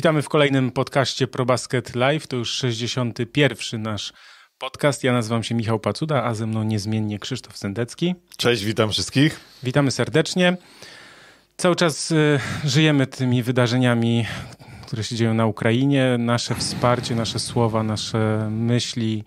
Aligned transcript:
Witamy 0.00 0.22
w 0.22 0.28
kolejnym 0.28 0.70
podcaście 0.70 1.26
ProBasket 1.26 1.94
Live. 1.94 2.26
To 2.26 2.36
już 2.36 2.50
61. 2.50 3.82
nasz 3.82 4.12
podcast. 4.58 5.04
Ja 5.04 5.12
nazywam 5.12 5.42
się 5.42 5.54
Michał 5.54 5.80
Pacuda, 5.80 6.24
a 6.24 6.34
ze 6.34 6.46
mną 6.46 6.62
niezmiennie 6.62 7.18
Krzysztof 7.18 7.56
Sendecki. 7.56 8.14
Cześć, 8.36 8.64
witam 8.64 8.90
wszystkich. 8.90 9.40
Witamy 9.62 9.90
serdecznie. 9.90 10.56
Cały 11.56 11.76
czas 11.76 12.10
y, 12.10 12.40
żyjemy 12.64 13.06
tymi 13.06 13.42
wydarzeniami, 13.42 14.26
które 14.86 15.04
się 15.04 15.16
dzieją 15.16 15.34
na 15.34 15.46
Ukrainie. 15.46 16.16
Nasze 16.18 16.54
wsparcie, 16.54 17.14
nasze 17.14 17.38
słowa, 17.38 17.82
nasze 17.82 18.48
myśli 18.50 19.24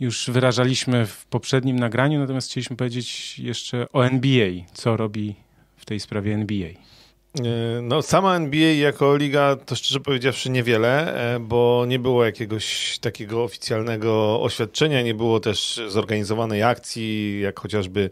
już 0.00 0.30
wyrażaliśmy 0.30 1.06
w 1.06 1.26
poprzednim 1.26 1.78
nagraniu, 1.78 2.18
natomiast 2.18 2.50
chcieliśmy 2.50 2.76
powiedzieć 2.76 3.38
jeszcze 3.38 3.86
o 3.92 4.06
NBA, 4.06 4.50
co 4.72 4.96
robi 4.96 5.34
w 5.76 5.84
tej 5.84 6.00
sprawie 6.00 6.34
NBA. 6.34 6.95
E, 7.44 7.82
no, 7.82 8.02
sama 8.02 8.36
NBA 8.36 8.72
jako 8.72 9.16
liga 9.16 9.56
to 9.56 9.76
szczerze 9.76 10.00
powiedziawszy 10.00 10.50
niewiele, 10.50 11.14
e, 11.34 11.40
bo 11.40 11.84
nie 11.88 11.98
było 11.98 12.24
jakiegoś 12.24 12.98
takiego 12.98 13.44
oficjalnego 13.44 14.42
oświadczenia, 14.42 15.02
nie 15.02 15.14
było 15.14 15.40
też 15.40 15.80
zorganizowanej 15.88 16.62
akcji, 16.62 17.40
jak 17.40 17.60
chociażby 17.60 18.10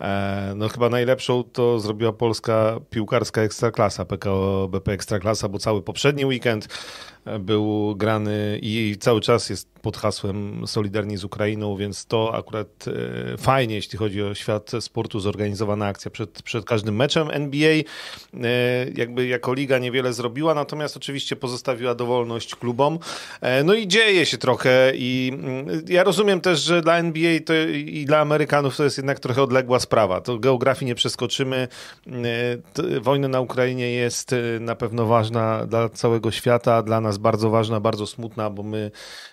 e, 0.00 0.52
no 0.56 0.68
chyba 0.68 0.88
najlepszą 0.88 1.44
to 1.44 1.80
zrobiła 1.80 2.12
polska 2.12 2.80
piłkarska 2.90 3.40
ekstraklasa, 3.42 4.04
PKO 4.04 4.68
BP 4.68 4.92
Ekstraklasa, 4.92 5.48
bo 5.48 5.58
cały 5.58 5.82
poprzedni 5.82 6.24
weekend 6.24 6.68
był 7.40 7.94
grany 7.96 8.58
i 8.62 8.96
cały 9.00 9.20
czas 9.20 9.50
jest 9.50 9.74
pod 9.84 9.96
hasłem 9.96 10.66
Solidarni 10.66 11.16
z 11.16 11.24
Ukrainą, 11.24 11.76
więc 11.76 12.06
to 12.06 12.34
akurat 12.34 12.84
e, 13.34 13.36
fajnie, 13.36 13.74
jeśli 13.74 13.98
chodzi 13.98 14.22
o 14.22 14.34
świat 14.34 14.70
sportu, 14.80 15.20
zorganizowana 15.20 15.86
akcja 15.86 16.10
przed, 16.10 16.42
przed 16.42 16.64
każdym 16.64 16.96
meczem. 16.96 17.28
NBA 17.30 17.70
e, 17.70 17.84
jakby 18.94 19.26
jako 19.26 19.54
liga 19.54 19.78
niewiele 19.78 20.12
zrobiła, 20.12 20.54
natomiast 20.54 20.96
oczywiście 20.96 21.36
pozostawiła 21.36 21.94
dowolność 21.94 22.54
klubom. 22.54 22.98
E, 23.40 23.64
no 23.64 23.74
i 23.74 23.88
dzieje 23.88 24.26
się 24.26 24.38
trochę 24.38 24.92
i 24.94 25.32
mm, 25.34 25.82
ja 25.88 26.04
rozumiem 26.04 26.40
też, 26.40 26.60
że 26.60 26.82
dla 26.82 26.98
NBA 26.98 27.40
to 27.46 27.54
i 27.74 28.04
dla 28.04 28.18
Amerykanów 28.18 28.76
to 28.76 28.84
jest 28.84 28.96
jednak 28.96 29.20
trochę 29.20 29.42
odległa 29.42 29.80
sprawa. 29.80 30.20
To 30.20 30.38
geografii 30.38 30.86
nie 30.86 30.94
przeskoczymy. 30.94 31.68
Wojna 33.00 33.28
na 33.28 33.40
Ukrainie 33.40 33.90
jest 33.90 34.34
na 34.60 34.74
pewno 34.74 35.06
ważna 35.06 35.66
dla 35.66 35.88
całego 35.88 36.30
świata, 36.30 36.82
dla 36.82 37.00
nas 37.00 37.13
bardzo 37.18 37.50
ważna, 37.50 37.80
bardzo 37.80 38.06
smutna, 38.06 38.50
bo 38.50 38.62
my 38.62 38.90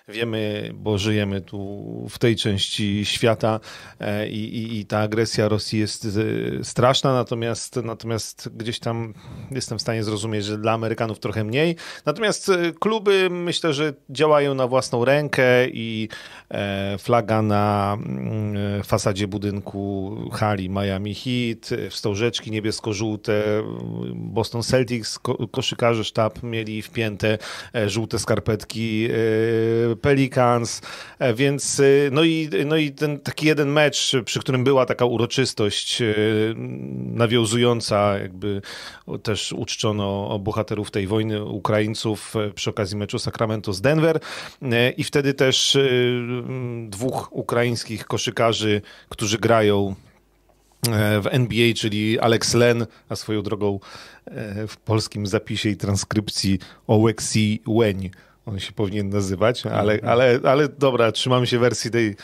wiemy, 0.08 0.70
bo 0.74 0.98
żyjemy 0.98 1.40
tu 1.40 1.82
w 2.10 2.18
tej 2.18 2.36
części 2.36 3.04
świata 3.04 3.60
e, 4.00 4.28
i, 4.28 4.56
i, 4.56 4.80
i 4.80 4.86
ta 4.86 4.98
agresja 4.98 5.48
Rosji 5.48 5.78
jest 5.78 6.04
e, 6.04 6.64
straszna, 6.64 7.12
natomiast, 7.12 7.76
natomiast 7.76 8.48
gdzieś 8.56 8.78
tam 8.78 9.14
jestem 9.50 9.78
w 9.78 9.82
stanie 9.82 10.04
zrozumieć, 10.04 10.44
że 10.44 10.58
dla 10.58 10.72
Amerykanów 10.72 11.18
trochę 11.18 11.44
mniej. 11.44 11.76
Natomiast 12.06 12.48
e, 12.48 12.72
kluby 12.80 13.28
myślę, 13.30 13.72
że 13.72 13.94
działają 14.10 14.54
na 14.54 14.66
własną 14.66 15.04
rękę 15.04 15.68
i 15.68 16.08
flaga 16.98 17.42
na 17.42 17.96
mm, 18.06 18.82
fasadzie 18.82 19.28
budynku 19.28 20.16
hali 20.32 20.70
Miami 20.70 21.14
Heat, 21.14 21.90
wstążeczki 21.90 22.50
niebiesko-żółte, 22.50 23.42
Boston 24.14 24.62
Celtics, 24.62 25.18
koszykarze 25.50 26.04
sztab 26.04 26.42
mieli 26.42 26.82
wpięte 26.82 27.38
żółte 27.86 28.18
skarpetki 28.18 29.08
Pelicans, 30.00 30.80
e, 31.18 31.34
więc 31.34 31.80
e, 31.80 31.84
no 32.12 32.24
i, 32.24 32.50
no 32.66 32.76
i 32.76 32.90
ten 32.90 33.20
taki 33.20 33.46
jeden 33.46 33.68
mecz, 33.68 34.12
przy 34.24 34.40
którym 34.40 34.64
była 34.64 34.86
taka 34.86 35.04
uroczystość 35.04 36.02
e, 36.02 36.14
nawiązująca, 37.14 38.18
jakby 38.18 38.62
też 39.22 39.52
uczczono 39.52 40.38
bohaterów 40.38 40.90
tej 40.90 41.06
wojny, 41.06 41.44
Ukraińców 41.44 42.34
przy 42.54 42.70
okazji 42.70 42.96
meczu 42.96 43.18
Sacramento 43.18 43.72
z 43.72 43.80
Denver 43.80 44.20
i 44.96 45.04
wtedy 45.04 45.34
też 45.34 45.78
dwóch 46.88 47.28
ukraińskich 47.32 48.04
koszykarzy, 48.04 48.82
którzy 49.08 49.38
grają 49.38 49.94
w 51.22 51.26
NBA, 51.30 51.74
czyli 51.74 52.18
Alex 52.18 52.54
Len, 52.54 52.86
a 53.08 53.16
swoją 53.16 53.42
drogą 53.42 53.80
w 54.68 54.76
polskim 54.84 55.26
zapisie 55.26 55.68
i 55.68 55.76
transkrypcji 55.76 56.58
Oleksii 56.86 57.62
Łeń 57.68 58.10
on 58.46 58.60
się 58.60 58.72
powinien 58.72 59.08
nazywać, 59.08 59.66
ale, 59.66 59.92
mhm. 59.94 60.12
ale, 60.12 60.40
ale 60.44 60.68
dobra, 60.68 61.12
trzymamy 61.12 61.46
się 61.46 61.58
wersji 61.58 61.90
tej 61.90 62.16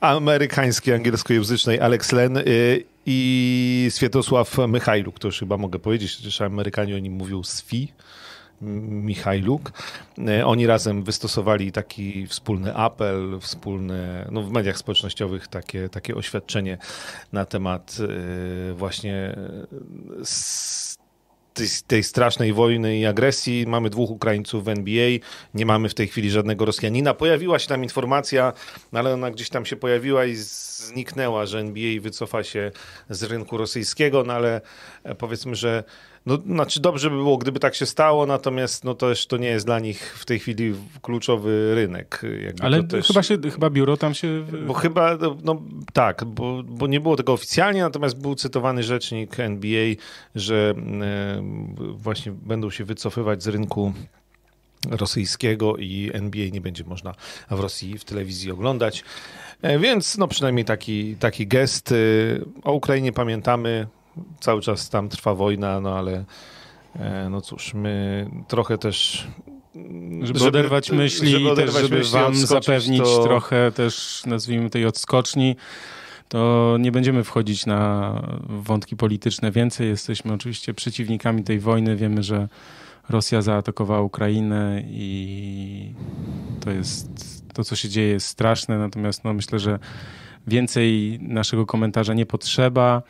amerykańskiej, 0.00 0.94
angielskojęzycznej 0.94 1.80
Alex 1.80 2.12
Len 2.12 2.36
y, 2.36 2.84
i 3.06 3.88
Swiatosław 3.90 4.56
Michajluk, 4.68 5.18
to 5.18 5.28
już 5.28 5.38
chyba 5.38 5.56
mogę 5.56 5.78
powiedzieć, 5.78 6.16
chociaż 6.16 6.40
Amerykanie 6.40 6.96
o 6.96 6.98
nim 6.98 7.12
mówią 7.12 7.42
SFI. 7.42 7.92
Michajluk. 8.60 9.72
Y, 10.18 10.46
oni 10.46 10.66
razem 10.66 11.02
wystosowali 11.02 11.72
taki 11.72 12.26
wspólny 12.26 12.74
apel, 12.74 13.38
wspólne, 13.40 14.28
no 14.30 14.42
w 14.42 14.52
mediach 14.52 14.78
społecznościowych 14.78 15.48
takie, 15.48 15.88
takie 15.88 16.14
oświadczenie 16.14 16.78
na 17.32 17.44
temat 17.44 17.96
y, 18.00 18.74
właśnie 18.74 19.36
tej, 21.54 21.68
tej, 21.86 22.02
strasznej 22.02 22.52
wojny 22.52 22.98
i 22.98 23.06
agresji. 23.06 23.64
Mamy 23.66 23.90
dwóch 23.90 24.10
Ukraińców 24.10 24.64
w 24.64 24.68
NBA, 24.68 25.10
nie 25.54 25.66
mamy 25.66 25.88
w 25.88 25.94
tej 25.94 26.08
chwili 26.08 26.30
żadnego 26.30 26.64
Rosjanina. 26.64 27.14
Pojawiła 27.14 27.58
się 27.58 27.68
tam 27.68 27.82
informacja, 27.82 28.52
ale 28.92 29.14
ona 29.14 29.30
gdzieś 29.30 29.48
tam 29.48 29.66
się 29.66 29.76
pojawiła 29.76 30.24
i 30.24 30.34
zniknęła, 30.34 31.46
że 31.46 31.58
NBA 31.58 32.00
wycofa 32.00 32.44
się 32.44 32.70
z 33.10 33.22
rynku 33.22 33.56
rosyjskiego, 33.56 34.24
no 34.24 34.32
ale 34.32 34.60
e, 35.04 35.14
powiedzmy, 35.14 35.54
że 35.54 35.84
no, 36.26 36.38
znaczy 36.46 36.80
dobrze 36.80 37.10
by 37.10 37.16
było, 37.16 37.38
gdyby 37.38 37.60
tak 37.60 37.74
się 37.74 37.86
stało, 37.86 38.26
natomiast 38.26 38.84
no 38.84 38.94
też 38.94 39.26
to 39.26 39.36
nie 39.36 39.48
jest 39.48 39.66
dla 39.66 39.78
nich 39.78 40.18
w 40.18 40.24
tej 40.24 40.38
chwili 40.38 40.74
kluczowy 41.02 41.74
rynek. 41.74 42.22
Jakby 42.44 42.62
Ale 42.62 42.84
też... 42.84 43.06
chyba, 43.06 43.22
się, 43.22 43.38
chyba 43.52 43.70
biuro 43.70 43.96
tam 43.96 44.14
się... 44.14 44.44
Bo 44.66 44.74
chyba, 44.74 45.18
no 45.44 45.62
tak, 45.92 46.24
bo, 46.24 46.62
bo 46.62 46.86
nie 46.86 47.00
było 47.00 47.16
tego 47.16 47.32
oficjalnie, 47.32 47.82
natomiast 47.82 48.20
był 48.20 48.34
cytowany 48.34 48.82
rzecznik 48.82 49.40
NBA, 49.40 49.94
że 50.34 50.74
e, 50.76 51.42
właśnie 51.92 52.32
będą 52.32 52.70
się 52.70 52.84
wycofywać 52.84 53.42
z 53.42 53.48
rynku 53.48 53.92
rosyjskiego 54.90 55.76
i 55.76 56.10
NBA 56.12 56.48
nie 56.52 56.60
będzie 56.60 56.84
można 56.84 57.14
w 57.50 57.60
Rosji 57.60 57.98
w 57.98 58.04
telewizji 58.04 58.50
oglądać. 58.50 59.04
E, 59.62 59.78
więc 59.78 60.18
no 60.18 60.28
przynajmniej 60.28 60.64
taki, 60.64 61.16
taki 61.16 61.46
gest. 61.46 61.94
O 62.64 62.72
Ukrainie 62.72 63.12
pamiętamy, 63.12 63.86
cały 64.40 64.60
czas 64.60 64.90
tam 64.90 65.08
trwa 65.08 65.34
wojna, 65.34 65.80
no 65.80 65.98
ale 65.98 66.24
e, 66.96 67.28
no 67.30 67.40
cóż, 67.40 67.74
my 67.74 68.26
trochę 68.48 68.78
też 68.78 69.26
żeby, 70.22 70.38
żeby 70.38 70.48
oderwać 70.48 70.90
myśli 70.90 71.30
żeby 71.30 71.50
oderwać 71.50 71.74
też, 71.74 71.82
żeby 71.82 71.98
myśli, 71.98 72.12
wam 72.12 72.34
zapewnić 72.34 73.02
to... 73.02 73.22
trochę 73.22 73.72
też, 73.72 74.22
nazwijmy 74.26 74.70
tej 74.70 74.86
odskoczni, 74.86 75.56
to 76.30 76.76
nie 76.80 76.92
będziemy 76.92 77.24
wchodzić 77.24 77.66
na 77.66 78.12
wątki 78.48 78.96
polityczne 78.96 79.50
więcej. 79.50 79.88
Jesteśmy 79.88 80.32
oczywiście 80.32 80.74
przeciwnikami 80.74 81.44
tej 81.44 81.60
wojny. 81.60 81.96
Wiemy, 81.96 82.22
że 82.22 82.48
Rosja 83.08 83.42
zaatakowała 83.42 84.00
Ukrainę 84.00 84.82
i 84.86 85.94
to 86.60 86.70
jest 86.70 87.08
to, 87.54 87.64
co 87.64 87.76
się 87.76 87.88
dzieje, 87.88 88.08
jest 88.08 88.26
straszne. 88.26 88.78
Natomiast 88.78 89.24
no, 89.24 89.34
myślę, 89.34 89.58
że 89.58 89.78
więcej 90.46 91.18
naszego 91.22 91.66
komentarza 91.66 92.14
nie 92.14 92.26
potrzeba. 92.26 93.02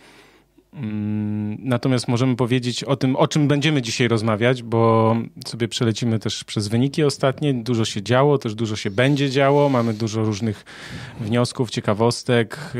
Mm, 0.72 1.56
natomiast 1.60 2.08
możemy 2.08 2.36
powiedzieć 2.36 2.84
o 2.84 2.96
tym, 2.96 3.16
o 3.16 3.28
czym 3.28 3.48
będziemy 3.48 3.82
dzisiaj 3.82 4.08
rozmawiać, 4.08 4.62
bo 4.62 5.16
sobie 5.46 5.68
przelecimy 5.68 6.18
też 6.18 6.44
przez 6.44 6.68
wyniki 6.68 7.04
ostatnie. 7.04 7.54
Dużo 7.54 7.84
się 7.84 8.02
działo, 8.02 8.38
też 8.38 8.54
dużo 8.54 8.76
się 8.76 8.90
będzie 8.90 9.30
działo. 9.30 9.68
Mamy 9.68 9.94
dużo 9.94 10.24
różnych 10.24 10.64
wniosków, 11.20 11.70
ciekawostek. 11.70 12.72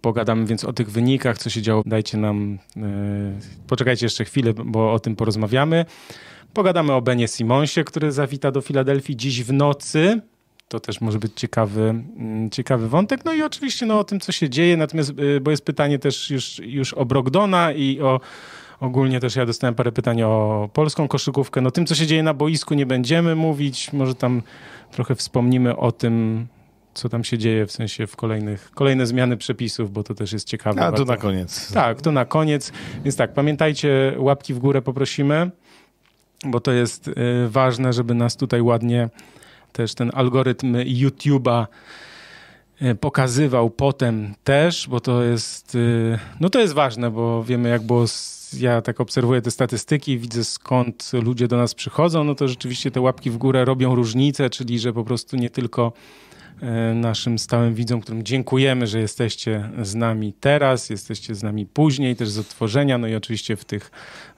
Pogadamy 0.00 0.46
więc 0.46 0.64
o 0.64 0.72
tych 0.72 0.90
wynikach, 0.90 1.38
co 1.38 1.50
się 1.50 1.62
działo. 1.62 1.82
Dajcie 1.86 2.18
nam, 2.18 2.58
e, 2.76 2.80
poczekajcie 3.66 4.06
jeszcze 4.06 4.24
chwilę, 4.24 4.54
bo 4.54 4.92
o 4.92 4.98
tym 4.98 5.16
porozmawiamy. 5.16 5.84
Pogadamy 6.54 6.92
o 6.92 7.02
Benie 7.02 7.28
Simonsie, 7.28 7.84
który 7.84 8.12
zawita 8.12 8.50
do 8.50 8.60
Filadelfii 8.60 9.16
dziś 9.16 9.44
w 9.44 9.52
nocy. 9.52 10.20
To 10.70 10.80
też 10.80 11.00
może 11.00 11.18
być 11.18 11.32
ciekawy, 11.34 11.82
mm, 11.82 12.50
ciekawy 12.50 12.88
wątek. 12.88 13.24
No 13.24 13.32
i 13.32 13.42
oczywiście 13.42 13.86
no, 13.86 13.98
o 13.98 14.04
tym, 14.04 14.20
co 14.20 14.32
się 14.32 14.50
dzieje, 14.50 14.76
natomiast, 14.76 15.12
y, 15.18 15.40
bo 15.40 15.50
jest 15.50 15.64
pytanie 15.64 15.98
też 15.98 16.30
już, 16.30 16.58
już 16.58 16.94
o 16.94 17.04
Brogdona 17.04 17.72
i 17.72 18.00
o 18.00 18.20
ogólnie 18.80 19.20
też 19.20 19.36
ja 19.36 19.46
dostałem 19.46 19.74
parę 19.74 19.92
pytań 19.92 20.22
o 20.22 20.68
polską 20.72 21.08
koszykówkę. 21.08 21.60
No 21.60 21.70
tym, 21.70 21.86
co 21.86 21.94
się 21.94 22.06
dzieje 22.06 22.22
na 22.22 22.34
boisku 22.34 22.74
nie 22.74 22.86
będziemy 22.86 23.34
mówić. 23.34 23.92
Może 23.92 24.14
tam 24.14 24.42
trochę 24.90 25.14
wspomnimy 25.14 25.76
o 25.76 25.92
tym, 25.92 26.46
co 26.94 27.08
tam 27.08 27.24
się 27.24 27.38
dzieje, 27.38 27.66
w 27.66 27.72
sensie 27.72 28.06
w 28.06 28.16
kolejnych, 28.16 28.70
kolejne 28.74 29.06
zmiany 29.06 29.36
przepisów, 29.36 29.92
bo 29.92 30.02
to 30.02 30.14
też 30.14 30.32
jest 30.32 30.46
ciekawe. 30.46 30.86
A, 30.86 30.92
to 30.92 31.04
na 31.04 31.16
koniec. 31.16 31.72
Tak, 31.72 32.00
to 32.00 32.12
na 32.12 32.24
koniec. 32.24 32.72
Więc 33.04 33.16
tak, 33.16 33.32
pamiętajcie, 33.34 34.14
łapki 34.18 34.54
w 34.54 34.58
górę 34.58 34.82
poprosimy, 34.82 35.50
bo 36.44 36.60
to 36.60 36.72
jest 36.72 37.08
y, 37.08 37.14
ważne, 37.48 37.92
żeby 37.92 38.14
nas 38.14 38.36
tutaj 38.36 38.62
ładnie 38.62 39.08
też 39.72 39.94
ten 39.94 40.10
algorytm 40.14 40.72
YouTube'a 40.74 41.66
pokazywał 43.00 43.70
potem 43.70 44.34
też, 44.44 44.88
bo 44.88 45.00
to 45.00 45.22
jest, 45.22 45.76
no 46.40 46.50
to 46.50 46.60
jest 46.60 46.74
ważne, 46.74 47.10
bo 47.10 47.44
wiemy 47.44 47.68
jak 47.68 47.82
było 47.82 48.06
ja 48.58 48.82
tak 48.82 49.00
obserwuję 49.00 49.42
te 49.42 49.50
statystyki, 49.50 50.18
widzę 50.18 50.44
skąd 50.44 51.10
ludzie 51.12 51.48
do 51.48 51.56
nas 51.56 51.74
przychodzą, 51.74 52.24
no 52.24 52.34
to 52.34 52.48
rzeczywiście 52.48 52.90
te 52.90 53.00
łapki 53.00 53.30
w 53.30 53.36
górę 53.36 53.64
robią 53.64 53.94
różnicę, 53.94 54.50
czyli 54.50 54.78
że 54.78 54.92
po 54.92 55.04
prostu 55.04 55.36
nie 55.36 55.50
tylko 55.50 55.92
e, 55.92 56.29
naszym 56.94 57.38
stałym 57.38 57.74
widzom, 57.74 58.00
którym 58.00 58.22
dziękujemy, 58.22 58.86
że 58.86 59.00
jesteście 59.00 59.70
z 59.82 59.94
nami 59.94 60.32
teraz, 60.40 60.90
jesteście 60.90 61.34
z 61.34 61.42
nami 61.42 61.66
później, 61.66 62.16
też 62.16 62.30
z 62.30 62.38
odtworzenia, 62.38 62.98
no 62.98 63.06
i 63.08 63.14
oczywiście 63.14 63.56
w 63.56 63.64
tych 63.64 63.90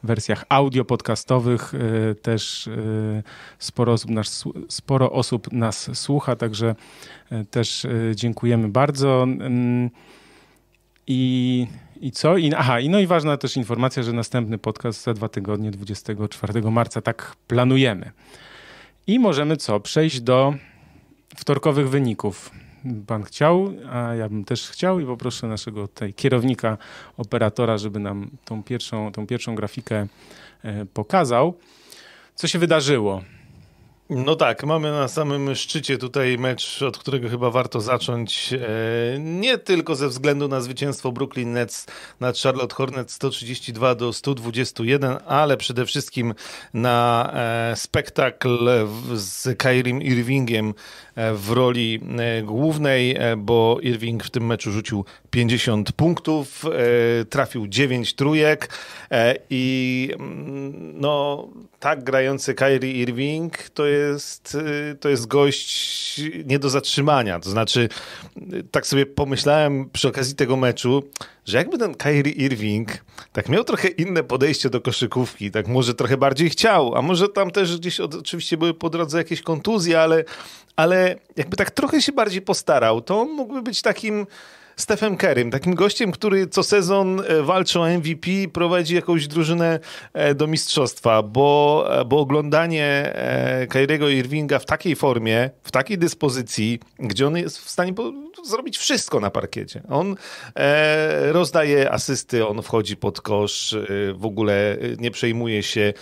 wersjach 0.02 0.44
audio 0.48 0.84
podcastowych 0.84 1.72
e, 1.74 2.14
też 2.14 2.68
e, 2.68 2.72
sporo 3.58 3.92
osób 3.92 4.10
nas, 4.10 4.44
sporo 4.68 5.12
osób 5.12 5.52
nas 5.52 5.90
słucha, 5.92 6.36
także 6.36 6.74
też 7.50 7.86
dziękujemy 8.14 8.68
bardzo. 8.68 9.22
Mm, 9.22 9.90
I 11.06 11.66
i 12.02 12.12
co? 12.12 12.36
I, 12.36 12.54
aha, 12.54 12.80
i 12.80 12.88
no 12.88 13.00
i 13.00 13.06
ważna 13.06 13.36
też 13.36 13.56
informacja, 13.56 14.02
że 14.02 14.12
następny 14.12 14.58
podcast 14.58 15.04
za 15.04 15.14
dwa 15.14 15.28
tygodnie, 15.28 15.70
24 15.70 16.62
marca, 16.62 17.00
tak 17.00 17.36
planujemy. 17.46 18.10
I 19.06 19.18
możemy 19.18 19.56
co? 19.56 19.80
Przejść 19.80 20.20
do 20.20 20.54
wtorkowych 21.36 21.88
wyników. 21.88 22.50
Pan 23.06 23.22
chciał, 23.22 23.72
a 23.92 24.14
ja 24.14 24.28
bym 24.28 24.44
też 24.44 24.70
chciał 24.70 25.00
i 25.00 25.06
poproszę 25.06 25.46
naszego 25.46 25.88
tej 25.88 26.14
kierownika, 26.14 26.78
operatora, 27.16 27.78
żeby 27.78 27.98
nam 27.98 28.30
tą 28.44 28.62
pierwszą, 28.62 29.12
tą 29.12 29.26
pierwszą 29.26 29.54
grafikę 29.54 30.06
e, 30.62 30.86
pokazał. 30.86 31.54
Co 32.34 32.48
się 32.48 32.58
wydarzyło? 32.58 33.22
No 34.14 34.36
tak, 34.36 34.64
mamy 34.64 34.90
na 34.90 35.08
samym 35.08 35.54
szczycie 35.54 35.98
tutaj 35.98 36.38
mecz, 36.38 36.82
od 36.82 36.98
którego 36.98 37.28
chyba 37.28 37.50
warto 37.50 37.80
zacząć. 37.80 38.52
E, 38.52 38.58
nie 39.18 39.58
tylko 39.58 39.96
ze 39.96 40.08
względu 40.08 40.48
na 40.48 40.60
zwycięstwo 40.60 41.12
Brooklyn 41.12 41.52
Nets 41.52 41.86
nad 42.20 42.38
Charlotte 42.38 42.74
Hornets 42.74 43.14
132 43.14 43.94
do 43.94 44.12
121, 44.12 45.18
ale 45.26 45.56
przede 45.56 45.86
wszystkim 45.86 46.34
na 46.74 47.30
e, 47.34 47.76
spektakl 47.76 48.86
z 49.14 49.58
Kairim 49.58 50.02
Irvingiem 50.02 50.74
w 51.34 51.50
roli 51.50 52.00
głównej, 52.44 53.16
bo 53.36 53.78
Irving 53.82 54.24
w 54.24 54.30
tym 54.30 54.46
meczu 54.46 54.72
rzucił 54.72 55.04
50 55.30 55.92
punktów, 55.92 56.64
trafił 57.30 57.66
9 57.66 58.14
trójek 58.14 58.68
i 59.50 60.10
mm, 60.14 61.00
no 61.00 61.48
tak 61.80 62.04
grający 62.04 62.54
Kyrie 62.54 62.92
Irving 62.92 63.58
to 63.74 63.86
jest, 63.86 64.58
to 65.00 65.08
jest 65.08 65.26
gość 65.26 66.20
nie 66.44 66.58
do 66.58 66.70
zatrzymania. 66.70 67.40
To 67.40 67.50
znaczy, 67.50 67.88
tak 68.70 68.86
sobie 68.86 69.06
pomyślałem 69.06 69.90
przy 69.90 70.08
okazji 70.08 70.34
tego 70.34 70.56
meczu, 70.56 71.02
że 71.44 71.58
jakby 71.58 71.78
ten 71.78 71.94
Kyrie 71.94 72.32
Irving 72.32 73.04
tak 73.32 73.48
miał 73.48 73.64
trochę 73.64 73.88
inne 73.88 74.24
podejście 74.24 74.70
do 74.70 74.80
koszykówki, 74.80 75.50
tak 75.50 75.68
może 75.68 75.94
trochę 75.94 76.16
bardziej 76.16 76.50
chciał, 76.50 76.94
a 76.94 77.02
może 77.02 77.28
tam 77.28 77.50
też 77.50 77.78
gdzieś 77.78 78.00
od, 78.00 78.14
oczywiście 78.14 78.56
były 78.56 78.74
po 78.74 78.90
drodze 78.90 79.18
jakieś 79.18 79.42
kontuzje, 79.42 80.00
ale, 80.00 80.24
ale 80.76 81.16
jakby 81.36 81.56
tak 81.56 81.70
trochę 81.70 82.02
się 82.02 82.12
bardziej 82.12 82.42
postarał, 82.42 83.00
to 83.00 83.24
mógłby 83.24 83.62
być 83.62 83.82
takim 83.82 84.26
Stephen 84.76 85.16
Kerrym, 85.16 85.50
takim 85.50 85.74
gościem, 85.74 86.12
który 86.12 86.46
co 86.46 86.62
sezon 86.62 87.20
e, 87.20 87.42
walczy 87.42 87.80
o 87.80 87.88
MVP, 87.88 88.30
prowadzi 88.52 88.94
jakąś 88.94 89.26
drużynę 89.26 89.80
e, 90.12 90.34
do 90.34 90.46
mistrzostwa, 90.46 91.22
bo, 91.22 91.84
e, 92.00 92.04
bo 92.04 92.18
oglądanie 92.18 93.12
Kyriego 93.68 94.08
Irvinga 94.08 94.58
w 94.58 94.66
takiej 94.66 94.96
formie, 94.96 95.50
w 95.62 95.70
takiej 95.70 95.98
dyspozycji, 95.98 96.80
gdzie 96.98 97.26
on 97.26 97.36
jest 97.36 97.58
w 97.58 97.70
stanie 97.70 97.92
zrobić 98.44 98.78
wszystko 98.78 99.20
na 99.20 99.30
parkiecie. 99.30 99.82
On 99.88 100.16
rozdaje 101.28 101.90
asysty, 101.90 102.46
on 102.46 102.62
wchodzi 102.62 102.96
pod 102.96 103.20
kosz, 103.20 103.76
w 104.14 104.26
ogóle 104.26 104.76
nie 104.98 105.10
przejmuje 105.10 105.62
się, 105.62 105.92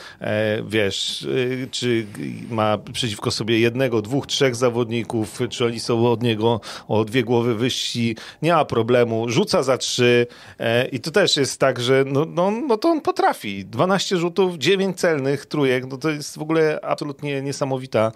wiesz, 0.67 1.29
czy 1.71 2.07
ma 2.51 2.79
przeciwko 2.93 3.31
sobie 3.31 3.61
jednego, 3.61 4.03
dwóch, 4.03 4.27
trzech 4.27 4.57
zawodników, 4.57 5.39
czy 5.51 5.65
oni 5.65 5.81
są 5.81 6.07
od 6.07 6.23
niego 6.23 6.61
o 6.89 7.05
dwie 7.05 7.25
głowy 7.25 7.55
wyżsi. 7.55 8.17
Nie 8.43 8.57
ma 8.61 8.65
problemu, 8.65 9.29
rzuca 9.29 9.63
za 9.63 9.79
trzy 9.79 10.27
e, 10.59 10.87
i 10.87 11.01
to 11.01 11.11
też 11.11 11.37
jest 11.37 11.61
tak, 11.61 11.81
że 11.81 12.05
no, 12.07 12.25
no, 12.25 12.51
no 12.51 12.77
to 12.77 12.89
on 12.89 13.01
potrafi. 13.01 13.65
12 13.65 14.17
rzutów, 14.17 14.57
9 14.59 15.01
celnych 15.01 15.47
trójek, 15.47 15.87
no 15.87 15.97
to 15.97 16.11
jest 16.11 16.39
w 16.39 16.43
ogóle 16.43 16.81
absolutnie 16.83 17.43
niesamowita 17.43 18.13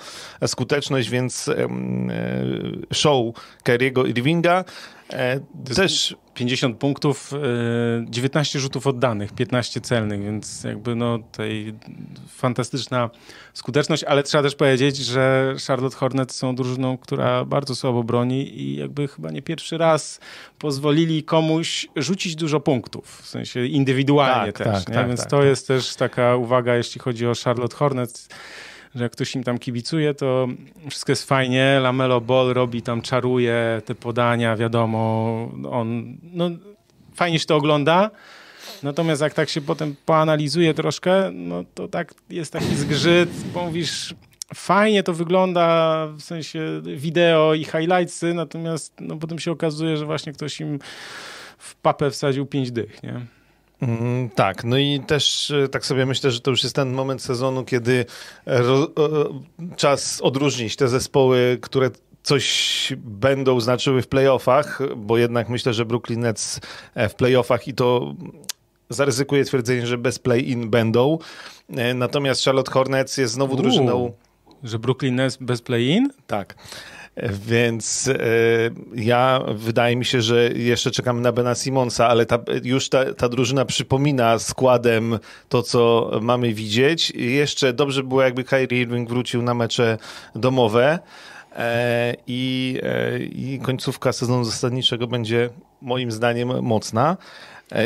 skuteczność, 0.47 1.11
więc 1.11 1.49
e, 1.49 1.69
show 2.93 3.35
Kerry'ego 3.65 4.09
Irvinga 4.09 4.65
E, 5.13 5.41
też 5.75 6.17
50 6.35 6.79
punktów, 6.79 7.33
19 8.05 8.59
e, 8.59 8.63
rzutów 8.63 8.87
oddanych, 8.87 9.33
15 9.33 9.81
celnych, 9.81 10.23
więc 10.23 10.65
jakby 10.65 10.95
no 10.95 11.19
tej 11.19 11.75
fantastyczna 12.29 13.11
skuteczność, 13.53 14.05
ale 14.05 14.23
trzeba 14.23 14.43
też 14.43 14.55
powiedzieć, 14.55 14.97
że 14.97 15.55
Charlotte 15.67 15.97
Hornets 15.97 16.37
są 16.37 16.55
drużyną, 16.55 16.99
która 16.99 17.45
bardzo 17.45 17.77
słabo 17.77 18.03
broni 18.03 18.61
i 18.61 18.77
jakby 18.77 19.09
chyba 19.09 19.31
nie 19.31 19.43
pierwszy 19.43 19.79
raz 19.79 20.21
pozwolili 20.59 21.23
komuś 21.23 21.87
rzucić 21.97 22.37
dużo 22.37 22.61
punktów, 22.61 23.21
w 23.23 23.27
sensie 23.27 23.67
indywidualnie 23.67 24.53
tak, 24.53 24.67
też, 24.67 24.85
tak, 24.85 24.95
tak, 24.95 25.09
więc 25.09 25.21
tak, 25.21 25.31
to 25.31 25.37
tak. 25.37 25.47
jest 25.47 25.69
też 25.69 25.97
taka 25.97 26.37
uwaga, 26.37 26.77
jeśli 26.77 27.01
chodzi 27.01 27.27
o 27.27 27.33
Charlotte 27.45 27.77
Hornets, 27.77 28.29
że 28.95 29.03
jak 29.03 29.13
ktoś 29.13 29.35
im 29.35 29.45
tam 29.45 29.59
kibicuje, 29.59 30.15
to 30.15 30.49
wszystko 30.91 31.13
jest 31.13 31.29
fajnie, 31.29 31.79
Lamelo 31.83 32.21
Ball 32.21 32.55
robi 32.55 32.83
tam, 32.83 33.03
czaruje 33.03 33.83
te 33.85 33.95
podania, 33.95 34.57
wiadomo, 34.57 34.99
on, 35.71 36.17
no 36.23 36.51
fajnie 37.15 37.39
się 37.39 37.47
to 37.47 37.57
ogląda, 37.57 38.11
natomiast 38.83 39.23
jak 39.23 39.35
tak 39.35 39.49
się 39.49 39.61
potem 39.61 39.95
poanalizuje 40.07 40.75
troszkę, 40.75 41.31
no 41.33 41.65
to 41.75 41.89
tak 41.89 42.15
jest 42.31 42.53
taki 42.53 42.77
zgrzyt, 42.77 43.31
bo 43.55 43.65
mówisz, 43.65 44.15
fajnie 44.55 45.03
to 45.03 45.15
wygląda 45.15 46.07
w 46.07 46.23
sensie 46.23 46.83
wideo 46.97 47.55
i 47.55 47.65
highlightsy, 47.65 48.35
natomiast 48.35 48.95
no, 49.01 49.17
potem 49.17 49.39
się 49.39 49.53
okazuje, 49.53 49.97
że 49.97 50.07
właśnie 50.07 50.33
ktoś 50.33 50.61
im 50.61 50.79
w 51.59 51.75
papę 51.75 52.11
wsadził 52.11 52.47
pięć 52.47 52.73
dych, 52.73 53.03
nie? 53.03 53.21
Mm, 53.83 54.31
tak, 54.31 54.65
no 54.65 54.79
i 54.79 55.01
też 55.07 55.51
e, 55.51 55.69
tak 55.69 55.87
sobie 55.87 56.07
myślę, 56.07 56.31
że 56.31 56.41
to 56.41 56.51
już 56.51 56.63
jest 56.63 56.77
ten 56.77 56.93
moment 56.93 57.23
sezonu, 57.23 57.65
kiedy 57.65 58.05
ro, 58.47 58.89
czas 59.77 60.21
odróżnić 60.21 60.77
te 60.77 60.89
zespoły, 60.89 61.59
które 61.63 61.91
coś 62.23 62.93
będą 62.99 63.61
znaczyły 63.61 64.03
w 64.03 64.09
playoffach, 64.09 64.81
bo 64.97 65.19
jednak 65.19 65.49
myślę, 65.49 65.75
że 65.75 65.85
Brooklyn 65.85 66.21
Nets 66.21 66.61
e, 66.95 67.09
w 67.09 67.15
playoffach 67.15 67.69
i 67.69 67.75
to 67.75 68.15
zaryzykuję 68.89 69.45
twierdzenie, 69.45 69.87
że 69.87 69.99
bez 69.99 70.19
play-in 70.19 70.71
będą. 70.71 71.19
E, 71.77 71.95
natomiast 71.95 72.45
Charlotte 72.45 72.73
Hornets 72.73 73.17
jest 73.17 73.35
znowu 73.35 73.57
drużyną... 73.57 74.13
że 74.63 74.79
Brooklyn 74.79 75.15
Nets 75.15 75.37
bez 75.37 75.63
play-in? 75.63 76.11
Tak. 76.27 76.55
Więc 77.17 78.09
e, 78.09 78.17
ja 78.95 79.41
wydaje 79.55 79.97
mi 79.97 80.05
się, 80.05 80.23
że 80.23 80.49
jeszcze 80.49 80.91
czekamy 80.91 81.21
na 81.21 81.33
Bena 81.33 81.55
Simonsa, 81.55 82.09
ale 82.09 82.27
ta, 82.27 82.39
już 82.65 82.89
ta, 82.89 83.15
ta 83.15 83.29
drużyna 83.29 83.65
przypomina 83.65 84.39
składem 84.39 85.19
to, 85.49 85.63
co 85.63 86.11
mamy 86.23 86.55
widzieć. 86.55 87.11
Jeszcze 87.11 87.73
dobrze 87.73 88.03
było, 88.03 88.23
jakby 88.23 88.45
Kyrie 88.45 88.81
Irving 88.81 89.09
wrócił 89.09 89.43
na 89.43 89.55
mecze 89.55 89.99
domowe. 90.35 90.99
E, 91.57 92.15
I, 92.27 92.81
e, 92.83 93.19
I 93.19 93.61
końcówka 93.63 94.13
sezonu 94.13 94.45
zasadniczego 94.45 95.07
będzie 95.07 95.51
moim 95.83 96.13
zdaniem 96.13 96.63
mocna. 96.63 97.17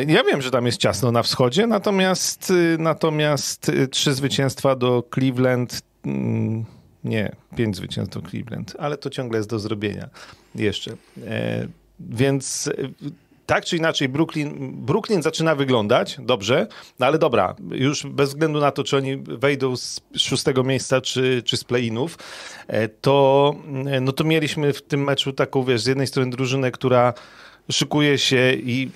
Ja 0.07 0.25
wiem, 0.25 0.43
że 0.43 0.51
tam 0.51 0.67
jest 0.67 0.79
ciasno 0.79 1.13
na 1.13 1.23
wschodzie, 1.23 1.67
natomiast, 1.67 2.53
natomiast 2.79 3.73
trzy 3.91 4.15
zwycięstwa 4.15 4.77
do 4.77 5.05
Cleveland 5.15 5.83
mm, 6.07 6.65
nie, 7.05 7.37
pięć 7.57 7.77
zwycięstw 7.77 8.15
do 8.15 8.31
Cleveland, 8.31 8.77
ale 8.79 8.97
to 8.97 9.11
ciągle 9.11 9.39
jest 9.39 9.51
do 9.51 9.59
zrobienia 9.59 10.09
jeszcze. 10.55 10.97
E, 11.27 11.69
więc 12.01 12.71
e, 12.79 12.89
tak 13.49 13.65
czy 13.65 13.77
inaczej 13.77 14.09
Brooklyn, 14.09 14.73
Brooklyn 14.73 15.23
zaczyna 15.23 15.55
wyglądać 15.55 16.17
dobrze, 16.21 16.67
no 16.99 17.07
ale 17.07 17.19
dobra, 17.19 17.55
już 17.71 18.07
bez 18.07 18.29
względu 18.29 18.61
na 18.61 18.71
to, 18.71 18.85
czy 18.85 18.97
oni 18.97 19.17
wejdą 19.17 19.77
z 19.77 20.01
szóstego 20.17 20.65
miejsca, 20.65 21.01
czy, 21.01 21.43
czy 21.45 21.57
z 21.57 21.65
play-inów, 21.65 22.19
e, 22.67 22.89
to, 22.89 23.55
e, 23.87 24.01
no 24.01 24.13
to 24.13 24.25
mieliśmy 24.25 24.73
w 24.73 24.83
tym 24.83 25.05
meczu 25.05 25.33
taką, 25.33 25.65
wiesz, 25.65 25.83
z 25.83 25.87
jednej 25.87 26.07
strony 26.07 26.31
drużynę, 26.31 26.71
która 26.71 27.15
szykuje 27.71 28.19
się 28.19 28.53
i 28.53 28.91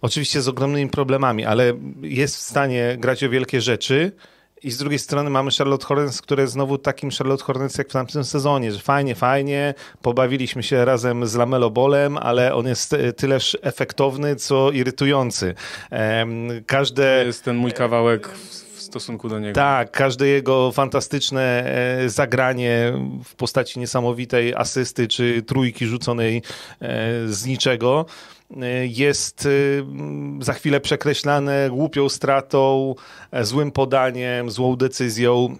oczywiście 0.00 0.42
z 0.42 0.48
ogromnymi 0.48 0.90
problemami, 0.90 1.44
ale 1.44 1.72
jest 2.02 2.36
w 2.36 2.40
stanie 2.40 2.96
grać 3.00 3.24
o 3.24 3.30
wielkie 3.30 3.60
rzeczy, 3.60 4.12
i 4.62 4.70
z 4.70 4.78
drugiej 4.78 4.98
strony 4.98 5.30
mamy 5.30 5.50
Charlotte 5.58 5.86
Hornets, 5.86 6.22
które 6.22 6.48
znowu 6.48 6.78
takim 6.78 7.10
Charlotte 7.10 7.44
Hornets 7.44 7.78
jak 7.78 7.88
w 7.88 7.92
tamtym 7.92 8.24
sezonie, 8.24 8.72
że 8.72 8.78
fajnie, 8.78 9.14
fajnie, 9.14 9.74
pobawiliśmy 10.02 10.62
się 10.62 10.84
razem 10.84 11.26
z 11.26 11.34
Lamelo 11.34 11.70
Bolem, 11.70 12.18
ale 12.18 12.54
on 12.54 12.66
jest 12.66 12.96
tyleż 13.16 13.58
efektowny, 13.62 14.36
co 14.36 14.70
irytujący. 14.70 15.54
Każde... 16.66 17.20
To 17.20 17.26
jest 17.26 17.44
ten 17.44 17.56
mój 17.56 17.72
kawałek 17.72 18.28
stosunku 18.88 19.28
do 19.28 19.38
niego. 19.38 19.54
Tak, 19.54 19.90
każde 19.90 20.26
jego 20.26 20.72
fantastyczne 20.72 21.64
e, 21.64 22.08
zagranie 22.08 22.92
w 23.24 23.34
postaci 23.34 23.78
niesamowitej 23.78 24.54
asysty 24.54 25.08
czy 25.08 25.42
trójki 25.42 25.86
rzuconej 25.86 26.42
z 27.26 27.46
niczego 27.46 28.06
jest 28.88 29.48
za 30.40 30.52
chwilę 30.52 30.80
przekreślane 30.80 31.68
głupią 31.70 32.08
stratą, 32.08 32.94
złym 33.42 33.72
podaniem, 33.72 34.50
złą 34.50 34.76
decyzją 34.76 35.56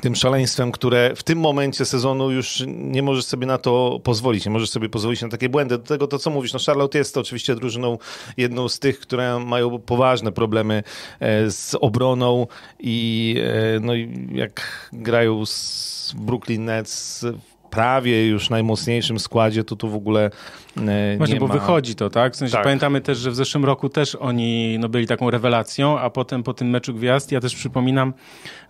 tym 0.00 0.14
szaleństwem, 0.14 0.72
które 0.72 1.16
w 1.16 1.22
tym 1.22 1.38
momencie 1.38 1.84
sezonu 1.84 2.30
już 2.30 2.62
nie 2.66 3.02
możesz 3.02 3.24
sobie 3.24 3.46
na 3.46 3.58
to 3.58 4.00
pozwolić, 4.04 4.46
nie 4.46 4.52
możesz 4.52 4.70
sobie 4.70 4.88
pozwolić 4.88 5.22
na 5.22 5.28
takie 5.28 5.48
błędy. 5.48 5.78
Do 5.78 5.84
tego 5.84 6.06
to, 6.06 6.18
co 6.18 6.30
mówisz, 6.30 6.52
no 6.52 6.58
Charlotte 6.66 6.98
jest 6.98 7.16
oczywiście 7.16 7.54
drużyną 7.54 7.98
jedną 8.36 8.68
z 8.68 8.78
tych, 8.78 9.00
które 9.00 9.38
mają 9.38 9.78
poważne 9.78 10.32
problemy 10.32 10.82
e, 11.20 11.50
z 11.50 11.76
obroną 11.80 12.46
i 12.80 13.36
e, 13.76 13.80
no 13.80 13.92
jak 14.32 14.90
grają 14.92 15.46
z 15.46 16.14
Brooklyn 16.16 16.64
Nets 16.64 17.24
prawie 17.70 18.28
już 18.28 18.50
najmocniejszym 18.50 19.18
składzie, 19.18 19.64
to 19.64 19.76
tu 19.76 19.88
w 19.88 19.94
ogóle 19.94 20.30
e, 20.76 21.16
Właśnie, 21.16 21.40
bo 21.40 21.46
ma... 21.46 21.54
wychodzi 21.54 21.94
to, 21.94 22.10
tak? 22.10 22.32
W 22.32 22.36
sensie 22.36 22.52
tak. 22.52 22.62
pamiętamy 22.62 23.00
też, 23.00 23.18
że 23.18 23.30
w 23.30 23.34
zeszłym 23.34 23.64
roku 23.64 23.88
też 23.88 24.14
oni 24.14 24.78
no, 24.78 24.88
byli 24.88 25.06
taką 25.06 25.30
rewelacją, 25.30 25.98
a 25.98 26.10
potem 26.10 26.42
po 26.42 26.54
tym 26.54 26.70
meczu 26.70 26.94
gwiazd, 26.94 27.32
ja 27.32 27.40
też 27.40 27.54
przypominam, 27.54 28.14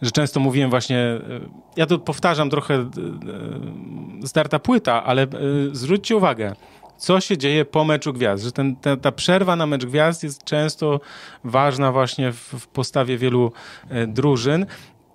że 0.03 0.11
często 0.11 0.41
mówiłem 0.41 0.71
właśnie, 0.71 0.99
e, 0.99 1.21
ja 1.77 1.87
to 1.87 1.99
powtarzam 1.99 2.51
trochę 2.51 2.75
e, 2.75 2.89
zdarta 4.23 4.59
płyta, 4.59 5.05
ale 5.05 5.27
zwróćcie 5.73 6.17
uwagę, 6.17 6.53
co 6.99 7.21
się 7.21 7.39
dzieje 7.39 7.65
po 7.65 7.85
meczu 7.85 8.13
gwiazd, 8.13 8.45
że 8.45 8.53
ten, 8.53 8.77
ta, 8.77 8.97
ta, 8.97 9.13
przerwa 9.13 9.57
na 9.57 9.67
mecz 9.67 9.85
gwiazd 9.85 10.23
jest 10.23 10.45
często 10.45 11.01
ważna 11.45 11.93
właśnie 11.93 12.33
w, 12.33 12.37
w 12.37 12.67
postawie 12.67 13.19
wielu 13.19 13.53
drużyn 14.09 14.67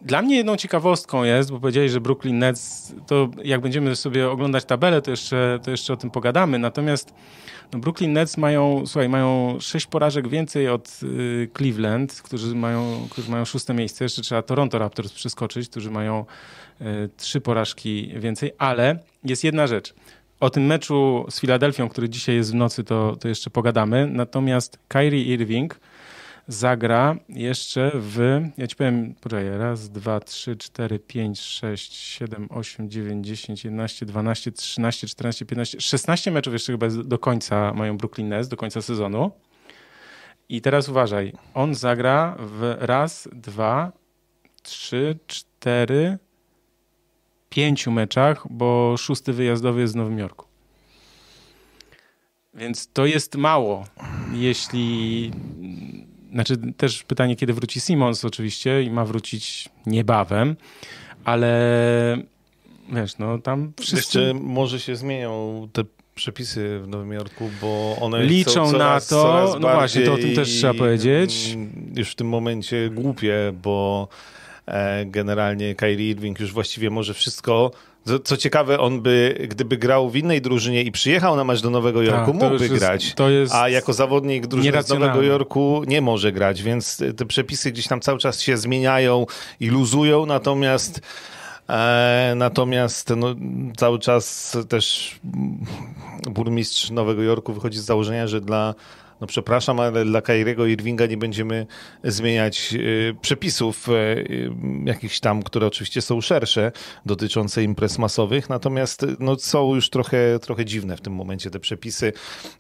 dla 0.02 0.22
mnie 0.22 0.36
jedną 0.36 0.56
ciekawostką 0.56 1.24
jest, 1.24 1.52
bo 1.52 1.60
powiedzieli, 1.60 1.90
że 1.90 2.02
Brooklyn 2.02 2.40
Nets, 2.40 2.94
to 3.08 3.30
jak 3.44 3.62
będziemy 3.62 3.96
sobie 3.96 4.30
oglądać 4.30 4.66
tabelę, 4.66 5.02
to 5.02 5.12
jeszcze, 5.12 5.60
to 5.64 5.72
jeszcze 5.72 5.94
o 5.94 5.98
tym 5.98 6.12
pogadamy. 6.12 6.60
Natomiast 6.60 7.14
no 7.74 7.80
Brooklyn 7.80 8.14
Nets 8.14 8.38
mają, 8.38 8.84
słuchaj, 8.86 9.10
mają 9.10 9.58
sześć 9.60 9.88
porażek 9.88 10.28
więcej 10.28 10.70
od 10.70 11.00
y, 11.04 11.50
Cleveland, 11.58 12.22
którzy 12.22 12.56
mają, 12.56 13.08
którzy 13.10 13.32
mają 13.32 13.46
szóste 13.46 13.74
miejsce. 13.74 14.06
Jeszcze 14.06 14.22
trzeba 14.22 14.42
Toronto 14.42 14.80
Raptors 14.80 15.14
przeskoczyć, 15.14 15.70
którzy 15.70 15.92
mają 15.92 16.26
y, 16.82 17.10
trzy 17.18 17.42
porażki 17.42 18.14
więcej, 18.16 18.52
ale 18.58 19.00
jest 19.24 19.44
jedna 19.44 19.68
rzecz. 19.68 19.94
O 20.40 20.50
tym 20.50 20.66
meczu 20.66 21.26
z 21.30 21.40
Filadelfią, 21.40 21.90
który 21.90 22.10
dzisiaj 22.10 22.36
jest 22.36 22.52
w 22.52 22.56
nocy, 22.56 22.84
to, 22.84 23.16
to 23.16 23.28
jeszcze 23.28 23.50
pogadamy. 23.50 24.08
Natomiast 24.08 24.80
Kyrie 24.88 25.24
Irving 25.24 25.80
zagra 26.52 27.16
jeszcze 27.30 27.92
w, 27.94 28.42
ja 28.58 28.68
ci 28.68 28.76
powiem, 28.76 29.16
poczekaj, 29.22 29.58
raz, 29.58 29.90
dwa, 29.90 30.20
trzy, 30.20 30.56
cztery, 30.56 31.00
pięć, 31.00 31.40
sześć, 31.40 31.94
siedem, 31.94 32.48
osiem, 32.52 32.90
dziewięć, 32.90 33.28
dziesięć, 33.28 33.64
jedenaście, 33.66 34.06
dwanaście, 34.06 34.52
trzynaście, 34.52 35.08
czternaście, 35.08 35.46
piętnaście, 35.46 35.82
szesnaście 35.82 36.32
meczów 36.32 36.54
jeszcze 36.54 36.74
chyba 36.74 36.88
do 36.90 37.20
końca 37.20 37.74
mają 37.74 37.98
Brooklyn 37.98 38.30
Nets, 38.30 38.48
do 38.48 38.58
końca 38.58 38.82
sezonu. 38.82 39.32
I 40.50 40.62
teraz 40.62 40.90
uważaj, 40.90 41.34
on 41.54 41.76
zagra 41.76 42.36
w 42.40 42.76
raz, 42.80 43.30
dwa, 43.34 43.92
trzy, 44.64 45.20
cztery, 45.28 46.18
pięciu 47.50 47.92
meczach, 47.92 48.48
bo 48.50 48.96
szósty 48.98 49.34
wyjazdowy 49.34 49.82
jest 49.82 49.94
w 49.94 49.98
Nowym 49.98 50.20
Jorku. 50.20 50.46
Więc 52.54 52.90
to 52.94 53.06
jest 53.06 53.36
mało, 53.36 53.86
jeśli 54.34 55.32
znaczy 56.32 56.58
też 56.78 57.04
pytanie, 57.04 57.36
kiedy 57.36 57.54
wróci 57.54 57.80
Simons 57.80 58.26
oczywiście 58.26 58.84
i 58.84 58.92
ma 58.92 59.06
wrócić 59.06 59.70
niebawem, 59.86 60.56
ale 61.24 62.18
wiesz, 62.94 63.18
no 63.18 63.38
tam 63.38 63.74
wszyscy... 63.80 64.20
Jeszcze 64.20 64.34
może 64.34 64.80
się 64.80 64.96
zmienią 64.96 65.68
te 65.74 65.84
przepisy 66.16 66.80
w 66.84 66.88
Nowym 66.88 67.12
Jorku, 67.14 67.50
bo 67.62 67.98
one 68.02 68.26
liczą 68.26 68.72
coraz, 68.72 69.12
na 69.12 69.18
to, 69.18 69.58
no 69.60 69.74
właśnie, 69.74 70.02
to 70.02 70.14
o 70.14 70.18
tym 70.18 70.36
też 70.36 70.50
trzeba 70.50 70.74
powiedzieć. 70.74 71.58
Już 71.96 72.12
w 72.12 72.16
tym 72.16 72.28
momencie 72.28 72.90
głupie, 72.90 73.36
bo 73.64 74.08
generalnie 75.06 75.76
Kyrie 75.76 76.10
Irving 76.10 76.40
już 76.40 76.54
właściwie 76.54 76.90
może 76.90 77.14
wszystko. 77.14 77.72
Co, 78.06 78.20
co, 78.20 78.38
ciekawe, 78.38 78.80
on 78.80 79.02
by, 79.02 79.48
gdyby 79.50 79.78
grał 79.78 80.10
w 80.10 80.16
innej 80.16 80.42
drużynie 80.42 80.84
i 80.84 80.92
przyjechał 80.92 81.36
na 81.36 81.44
mecz 81.44 81.62
do 81.62 81.70
Nowego 81.70 82.02
Jorku, 82.02 82.32
tak, 82.32 82.42
mógłby 82.42 82.68
jest, 82.68 82.76
grać, 82.76 83.16
a 83.52 83.70
jako 83.70 83.94
zawodnik 83.94 84.48
drużyny 84.48 84.84
z 84.84 84.90
Nowego 84.90 85.22
Jorku 85.22 85.84
nie 85.88 86.02
może 86.02 86.32
grać, 86.32 86.64
więc 86.64 87.04
te 87.18 87.26
przepisy 87.26 87.72
gdzieś 87.72 87.88
tam 87.88 88.02
cały 88.02 88.20
czas 88.20 88.42
się 88.42 88.58
zmieniają 88.58 89.26
i 89.60 89.70
luzują, 89.70 90.26
natomiast 90.26 91.02
e, 91.70 92.34
natomiast 92.36 93.14
no, 93.18 93.36
cały 93.78 94.00
czas 94.00 94.58
też 94.70 95.20
burmistrz 96.24 96.90
Nowego 96.90 97.22
Jorku 97.22 97.54
wychodzi 97.54 97.80
z 97.80 97.84
założenia, 97.84 98.28
że 98.28 98.42
dla 98.42 98.76
no 99.22 99.28
przepraszam, 99.28 99.80
ale 99.80 100.06
dla 100.06 100.22
Kairiego 100.22 100.66
Irvinga 100.66 101.06
nie 101.06 101.18
będziemy 101.18 101.68
zmieniać 102.04 102.74
y, 102.74 103.16
przepisów 103.22 103.90
y, 103.90 103.92
y, 103.92 104.52
jakichś 104.86 105.20
tam, 105.20 105.44
które 105.44 105.68
oczywiście 105.68 106.02
są 106.02 106.22
szersze, 106.22 106.72
dotyczące 107.06 107.64
imprez 107.64 107.98
masowych, 107.98 108.50
natomiast 108.50 109.06
no, 109.20 109.36
są 109.36 109.76
już 109.76 109.90
trochę, 109.90 110.40
trochę 110.40 110.66
dziwne 110.66 110.98
w 110.98 111.02
tym 111.02 111.14
momencie 111.14 111.52
te 111.52 111.60
przepisy, 111.60 112.14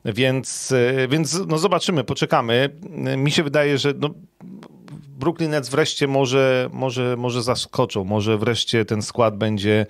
więc, 0.05 0.73
więc 1.09 1.39
no 1.47 1.57
zobaczymy, 1.57 2.03
poczekamy. 2.03 2.69
Mi 3.17 3.31
się 3.31 3.43
wydaje, 3.43 3.77
że 3.77 3.93
no, 3.99 4.09
Brooklyn 5.21 5.51
Nets 5.51 5.69
wreszcie 5.69 6.07
może, 6.07 6.69
może, 6.73 7.15
może 7.17 7.43
zaskoczą, 7.43 8.03
może 8.03 8.37
wreszcie 8.37 8.85
ten 8.85 9.01
skład 9.01 9.37
będzie... 9.37 9.85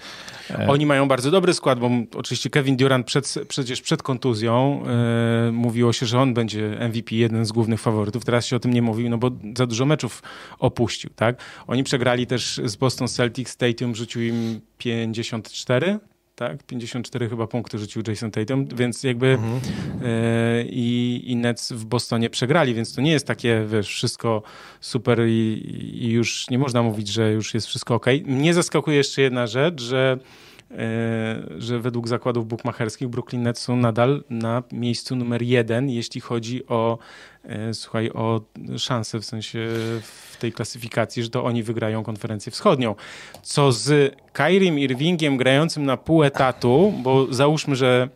E, 0.49 0.67
Oni 0.67 0.85
mają 0.85 1.07
bardzo 1.07 1.31
dobry 1.31 1.53
skład, 1.53 1.79
bo 1.79 1.89
oczywiście 2.15 2.49
Kevin 2.49 2.77
Durant 2.77 3.05
przed, 3.05 3.35
przecież 3.47 3.81
przed 3.81 4.03
kontuzją 4.03 4.83
yy, 5.45 5.51
mówiło 5.51 5.93
się, 5.93 6.05
że 6.05 6.19
on 6.19 6.33
będzie 6.33 6.77
MVP, 6.87 7.15
jeden 7.15 7.45
z 7.45 7.51
głównych 7.51 7.79
faworytów. 7.81 8.25
Teraz 8.25 8.45
się 8.45 8.55
o 8.55 8.59
tym 8.59 8.73
nie 8.73 8.81
mówił, 8.81 9.09
no 9.09 9.17
bo 9.17 9.31
za 9.57 9.67
dużo 9.67 9.85
meczów 9.85 10.23
opuścił, 10.59 11.09
tak? 11.15 11.35
Oni 11.67 11.83
przegrali 11.83 12.27
też 12.27 12.61
z 12.65 12.75
Boston 12.75 13.07
Celtics, 13.07 13.51
Stadium 13.51 13.95
rzucił 13.95 14.21
im 14.21 14.61
54, 14.77 15.99
tak? 16.47 16.63
54 16.63 17.29
chyba 17.29 17.47
punkty 17.47 17.77
rzucił 17.77 18.03
Jason 18.07 18.31
Tatum, 18.31 18.65
więc 18.65 19.03
jakby 19.03 19.27
mhm. 19.27 19.59
e, 20.03 20.63
i, 20.63 21.21
i 21.25 21.35
Nets 21.35 21.71
w 21.71 21.85
Bostonie 21.85 22.29
przegrali, 22.29 22.73
więc 22.73 22.95
to 22.95 23.01
nie 23.01 23.11
jest 23.11 23.27
takie, 23.27 23.65
wiesz, 23.67 23.87
wszystko 23.87 24.43
super 24.79 25.21
i, 25.27 25.61
i 25.93 26.09
już 26.09 26.49
nie 26.49 26.59
można 26.59 26.83
mówić, 26.83 27.07
że 27.07 27.31
już 27.31 27.53
jest 27.53 27.67
wszystko 27.67 27.95
ok. 27.95 28.05
Mnie 28.25 28.53
zaskakuje 28.53 28.97
jeszcze 28.97 29.21
jedna 29.21 29.47
rzecz, 29.47 29.81
że 29.81 30.17
E, 30.77 31.43
że 31.57 31.79
według 31.79 32.07
zakładów 32.07 32.47
bukmacherskich 32.47 33.07
Brooklyn 33.07 33.43
Nets 33.43 33.61
są 33.61 33.75
nadal 33.75 34.23
na 34.29 34.63
miejscu 34.71 35.15
numer 35.15 35.41
jeden, 35.41 35.89
jeśli 35.89 36.21
chodzi 36.21 36.67
o, 36.67 36.97
słuchaj, 37.73 38.09
o 38.09 38.41
szanse 38.77 39.19
w 39.19 39.25
sensie 39.25 39.59
w 40.01 40.37
tej 40.39 40.51
klasyfikacji, 40.51 41.23
że 41.23 41.29
to 41.29 41.43
oni 41.43 41.63
wygrają 41.63 42.03
konferencję 42.03 42.51
wschodnią. 42.51 42.95
Co 43.43 43.71
z 43.71 44.15
Kairim 44.33 44.79
Irvingiem 44.79 45.37
grającym 45.37 45.85
na 45.85 45.97
pół 45.97 46.23
etatu, 46.23 46.93
bo 47.03 47.33
załóżmy, 47.33 47.75
że 47.75 48.09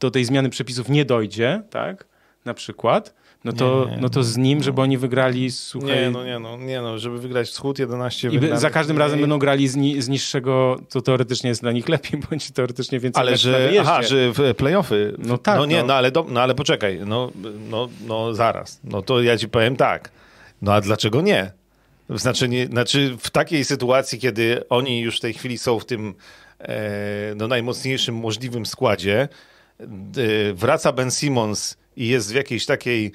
do 0.00 0.10
tej 0.10 0.24
zmiany 0.24 0.50
przepisów 0.50 0.88
nie 0.88 1.04
dojdzie, 1.04 1.62
tak, 1.70 2.06
na 2.44 2.54
przykład, 2.54 3.14
no 3.44 3.52
to, 3.52 3.86
nie, 3.88 3.96
nie, 3.96 4.02
no 4.02 4.08
to 4.08 4.22
z 4.22 4.36
nim, 4.36 4.62
żeby 4.62 4.80
oni 4.80 4.98
wygrali, 4.98 5.50
słuchaj... 5.50 5.90
Nie, 5.90 6.10
no 6.10 6.24
nie, 6.24 6.38
no, 6.38 6.56
nie 6.56 6.80
no, 6.80 6.98
żeby 6.98 7.18
wygrać 7.18 7.48
wschód 7.48 7.78
11 7.78 8.28
I 8.28 8.40
za 8.58 8.70
każdym 8.70 8.98
razem 8.98 9.20
będą 9.20 9.38
grali 9.38 9.68
z, 9.68 9.76
ni 9.76 10.02
z, 10.02 10.08
niższego, 10.08 10.80
co 10.88 11.02
teoretycznie 11.02 11.48
jest 11.48 11.60
dla 11.60 11.72
nich 11.72 11.88
lepiej, 11.88 12.20
bądź 12.30 12.50
teoretycznie 12.50 13.00
więcej 13.00 13.20
Ale 13.20 13.36
że, 13.36 13.70
aha, 13.80 14.02
że 14.02 14.32
w 14.32 14.54
playoffy... 14.56 15.14
No 15.18 15.38
tak. 15.38 15.58
No 15.58 15.66
nie, 15.66 15.80
no, 15.80 15.86
no 15.86 15.94
ale, 15.94 16.10
do, 16.10 16.26
no 16.28 16.40
ale 16.40 16.54
poczekaj, 16.54 17.00
no, 17.06 17.30
no, 17.70 17.88
no 18.06 18.34
zaraz, 18.34 18.80
no 18.84 19.02
to 19.02 19.22
ja 19.22 19.38
ci 19.38 19.48
powiem 19.48 19.76
tak, 19.76 20.10
no 20.62 20.74
a 20.74 20.80
dlaczego 20.80 21.20
nie? 21.20 21.52
Znaczy, 22.10 22.48
nie, 22.48 22.66
znaczy 22.66 23.16
w 23.20 23.30
takiej 23.30 23.64
sytuacji, 23.64 24.18
kiedy 24.18 24.68
oni 24.68 25.00
już 25.00 25.16
w 25.16 25.20
tej 25.20 25.34
chwili 25.34 25.58
są 25.58 25.78
w 25.78 25.84
tym 25.84 26.14
e, 26.60 27.34
no, 27.36 27.48
najmocniejszym 27.48 28.14
możliwym 28.14 28.66
składzie, 28.66 29.28
e, 29.80 29.86
wraca 30.54 30.92
Ben 30.92 31.10
Simmons 31.10 31.76
i 31.96 32.08
jest 32.08 32.32
w 32.32 32.34
jakiejś 32.34 32.66
takiej 32.66 33.12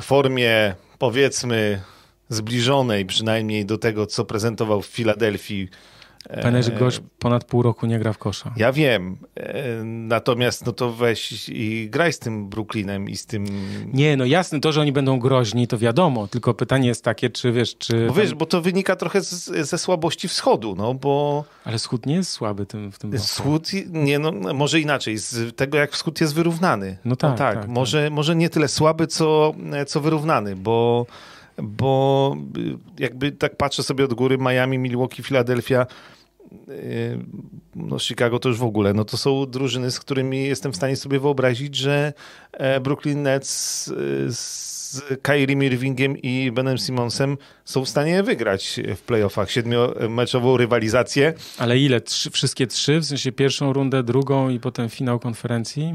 formie, 0.00 0.74
powiedzmy, 0.98 1.82
zbliżonej 2.28 3.06
przynajmniej 3.06 3.66
do 3.66 3.78
tego, 3.78 4.06
co 4.06 4.24
prezentował 4.24 4.82
w 4.82 4.86
Filadelfii. 4.86 5.68
Że 6.60 6.72
gość 6.72 7.00
ponad 7.18 7.44
pół 7.44 7.62
roku 7.62 7.86
nie 7.86 7.98
gra 7.98 8.12
w 8.12 8.18
kosza. 8.18 8.52
Ja 8.56 8.72
wiem. 8.72 9.16
E, 9.36 9.84
natomiast 9.84 10.66
no 10.66 10.72
to 10.72 10.92
weź 10.92 11.48
i 11.48 11.88
graj 11.90 12.12
z 12.12 12.18
tym 12.18 12.48
Brooklynem 12.48 13.08
i 13.08 13.16
z 13.16 13.26
tym... 13.26 13.46
Nie, 13.92 14.16
no 14.16 14.24
jasne, 14.24 14.60
to, 14.60 14.72
że 14.72 14.80
oni 14.80 14.92
będą 14.92 15.18
groźni, 15.18 15.66
to 15.66 15.78
wiadomo. 15.78 16.28
Tylko 16.28 16.54
pytanie 16.54 16.88
jest 16.88 17.04
takie, 17.04 17.30
czy 17.30 17.52
wiesz, 17.52 17.78
czy... 17.78 18.06
Bo 18.06 18.14
wiesz, 18.14 18.34
bo 18.34 18.46
to 18.46 18.60
wynika 18.60 18.96
trochę 18.96 19.20
z, 19.20 19.44
ze 19.68 19.78
słabości 19.78 20.28
wschodu, 20.28 20.74
no 20.78 20.94
bo... 20.94 21.44
Ale 21.64 21.78
wschód 21.78 22.06
nie 22.06 22.14
jest 22.14 22.30
słaby 22.30 22.66
tym, 22.66 22.92
w 22.92 22.98
tym 22.98 23.12
roku. 23.12 23.24
Wschód, 23.24 23.70
nie 23.90 24.18
no, 24.18 24.32
może 24.54 24.80
inaczej, 24.80 25.18
z 25.18 25.56
tego 25.56 25.78
jak 25.78 25.92
wschód 25.92 26.20
jest 26.20 26.34
wyrównany. 26.34 26.98
No 27.04 27.16
tak, 27.16 27.30
no 27.30 27.36
tak, 27.36 27.58
tak, 27.60 27.68
może, 27.68 28.04
tak. 28.04 28.12
może 28.12 28.36
nie 28.36 28.50
tyle 28.50 28.68
słaby, 28.68 29.06
co, 29.06 29.54
co 29.86 30.00
wyrównany, 30.00 30.56
bo 30.56 31.06
bo 31.62 32.36
jakby 32.98 33.32
tak 33.32 33.56
patrzę 33.56 33.82
sobie 33.82 34.04
od 34.04 34.14
góry, 34.14 34.38
Miami, 34.38 34.78
Milwaukee, 34.78 35.22
Philadelphia, 35.22 35.86
no 37.74 37.98
Chicago 37.98 38.38
to 38.38 38.48
już 38.48 38.58
w 38.58 38.64
ogóle, 38.64 38.94
no 38.94 39.04
to 39.04 39.16
są 39.16 39.46
drużyny, 39.46 39.90
z 39.90 40.00
którymi 40.00 40.44
jestem 40.44 40.72
w 40.72 40.76
stanie 40.76 40.96
sobie 40.96 41.20
wyobrazić, 41.20 41.76
że 41.76 42.12
Brooklyn 42.80 43.22
Nets 43.22 43.84
z 44.28 44.78
z 44.88 45.02
Kairim 45.22 45.62
Irvingiem 45.62 46.18
i 46.22 46.52
Benem 46.52 46.78
Simonsem 46.78 47.38
są 47.64 47.84
w 47.84 47.88
stanie 47.88 48.22
wygrać 48.22 48.80
w 48.96 49.00
playoffach 49.00 49.50
siedmiomeczową 49.50 50.56
rywalizację. 50.56 51.34
Ale 51.58 51.78
ile? 51.78 52.00
Trzy, 52.00 52.30
wszystkie 52.30 52.66
trzy? 52.66 53.00
W 53.00 53.04
sensie 53.04 53.32
pierwszą 53.32 53.72
rundę, 53.72 54.02
drugą 54.02 54.48
i 54.48 54.60
potem 54.60 54.88
finał 54.88 55.18
konferencji? 55.18 55.94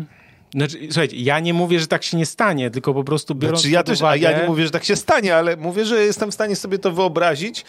Znaczy, 0.56 0.78
słuchajcie, 0.86 1.18
ja 1.18 1.40
nie 1.40 1.54
mówię, 1.54 1.80
że 1.80 1.88
tak 1.88 2.04
się 2.04 2.18
nie 2.18 2.26
stanie, 2.26 2.72
tylko 2.72 2.94
po 2.94 3.04
prostu 3.04 3.36
biorąc 3.36 3.60
znaczy, 3.60 3.74
ja 3.74 3.84
też, 3.84 4.00
uwagę... 4.00 4.28
A 4.28 4.32
ja 4.32 4.42
nie 4.42 4.48
mówię, 4.48 4.64
że 4.64 4.72
tak 4.72 4.84
się 4.84 4.96
stanie, 4.96 5.36
ale 5.36 5.58
mówię, 5.58 5.86
że 5.86 6.04
jestem 6.04 6.32
w 6.32 6.34
stanie 6.34 6.56
sobie 6.56 6.80
to 6.80 6.92
wyobrazić, 6.92 7.66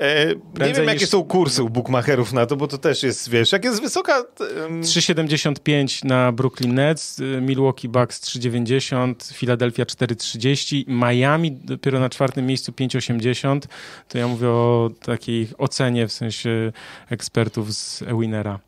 E, 0.00 0.26
nie 0.66 0.72
wiem, 0.72 0.86
jakie 0.86 1.00
niż... 1.00 1.08
są 1.08 1.24
kursy 1.24 1.62
u 1.62 1.70
bookmacherów 1.70 2.32
na 2.32 2.46
to, 2.46 2.56
bo 2.56 2.66
to 2.66 2.78
też 2.78 3.02
jest, 3.02 3.30
wiesz, 3.30 3.52
jak 3.52 3.64
jest 3.64 3.82
wysoka... 3.82 4.24
Um... 4.66 4.82
3,75 4.82 6.04
na 6.04 6.32
Brooklyn 6.32 6.74
Nets, 6.74 7.18
y, 7.18 7.40
Milwaukee 7.40 7.88
Bucks 7.88 8.20
3,90, 8.20 9.34
Philadelphia 9.34 9.84
4,30, 9.84 10.84
Miami 10.86 11.52
dopiero 11.52 12.00
na 12.00 12.08
czwartym 12.08 12.46
miejscu 12.46 12.72
5,80. 12.72 13.60
To 14.08 14.18
ja 14.18 14.28
mówię 14.28 14.48
o 14.48 14.90
takiej 15.02 15.48
ocenie 15.58 16.08
w 16.08 16.12
sensie 16.12 16.72
ekspertów 17.10 17.74
z 17.74 18.04
Winera. 18.20 18.58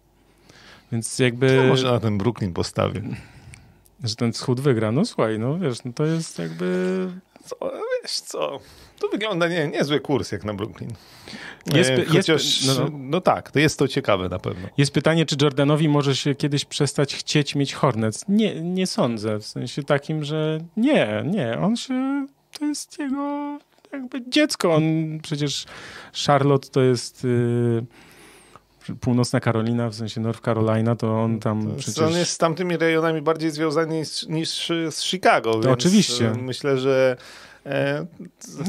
Więc 0.93 1.19
jakby... 1.19 1.57
To 1.57 1.63
może 1.63 1.93
na 1.93 2.01
ten 2.01 2.19
Brooklyn 2.19 2.53
postawię. 2.53 3.03
Że 4.05 4.17
ten 4.17 4.33
wschód 4.33 4.61
wygra. 4.61 4.93
No 4.93 5.05
słuchaj, 5.05 5.39
no 5.39 5.59
wiesz, 5.59 5.85
no 5.85 5.93
to 5.93 6.07
jest 6.07 6.39
jakby... 6.39 7.09
Co, 7.45 7.57
wiesz 8.03 8.21
co... 8.21 8.61
To 9.01 9.09
wygląda 9.09 9.49
nie, 9.49 9.69
niezły 9.69 10.01
kurs 10.01 10.33
jak 10.33 10.45
na 10.45 10.55
Brooklyn. 10.55 10.91
Jest, 11.75 11.91
e, 11.91 12.05
Chociaż, 12.05 12.63
jest, 12.63 12.79
no, 12.79 12.85
no. 12.85 12.99
no, 12.99 13.21
tak, 13.21 13.51
to 13.51 13.59
jest 13.59 13.79
to 13.79 13.89
ciekawe 13.89 14.29
na 14.29 14.39
pewno. 14.39 14.69
Jest 14.77 14.93
pytanie, 14.93 15.27
czy 15.27 15.37
Jordanowi 15.43 15.89
może 15.89 16.17
się 16.17 16.35
kiedyś 16.35 16.65
przestać 16.65 17.15
chcieć 17.17 17.55
mieć 17.55 17.75
Hornets? 17.75 18.25
Nie, 18.29 18.61
nie 18.61 18.87
sądzę, 18.87 19.39
w 19.39 19.47
sensie 19.47 19.83
takim, 19.83 20.25
że 20.25 20.59
nie, 20.77 21.23
nie, 21.27 21.59
on 21.59 21.77
się, 21.77 22.27
to 22.59 22.65
jest 22.65 22.99
jego 22.99 23.59
jakby 23.93 24.31
dziecko, 24.31 24.75
on 24.75 24.85
przecież 25.23 25.65
Charlotte 26.27 26.69
to 26.69 26.81
jest... 26.81 27.25
Yy, 27.25 27.87
północna 29.01 29.41
Karolina, 29.41 29.89
w 29.89 29.95
sensie 29.95 30.21
North 30.21 30.41
Carolina, 30.41 30.97
to 30.97 31.23
on 31.23 31.41
tam 31.41 31.69
to 31.69 31.77
przecież... 31.77 32.05
On 32.05 32.13
jest 32.13 32.33
z 32.33 32.39
tamtymi 32.39 32.77
rejonami 32.77 33.23
bardziej 33.23 33.51
związany 33.51 33.99
niż, 33.99 34.27
niż 34.29 34.73
z 34.91 35.03
Chicago, 35.03 35.61
to 35.61 35.71
Oczywiście. 35.71 36.33
Myślę, 36.43 36.79
że 36.79 37.17
E, 37.67 38.07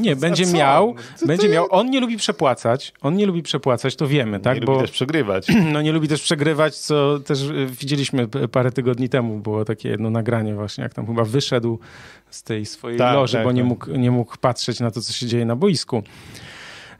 nie, 0.00 0.16
będzie 0.16 0.46
miał, 0.46 0.94
będzie 1.26 1.48
miał. 1.48 1.66
On 1.70 1.90
nie 1.90 2.00
lubi 2.00 2.16
przepłacać, 2.16 2.92
on 3.00 3.16
nie 3.16 3.26
lubi 3.26 3.42
przepłacać, 3.42 3.96
to 3.96 4.06
wiemy, 4.06 4.40
tak? 4.40 4.60
Nie 4.60 4.66
Bo, 4.66 4.72
lubi 4.72 4.84
też 4.84 4.90
przegrywać. 4.90 5.46
No 5.72 5.82
nie 5.82 5.92
lubi 5.92 6.08
też 6.08 6.22
przegrywać, 6.22 6.76
co 6.76 7.18
też 7.20 7.42
e, 7.42 7.66
widzieliśmy 7.66 8.28
parę 8.28 8.72
tygodni 8.72 9.08
temu, 9.08 9.38
było 9.38 9.64
takie 9.64 9.88
jedno 9.88 10.10
nagranie 10.10 10.54
właśnie, 10.54 10.84
jak 10.84 10.94
tam 10.94 11.06
chyba 11.06 11.24
wyszedł 11.24 11.78
z 12.30 12.42
tej 12.42 12.66
swojej 12.66 12.98
tak, 12.98 13.14
loży, 13.14 13.32
tak, 13.32 13.44
bo 13.44 13.52
nie, 13.52 13.62
tak. 13.62 13.68
mógł, 13.68 13.90
nie 13.90 14.10
mógł 14.10 14.36
patrzeć 14.40 14.80
na 14.80 14.90
to, 14.90 15.00
co 15.00 15.12
się 15.12 15.26
dzieje 15.26 15.44
na 15.44 15.56
boisku. 15.56 16.02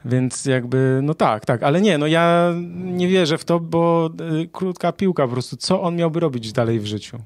Więc 0.05 0.45
jakby, 0.45 0.99
no 1.03 1.13
tak, 1.13 1.45
tak, 1.45 1.63
ale 1.63 1.81
nie, 1.81 1.97
no 1.97 2.07
ja 2.07 2.53
nie 2.75 3.07
wierzę 3.07 3.37
w 3.37 3.45
to, 3.45 3.59
bo 3.59 4.09
y, 4.41 4.49
krótka 4.51 4.91
piłka 4.91 5.27
po 5.27 5.33
prostu, 5.33 5.57
co 5.57 5.81
on 5.81 5.95
miałby 5.95 6.19
robić 6.19 6.51
dalej 6.51 6.79
w 6.79 6.85
życiu? 6.85 7.17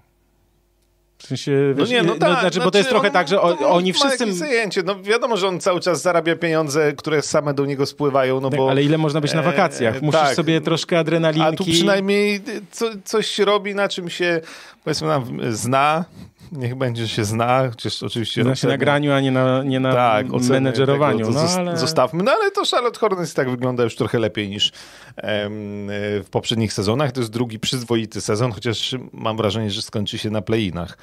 W 1.18 1.28
sensie, 1.28 1.52
no 1.78 1.86
nie, 1.86 2.04
no, 2.04 2.16
tak, 2.16 2.34
no, 2.34 2.40
znaczy, 2.40 2.60
bo 2.60 2.72
to 2.72 2.78
jest 2.78 2.90
trochę 2.90 3.08
on, 3.08 3.14
tak, 3.14 3.28
że 3.28 3.42
o, 3.42 3.70
oni 3.70 3.94
wszyscy... 3.94 4.34
zajęcie. 4.34 4.84
No 4.84 5.02
wiadomo, 5.02 5.38
że 5.38 5.48
on 5.48 5.60
cały 5.60 5.80
czas 5.80 6.02
zarabia 6.02 6.36
pieniądze, 6.36 6.94
które 6.94 7.22
same 7.22 7.54
do 7.54 7.66
niego 7.66 7.86
spływają, 7.86 8.42
no 8.42 8.50
tak, 8.50 8.60
bo... 8.60 8.70
Ale 8.70 8.84
ile 8.84 8.98
można 8.98 9.22
być 9.22 9.34
na 9.34 9.42
wakacjach? 9.42 9.96
E, 9.96 10.02
Musisz 10.02 10.22
tak. 10.22 10.36
sobie 10.36 10.62
troszkę 10.62 11.00
adrenalinki... 11.00 11.48
A 11.48 11.52
tu 11.52 11.66
przynajmniej 11.66 12.42
co, 12.72 12.86
coś 13.06 13.40
robi, 13.40 13.76
na 13.76 13.90
czym 13.90 14.10
się, 14.10 14.42
powiedzmy, 14.84 15.08
zna, 15.52 16.06
Niech 16.52 16.76
będzie, 16.76 17.08
się 17.08 17.26
zna, 17.26 17.70
chociaż 17.70 18.04
oczywiście... 18.04 18.44
Zna 18.44 18.56
się 18.56 18.68
na 18.68 18.78
graniu, 18.78 19.12
a 19.12 19.20
nie 19.20 19.32
na, 19.32 19.64
nie 19.64 19.80
na 19.80 19.94
tak, 19.94 20.28
menedżerowaniu. 20.50 21.26
Tego, 21.26 21.32
no, 21.32 21.50
ale... 21.58 21.78
Zostawmy. 21.78 22.24
No 22.24 22.32
ale 22.32 22.52
to 22.52 22.64
Charlotte 22.72 23.00
Hornets 23.00 23.34
tak 23.34 23.50
wygląda 23.50 23.84
już 23.84 23.96
trochę 23.96 24.20
lepiej 24.20 24.50
niż 24.50 24.72
em, 25.16 25.52
w 26.24 26.28
poprzednich 26.32 26.74
sezonach. 26.74 27.12
To 27.12 27.20
jest 27.20 27.32
drugi 27.32 27.60
przyzwoity 27.60 28.22
sezon, 28.22 28.52
chociaż 28.52 28.96
mam 29.14 29.38
wrażenie, 29.38 29.72
że 29.72 29.82
skończy 29.82 30.18
się 30.18 30.30
na 30.30 30.42
play-inach. 30.42 30.98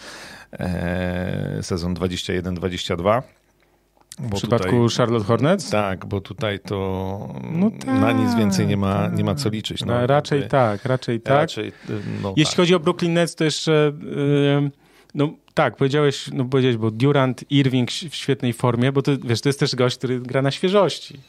E, 0.52 1.58
sezon 1.62 1.94
21-22. 1.94 3.22
w 4.18 4.34
przypadku 4.34 4.70
tutaj, 4.70 4.96
Charlotte 4.96 5.26
Hornets? 5.26 5.70
Tak, 5.70 6.06
bo 6.06 6.20
tutaj 6.20 6.60
to 6.60 7.34
no 7.50 7.70
tak, 7.70 8.00
na 8.00 8.12
nic 8.12 8.34
więcej 8.34 8.66
nie 8.66 8.76
ma, 8.76 9.08
nie 9.08 9.24
ma 9.24 9.34
co 9.34 9.48
liczyć. 9.48 9.84
No, 9.84 10.00
no 10.00 10.06
raczej 10.06 10.48
tak, 10.48 10.84
raczej 10.84 11.20
tak. 11.20 11.34
Raczej, 11.34 11.72
no, 12.22 12.34
Jeśli 12.36 12.52
tak. 12.52 12.56
chodzi 12.56 12.74
o 12.74 12.80
Brooklyn 12.80 13.14
Nets, 13.14 13.34
to 13.34 13.44
jeszcze... 13.44 13.92
Yy, 14.62 14.85
no 15.16 15.34
tak, 15.54 15.76
powiedziałeś, 15.76 16.28
no 16.32 16.44
powiedziałeś, 16.44 16.76
bo 16.76 16.90
Durant, 16.90 17.44
Irving 17.50 17.90
w 17.90 18.14
świetnej 18.14 18.52
formie, 18.52 18.92
bo 18.92 19.02
to, 19.02 19.12
wiesz, 19.24 19.40
to 19.40 19.48
jest 19.48 19.60
też 19.60 19.74
gość, 19.74 19.98
który 19.98 20.20
gra 20.20 20.42
na 20.42 20.50
świeżości. 20.50 21.20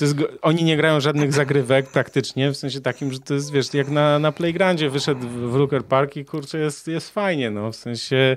Jest, 0.00 0.16
oni 0.42 0.64
nie 0.64 0.76
grają 0.76 1.00
żadnych 1.00 1.32
zagrywek 1.32 1.90
praktycznie, 1.90 2.50
w 2.50 2.56
sensie 2.56 2.80
takim, 2.80 3.12
że 3.12 3.18
to 3.18 3.34
jest, 3.34 3.52
wiesz, 3.52 3.74
jak 3.74 3.88
na, 3.88 4.18
na 4.18 4.32
playgroundzie 4.32 4.90
wyszedł 4.90 5.28
w 5.28 5.54
Rooker 5.54 5.84
Park 5.84 6.16
i 6.16 6.24
kurczę, 6.24 6.58
jest, 6.58 6.88
jest 6.88 7.10
fajnie, 7.10 7.50
no, 7.50 7.72
w 7.72 7.76
sensie... 7.76 8.36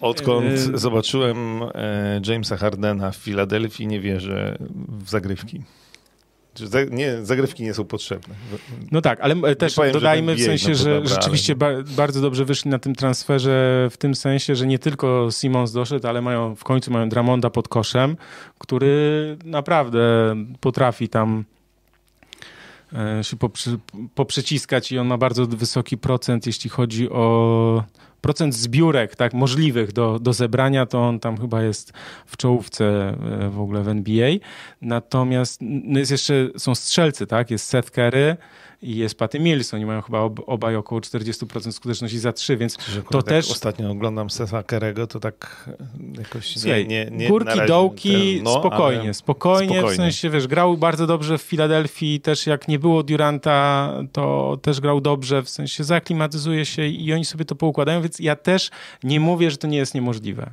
Odkąd 0.00 0.46
e... 0.46 0.78
zobaczyłem 0.78 1.62
e, 1.74 2.20
Jamesa 2.26 2.56
Hardena 2.56 3.10
w 3.10 3.16
Filadelfii, 3.16 3.86
nie 3.86 4.00
wierzę 4.00 4.58
w 4.88 5.10
zagrywki. 5.10 5.62
Nie, 6.90 7.24
zagrywki 7.24 7.62
nie 7.62 7.74
są 7.74 7.84
potrzebne. 7.84 8.34
No 8.92 9.00
tak, 9.00 9.20
ale 9.20 9.34
e, 9.34 9.56
też 9.56 9.74
powiem, 9.74 9.92
dodajmy 9.92 10.34
w 10.34 10.42
sensie, 10.42 10.74
że 10.74 10.94
dobra, 10.94 11.14
rzeczywiście 11.14 11.56
ale... 11.60 11.82
ba 11.82 11.90
bardzo 11.96 12.20
dobrze 12.20 12.44
wyszli 12.44 12.70
na 12.70 12.78
tym 12.78 12.94
transferze 12.94 13.88
w 13.90 13.96
tym 13.96 14.14
sensie, 14.14 14.56
że 14.56 14.66
nie 14.66 14.78
tylko 14.78 15.28
Simons 15.32 15.72
doszedł, 15.72 16.08
ale 16.08 16.22
mają 16.22 16.54
w 16.54 16.64
końcu 16.64 16.90
mają 16.90 17.08
Dramonda 17.08 17.50
pod 17.50 17.68
koszem, 17.68 18.16
który 18.58 19.36
naprawdę 19.44 20.34
potrafi 20.60 21.08
tam 21.08 21.44
e, 22.92 23.24
się 23.24 23.36
poprzy, 23.36 23.78
poprzeciskać 24.14 24.92
i 24.92 24.98
on 24.98 25.06
ma 25.06 25.18
bardzo 25.18 25.46
wysoki 25.46 25.98
procent, 25.98 26.46
jeśli 26.46 26.70
chodzi 26.70 27.10
o 27.10 27.84
procent 28.20 28.54
zbiórek 28.54 29.16
tak, 29.16 29.34
możliwych 29.34 29.92
do, 29.92 30.18
do 30.18 30.32
zebrania, 30.32 30.86
to 30.86 31.08
on 31.08 31.20
tam 31.20 31.40
chyba 31.40 31.62
jest 31.62 31.92
w 32.26 32.36
czołówce 32.36 32.84
e, 33.44 33.48
w 33.50 33.60
ogóle 33.60 33.82
w 33.82 33.88
NBA. 33.88 34.30
Natomiast 34.82 35.60
no 35.62 35.98
jest 35.98 36.10
jeszcze, 36.10 36.48
są 36.56 36.74
strzelcy, 36.74 37.26
tak? 37.26 37.50
Jest 37.50 37.66
Seth 37.66 37.90
Curry, 37.90 38.36
i 38.82 38.96
jest 38.96 39.18
Patty 39.18 39.40
Mills. 39.40 39.74
Oni 39.74 39.86
mają 39.86 40.02
chyba 40.02 40.20
ob, 40.20 40.40
obaj 40.46 40.76
około 40.76 41.00
40% 41.00 41.72
skuteczności 41.72 42.18
za 42.18 42.32
trzy, 42.32 42.56
więc 42.56 42.78
to 43.10 43.22
też... 43.22 43.50
Ostatnio 43.50 43.90
oglądam 43.90 44.30
Sefa 44.30 44.62
Kerego, 44.62 45.06
to 45.06 45.20
tak 45.20 45.70
jakoś 46.18 46.58
Słuchaj, 46.58 46.88
nie, 46.88 47.04
nie, 47.04 47.16
nie 47.16 47.28
Górki, 47.28 47.60
dołki, 47.68 48.34
ten, 48.34 48.44
no, 48.44 48.60
spokojnie, 48.60 49.14
spokojnie, 49.14 49.68
spokojnie, 49.68 49.94
w 49.94 49.96
sensie, 49.96 50.30
wiesz, 50.30 50.46
grał 50.46 50.76
bardzo 50.76 51.06
dobrze 51.06 51.38
w 51.38 51.42
Filadelfii, 51.42 52.20
też 52.20 52.46
jak 52.46 52.68
nie 52.68 52.78
było 52.78 53.02
Duranta, 53.02 53.92
to 54.12 54.58
też 54.62 54.80
grał 54.80 55.00
dobrze, 55.00 55.42
w 55.42 55.48
sensie 55.48 55.84
zaklimatyzuje 55.84 56.66
się 56.66 56.86
i 56.86 57.12
oni 57.12 57.24
sobie 57.24 57.44
to 57.44 57.54
poukładają, 57.54 58.02
więc 58.02 58.18
ja 58.18 58.36
też 58.36 58.70
nie 59.02 59.20
mówię, 59.20 59.50
że 59.50 59.56
to 59.56 59.66
nie 59.66 59.78
jest 59.78 59.94
niemożliwe. 59.94 60.52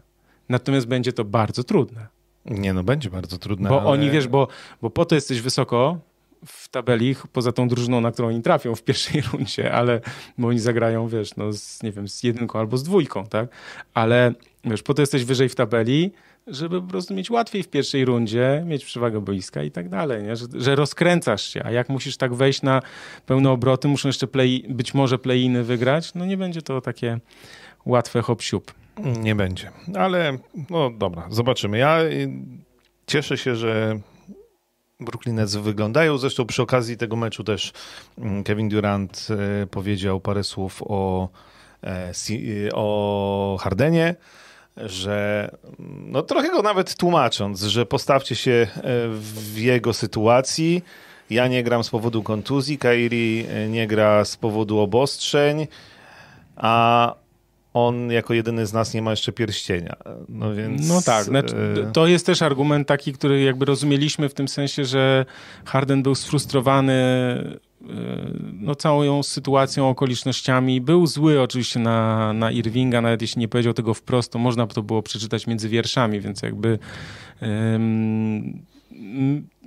Natomiast 0.49 0.87
będzie 0.87 1.13
to 1.13 1.25
bardzo 1.25 1.63
trudne. 1.63 2.07
Nie, 2.45 2.73
no 2.73 2.83
będzie 2.83 3.09
bardzo 3.09 3.37
trudne. 3.37 3.69
Bo 3.69 3.81
ale... 3.81 3.89
oni, 3.89 4.09
wiesz, 4.09 4.27
bo, 4.27 4.47
bo 4.81 4.89
po 4.89 5.05
to 5.05 5.15
jesteś 5.15 5.41
wysoko, 5.41 5.99
w 6.47 6.67
tabeli, 6.67 7.15
poza 7.33 7.51
tą 7.51 7.67
drużyną, 7.67 8.01
na 8.01 8.11
którą 8.11 8.27
oni 8.27 8.41
trafią 8.41 8.75
w 8.75 8.83
pierwszej 8.83 9.21
rundzie, 9.33 9.73
ale 9.73 10.01
bo 10.37 10.47
oni 10.47 10.59
zagrają, 10.59 11.07
wiesz, 11.07 11.35
no 11.35 11.53
z, 11.53 11.83
nie 11.83 11.91
wiem, 11.91 12.07
z 12.07 12.23
jedynką 12.23 12.59
albo 12.59 12.77
z 12.77 12.83
dwójką, 12.83 13.25
tak? 13.25 13.49
Ale 13.93 14.33
wiesz, 14.63 14.83
po 14.83 14.93
to 14.93 15.01
jesteś 15.01 15.25
wyżej 15.25 15.49
w 15.49 15.55
tabeli, 15.55 16.11
żeby 16.47 16.81
po 16.81 16.87
prostu 16.87 17.13
mieć 17.13 17.29
łatwiej 17.29 17.63
w 17.63 17.67
pierwszej 17.67 18.05
rundzie, 18.05 18.63
mieć 18.65 18.85
przewagę 18.85 19.21
boiska 19.21 19.63
i 19.63 19.71
tak 19.71 19.89
dalej, 19.89 20.23
nie? 20.23 20.35
Że, 20.35 20.45
że 20.53 20.75
rozkręcasz 20.75 21.43
się, 21.53 21.63
a 21.65 21.71
jak 21.71 21.89
musisz 21.89 22.17
tak 22.17 22.33
wejść 22.33 22.61
na 22.61 22.81
pełne 23.25 23.51
obroty, 23.51 23.87
muszą 23.87 24.09
jeszcze 24.09 24.27
play, 24.27 24.65
być 24.69 24.93
może 24.93 25.17
play-iny 25.17 25.63
wygrać, 25.63 26.13
no 26.13 26.25
nie 26.25 26.37
będzie 26.37 26.61
to 26.61 26.81
takie 26.81 27.19
łatwe 27.85 28.21
hop 28.21 28.41
-siup. 28.41 28.61
Nie 29.21 29.35
będzie, 29.35 29.71
ale 29.95 30.37
no 30.69 30.89
dobra, 30.89 31.27
zobaczymy. 31.29 31.77
Ja 31.77 32.01
y, 32.01 32.29
cieszę 33.07 33.37
się, 33.37 33.55
że 33.55 33.99
Brooklyn 34.99 35.35
Nets 35.35 35.55
wyglądają. 35.55 36.17
Zresztą 36.17 36.45
przy 36.45 36.61
okazji 36.61 36.97
tego 36.97 37.15
meczu 37.15 37.43
też 37.43 37.73
mm, 38.17 38.43
Kevin 38.43 38.69
Durant 38.69 39.27
e, 39.63 39.67
powiedział 39.67 40.19
parę 40.19 40.43
słów 40.43 40.83
o, 40.85 41.29
e, 41.83 42.11
o 42.73 43.57
Hardenie, 43.61 44.15
że 44.77 45.49
no 45.79 46.21
trochę 46.21 46.49
go 46.49 46.61
nawet 46.61 46.95
tłumacząc, 46.95 47.61
że 47.61 47.85
postawcie 47.85 48.35
się 48.35 48.51
e, 48.51 48.81
w 49.09 49.57
jego 49.57 49.93
sytuacji. 49.93 50.83
Ja 51.29 51.47
nie 51.47 51.63
gram 51.63 51.83
z 51.83 51.89
powodu 51.89 52.23
kontuzji, 52.23 52.77
Kairi 52.77 53.45
nie 53.69 53.87
gra 53.87 54.25
z 54.25 54.37
powodu 54.37 54.79
obostrzeń, 54.79 55.67
a 56.55 57.13
on 57.75 58.11
jako 58.11 58.33
jedyny 58.33 58.65
z 58.65 58.73
nas 58.73 58.93
nie 58.93 59.01
ma 59.01 59.11
jeszcze 59.11 59.31
pierścienia. 59.31 59.95
No 60.29 60.53
więc... 60.53 60.89
No 60.89 61.01
tak, 61.01 61.23
znaczy, 61.23 61.55
to 61.93 62.07
jest 62.07 62.25
też 62.25 62.41
argument 62.41 62.87
taki, 62.87 63.13
który 63.13 63.41
jakby 63.41 63.65
rozumieliśmy 63.65 64.29
w 64.29 64.33
tym 64.33 64.47
sensie, 64.47 64.85
że 64.85 65.25
Harden 65.65 66.03
był 66.03 66.15
sfrustrowany 66.15 66.93
no, 68.53 68.75
całą 68.75 69.23
sytuacją, 69.23 69.89
okolicznościami. 69.89 70.81
Był 70.81 71.07
zły 71.07 71.41
oczywiście 71.41 71.79
na, 71.79 72.33
na 72.33 72.51
Irvinga, 72.51 73.01
nawet 73.01 73.21
jeśli 73.21 73.39
nie 73.39 73.47
powiedział 73.47 73.73
tego 73.73 73.93
wprost, 73.93 74.31
to 74.31 74.39
można 74.39 74.67
to 74.67 74.83
było 74.83 75.01
przeczytać 75.03 75.47
między 75.47 75.69
wierszami, 75.69 76.21
więc 76.21 76.41
jakby 76.41 76.79
um, 77.41 78.59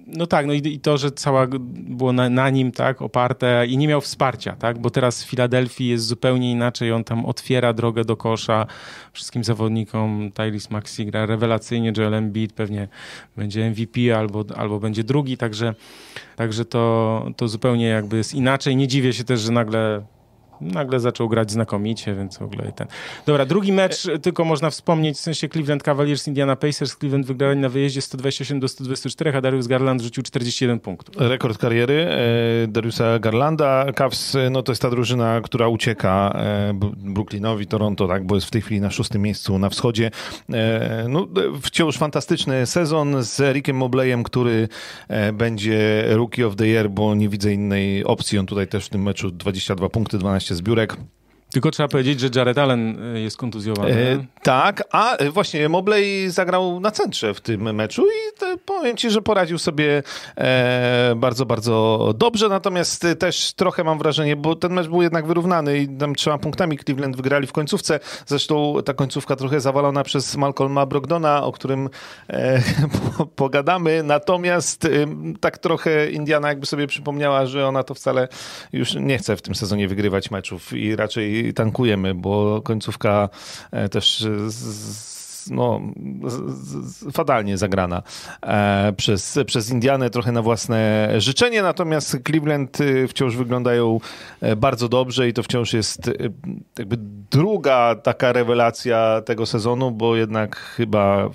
no 0.09 0.27
tak, 0.27 0.47
no 0.47 0.53
i, 0.53 0.59
i, 0.65 0.81
to, 0.81 0.99
że 0.99 1.11
cała 1.11 1.47
było 1.71 2.13
na, 2.13 2.29
na, 2.29 2.51
nim, 2.51 2.73
tak, 2.73 3.03
oparte 3.03 3.67
i 3.67 3.79
nie 3.79 3.89
miał 3.89 4.01
wsparcia, 4.01 4.57
tak, 4.57 4.79
bo 4.79 4.91
teraz 4.91 5.25
w 5.25 5.27
Filadelfii 5.27 5.89
jest 5.89 6.07
zupełnie 6.07 6.53
inaczej, 6.53 6.93
on 6.93 7.05
tam 7.05 7.27
otwiera 7.27 7.73
drogę 7.73 8.05
do 8.05 8.17
kosza 8.17 8.67
wszystkim 9.13 9.45
zawodnikom, 9.45 10.31
Tyrese 10.35 10.69
Maxi 10.71 11.07
gra 11.07 11.27
rewelacyjnie, 11.27 11.93
Joel 11.97 12.15
Embiid 12.15 12.53
pewnie 12.53 12.89
będzie 13.37 13.71
MVP 13.71 14.19
albo, 14.19 14.45
albo 14.57 14.81
będzie 14.81 15.05
drugi, 15.05 15.37
także, 15.37 15.75
także 16.37 16.65
to, 16.65 17.27
to 17.37 17.49
zupełnie 17.49 17.87
jakby 17.87 18.17
jest 18.17 18.35
inaczej. 18.35 18.77
Nie 18.77 18.89
dziwię 18.89 19.13
się 19.13 19.25
też, 19.25 19.41
że 19.41 19.53
nagle 19.53 20.03
nagle 20.61 21.01
zaczął 21.01 21.29
grać 21.29 21.51
znakomicie, 21.51 22.15
więc 22.15 22.39
w 22.39 22.43
ogóle 22.43 22.73
ten. 22.73 22.87
Dobra, 23.27 23.47
drugi 23.47 23.73
mecz 23.73 24.07
e... 24.07 24.19
tylko 24.19 24.45
można 24.45 24.71
wspomnieć, 24.71 25.17
w 25.17 25.21
sensie 25.21 25.49
Cleveland 25.49 25.83
Cavaliers, 25.83 26.29
Indiana 26.29 26.57
Pacers. 26.57 26.97
Cleveland 26.97 27.27
wygrali 27.27 27.61
na 27.61 27.69
wyjeździe 27.69 28.03
128 28.03 28.61
do 28.61 28.69
124, 28.69 29.37
a 29.37 29.41
Darius 29.41 29.67
Garland 29.67 30.03
rzucił 30.03 30.23
41 30.23 30.81
punktów. 30.81 31.15
Rekord 31.19 31.59
kariery 31.59 32.09
e, 32.11 32.69
Dariusa 32.69 33.19
Garlanda. 33.19 33.87
Cavs, 33.95 34.35
e, 34.35 34.51
no 34.51 34.63
to 34.63 34.73
jest 34.73 34.83
ta 34.83 34.91
drużyna, 34.91 35.41
która 35.41 35.69
ucieka 35.69 36.39
Brooklynowi, 36.97 37.67
Toronto, 37.67 38.09
tak, 38.09 38.27
bo 38.27 38.35
jest 38.35 38.47
w 38.47 38.51
tej 38.51 38.63
chwili 38.63 38.81
na 38.81 38.91
szóstym 38.91 39.23
miejscu 39.23 39.59
na 39.59 39.69
wschodzie. 39.69 40.11
No, 41.09 41.29
wciąż 41.63 41.99
fantastyczny 41.99 42.67
sezon 42.67 43.23
z 43.23 43.55
Rickiem 43.55 43.77
Mobleyem, 43.77 44.23
który 44.23 44.69
będzie 45.33 46.05
Rookie 46.09 46.47
of 46.47 46.57
the 46.57 46.67
Year, 46.67 46.91
bo 46.91 47.15
nie 47.15 47.29
widzę 47.29 47.53
innej 47.53 48.05
opcji. 48.05 48.39
On 48.39 48.47
tutaj 48.47 48.69
też 48.69 48.87
w 48.87 48.89
tym 48.89 49.03
meczu 49.03 49.31
22 49.31 49.89
punkty, 49.89 50.19
12 50.19 50.48
12 50.48 50.48
zbiórek. 50.55 50.97
Tylko 51.53 51.71
trzeba 51.71 51.89
powiedzieć, 51.89 52.21
że 52.21 52.29
Jared 52.35 52.59
Allen 52.59 53.15
e, 53.17 53.21
jest 53.21 53.37
kontuzjowany. 53.37 53.91
E, 53.91 54.27
tak, 54.43 54.83
a 54.93 55.17
e, 55.17 55.31
właśnie 55.31 55.69
Mobley 55.69 56.31
zagrał 56.31 56.81
na 56.81 56.91
centrze 56.91 57.35
w 57.35 57.41
tym 57.41 57.75
meczu 57.75 58.07
i 58.07 58.39
te, 58.39 58.57
powiem 58.57 58.97
ci, 58.97 59.11
że 59.11 59.23
poradził 59.23 59.59
sobie 59.59 60.03
e, 60.37 61.15
bardzo, 61.17 61.47
bardzo 61.47 62.09
dobrze, 62.17 62.49
natomiast 62.49 63.07
też 63.19 63.53
trochę 63.53 63.85
mam 63.85 63.99
wrażenie, 63.99 64.37
bo 64.37 64.57
ten 64.57 64.73
mecz 64.73 64.89
był 64.89 65.03
jednak 65.03 65.27
wyrównany 65.27 65.79
i 65.79 65.89
tam 65.89 66.15
trzema 66.15 66.39
punktami 66.39 66.79
Cleveland 66.79 67.17
wygrali 67.17 67.47
w 67.47 67.53
końcówce. 67.53 68.01
Zresztą 68.27 68.75
ta 68.85 68.95
końcówka 68.95 69.37
trochę 69.37 69.61
zawalona 69.61 70.05
przez 70.05 70.37
Malcolma 70.37 70.87
Brogdona, 70.87 71.45
o 71.45 71.53
którym 71.53 71.89
e, 72.31 72.63
po, 73.17 73.27
pogadamy, 73.27 74.03
natomiast 74.03 74.85
e, 74.85 74.89
tak 75.41 75.59
trochę 75.59 76.11
Indiana 76.11 76.49
jakby 76.49 76.67
sobie 76.67 76.87
przypomniała, 76.87 77.47
że 77.47 77.67
ona 77.67 77.83
to 77.83 77.95
wcale 77.95 78.29
już 78.73 78.95
nie 78.95 79.19
chce 79.19 79.37
w 79.37 79.43
tym 79.43 79.55
sezonie 79.55 79.89
wygrywać 79.89 80.31
meczów 80.31 80.73
i 80.73 80.97
raczej 80.97 81.38
tankujemy, 81.55 82.15
bo 82.15 82.63
końcówka 82.63 83.29
e, 83.71 83.89
też 83.89 84.27
no, 85.51 85.81
fatalnie 87.13 87.59
zagrana 87.59 88.03
e, 88.43 88.93
przez, 88.97 89.39
przez 89.47 89.71
Indianę, 89.71 90.11
trochę 90.11 90.33
na 90.33 90.43
własne 90.43 91.09
życzenie, 91.19 91.63
natomiast 91.63 92.19
Cleveland 92.27 92.79
wciąż 93.09 93.37
wyglądają 93.37 94.01
e, 94.41 94.57
bardzo 94.57 94.89
dobrze 94.89 95.29
i 95.29 95.33
to 95.33 95.43
wciąż 95.43 95.73
jest 95.73 96.11
jakby 96.79 96.97
druga 97.31 97.95
taka 97.95 98.33
rewelacja 98.33 99.23
tego 99.25 99.47
sezonu, 99.47 99.91
bo 99.91 100.17
jednak 100.17 100.57
chyba 100.57 101.31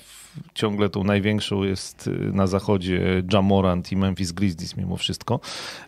ciągle 0.54 0.90
tą 0.90 1.04
największą 1.04 1.64
jest 1.64 2.08
y, 2.08 2.12
na 2.34 2.48
zachodzie 2.48 3.24
Jamorant 3.34 3.92
i 3.92 3.98
Memphis 3.98 4.32
Grizzlies 4.32 4.78
mimo 4.78 4.98
wszystko. 4.98 5.40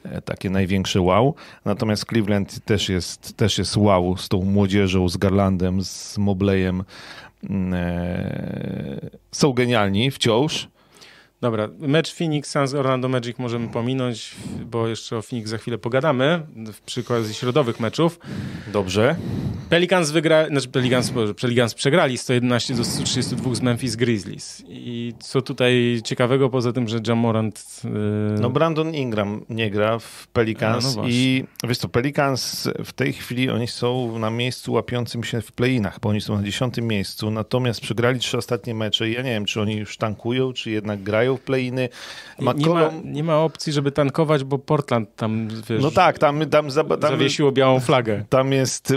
E, 0.03 0.21
takie 0.21 0.49
największe 0.49 1.01
wow. 1.01 1.35
Natomiast 1.65 2.05
Cleveland 2.05 2.65
też 2.65 2.89
jest, 2.89 3.37
też 3.37 3.57
jest 3.57 3.77
wow 3.77 4.17
z 4.17 4.29
tą 4.29 4.41
młodzieżą, 4.41 5.09
z 5.09 5.17
Garlandem, 5.17 5.83
z 5.83 6.17
Mobleyem. 6.17 6.83
Mm, 7.49 7.73
e, 7.73 9.09
są 9.31 9.53
genialni 9.53 10.11
wciąż. 10.11 10.67
Dobra, 11.45 11.69
mecz 11.79 12.15
Phoenix 12.15 12.51
Suns 12.51 12.73
Orlando 12.73 13.09
Magic 13.09 13.39
możemy 13.39 13.67
pominąć, 13.67 14.35
bo 14.65 14.87
jeszcze 14.87 15.17
o 15.17 15.21
Phoenix 15.21 15.49
za 15.49 15.57
chwilę 15.57 15.77
pogadamy 15.77 16.41
przy 16.85 17.01
okazji 17.01 17.33
środowych 17.33 17.79
meczów. 17.79 18.19
Dobrze. 18.73 19.15
Pelicans 19.69 20.11
wygra, 20.11 20.47
znaczy 20.47 20.67
Pelicans, 20.67 21.13
Pelicans 21.41 21.73
przegrali 21.73 22.17
111 22.17 22.73
do 22.73 22.83
132 22.83 23.55
z 23.55 23.61
Memphis 23.61 23.95
Grizzlies. 23.95 24.63
I 24.67 25.13
co 25.19 25.41
tutaj 25.41 26.01
ciekawego 26.03 26.49
poza 26.49 26.73
tym, 26.73 26.87
że 26.87 26.99
Jamorant... 27.07 27.81
Yy... 27.83 27.89
No 28.41 28.49
Brandon 28.49 28.95
Ingram 28.95 29.45
nie 29.49 29.71
gra 29.71 29.99
w 29.99 30.27
Pelicans 30.27 30.95
no, 30.95 31.01
no 31.01 31.07
i 31.07 31.43
wiesz 31.63 31.77
co, 31.77 31.89
Pelicans 31.89 32.69
w 32.85 32.93
tej 32.93 33.13
chwili 33.13 33.49
oni 33.49 33.67
są 33.67 34.19
na 34.19 34.29
miejscu 34.29 34.73
łapiącym 34.73 35.23
się 35.23 35.41
w 35.41 35.51
play-inach, 35.51 35.99
bo 36.01 36.09
oni 36.09 36.21
są 36.21 36.37
na 36.37 36.43
dziesiątym 36.43 36.87
miejscu, 36.87 37.31
natomiast 37.31 37.81
przegrali 37.81 38.19
trzy 38.19 38.37
ostatnie 38.37 38.75
mecze 38.75 39.09
i 39.09 39.13
ja 39.13 39.21
nie 39.21 39.31
wiem, 39.31 39.45
czy 39.45 39.61
oni 39.61 39.75
już 39.75 39.97
tankują, 39.97 40.53
czy 40.53 40.71
jednak 40.71 41.03
grają 41.03 41.34
w 41.37 41.41
play-iny. 41.41 41.89
Nie, 42.39 42.69
ma, 42.69 42.91
nie 43.03 43.23
ma 43.23 43.37
opcji, 43.37 43.73
żeby 43.73 43.91
tankować, 43.91 44.43
bo 44.43 44.59
Portland 44.59 45.15
tam, 45.15 45.47
wiesz, 45.69 45.83
No 45.83 45.91
tak, 45.91 46.19
tam, 46.19 46.49
tam, 46.49 46.69
tam 46.71 47.01
zawiesiło 47.01 47.51
białą 47.51 47.79
flagę. 47.79 48.25
Tam 48.29 48.51
jest 48.51 48.93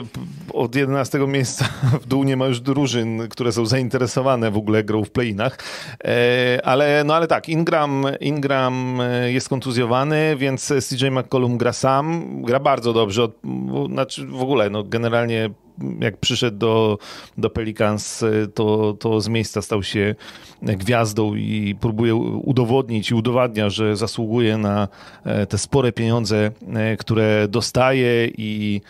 od 0.52 0.74
11 0.74 1.18
miejsca 1.18 1.68
w 2.02 2.06
dół 2.06 2.24
nie 2.24 2.36
ma 2.36 2.46
już 2.46 2.60
drużyn, 2.60 3.28
które 3.28 3.52
są 3.52 3.66
zainteresowane 3.66 4.50
w 4.50 4.56
ogóle 4.56 4.84
grą 4.84 5.04
w 5.04 5.10
play-inach. 5.10 5.58
E, 6.04 6.60
ale, 6.64 7.04
no 7.04 7.14
ale 7.14 7.26
tak, 7.26 7.48
Ingram, 7.48 8.06
Ingram 8.20 9.00
e, 9.00 9.32
jest 9.32 9.48
kontuzjowany, 9.48 10.36
więc 10.36 10.72
CJ 10.88 11.06
McCollum 11.10 11.58
gra 11.58 11.72
sam, 11.72 12.24
gra 12.42 12.60
bardzo 12.60 12.92
dobrze, 12.92 13.28
znaczy 13.92 14.26
w 14.26 14.42
ogóle, 14.42 14.70
no 14.70 14.82
generalnie 14.82 15.50
jak 16.00 16.16
przyszedł 16.16 16.58
do, 16.58 16.98
do 17.38 17.50
Pelicans, 17.50 18.24
to, 18.54 18.96
to 19.00 19.20
z 19.20 19.28
miejsca 19.28 19.62
stał 19.62 19.82
się 19.82 20.14
gwiazdą 20.62 21.34
i 21.34 21.76
próbuje 21.80 22.14
udowodnić 22.14 23.10
i 23.10 23.14
udowadnia, 23.14 23.70
że 23.70 23.96
zasługuje 23.96 24.58
na 24.58 24.88
e, 25.24 25.46
te 25.46 25.58
spore 25.58 25.92
pieniądze, 25.92 26.50
e, 26.74 26.96
które 26.96 27.48
dostaje 27.48 28.28
i, 28.38 28.80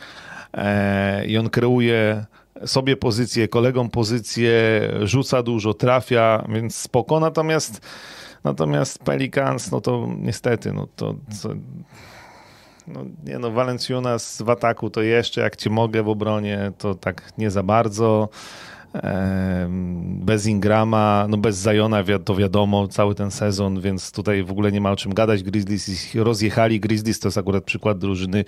e, 0.54 1.26
i 1.26 1.38
on 1.38 1.50
kreuje 1.50 2.24
sobie 2.66 2.96
pozycję, 2.96 3.48
kolegom 3.48 3.90
pozycję, 3.90 4.52
rzuca 5.02 5.42
dużo, 5.42 5.74
trafia, 5.74 6.44
więc 6.48 6.76
spoko. 6.76 7.20
Natomiast 7.20 7.80
natomiast 8.44 8.98
Pelicans, 9.04 9.70
no 9.70 9.80
to 9.80 10.08
niestety, 10.18 10.72
no 10.72 10.86
to, 10.96 11.14
to 11.42 11.48
no, 12.92 13.04
nie 13.24 13.38
no, 13.38 13.50
Valenciunas 13.50 14.42
w 14.42 14.50
ataku 14.50 14.90
to 14.90 15.02
jeszcze, 15.02 15.40
jak 15.40 15.56
ci 15.56 15.70
mogę 15.70 16.02
w 16.02 16.08
obronie, 16.08 16.72
to 16.78 16.94
tak 16.94 17.32
nie 17.38 17.50
za 17.50 17.62
bardzo. 17.62 18.28
Bez 20.00 20.46
Ingrama, 20.46 21.26
no 21.28 21.36
bez 21.36 21.56
Zajona 21.56 22.04
to 22.24 22.34
wiadomo, 22.34 22.88
cały 22.88 23.14
ten 23.14 23.30
sezon, 23.30 23.80
więc 23.80 24.12
tutaj 24.12 24.44
w 24.44 24.50
ogóle 24.50 24.72
nie 24.72 24.80
ma 24.80 24.90
o 24.90 24.96
czym 24.96 25.14
gadać. 25.14 25.42
Grizzlies 25.42 25.88
ich 25.88 26.22
rozjechali. 26.22 26.80
Grizzlies 26.80 27.20
to 27.20 27.28
jest 27.28 27.38
akurat 27.38 27.64
przykład 27.64 27.98
drużyny, 27.98 28.44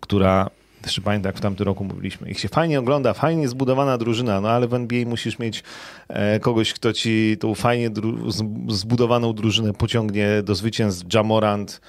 która 0.00 0.50
jeszcze 0.82 1.00
pamiętam, 1.00 1.28
jak 1.28 1.36
w 1.36 1.40
tamtym 1.40 1.66
roku 1.66 1.84
mówiliśmy, 1.84 2.30
ich 2.30 2.40
się 2.40 2.48
fajnie 2.48 2.78
ogląda, 2.78 3.14
fajnie 3.14 3.48
zbudowana 3.48 3.98
drużyna, 3.98 4.40
no 4.40 4.50
ale 4.50 4.68
w 4.68 4.74
NBA 4.74 5.06
musisz 5.06 5.38
mieć 5.38 5.62
e, 6.08 6.40
kogoś, 6.40 6.72
kto 6.72 6.92
ci 6.92 7.36
tą 7.40 7.54
fajnie 7.54 7.90
dru 7.90 8.30
zbudowaną 8.68 9.32
drużynę 9.32 9.72
pociągnie 9.72 10.42
do 10.42 10.54
zwycięstw. 10.54 11.14
Jamorant 11.14 11.80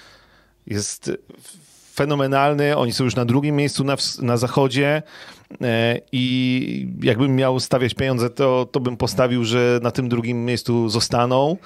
jest 0.67 1.11
fenomenalny. 1.99 2.77
Oni 2.77 2.93
są 2.93 3.03
już 3.03 3.15
na 3.15 3.25
drugim 3.25 3.55
miejscu 3.55 3.83
na, 3.83 3.95
na 4.21 4.37
zachodzie. 4.37 5.03
E, 5.61 5.99
I 6.11 6.87
jakbym 7.03 7.35
miał 7.35 7.59
stawiać 7.59 7.93
pieniądze, 7.93 8.29
to, 8.29 8.67
to 8.71 8.79
bym 8.79 8.97
postawił, 8.97 9.43
że 9.43 9.79
na 9.83 9.91
tym 9.91 10.09
drugim 10.09 10.45
miejscu 10.45 10.89
zostaną. 10.89 11.57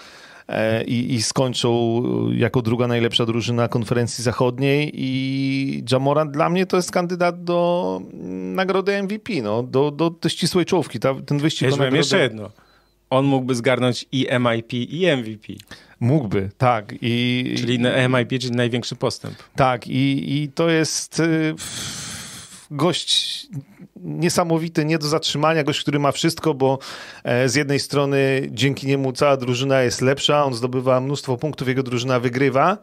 E, 0.47 0.83
I, 0.83 1.13
i, 1.13 1.23
skończą 1.23 2.01
jako 2.35 2.61
druga 2.61 2.87
najlepsza 2.87 3.25
drużyna 3.25 3.67
konferencji 3.67 4.23
zachodniej 4.23 4.91
i 4.93 5.83
Jamorant 5.91 6.31
dla 6.31 6.49
mnie 6.49 6.65
to 6.65 6.77
jest 6.77 6.91
kandydat 6.91 7.43
do 7.43 8.01
nagrody 8.53 9.03
MVP, 9.03 9.33
no, 9.43 9.63
do, 9.63 9.91
do, 9.91 10.09
do 10.09 10.29
ścisłej 10.29 10.65
czołówki. 10.65 10.99
Ta, 10.99 11.15
ten 11.25 11.37
wyścig 11.37 11.61
ja 11.61 11.71
nagrodę... 11.71 11.97
jeszcze 11.97 12.19
jedno. 12.19 12.49
On 13.09 13.25
mógłby 13.25 13.55
zgarnąć 13.55 14.05
i 14.11 14.27
MIP 14.39 14.73
i 14.73 15.07
MVP. 15.17 15.53
Mógłby, 16.03 16.49
tak. 16.57 16.93
I, 17.01 17.55
czyli 17.57 17.79
MIP, 18.09 18.41
czyli 18.41 18.55
największy 18.55 18.95
postęp. 18.95 19.35
Tak, 19.55 19.87
i, 19.87 20.33
i 20.43 20.49
to 20.49 20.69
jest 20.69 21.19
y, 21.19 21.55
gość 22.71 23.47
niesamowity, 23.95 24.85
nie 24.85 24.97
do 24.97 25.07
zatrzymania, 25.07 25.63
gość, 25.63 25.81
który 25.81 25.99
ma 25.99 26.11
wszystko, 26.11 26.53
bo 26.53 26.79
e, 27.23 27.49
z 27.49 27.55
jednej 27.55 27.79
strony 27.79 28.47
dzięki 28.51 28.87
niemu 28.87 29.11
cała 29.11 29.37
drużyna 29.37 29.81
jest 29.81 30.01
lepsza, 30.01 30.45
on 30.45 30.53
zdobywa 30.53 30.99
mnóstwo 30.99 31.37
punktów, 31.37 31.67
jego 31.67 31.83
drużyna 31.83 32.19
wygrywa 32.19 32.77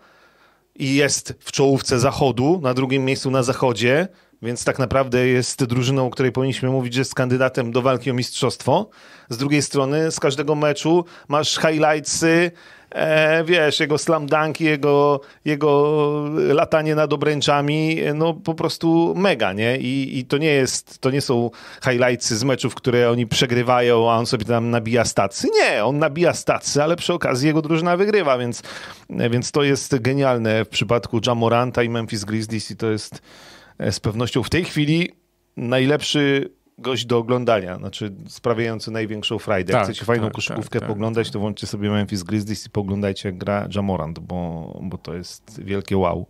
i 0.76 0.94
jest 0.94 1.34
w 1.40 1.52
czołówce 1.52 1.98
zachodu, 1.98 2.60
na 2.62 2.74
drugim 2.74 3.04
miejscu 3.04 3.30
na 3.30 3.42
zachodzie, 3.42 4.08
więc 4.42 4.64
tak 4.64 4.78
naprawdę 4.78 5.26
jest 5.26 5.64
drużyną, 5.64 6.06
o 6.06 6.10
której 6.10 6.32
powinniśmy 6.32 6.70
mówić, 6.70 6.94
że 6.94 7.00
jest 7.00 7.14
kandydatem 7.14 7.72
do 7.72 7.82
walki 7.82 8.10
o 8.10 8.14
mistrzostwo. 8.14 8.90
Z 9.28 9.36
drugiej 9.36 9.62
strony 9.62 10.10
z 10.10 10.20
każdego 10.20 10.54
meczu 10.54 11.04
masz 11.28 11.58
highlightsy, 11.58 12.50
e, 12.90 13.44
wiesz, 13.44 13.80
jego 13.80 13.98
slam 13.98 14.26
dunki, 14.26 14.64
jego, 14.64 15.20
jego 15.44 16.10
latanie 16.36 16.94
nad 16.94 17.12
obręczami, 17.12 17.96
no 18.14 18.34
po 18.34 18.54
prostu 18.54 19.14
mega, 19.16 19.52
nie? 19.52 19.76
I, 19.76 20.18
I 20.18 20.24
to 20.24 20.38
nie 20.38 20.52
jest, 20.52 20.98
to 20.98 21.10
nie 21.10 21.20
są 21.20 21.50
highlightsy 21.84 22.36
z 22.36 22.44
meczów, 22.44 22.74
które 22.74 23.10
oni 23.10 23.26
przegrywają, 23.26 24.10
a 24.10 24.16
on 24.16 24.26
sobie 24.26 24.44
tam 24.44 24.70
nabija 24.70 25.04
stacy. 25.04 25.48
Nie, 25.54 25.84
on 25.84 25.98
nabija 25.98 26.34
stacy, 26.34 26.82
ale 26.82 26.96
przy 26.96 27.12
okazji 27.12 27.46
jego 27.46 27.62
drużyna 27.62 27.96
wygrywa, 27.96 28.38
więc, 28.38 28.62
więc 29.30 29.52
to 29.52 29.62
jest 29.62 29.98
genialne 29.98 30.64
w 30.64 30.68
przypadku 30.68 31.20
Jamoranta 31.26 31.82
i 31.82 31.88
Memphis 31.88 32.24
Grizzlies 32.24 32.70
i 32.70 32.76
to 32.76 32.90
jest 32.90 33.22
e, 33.78 33.92
z 33.92 34.00
pewnością 34.00 34.42
w 34.42 34.50
tej 34.50 34.64
chwili 34.64 35.10
najlepszy 35.56 36.50
gość 36.80 37.06
do 37.06 37.18
oglądania, 37.18 37.76
znaczy 37.76 38.12
sprawiający 38.28 38.90
największą 38.90 39.38
frajdę. 39.38 39.72
Jak 39.72 39.82
tak, 39.82 39.88
chcecie 39.90 40.04
fajną 40.04 40.24
tak, 40.24 40.34
koszykówkę 40.34 40.80
tak, 40.80 40.88
poglądać, 40.88 41.26
tak. 41.26 41.32
to 41.32 41.38
włączcie 41.38 41.66
sobie 41.66 41.90
Memphis 41.90 42.22
Grizzlies 42.22 42.66
i 42.66 42.70
poglądajcie 42.70 43.28
jak 43.28 43.38
gra 43.38 43.68
Jamorant, 43.74 44.18
bo, 44.18 44.78
bo 44.82 44.98
to 44.98 45.14
jest 45.14 45.62
wielkie 45.64 45.96
wow. 45.96 46.26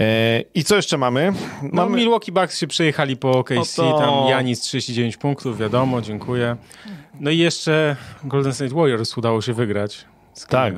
E, 0.00 0.40
I 0.54 0.64
co 0.64 0.76
jeszcze 0.76 0.98
mamy? 0.98 1.32
No, 1.62 1.68
mamy... 1.72 1.96
Milwaukee 1.96 2.32
Bucks 2.32 2.58
się 2.58 2.66
przejechali 2.66 3.16
po 3.16 3.30
OKC, 3.30 3.78
no 3.78 3.92
to... 3.92 3.98
tam 3.98 4.28
Janis 4.28 4.60
39 4.60 5.16
punktów, 5.16 5.58
wiadomo, 5.58 6.00
dziękuję. 6.02 6.56
No 7.20 7.30
i 7.30 7.38
jeszcze 7.38 7.96
Golden 8.24 8.54
State 8.54 8.74
Warriors 8.74 9.18
udało 9.18 9.42
się 9.42 9.52
wygrać. 9.52 10.04
Tak, 10.46 10.74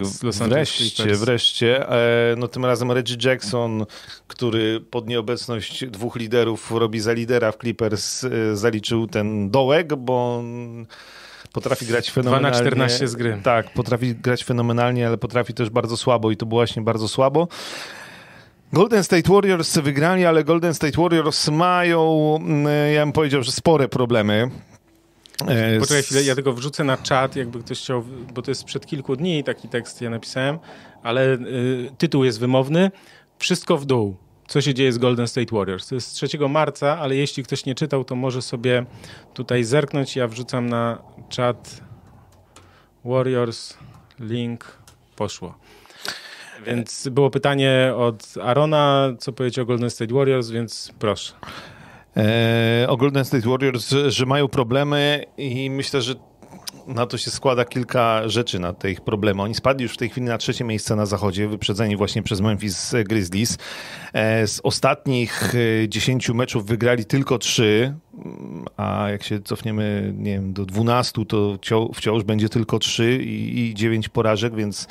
wreszcie, 0.48 1.14
wreszcie. 1.14 1.88
E, 1.88 2.34
no 2.36 2.48
tym 2.48 2.64
razem 2.64 2.92
Reggie 2.92 3.16
Jackson, 3.24 3.86
który 4.26 4.80
pod 4.80 5.08
nieobecność 5.08 5.86
dwóch 5.86 6.16
liderów 6.16 6.70
robi 6.70 7.00
za 7.00 7.12
lidera 7.12 7.52
w 7.52 7.56
Clippers, 7.56 8.24
e, 8.24 8.56
zaliczył 8.56 9.06
ten 9.06 9.50
dołek, 9.50 9.94
bo 9.94 10.42
potrafi 11.52 11.86
grać 11.86 12.10
fenomenalnie. 12.10 12.50
2 12.50 12.58
na 12.58 12.66
14 12.66 13.08
z 13.08 13.16
gry. 13.16 13.40
Tak, 13.42 13.72
potrafi 13.72 14.14
grać 14.14 14.44
fenomenalnie, 14.44 15.06
ale 15.06 15.18
potrafi 15.18 15.54
też 15.54 15.70
bardzo 15.70 15.96
słabo 15.96 16.30
i 16.30 16.36
to 16.36 16.46
było 16.46 16.58
właśnie 16.58 16.82
bardzo 16.82 17.08
słabo. 17.08 17.48
Golden 18.72 19.04
State 19.04 19.32
Warriors 19.32 19.78
wygrali, 19.78 20.26
ale 20.26 20.44
Golden 20.44 20.74
State 20.74 21.02
Warriors 21.02 21.48
mają, 21.48 22.36
mm, 22.40 22.92
ja 22.94 23.04
bym 23.04 23.12
powiedział, 23.12 23.42
że 23.42 23.52
spore 23.52 23.88
problemy. 23.88 24.50
E, 25.48 25.80
Poczekaj 25.80 26.02
chwilę, 26.02 26.22
ja 26.22 26.34
tego 26.34 26.52
wrzucę 26.52 26.84
na 26.84 26.96
czat, 26.96 27.36
jakby 27.36 27.60
ktoś 27.60 27.78
chciał, 27.78 28.04
bo 28.34 28.42
to 28.42 28.50
jest 28.50 28.60
sprzed 28.60 28.86
kilku 28.86 29.16
dni 29.16 29.44
taki 29.44 29.68
tekst 29.68 30.00
ja 30.00 30.10
napisałem, 30.10 30.58
ale 31.02 31.34
y, 31.34 31.90
tytuł 31.98 32.24
jest 32.24 32.40
wymowny. 32.40 32.90
Wszystko 33.38 33.78
w 33.78 33.86
dół. 33.86 34.16
Co 34.48 34.60
się 34.60 34.74
dzieje 34.74 34.92
z 34.92 34.98
Golden 34.98 35.28
State 35.28 35.56
Warriors? 35.56 35.88
To 35.88 35.94
jest 35.94 36.08
z 36.08 36.12
3 36.12 36.38
marca, 36.48 36.98
ale 36.98 37.16
jeśli 37.16 37.42
ktoś 37.42 37.64
nie 37.66 37.74
czytał, 37.74 38.04
to 38.04 38.16
może 38.16 38.42
sobie 38.42 38.86
tutaj 39.34 39.64
zerknąć. 39.64 40.16
Ja 40.16 40.28
wrzucam 40.28 40.68
na 40.68 41.02
czat 41.28 41.80
Warriors, 43.04 43.76
link, 44.20 44.78
poszło. 45.16 45.54
Więc 46.66 47.08
było 47.08 47.30
pytanie 47.30 47.92
od 47.96 48.34
Arona, 48.42 49.12
co 49.18 49.32
powiedzieć 49.32 49.58
o 49.58 49.64
Golden 49.64 49.90
State 49.90 50.14
Warriors, 50.14 50.50
więc 50.50 50.92
proszę 50.98 51.32
e, 52.16 52.86
o 52.88 52.96
Golden 52.96 53.24
State 53.24 53.48
Warriors, 53.48 53.94
że 54.08 54.26
mają 54.26 54.48
problemy 54.48 55.24
i 55.38 55.70
myślę, 55.70 56.02
że 56.02 56.14
na 56.86 57.06
to 57.06 57.18
się 57.18 57.30
składa 57.30 57.64
kilka 57.64 58.28
rzeczy 58.28 58.58
na 58.58 58.72
te 58.72 58.90
ich 58.90 59.00
problemy. 59.00 59.42
Oni 59.42 59.54
spadli 59.54 59.82
już 59.82 59.92
w 59.92 59.96
tej 59.96 60.08
chwili 60.08 60.26
na 60.26 60.38
trzecie 60.38 60.64
miejsce 60.64 60.96
na 60.96 61.06
zachodzie, 61.06 61.48
wyprzedzeni 61.48 61.96
właśnie 61.96 62.22
przez 62.22 62.40
Memphis 62.40 62.94
Grizzlies. 63.04 63.58
E, 64.12 64.46
z 64.46 64.60
ostatnich 64.64 65.54
e, 65.54 65.88
dziesięciu 65.88 66.34
meczów 66.34 66.66
wygrali 66.66 67.04
tylko 67.04 67.38
trzy, 67.38 67.94
a 68.76 69.06
jak 69.10 69.22
się 69.22 69.40
cofniemy, 69.40 70.14
nie 70.16 70.32
wiem, 70.32 70.52
do 70.52 70.66
dwunastu, 70.66 71.24
to 71.24 71.58
wciąż 71.94 72.22
będzie 72.22 72.48
tylko 72.48 72.78
trzy 72.78 73.18
i 73.22 73.72
dziewięć 73.74 74.08
porażek, 74.08 74.54
więc 74.54 74.88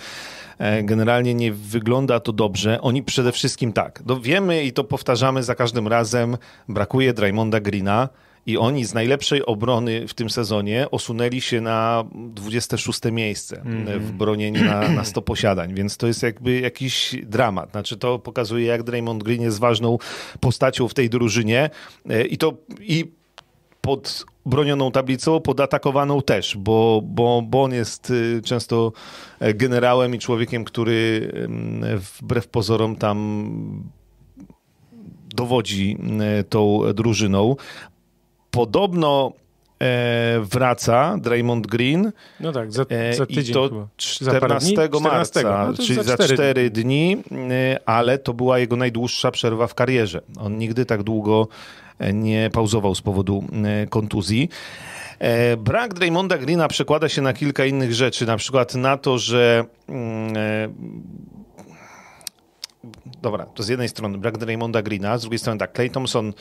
generalnie 0.84 1.34
nie 1.34 1.52
wygląda 1.52 2.20
to 2.20 2.34
dobrze. 2.34 2.82
Oni 2.82 3.04
przede 3.04 3.32
wszystkim 3.32 3.74
tak, 3.74 4.04
no 4.06 4.20
wiemy 4.20 4.64
i 4.64 4.74
to 4.74 4.84
powtarzamy 4.84 5.44
za 5.44 5.56
każdym 5.56 5.88
razem, 5.88 6.38
brakuje 6.68 7.14
Draymonda 7.14 7.60
Greena 7.60 8.10
i 8.46 8.58
oni 8.58 8.86
z 8.86 8.94
najlepszej 8.94 9.46
obrony 9.46 10.08
w 10.08 10.14
tym 10.14 10.30
sezonie 10.30 10.92
osunęli 10.92 11.42
się 11.42 11.62
na 11.62 12.04
26 12.14 13.00
miejsce 13.12 13.62
mm. 13.62 14.00
w 14.00 14.12
bronieniu 14.12 14.64
na, 14.66 14.90
na 14.90 15.04
100 15.04 15.22
posiadań, 15.22 15.74
więc 15.74 15.98
to 15.98 16.08
jest 16.08 16.24
jakby 16.24 16.60
jakiś 16.60 17.16
dramat. 17.24 17.72
Znaczy 17.72 17.98
to 17.98 18.20
pokazuje, 18.20 18.66
jak 18.66 18.84
Draymond 18.84 19.24
Green 19.24 19.42
jest 19.42 19.60
ważną 19.60 19.98
postacią 20.40 20.88
w 20.88 20.94
tej 20.94 21.10
drużynie 21.10 21.70
e, 22.10 22.26
i 22.26 22.38
to 22.38 22.54
i 22.80 23.19
pod 23.90 24.26
bronioną 24.46 24.92
tablicą, 24.92 25.40
podatakowaną 25.40 26.22
też, 26.22 26.58
bo, 26.58 27.02
bo, 27.04 27.42
bo 27.42 27.64
on 27.64 27.74
jest 27.74 28.10
y, 28.10 28.42
często 28.46 28.92
e, 29.40 29.54
generałem 29.54 30.16
i 30.16 30.20
człowiekiem, 30.20 30.64
który 30.64 31.32
wbrew 32.22 32.48
pozorom 32.48 32.96
tam 32.96 33.50
dowodzi 35.36 35.98
e, 36.20 36.44
tą 36.44 36.82
drużyną. 36.94 37.56
Podobno 38.52 39.34
e, 39.82 40.40
wraca 40.40 41.18
Draymond 41.22 41.68
Green. 41.68 42.12
No 42.40 42.52
tak, 42.52 42.72
za, 42.72 42.86
za 43.18 43.26
tydzień 43.26 43.52
I 43.52 43.54
to 43.54 43.70
chyba. 43.70 43.88
14 43.98 44.76
za 44.94 45.00
marca, 45.00 45.68
no 45.68 45.74
czyli 45.74 46.04
za 46.04 46.14
4, 46.14 46.34
4 46.34 46.70
dni, 46.70 47.18
ale 47.86 48.18
to 48.18 48.34
była 48.34 48.60
jego 48.60 48.76
najdłuższa 48.76 49.32
przerwa 49.32 49.68
w 49.68 49.76
karierze. 49.76 50.22
On 50.40 50.58
nigdy 50.58 50.86
tak 50.86 51.04
długo 51.04 51.48
nie 52.14 52.50
pauzował 52.50 52.96
z 52.96 53.02
powodu 53.02 53.44
e, 53.64 53.88
kontuzji. 53.88 54.50
E, 55.20 55.58
brak 55.58 55.94
Draymonda 55.94 56.38
Greena 56.38 56.68
przekłada 56.68 57.10
się 57.10 57.22
na 57.22 57.34
kilka 57.34 57.66
innych 57.66 57.94
rzeczy, 57.94 58.26
na 58.26 58.38
przykład 58.38 58.76
na 58.76 58.98
to, 58.98 59.18
że 59.18 59.66
mm, 59.88 60.38
e, 60.38 60.70
dobra, 63.22 63.46
to 63.46 63.64
z 63.64 63.68
jednej 63.68 63.90
strony 63.90 64.18
brak 64.18 64.38
Draymonda 64.38 64.82
Greena, 64.82 65.18
z 65.18 65.22
drugiej 65.22 65.40
strony 65.40 65.60
tak, 65.60 65.76
Clay 65.76 65.90
Thompson 65.90 66.34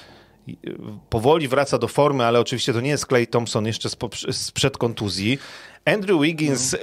powoli 1.10 1.48
wraca 1.48 1.78
do 1.78 1.88
formy, 1.88 2.24
ale 2.24 2.40
oczywiście 2.40 2.72
to 2.72 2.80
nie 2.80 2.90
jest 2.90 3.06
Clay 3.06 3.26
Thompson 3.26 3.66
jeszcze 3.66 3.88
sprzed 4.30 4.78
kontuzji. 4.78 5.38
Andrew 5.84 6.20
Wiggins 6.22 6.76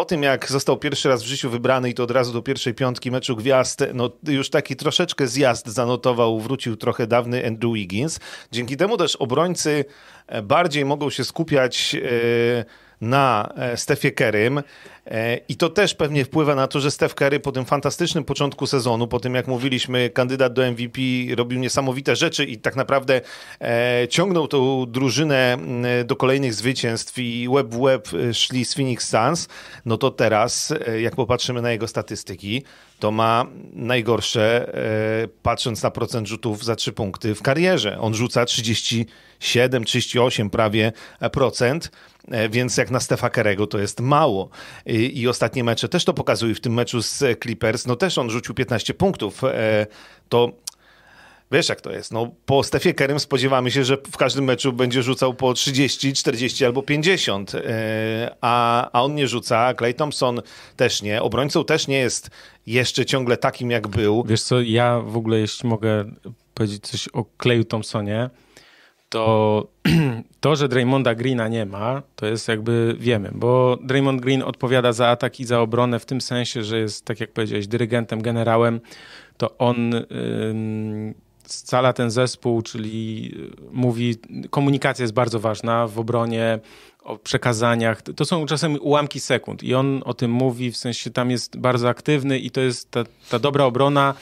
po 0.00 0.04
tym 0.04 0.22
jak 0.22 0.50
został 0.50 0.76
pierwszy 0.76 1.08
raz 1.08 1.22
w 1.22 1.26
życiu 1.26 1.50
wybrany 1.50 1.90
i 1.90 1.94
to 1.94 2.02
od 2.02 2.10
razu 2.10 2.32
do 2.32 2.42
pierwszej 2.42 2.74
piątki 2.74 3.10
meczu 3.10 3.36
gwiazd, 3.36 3.84
no 3.94 4.10
już 4.28 4.50
taki 4.50 4.76
troszeczkę 4.76 5.26
zjazd 5.26 5.68
zanotował, 5.68 6.40
wrócił 6.40 6.76
trochę 6.76 7.06
dawny 7.06 7.46
Andrew 7.46 7.74
Wiggins. 7.74 8.20
Dzięki 8.52 8.76
temu 8.76 8.96
też 8.96 9.16
obrońcy 9.16 9.84
bardziej 10.42 10.84
mogą 10.84 11.10
się 11.10 11.24
skupiać 11.24 11.94
e, 11.94 12.64
na 13.00 13.52
e, 13.56 13.76
Stefie 13.76 14.12
Kerym 14.12 14.62
i 15.48 15.56
to 15.56 15.68
też 15.68 15.94
pewnie 15.94 16.24
wpływa 16.24 16.54
na 16.54 16.66
to, 16.66 16.80
że 16.80 16.90
Steph 16.90 17.14
Curry 17.14 17.40
po 17.40 17.52
tym 17.52 17.64
fantastycznym 17.64 18.24
początku 18.24 18.66
sezonu, 18.66 19.08
po 19.08 19.20
tym 19.20 19.34
jak 19.34 19.46
mówiliśmy, 19.46 20.10
kandydat 20.10 20.52
do 20.52 20.70
MVP 20.70 21.00
robił 21.36 21.58
niesamowite 21.58 22.16
rzeczy 22.16 22.44
i 22.44 22.58
tak 22.58 22.76
naprawdę 22.76 23.20
ciągnął 24.08 24.48
tą 24.48 24.86
drużynę 24.86 25.58
do 26.04 26.16
kolejnych 26.16 26.54
zwycięstw 26.54 27.18
i 27.18 27.48
web 27.54 27.66
w 27.68 27.80
web 27.80 28.08
szli 28.32 28.64
z 28.64 28.74
Phoenix 28.74 29.08
Suns, 29.08 29.48
no 29.84 29.96
to 29.96 30.10
teraz, 30.10 30.74
e, 30.86 31.00
jak 31.00 31.16
popatrzymy 31.16 31.62
na 31.62 31.72
jego 31.72 31.88
statystyki, 31.88 32.62
to 32.98 33.10
ma 33.10 33.46
najgorsze, 33.72 34.74
e, 34.74 35.28
patrząc 35.42 35.82
na 35.82 35.90
procent 35.90 36.28
rzutów 36.28 36.64
za 36.64 36.76
trzy 36.76 36.92
punkty 36.92 37.34
w 37.34 37.42
karierze. 37.42 37.98
On 38.00 38.14
rzuca 38.14 38.44
37, 38.44 39.06
38 39.40 40.50
prawie 40.50 40.92
procent, 41.32 41.90
e, 42.30 42.48
więc 42.48 42.76
jak 42.76 42.90
na 42.90 43.00
Stefa 43.00 43.30
Kerego 43.30 43.66
to 43.66 43.78
jest 43.78 44.00
mało. 44.00 44.48
I, 44.86 45.20
I, 45.20 45.28
ostatnie 45.28 45.64
mecze 45.64 45.88
też 45.88 46.04
to 46.04 46.14
pokazują. 46.14 46.54
W 46.54 46.60
tym 46.60 46.74
meczu 46.74 47.02
z 47.02 47.24
Clippers, 47.42 47.86
no 47.86 47.96
też 47.96 48.18
on 48.18 48.30
rzucił 48.30 48.54
15 48.54 48.94
punktów. 48.94 49.42
To 50.28 50.52
Wiesz 51.52 51.68
jak 51.68 51.80
to 51.80 51.92
jest. 51.92 52.12
No, 52.12 52.30
po 52.46 52.62
Stefie 52.62 52.94
Kerem 52.94 53.20
spodziewamy 53.20 53.70
się, 53.70 53.84
że 53.84 53.96
w 53.96 54.16
każdym 54.16 54.44
meczu 54.44 54.72
będzie 54.72 55.02
rzucał 55.02 55.34
po 55.34 55.54
30, 55.54 56.12
40 56.12 56.64
albo 56.64 56.82
50, 56.82 57.54
e, 57.54 57.60
a, 58.40 58.90
a 58.92 59.02
on 59.02 59.14
nie 59.14 59.28
rzuca. 59.28 59.74
Clay 59.74 59.94
Thompson 59.94 60.40
też 60.76 61.02
nie. 61.02 61.22
Obrońcą 61.22 61.64
też 61.64 61.88
nie 61.88 61.98
jest 61.98 62.30
jeszcze 62.66 63.06
ciągle 63.06 63.36
takim, 63.36 63.70
jak 63.70 63.88
był. 63.88 64.24
Wiesz 64.24 64.42
co, 64.42 64.60
ja 64.60 65.00
w 65.00 65.16
ogóle, 65.16 65.38
jeśli 65.38 65.68
mogę 65.68 66.04
powiedzieć 66.54 66.86
coś 66.86 67.08
o 67.12 67.24
Clayu 67.42 67.64
Thompsonie, 67.64 68.30
to 69.10 69.66
to, 70.40 70.56
że 70.56 70.68
Draymonda 70.68 71.14
Greena 71.14 71.48
nie 71.48 71.66
ma, 71.66 72.02
to 72.16 72.26
jest 72.26 72.48
jakby 72.48 72.96
wiemy, 72.98 73.30
bo 73.34 73.78
Draymond 73.82 74.20
Green 74.20 74.42
odpowiada 74.42 74.92
za 74.92 75.08
atak 75.08 75.40
i 75.40 75.44
za 75.44 75.60
obronę 75.60 75.98
w 75.98 76.06
tym 76.06 76.20
sensie, 76.20 76.64
że 76.64 76.78
jest, 76.78 77.04
tak 77.04 77.20
jak 77.20 77.32
powiedziałeś, 77.32 77.66
dyrygentem, 77.66 78.22
generałem, 78.22 78.80
to 79.36 79.58
on 79.58 79.94
scala 81.46 81.92
ten 81.92 82.10
zespół, 82.10 82.62
czyli 82.62 83.34
mówi, 83.72 84.16
komunikacja 84.50 85.02
jest 85.02 85.14
bardzo 85.14 85.40
ważna 85.40 85.86
w 85.86 85.98
obronie, 85.98 86.58
o 87.02 87.18
przekazaniach. 87.18 88.02
To 88.02 88.24
są 88.24 88.46
czasem 88.46 88.78
ułamki 88.80 89.20
sekund 89.20 89.62
i 89.62 89.74
on 89.74 90.02
o 90.04 90.14
tym 90.14 90.30
mówi, 90.30 90.70
w 90.72 90.76
sensie 90.76 91.10
tam 91.10 91.30
jest 91.30 91.56
bardzo 91.58 91.88
aktywny 91.88 92.38
i 92.38 92.50
to 92.50 92.60
jest 92.60 92.90
ta, 92.90 93.04
ta 93.30 93.38
dobra 93.38 93.64
obrona 93.64 94.14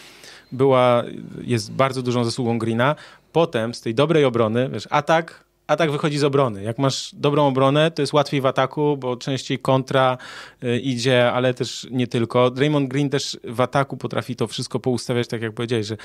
była, 0.53 1.05
jest 1.43 1.73
bardzo 1.73 2.03
dużą 2.03 2.25
zasługą 2.25 2.59
Greena. 2.59 2.97
Potem 3.33 3.75
z 3.75 3.81
tej 3.81 3.95
dobrej 3.95 4.25
obrony, 4.25 4.69
wiesz, 4.73 4.89
atak, 4.91 5.45
atak 5.67 5.91
wychodzi 5.91 6.19
z 6.19 6.25
obrony. 6.25 6.63
Jak 6.63 6.79
masz 6.79 7.15
dobrą 7.15 7.47
obronę, 7.47 7.91
to 7.91 8.03
jest 8.03 8.13
łatwiej 8.13 8.41
w 8.41 8.47
ataku, 8.47 8.97
bo 8.97 9.17
częściej 9.17 9.59
kontra 9.59 10.19
y, 10.65 10.79
idzie, 10.79 11.33
ale 11.33 11.55
też 11.55 11.87
nie 11.91 12.07
tylko. 12.07 12.51
Draymond 12.51 12.89
Green 12.89 13.11
też 13.11 13.39
w 13.45 13.61
ataku 13.61 13.97
potrafi 13.97 14.37
to 14.37 14.47
wszystko 14.47 14.81
poustawiać, 14.81 15.29
tak 15.29 15.43
jak 15.43 15.53
powiedziałeś, 15.53 15.87
że 15.87 15.97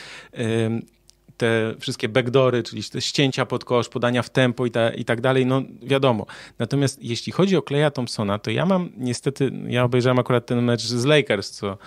te 1.38 1.76
wszystkie 1.80 2.10
backdory, 2.10 2.64
czyli 2.64 2.84
te 2.84 3.02
ścięcia 3.02 3.46
pod 3.46 3.66
kosz, 3.66 3.90
podania 3.90 4.22
w 4.22 4.30
tempo 4.30 4.66
i, 4.66 4.72
ta, 4.72 4.90
i 4.90 5.06
tak 5.06 5.22
dalej, 5.22 5.46
no 5.46 5.62
wiadomo. 5.82 6.26
Natomiast 6.60 7.04
jeśli 7.04 7.32
chodzi 7.32 7.58
o 7.58 7.62
Kleja 7.62 7.92
Thompsona, 7.92 8.40
to 8.40 8.52
ja 8.52 8.66
mam 8.66 8.90
niestety, 8.98 9.52
ja 9.68 9.84
obejrzałem 9.84 10.20
akurat 10.20 10.46
ten 10.46 10.62
mecz 10.62 10.82
z 10.82 11.06
Lakers, 11.06 11.52
co 11.52 11.78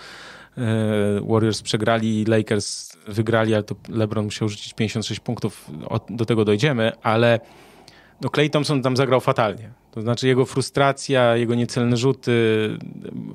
Warriors 1.29 1.61
przegrali, 1.61 2.25
Lakers 2.25 2.97
wygrali, 3.07 3.53
ale 3.53 3.63
to 3.63 3.75
LeBron 3.89 4.25
musiał 4.25 4.49
rzucić 4.49 4.73
56 4.73 5.19
punktów, 5.19 5.71
do 6.09 6.25
tego 6.25 6.45
dojdziemy, 6.45 6.91
ale 7.03 7.39
no 8.21 8.29
Clay 8.29 8.49
Thompson 8.49 8.81
tam 8.81 8.97
zagrał 8.97 9.21
fatalnie. 9.21 9.71
To 9.91 10.01
znaczy 10.01 10.27
jego 10.27 10.45
frustracja, 10.45 11.35
jego 11.35 11.55
niecelne 11.55 11.97
rzuty, 11.97 12.69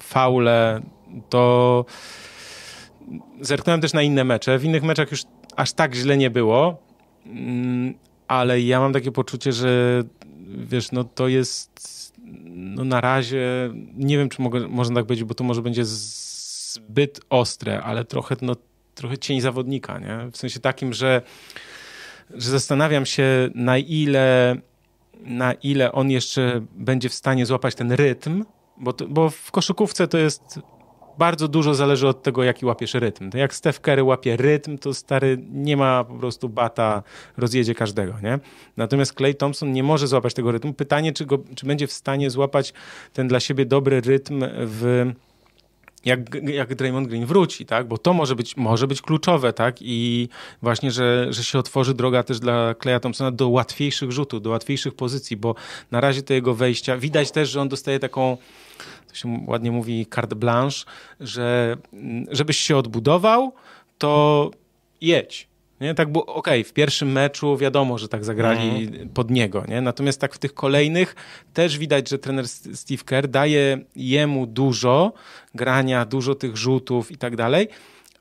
faule, 0.02 0.80
to 1.28 1.84
zerknąłem 3.40 3.80
też 3.80 3.92
na 3.92 4.02
inne 4.02 4.24
mecze. 4.24 4.58
W 4.58 4.64
innych 4.64 4.82
meczach 4.82 5.10
już 5.10 5.22
aż 5.56 5.72
tak 5.72 5.94
źle 5.94 6.16
nie 6.16 6.30
było, 6.30 6.76
mm, 7.26 7.94
ale 8.28 8.60
ja 8.60 8.80
mam 8.80 8.92
takie 8.92 9.12
poczucie, 9.12 9.52
że 9.52 10.02
wiesz, 10.46 10.92
no 10.92 11.04
to 11.04 11.28
jest 11.28 12.12
no 12.44 12.84
na 12.84 13.00
razie, 13.00 13.70
nie 13.96 14.18
wiem, 14.18 14.28
czy 14.28 14.42
mogę, 14.42 14.68
można 14.68 14.94
tak 14.94 15.04
powiedzieć, 15.04 15.24
bo 15.24 15.34
to 15.34 15.44
może 15.44 15.62
będzie 15.62 15.84
zbyt 16.72 17.20
ostre, 17.30 17.82
ale 17.82 18.04
trochę, 18.04 18.36
no, 18.42 18.56
trochę 18.94 19.18
cień 19.18 19.40
zawodnika, 19.40 19.98
nie? 19.98 20.30
W 20.32 20.36
sensie 20.36 20.60
takim, 20.60 20.92
że, 20.92 21.22
że 22.34 22.50
zastanawiam 22.50 23.06
się, 23.06 23.50
na 23.54 23.78
ile, 23.78 24.56
na 25.20 25.52
ile 25.52 25.92
on 25.92 26.10
jeszcze 26.10 26.60
będzie 26.74 27.08
w 27.08 27.14
stanie 27.14 27.46
złapać 27.46 27.74
ten 27.74 27.92
rytm, 27.92 28.44
bo, 28.76 28.92
to, 28.92 29.08
bo 29.08 29.30
w 29.30 29.50
koszykówce 29.50 30.08
to 30.08 30.18
jest 30.18 30.60
bardzo 31.18 31.48
dużo 31.48 31.74
zależy 31.74 32.08
od 32.08 32.22
tego, 32.22 32.42
jaki 32.44 32.66
łapiesz 32.66 32.94
rytm. 32.94 33.30
To 33.30 33.38
jak 33.38 33.54
Steph 33.54 33.80
Curry 33.80 34.02
łapie 34.02 34.36
rytm, 34.36 34.78
to 34.78 34.94
stary 34.94 35.38
nie 35.50 35.76
ma 35.76 36.04
po 36.04 36.14
prostu 36.14 36.48
bata, 36.48 37.02
rozjedzie 37.36 37.74
każdego, 37.74 38.14
nie? 38.22 38.38
Natomiast 38.76 39.14
Clay 39.14 39.34
Thompson 39.34 39.72
nie 39.72 39.82
może 39.82 40.06
złapać 40.06 40.34
tego 40.34 40.52
rytmu. 40.52 40.72
Pytanie, 40.72 41.12
czy, 41.12 41.26
go, 41.26 41.38
czy 41.54 41.66
będzie 41.66 41.86
w 41.86 41.92
stanie 41.92 42.30
złapać 42.30 42.72
ten 43.12 43.28
dla 43.28 43.40
siebie 43.40 43.66
dobry 43.66 44.00
rytm 44.00 44.44
w 44.56 45.12
jak, 46.04 46.34
jak 46.44 46.74
Draymond 46.74 47.08
Green 47.08 47.26
wróci, 47.26 47.66
tak? 47.66 47.88
Bo 47.88 47.98
to 47.98 48.12
może 48.12 48.36
być, 48.36 48.56
może 48.56 48.86
być 48.86 49.02
kluczowe, 49.02 49.52
tak? 49.52 49.76
I 49.80 50.28
właśnie, 50.62 50.90
że, 50.90 51.26
że 51.30 51.44
się 51.44 51.58
otworzy 51.58 51.94
droga 51.94 52.22
też 52.22 52.40
dla 52.40 52.74
Kleja 52.74 53.00
Thompsona 53.00 53.30
do 53.30 53.48
łatwiejszych 53.48 54.12
rzutów, 54.12 54.42
do 54.42 54.50
łatwiejszych 54.50 54.94
pozycji, 54.94 55.36
bo 55.36 55.54
na 55.90 56.00
razie 56.00 56.22
te 56.22 56.34
jego 56.34 56.54
wejścia, 56.54 56.96
widać 56.96 57.30
też, 57.30 57.50
że 57.50 57.60
on 57.60 57.68
dostaje 57.68 57.98
taką 57.98 58.36
to 59.08 59.14
się 59.14 59.44
ładnie 59.46 59.70
mówi 59.70 60.06
carte 60.14 60.36
blanche, 60.36 60.84
że 61.20 61.76
mm, 61.92 62.26
żebyś 62.30 62.56
się 62.56 62.76
odbudował, 62.76 63.52
to 63.98 64.50
jedź. 65.00 65.51
Nie? 65.82 65.94
Tak 65.94 66.12
było, 66.12 66.26
okej, 66.26 66.60
okay, 66.60 66.64
w 66.64 66.72
pierwszym 66.72 67.12
meczu 67.12 67.56
wiadomo, 67.56 67.98
że 67.98 68.08
tak 68.08 68.24
zagrali 68.24 68.68
mm. 68.68 69.08
pod 69.08 69.30
niego, 69.30 69.64
nie? 69.68 69.80
natomiast 69.80 70.20
tak 70.20 70.34
w 70.34 70.38
tych 70.38 70.54
kolejnych 70.54 71.14
też 71.54 71.78
widać, 71.78 72.08
że 72.08 72.18
trener 72.18 72.48
Steve 72.48 73.04
Kerr 73.04 73.28
daje 73.28 73.78
jemu 73.96 74.46
dużo 74.46 75.12
grania, 75.54 76.04
dużo 76.04 76.34
tych 76.34 76.56
rzutów 76.56 77.12
i 77.12 77.16
tak 77.18 77.36
dalej, 77.36 77.68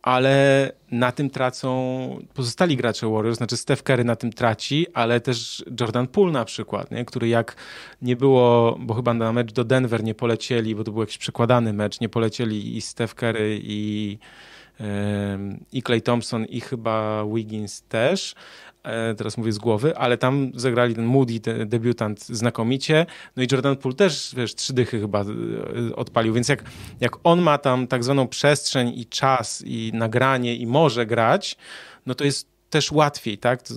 ale 0.01 0.71
na 0.91 1.11
tym 1.11 1.29
tracą 1.29 2.19
pozostali 2.33 2.77
gracze 2.77 3.07
Warriors, 3.07 3.37
znaczy 3.37 3.57
Steph 3.57 3.83
Curry 3.83 4.03
na 4.03 4.15
tym 4.15 4.33
traci, 4.33 4.87
ale 4.93 5.19
też 5.19 5.65
Jordan 5.79 6.07
Poole 6.07 6.31
na 6.31 6.45
przykład, 6.45 6.91
nie? 6.91 7.05
który 7.05 7.27
jak 7.27 7.55
nie 8.01 8.15
było, 8.15 8.77
bo 8.79 8.93
chyba 8.93 9.13
na 9.13 9.33
mecz 9.33 9.53
do 9.53 9.63
Denver 9.63 10.03
nie 10.03 10.15
polecieli, 10.15 10.75
bo 10.75 10.83
to 10.83 10.91
był 10.91 11.01
jakiś 11.01 11.17
przekładany 11.17 11.73
mecz, 11.73 11.99
nie 11.99 12.09
polecieli 12.09 12.77
i 12.77 12.81
Steph 12.81 13.15
Curry 13.15 13.59
i 13.63 14.17
i 15.71 15.83
Clay 15.83 16.01
Thompson 16.01 16.45
i 16.45 16.61
chyba 16.61 17.25
Wiggins 17.33 17.81
też, 17.81 18.35
E, 18.83 19.15
teraz 19.15 19.37
mówię 19.37 19.51
z 19.51 19.57
głowy, 19.57 19.97
ale 19.97 20.17
tam 20.17 20.51
zagrali 20.55 20.95
ten 20.95 21.05
Moody, 21.05 21.39
ten 21.39 21.69
debiutant 21.69 22.25
znakomicie, 22.25 23.05
no 23.35 23.43
i 23.43 23.47
Jordan 23.51 23.77
Poole 23.77 23.95
też, 23.95 24.33
wiesz, 24.37 24.55
trzy 24.55 24.73
dychy 24.73 24.99
chyba 24.99 25.21
e, 25.21 25.95
odpalił, 25.95 26.33
więc 26.33 26.49
jak, 26.49 26.63
jak 26.99 27.11
on 27.23 27.41
ma 27.41 27.57
tam 27.57 27.87
tak 27.87 28.03
zwaną 28.03 28.27
przestrzeń 28.27 28.93
i 28.95 29.05
czas 29.05 29.63
i 29.65 29.91
nagranie 29.93 30.55
i 30.55 30.67
może 30.67 31.05
grać, 31.05 31.57
no 32.05 32.15
to 32.15 32.23
jest 32.23 32.51
też 32.71 32.91
łatwiej, 32.91 33.37
tak? 33.37 33.63
To, 33.63 33.73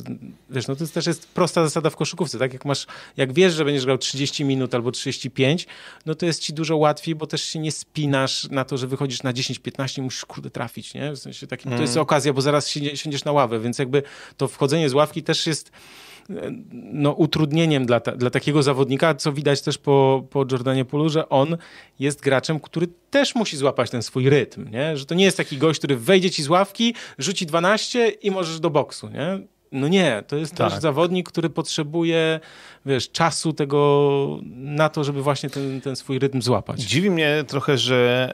wiesz, 0.51 0.69
no 0.69 0.77
to 0.77 0.87
też 0.87 1.07
jest 1.07 1.27
prosta 1.27 1.65
zasada 1.65 1.91
w 1.91 1.97
koszykówce, 1.97 2.39
tak? 2.39 2.53
Jak 2.53 2.65
masz, 2.65 2.87
jak 3.17 3.33
wiesz, 3.33 3.55
że 3.55 3.65
będziesz 3.65 3.85
grał 3.85 3.99
30 3.99 4.45
minut 4.45 4.75
albo 4.75 4.91
35, 4.93 5.67
no 6.07 6.15
to 6.15 6.27
jest 6.27 6.41
ci 6.41 6.53
dużo 6.53 6.77
łatwiej, 6.77 7.15
bo 7.15 7.27
też 7.27 7.43
się 7.45 7.59
nie 7.59 7.73
spinasz 7.73 8.49
na 8.51 8.65
to, 8.65 8.79
że 8.79 8.87
wychodzisz 8.87 9.23
na 9.23 9.33
10-15 9.33 9.99
i 9.99 10.03
musisz 10.03 10.25
kurde 10.25 10.51
trafić, 10.51 10.95
nie? 10.95 11.13
W 11.13 11.19
sensie 11.19 11.47
takim, 11.47 11.69
mm. 11.69 11.79
to 11.79 11.83
jest 11.83 11.97
okazja, 11.97 12.33
bo 12.33 12.41
zaraz 12.41 12.69
siędziesz 12.95 13.25
na 13.25 13.33
ławę, 13.33 13.61
więc 13.61 13.79
jakby 13.79 14.03
to 14.37 14.49
wchodzenie 14.49 14.89
z 14.89 14.95
ławki 14.95 15.23
też 15.23 15.47
jest 15.47 15.71
no, 16.73 17.13
utrudnieniem 17.13 17.87
dla, 17.87 18.01
ta, 18.01 18.13
dla 18.13 18.31
takiego 18.31 18.63
zawodnika, 18.63 19.15
co 19.15 19.33
widać 19.33 19.63
też 19.63 19.79
po, 19.79 20.27
po 20.31 20.45
Jordanie 20.53 20.85
Pulu, 20.85 21.09
że 21.09 21.29
on 21.29 21.57
jest 21.99 22.21
graczem, 22.21 22.61
który 22.61 22.89
też 23.11 23.35
musi 23.35 23.57
złapać 23.57 23.91
ten 23.91 24.03
swój 24.03 24.29
rytm, 24.29 24.71
nie? 24.71 24.97
że 24.97 25.07
to 25.07 25.15
nie 25.15 25.25
jest 25.25 25.37
taki 25.37 25.59
gość, 25.59 25.79
który 25.79 25.97
wejdzie 25.97 26.31
ci 26.31 26.43
z 26.43 26.49
ławki, 26.49 26.95
rzuci 27.19 27.47
12 27.47 28.09
i 28.09 28.31
możesz 28.31 28.61
do 28.61 28.71
boksu. 28.71 29.09
Nie? 29.09 29.39
No 29.73 29.89
nie, 29.89 30.23
to 30.27 30.37
jest 30.37 30.55
tak. 30.55 30.73
też 30.73 30.81
zawodnik, 30.81 31.29
który 31.29 31.51
potrzebuje, 31.51 32.41
wiesz, 32.87 33.11
czasu 33.11 33.53
tego 33.53 34.41
na 34.55 34.89
to, 34.89 35.05
żeby 35.05 35.23
właśnie 35.23 35.51
ten, 35.51 35.81
ten 35.81 35.97
swój 35.97 36.19
rytm 36.19 36.43
złapać. 36.43 36.81
Dziwi 36.81 37.11
mnie 37.11 37.45
trochę, 37.47 37.79
że 37.79 38.33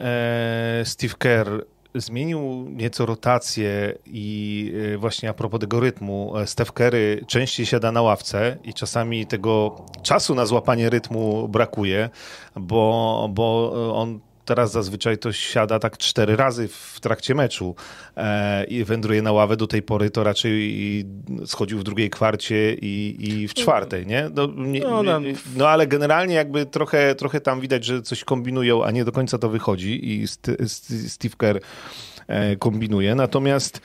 e, 0.80 0.84
Steve 0.84 1.14
Kerr 1.18 1.64
zmienił 1.94 2.66
nieco 2.70 3.06
rotację 3.06 3.98
i 4.06 4.72
e, 4.94 4.98
właśnie 4.98 5.28
a 5.28 5.34
propos 5.34 5.60
tego 5.60 5.80
rytmu, 5.80 6.38
e, 6.38 6.46
Steph 6.46 6.72
Curry 6.72 7.24
częściej 7.26 7.66
siada 7.66 7.92
na 7.92 8.02
ławce 8.02 8.56
i 8.64 8.74
czasami 8.74 9.26
tego 9.26 9.76
czasu 10.02 10.34
na 10.34 10.46
złapanie 10.46 10.90
rytmu 10.90 11.48
brakuje, 11.48 12.10
bo, 12.56 13.28
bo 13.32 13.72
on 13.94 14.20
teraz 14.50 14.72
zazwyczaj 14.72 15.18
to 15.18 15.32
siada 15.32 15.78
tak 15.78 15.98
cztery 15.98 16.36
razy 16.36 16.68
w 16.68 17.00
trakcie 17.00 17.34
meczu 17.34 17.74
e, 18.16 18.64
i 18.64 18.84
wędruje 18.84 19.22
na 19.22 19.32
ławę. 19.32 19.56
Do 19.56 19.66
tej 19.66 19.82
pory 19.82 20.10
to 20.10 20.24
raczej 20.24 21.06
schodził 21.46 21.78
w 21.78 21.82
drugiej 21.84 22.10
kwarcie 22.10 22.74
i, 22.74 23.16
i 23.18 23.48
w 23.48 23.54
czwartej, 23.54 24.06
nie? 24.06 24.30
No, 24.34 24.48
nie, 24.56 24.80
no, 24.80 25.02
no. 25.56 25.68
ale 25.68 25.86
generalnie 25.86 26.34
jakby 26.34 26.66
trochę, 26.66 27.14
trochę 27.14 27.40
tam 27.40 27.60
widać, 27.60 27.84
że 27.84 28.02
coś 28.02 28.24
kombinują, 28.24 28.84
a 28.84 28.90
nie 28.90 29.04
do 29.04 29.12
końca 29.12 29.38
to 29.38 29.48
wychodzi 29.48 30.10
i 30.12 30.28
St 30.28 30.50
Steve 31.08 31.36
Kerr 31.36 31.60
e, 32.26 32.56
kombinuje. 32.56 33.14
Natomiast 33.14 33.80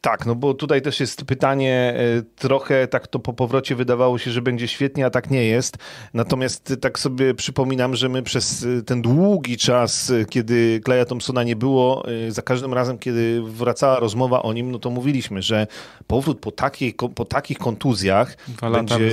tak, 0.00 0.26
no 0.26 0.34
bo 0.34 0.54
tutaj 0.54 0.82
też 0.82 1.00
jest 1.00 1.24
pytanie, 1.24 1.94
e, 1.96 2.22
trochę 2.36 2.86
tak 2.88 3.06
to 3.06 3.18
po 3.18 3.32
powrocie 3.32 3.74
wydawało 3.74 4.18
się, 4.18 4.30
że 4.30 4.42
będzie 4.42 4.68
świetnie, 4.68 5.06
a 5.06 5.10
tak 5.10 5.30
nie 5.30 5.44
jest. 5.44 5.76
Natomiast 6.14 6.76
tak 6.80 6.98
sobie 6.98 7.34
przypominam, 7.34 7.96
że 7.96 8.08
my 8.08 8.22
przez 8.22 8.64
e, 8.64 8.82
ten 8.82 9.02
długi 9.02 9.56
czas, 9.56 10.10
e, 10.10 10.24
kiedy 10.24 10.80
Kleja 10.84 11.04
Thompsona 11.04 11.42
nie 11.42 11.56
było, 11.56 12.04
za 12.28 12.42
każdym 12.42 12.74
razem, 12.74 12.98
kiedy 12.98 13.42
wracała 13.42 14.00
rozmowa 14.00 14.42
o 14.42 14.52
nim, 14.52 14.70
no 14.70 14.78
to 14.78 14.90
mówiliśmy, 14.90 15.42
że 15.42 15.66
powrót 16.06 16.40
po, 16.40 16.50
takiej, 16.50 16.94
po 17.14 17.24
takich 17.24 17.58
kontuzjach 17.58 18.36
Dwa 18.48 18.70
będzie 18.70 19.10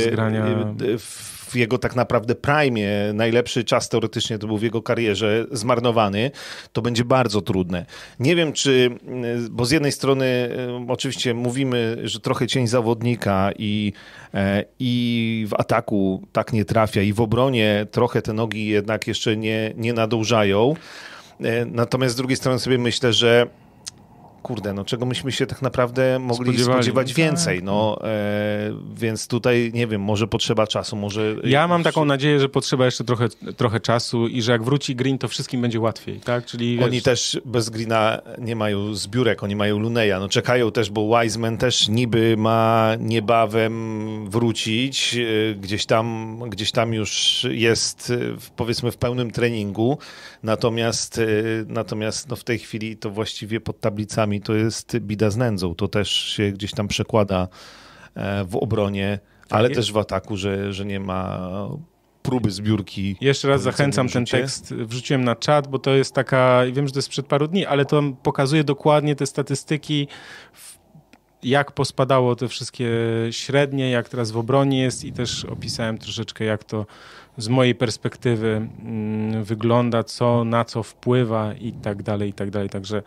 w 0.99 1.36
w 1.47 1.55
jego 1.55 1.77
tak 1.77 1.95
naprawdę 1.95 2.35
prime, 2.35 3.13
najlepszy 3.13 3.63
czas 3.63 3.89
teoretycznie 3.89 4.39
to 4.39 4.47
był 4.47 4.57
w 4.57 4.63
jego 4.63 4.81
karierze, 4.81 5.45
zmarnowany, 5.51 6.31
to 6.73 6.81
będzie 6.81 7.05
bardzo 7.05 7.41
trudne. 7.41 7.85
Nie 8.19 8.35
wiem, 8.35 8.53
czy, 8.53 8.89
bo 9.51 9.65
z 9.65 9.71
jednej 9.71 9.91
strony 9.91 10.25
e, 10.25 10.85
oczywiście 10.87 11.33
mówimy, 11.33 11.97
że 12.03 12.19
trochę 12.19 12.47
cień 12.47 12.67
zawodnika 12.67 13.51
i, 13.57 13.93
e, 14.33 14.65
i 14.79 15.45
w 15.49 15.53
ataku 15.53 16.27
tak 16.31 16.53
nie 16.53 16.65
trafia, 16.65 17.01
i 17.01 17.13
w 17.13 17.21
obronie 17.21 17.87
trochę 17.91 18.21
te 18.21 18.33
nogi 18.33 18.67
jednak 18.67 19.07
jeszcze 19.07 19.37
nie, 19.37 19.73
nie 19.77 19.93
nadążają. 19.93 20.75
E, 21.41 21.65
natomiast 21.65 22.13
z 22.13 22.17
drugiej 22.17 22.37
strony 22.37 22.59
sobie 22.59 22.77
myślę, 22.77 23.13
że 23.13 23.47
kurde, 24.47 24.73
no 24.73 24.85
czego 24.85 25.05
myśmy 25.05 25.31
się 25.31 25.45
tak 25.45 25.61
naprawdę 25.61 26.19
mogli 26.19 26.59
spodziewać 26.63 27.13
więcej, 27.13 27.63
no 27.63 27.99
e, 28.03 28.73
więc 28.95 29.27
tutaj, 29.27 29.71
nie 29.73 29.87
wiem, 29.87 30.01
może 30.01 30.27
potrzeba 30.27 30.67
czasu, 30.67 30.95
może... 30.95 31.35
Ja 31.43 31.67
mam 31.67 31.83
taką 31.83 32.05
nadzieję, 32.05 32.39
że 32.39 32.49
potrzeba 32.49 32.85
jeszcze 32.85 33.03
trochę, 33.03 33.29
trochę 33.57 33.79
czasu 33.79 34.27
i 34.27 34.41
że 34.41 34.51
jak 34.51 34.63
wróci 34.63 34.95
Green, 34.95 35.17
to 35.17 35.27
wszystkim 35.27 35.61
będzie 35.61 35.79
łatwiej, 35.79 36.19
tak? 36.19 36.45
Czyli, 36.45 36.83
Oni 36.83 37.01
też 37.01 37.41
bez 37.45 37.69
Greena 37.69 38.21
nie 38.37 38.55
mają 38.55 38.93
zbiórek, 38.93 39.43
oni 39.43 39.55
mają 39.55 39.79
Luneja, 39.79 40.19
no 40.19 40.29
czekają 40.29 40.71
też, 40.71 40.89
bo 40.89 41.19
Wiseman 41.21 41.57
też 41.57 41.87
niby 41.87 42.37
ma 42.37 42.91
niebawem 42.99 44.29
wrócić, 44.29 45.15
e, 45.15 45.55
gdzieś 45.55 45.85
tam, 45.85 46.39
gdzieś 46.49 46.71
tam 46.71 46.93
już 46.93 47.45
jest 47.51 48.09
e, 48.09 48.17
powiedzmy 48.55 48.91
w 48.91 48.97
pełnym 48.97 49.31
treningu, 49.31 49.97
natomiast, 50.43 51.21
natomiast 51.67 52.29
no 52.29 52.35
w 52.35 52.43
tej 52.43 52.59
chwili 52.59 52.97
to 52.97 53.09
właściwie 53.09 53.59
pod 53.59 53.79
tablicami 53.79 54.36
to 54.41 54.53
jest 54.53 54.99
bida 54.99 55.29
z 55.29 55.37
nędzą. 55.37 55.75
To 55.75 55.87
też 55.87 56.09
się 56.09 56.51
gdzieś 56.51 56.71
tam 56.71 56.87
przekłada 56.87 57.47
e, 58.15 58.45
w 58.45 58.55
obronie, 58.55 59.19
tak 59.47 59.59
ale 59.59 59.69
też 59.69 59.91
w 59.91 59.97
ataku, 59.97 60.37
że, 60.37 60.73
że 60.73 60.85
nie 60.85 60.99
ma 60.99 61.39
próby 62.23 62.51
zbiórki. 62.51 63.15
Jeszcze 63.21 63.47
raz 63.47 63.61
zachęcam 63.61 64.09
ten 64.09 64.25
tekst, 64.25 64.73
wrzuciłem 64.73 65.23
na 65.23 65.35
czat, 65.35 65.67
bo 65.67 65.79
to 65.79 65.91
jest 65.91 66.13
taka, 66.13 66.61
wiem, 66.71 66.87
że 66.87 66.93
to 66.93 66.97
jest 66.97 67.05
sprzed 67.05 67.27
paru 67.27 67.47
dni, 67.47 67.65
ale 67.65 67.85
to 67.85 68.03
pokazuje 68.23 68.63
dokładnie 68.63 69.15
te 69.15 69.25
statystyki, 69.25 70.07
jak 71.43 71.71
pospadało 71.71 72.35
te 72.35 72.47
wszystkie 72.47 72.89
średnie, 73.31 73.89
jak 73.89 74.09
teraz 74.09 74.31
w 74.31 74.37
obronie 74.37 74.81
jest 74.81 75.05
i 75.05 75.11
też 75.11 75.45
opisałem 75.45 75.97
troszeczkę, 75.97 76.45
jak 76.45 76.63
to 76.63 76.85
z 77.37 77.47
mojej 77.47 77.75
perspektywy 77.75 78.69
mm, 78.79 79.43
wygląda, 79.43 80.03
co 80.03 80.43
na 80.43 80.65
co 80.65 80.83
wpływa 80.83 81.53
i 81.53 81.73
tak 81.73 82.03
dalej, 82.03 82.29
i 82.29 82.33
tak 82.33 82.49
dalej. 82.49 82.69
Także 82.69 83.03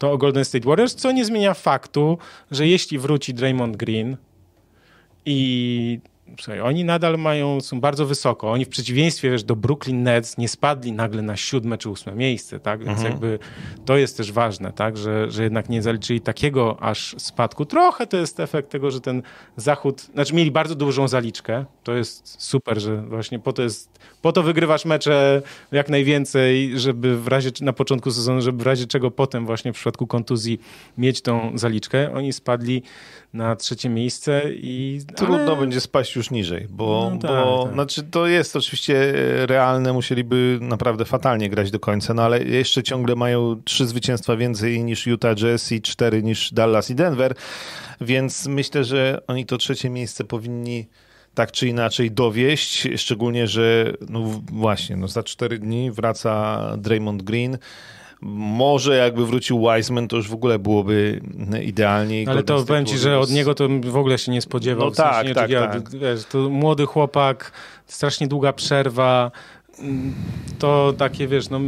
to 0.00 0.12
o 0.12 0.18
Golden 0.18 0.44
State 0.44 0.68
Warriors, 0.68 0.94
co 0.94 1.12
nie 1.12 1.24
zmienia 1.24 1.54
faktu, 1.54 2.18
że 2.50 2.68
jeśli 2.68 2.98
wróci 2.98 3.34
Draymond 3.34 3.76
Green 3.76 4.16
i 5.26 6.00
Słuchaj, 6.38 6.60
oni 6.60 6.84
nadal 6.84 7.18
mają, 7.18 7.60
są 7.60 7.80
bardzo 7.80 8.06
wysoko. 8.06 8.52
Oni 8.52 8.64
w 8.64 8.68
przeciwieństwie 8.68 9.30
wiesz, 9.30 9.44
do 9.44 9.56
Brooklyn 9.56 10.02
Nets 10.02 10.38
nie 10.38 10.48
spadli 10.48 10.92
nagle 10.92 11.22
na 11.22 11.36
siódme 11.36 11.78
czy 11.78 11.90
ósme 11.90 12.14
miejsce, 12.14 12.60
tak? 12.60 12.84
Więc 12.84 12.98
mhm. 12.98 13.10
jakby 13.10 13.38
to 13.84 13.96
jest 13.96 14.16
też 14.16 14.32
ważne, 14.32 14.72
tak? 14.72 14.96
Że, 14.96 15.30
że 15.30 15.42
jednak 15.42 15.68
nie 15.68 15.82
zaliczyli 15.82 16.20
takiego 16.20 16.82
aż 16.82 17.14
spadku. 17.18 17.64
Trochę 17.64 18.06
to 18.06 18.16
jest 18.16 18.40
efekt 18.40 18.70
tego, 18.70 18.90
że 18.90 19.00
ten 19.00 19.22
zachód, 19.56 20.00
znaczy 20.00 20.34
mieli 20.34 20.50
bardzo 20.50 20.74
dużą 20.74 21.08
zaliczkę. 21.08 21.64
To 21.82 21.94
jest 21.94 22.42
super, 22.42 22.80
że 22.80 23.02
właśnie 23.02 23.38
po 23.38 23.52
to 23.52 23.62
jest, 23.62 23.98
po 24.22 24.32
to 24.32 24.42
wygrywasz 24.42 24.84
mecze 24.84 25.42
jak 25.72 25.88
najwięcej, 25.88 26.78
żeby 26.78 27.20
w 27.20 27.28
razie, 27.28 27.50
na 27.60 27.72
początku 27.72 28.10
sezonu, 28.10 28.40
żeby 28.40 28.62
w 28.62 28.66
razie 28.66 28.86
czego 28.86 29.10
potem 29.10 29.46
właśnie 29.46 29.72
w 29.72 29.76
przypadku 29.76 30.06
kontuzji 30.06 30.60
mieć 30.98 31.22
tą 31.22 31.58
zaliczkę. 31.58 32.12
Oni 32.12 32.32
spadli 32.32 32.82
na 33.32 33.56
trzecie 33.56 33.88
miejsce 33.88 34.42
i... 34.48 35.00
Trudno 35.16 35.52
ale... 35.52 35.56
będzie 35.56 35.80
spaść 35.80 36.16
już 36.16 36.30
niżej, 36.30 36.66
bo, 36.70 37.10
no 37.14 37.18
tak, 37.18 37.30
bo 37.30 37.64
tak. 37.64 37.74
Znaczy 37.74 38.02
to 38.02 38.26
jest 38.26 38.56
oczywiście 38.56 39.12
realne, 39.46 39.92
musieliby 39.92 40.58
naprawdę 40.60 41.04
fatalnie 41.04 41.50
grać 41.50 41.70
do 41.70 41.80
końca, 41.80 42.14
no 42.14 42.22
ale 42.22 42.44
jeszcze 42.44 42.82
ciągle 42.82 43.16
mają 43.16 43.62
trzy 43.64 43.86
zwycięstwa 43.86 44.36
więcej 44.36 44.84
niż 44.84 45.06
Utah 45.06 45.34
Jazz 45.34 45.72
i 45.72 45.82
cztery 45.82 46.22
niż 46.22 46.52
Dallas 46.52 46.90
i 46.90 46.94
Denver, 46.94 47.34
więc 48.00 48.46
myślę, 48.46 48.84
że 48.84 49.20
oni 49.26 49.46
to 49.46 49.58
trzecie 49.58 49.90
miejsce 49.90 50.24
powinni 50.24 50.86
tak 51.34 51.52
czy 51.52 51.68
inaczej 51.68 52.10
dowieść, 52.10 52.88
szczególnie, 52.96 53.46
że 53.46 53.92
no 54.08 54.20
właśnie, 54.52 54.96
no 54.96 55.08
za 55.08 55.22
cztery 55.22 55.58
dni 55.58 55.90
wraca 55.90 56.62
Draymond 56.76 57.22
Green, 57.22 57.58
może 58.22 58.96
jakby 58.96 59.26
wrócił 59.26 59.60
Wiseman, 59.60 60.08
to 60.08 60.16
już 60.16 60.28
w 60.28 60.34
ogóle 60.34 60.58
byłoby 60.58 61.20
idealnie. 61.64 62.24
Ale 62.28 62.42
to 62.42 62.64
powiem 62.64 62.86
ci, 62.86 62.98
że 62.98 63.18
od 63.18 63.30
niego 63.30 63.54
to 63.54 63.68
w 63.68 63.96
ogóle 63.96 64.18
się 64.18 64.32
nie 64.32 64.40
spodziewał. 64.40 64.88
No 64.88 64.94
tak, 64.94 65.14
sensie, 65.14 65.34
tak, 65.34 65.50
ja, 65.50 65.66
tak. 65.66 65.90
Wiesz, 65.90 66.24
to 66.24 66.50
młody 66.50 66.86
chłopak, 66.86 67.52
strasznie 67.86 68.28
długa 68.28 68.52
przerwa, 68.52 69.30
to 70.58 70.94
takie, 70.98 71.28
wiesz, 71.28 71.50
no 71.50 71.60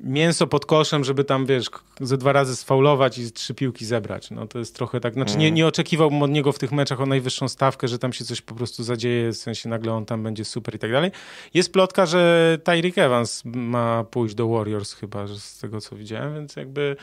mięso 0.00 0.46
pod 0.46 0.66
koszem, 0.66 1.04
żeby 1.04 1.24
tam, 1.24 1.46
wiesz, 1.46 1.66
ze 2.00 2.18
dwa 2.18 2.32
razy 2.32 2.56
sfaulować 2.56 3.18
i 3.18 3.32
trzy 3.32 3.54
piłki 3.54 3.86
zebrać. 3.86 4.30
No 4.30 4.46
to 4.46 4.58
jest 4.58 4.74
trochę 4.74 5.00
tak, 5.00 5.14
znaczy 5.14 5.36
nie, 5.36 5.46
mm. 5.46 5.54
nie 5.54 5.66
oczekiwałbym 5.66 6.22
od 6.22 6.30
niego 6.30 6.52
w 6.52 6.58
tych 6.58 6.72
meczach 6.72 7.00
o 7.00 7.06
najwyższą 7.06 7.48
stawkę, 7.48 7.88
że 7.88 7.98
tam 7.98 8.12
się 8.12 8.24
coś 8.24 8.40
po 8.40 8.54
prostu 8.54 8.84
zadzieje, 8.84 9.32
w 9.32 9.36
sensie 9.36 9.68
nagle 9.68 9.92
on 9.92 10.06
tam 10.06 10.22
będzie 10.22 10.44
super 10.44 10.74
i 10.74 10.78
tak 10.78 10.92
dalej. 10.92 11.10
Jest 11.54 11.72
plotka, 11.72 12.06
że 12.06 12.58
Tyreek 12.64 12.98
Evans 12.98 13.42
ma 13.44 14.04
pójść 14.04 14.34
do 14.34 14.48
Warriors 14.48 14.92
chyba, 14.92 15.26
że 15.26 15.40
z 15.40 15.58
tego 15.58 15.80
co 15.80 15.96
widziałem, 15.96 16.34
więc 16.34 16.56
jakby 16.56 16.96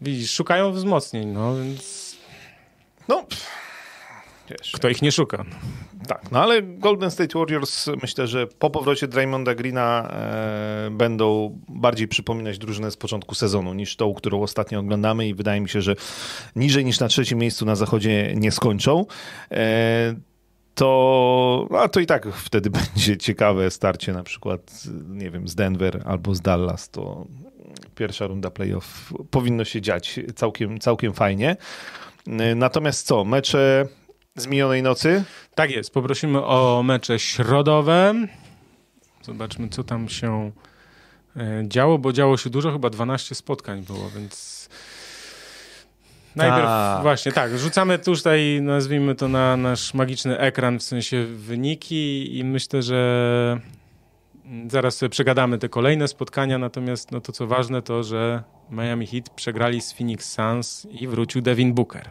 widzisz, 0.00 0.30
szukają 0.30 0.72
wzmocnień, 0.72 1.28
no 1.28 1.56
więc... 1.56 2.16
No... 3.08 3.26
Wiesz, 4.50 4.72
Kto 4.72 4.88
ich 4.88 5.02
nie 5.02 5.12
szuka. 5.12 5.44
Tak, 6.08 6.32
no 6.32 6.42
ale 6.42 6.62
Golden 6.62 7.10
State 7.10 7.38
Warriors 7.38 7.86
myślę, 8.02 8.26
że 8.26 8.46
po 8.46 8.70
powrocie 8.70 9.08
Draymonda 9.08 9.54
Greena 9.54 10.08
e, 10.10 10.90
będą 10.90 11.58
bardziej 11.68 12.08
przypominać 12.08 12.58
drużynę 12.58 12.90
z 12.90 12.96
początku 12.96 13.34
sezonu 13.34 13.74
niż 13.74 13.96
tą, 13.96 14.14
którą 14.14 14.42
ostatnio 14.42 14.80
oglądamy 14.80 15.28
i 15.28 15.34
wydaje 15.34 15.60
mi 15.60 15.68
się, 15.68 15.82
że 15.82 15.94
niżej 16.56 16.84
niż 16.84 17.00
na 17.00 17.08
trzecim 17.08 17.38
miejscu 17.38 17.66
na 17.66 17.76
zachodzie 17.76 18.34
nie 18.36 18.52
skończą. 18.52 19.06
E, 19.50 20.14
to, 20.74 21.68
a 21.78 21.88
to 21.88 22.00
i 22.00 22.06
tak 22.06 22.26
wtedy 22.34 22.70
będzie 22.94 23.16
ciekawe 23.16 23.70
starcie 23.70 24.12
na 24.12 24.22
przykład, 24.22 24.82
nie 25.08 25.30
wiem, 25.30 25.48
z 25.48 25.54
Denver 25.54 26.02
albo 26.04 26.34
z 26.34 26.40
Dallas, 26.40 26.90
to 26.90 27.26
pierwsza 27.94 28.26
runda 28.26 28.50
playoff 28.50 29.12
powinno 29.30 29.64
się 29.64 29.80
dziać 29.80 30.20
całkiem, 30.34 30.78
całkiem 30.78 31.12
fajnie. 31.12 31.56
E, 32.26 32.54
natomiast 32.54 33.06
co, 33.06 33.24
mecze 33.24 33.86
z 34.36 34.46
minionej 34.46 34.82
nocy? 34.82 35.24
Tak 35.54 35.70
jest. 35.70 35.94
Poprosimy 35.94 36.44
o 36.44 36.82
mecze 36.84 37.18
środowe. 37.18 38.14
Zobaczmy, 39.22 39.68
co 39.68 39.84
tam 39.84 40.08
się 40.08 40.52
e, 41.36 41.64
działo, 41.68 41.98
bo 41.98 42.12
działo 42.12 42.36
się 42.36 42.50
dużo, 42.50 42.72
chyba 42.72 42.90
12 42.90 43.34
spotkań 43.34 43.82
było, 43.82 44.10
więc 44.10 44.68
Najpierw 46.36 46.66
tak. 46.66 47.02
właśnie 47.02 47.32
tak, 47.32 47.58
rzucamy 47.58 47.98
tutaj, 47.98 48.58
nazwijmy 48.62 49.14
to 49.14 49.28
na 49.28 49.56
nasz 49.56 49.94
magiczny 49.94 50.38
ekran, 50.38 50.78
w 50.78 50.82
sensie 50.82 51.24
wyniki 51.24 52.38
i 52.38 52.44
myślę, 52.44 52.82
że 52.82 53.60
zaraz 54.68 54.96
sobie 54.96 55.10
przegadamy 55.10 55.58
te 55.58 55.68
kolejne 55.68 56.08
spotkania, 56.08 56.58
natomiast 56.58 57.12
no 57.12 57.20
to 57.20 57.32
co 57.32 57.46
ważne 57.46 57.82
to, 57.82 58.02
że 58.02 58.42
Miami 58.70 59.06
Heat 59.06 59.30
przegrali 59.30 59.80
z 59.80 59.92
Phoenix 59.92 60.32
Suns 60.32 60.86
i 60.90 61.08
wrócił 61.08 61.42
Devin 61.42 61.74
Booker. 61.74 62.10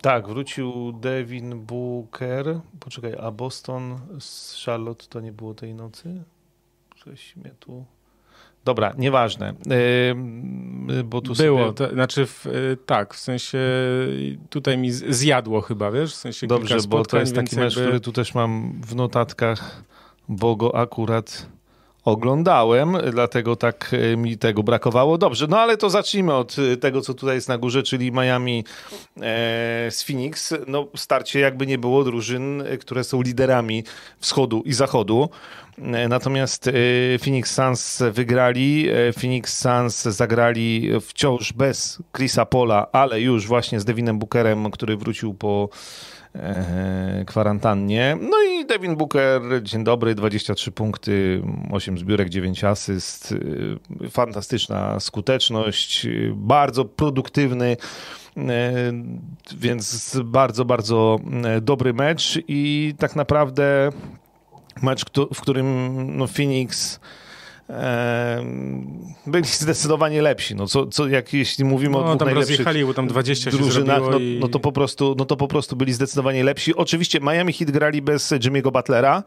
Tak, 0.00 0.28
wrócił 0.28 0.92
Devin 0.92 1.60
Booker. 1.60 2.60
Poczekaj, 2.80 3.14
a 3.20 3.30
Boston 3.30 3.98
z 4.18 4.62
Charlotte 4.64 5.06
to 5.08 5.20
nie 5.20 5.32
było 5.32 5.54
tej 5.54 5.74
nocy? 5.74 6.22
Coś 7.04 7.36
mnie 7.36 7.50
tu... 7.60 7.84
Dobra, 8.64 8.94
nieważne. 8.98 9.54
Yy, 10.88 11.04
bo 11.04 11.20
tu 11.20 11.34
Było, 11.34 11.58
sobie... 11.58 11.72
to, 11.72 11.94
znaczy 11.94 12.26
w, 12.26 12.44
yy, 12.44 12.76
tak, 12.86 13.14
w 13.14 13.18
sensie 13.18 13.58
tutaj 14.50 14.78
mi 14.78 14.90
zjadło 14.90 15.60
chyba, 15.60 15.90
wiesz, 15.90 16.12
w 16.12 16.16
sensie 16.16 16.46
Dobrze, 16.46 16.76
bo 16.88 17.04
to 17.04 17.18
jest 17.18 17.34
taki 17.34 17.56
mecz, 17.56 17.76
jakby... 17.76 17.88
który 17.88 18.00
tu 18.00 18.12
też 18.12 18.34
mam 18.34 18.80
w 18.86 18.94
notatkach, 18.94 19.84
bo 20.28 20.56
go 20.56 20.76
akurat 20.76 21.48
oglądałem, 22.04 22.96
dlatego 23.10 23.56
tak 23.56 23.90
e, 24.12 24.16
mi 24.16 24.38
tego 24.38 24.62
brakowało. 24.62 25.18
Dobrze, 25.18 25.46
no 25.46 25.60
ale 25.60 25.76
to 25.76 25.90
zacznijmy 25.90 26.34
od 26.34 26.56
e, 26.72 26.76
tego, 26.76 27.00
co 27.00 27.14
tutaj 27.14 27.34
jest 27.34 27.48
na 27.48 27.58
górze, 27.58 27.82
czyli 27.82 28.12
Miami 28.12 28.64
e, 29.16 29.20
z 29.90 30.02
Phoenix. 30.06 30.54
No 30.66 30.86
starcie 30.96 31.40
jakby 31.40 31.66
nie 31.66 31.78
było 31.78 32.04
drużyn, 32.04 32.64
które 32.80 33.04
są 33.04 33.22
liderami 33.22 33.84
wschodu 34.18 34.62
i 34.64 34.72
zachodu. 34.72 35.28
Natomiast 36.08 36.70
Phoenix 37.24 37.54
Suns 37.54 38.02
wygrali. 38.12 38.88
Phoenix 39.20 39.58
Suns 39.58 40.02
zagrali 40.02 40.90
wciąż 41.00 41.52
bez 41.52 41.98
Chrisa 42.16 42.46
Pola, 42.46 42.86
ale 42.92 43.20
już 43.20 43.46
właśnie 43.46 43.80
z 43.80 43.84
Devinem 43.84 44.18
Bookerem, 44.18 44.70
który 44.70 44.96
wrócił 44.96 45.34
po 45.34 45.68
kwarantannie. 47.26 48.18
No 48.20 48.42
i 48.42 48.66
Devin 48.66 48.96
Booker, 48.96 49.42
dzień 49.62 49.84
dobry, 49.84 50.14
23 50.14 50.72
punkty, 50.72 51.42
8 51.72 51.98
zbiórek, 51.98 52.28
9 52.28 52.64
asyst, 52.64 53.34
e, 54.04 54.08
fantastyczna 54.10 55.00
skuteczność, 55.00 56.06
bardzo 56.34 56.84
produktywny. 56.84 57.76
E, 58.36 58.72
więc 59.56 60.18
bardzo, 60.24 60.64
bardzo 60.64 61.18
dobry 61.62 61.94
mecz 61.94 62.38
i 62.48 62.94
tak 62.98 63.16
naprawdę 63.16 63.90
mecz, 64.82 65.04
w 65.34 65.40
którym 65.40 65.66
no 66.16 66.26
Phoenix 66.26 67.00
byli 69.26 69.44
zdecydowanie 69.44 70.22
lepsi. 70.22 70.54
No, 70.54 70.66
co, 70.66 70.86
co, 70.86 71.08
jak 71.08 71.32
jeśli 71.32 71.64
mówimy 71.64 71.92
no, 71.92 72.12
o 72.12 72.16
dwóch 72.16 72.86
bo 72.86 72.94
tam 72.94 73.08
20 73.08 73.50
drużynach, 73.50 74.00
no, 74.00 74.18
no, 74.40 74.48
to 74.48 74.60
po 74.60 74.72
prostu, 74.72 75.14
no 75.18 75.24
to 75.24 75.36
po 75.36 75.48
prostu 75.48 75.76
byli 75.76 75.92
zdecydowanie 75.92 76.44
lepsi. 76.44 76.74
Oczywiście 76.74 77.20
Miami 77.20 77.52
Heat 77.52 77.70
grali 77.70 78.02
bez 78.02 78.32
Jimmy'ego 78.32 78.72
Butlera. 78.72 79.22